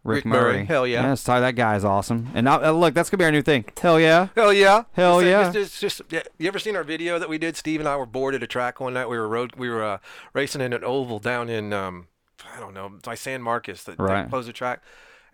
Rick, 0.02 0.16
Rick 0.16 0.26
Murray. 0.26 0.52
Murray. 0.54 0.64
Hell 0.64 0.86
yeah. 0.86 1.02
Yes, 1.08 1.22
Ty, 1.24 1.40
that 1.40 1.56
guy 1.56 1.76
is 1.76 1.84
awesome. 1.84 2.28
And 2.34 2.44
now, 2.46 2.62
uh, 2.64 2.70
look, 2.72 2.94
that's 2.94 3.10
going 3.10 3.18
to 3.18 3.22
be 3.22 3.24
our 3.26 3.32
new 3.32 3.42
thing. 3.42 3.64
Hell 3.80 4.00
yeah. 4.00 4.28
Hell 4.34 4.52
yeah! 4.52 4.84
Hell 4.92 5.20
It's- 5.20 5.30
yeah. 5.30 5.48
It's, 5.48 5.56
it's 5.56 5.80
just, 5.80 6.02
yeah, 6.10 6.22
you 6.38 6.48
ever 6.48 6.58
seen 6.58 6.74
our 6.74 6.84
video 6.84 7.18
that 7.18 7.28
we 7.28 7.36
did? 7.36 7.56
Steve 7.56 7.80
and 7.80 7.88
I 7.88 7.96
were 7.96 8.06
bored 8.06 8.34
at 8.34 8.42
a 8.42 8.46
track 8.46 8.80
one 8.80 8.94
night. 8.94 9.08
We 9.10 9.18
were 9.18 9.28
road, 9.28 9.56
we 9.56 9.68
were 9.68 9.84
uh, 9.84 9.98
racing 10.32 10.62
in 10.62 10.72
an 10.72 10.82
oval 10.84 11.18
down 11.18 11.48
in 11.50 11.72
um, 11.74 12.06
I 12.54 12.58
don't 12.60 12.72
know 12.74 12.90
by 13.02 13.14
San 13.14 13.42
Marcos 13.42 13.84
that 13.84 13.98
Right. 13.98 14.28
closed 14.28 14.48
the 14.48 14.52
track, 14.54 14.82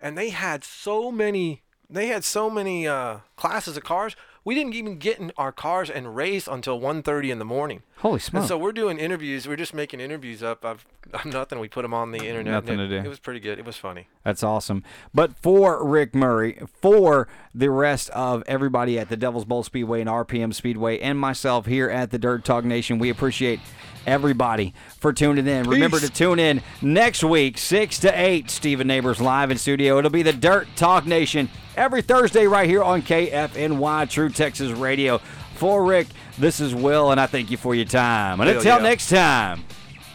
and 0.01 0.17
they 0.17 0.29
had 0.31 0.63
so 0.65 1.11
many 1.11 1.63
they 1.89 2.07
had 2.07 2.25
so 2.25 2.49
many 2.49 2.85
uh, 2.87 3.19
classes 3.37 3.77
of 3.77 3.83
cars. 3.85 4.15
We 4.47 4.55
didn't 4.55 4.75
even 4.75 4.95
get 4.97 5.19
in 5.19 5.33
our 5.37 5.51
cars 5.51 5.89
and 5.89 6.15
race 6.15 6.47
until 6.47 6.79
1.30 6.79 7.31
in 7.31 7.37
the 7.37 7.43
morning. 7.43 7.83
Holy 7.97 8.13
And 8.13 8.21
smoke. 8.21 8.47
so 8.47 8.57
we're 8.57 8.71
doing 8.71 8.97
interviews. 8.97 9.45
We're 9.45 9.57
just 9.57 9.73
making 9.73 9.99
interviews 9.99 10.41
up. 10.41 10.63
I've, 10.63 10.85
I'm 11.13 11.31
nothing. 11.31 11.59
We 11.59 11.67
put 11.67 11.81
them 11.81 11.93
on 11.93 12.11
the 12.13 12.19
internet. 12.25 12.53
Nothing 12.53 12.79
it, 12.79 12.87
to 12.87 13.01
do. 13.01 13.05
It 13.05 13.09
was 13.09 13.19
pretty 13.19 13.41
good. 13.41 13.59
It 13.59 13.65
was 13.65 13.75
funny. 13.75 14.07
That's 14.23 14.43
awesome. 14.43 14.85
But 15.13 15.37
for 15.37 15.85
Rick 15.85 16.15
Murray, 16.15 16.61
for 16.81 17.27
the 17.53 17.69
rest 17.69 18.09
of 18.11 18.41
everybody 18.47 18.97
at 18.97 19.09
the 19.09 19.17
Devil's 19.17 19.43
Bowl 19.43 19.63
Speedway 19.63 19.99
and 19.99 20.09
RPM 20.09 20.53
Speedway, 20.53 20.97
and 21.01 21.19
myself 21.19 21.65
here 21.65 21.89
at 21.89 22.11
the 22.11 22.17
Dirt 22.17 22.45
Talk 22.45 22.63
Nation, 22.63 22.99
we 22.99 23.09
appreciate 23.09 23.59
everybody 24.05 24.73
for 24.97 25.11
tuning 25.11 25.45
in. 25.45 25.69
Remember 25.69 25.99
to 25.99 26.09
tune 26.09 26.39
in 26.39 26.61
next 26.81 27.21
week, 27.21 27.57
6 27.57 27.99
to 27.99 28.17
8, 28.17 28.49
Stephen 28.49 28.87
Neighbors 28.87 29.19
live 29.19 29.51
in 29.51 29.57
studio. 29.57 29.97
It'll 29.97 30.09
be 30.09 30.23
the 30.23 30.31
Dirt 30.31 30.69
Talk 30.77 31.05
Nation 31.05 31.49
every 31.77 32.01
Thursday 32.01 32.47
right 32.47 32.67
here 32.67 32.83
on 32.83 33.01
KFNY 33.01 34.09
True 34.09 34.29
Texas 34.29 34.71
Radio. 34.71 35.19
For 35.55 35.85
Rick, 35.85 36.07
this 36.37 36.59
is 36.59 36.75
Will, 36.75 37.11
and 37.11 37.19
I 37.19 37.27
thank 37.27 37.49
you 37.49 37.57
for 37.57 37.73
your 37.73 37.85
time. 37.85 38.41
And 38.41 38.49
until 38.49 38.77
yeah. 38.77 38.83
next 38.83 39.09
time, 39.09 39.63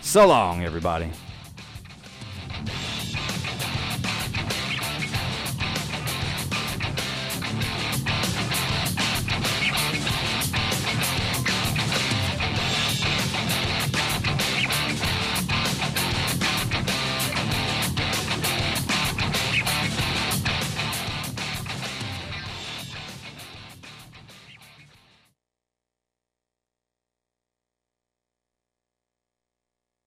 so 0.02 0.26
long, 0.26 0.62
everybody. 0.62 1.10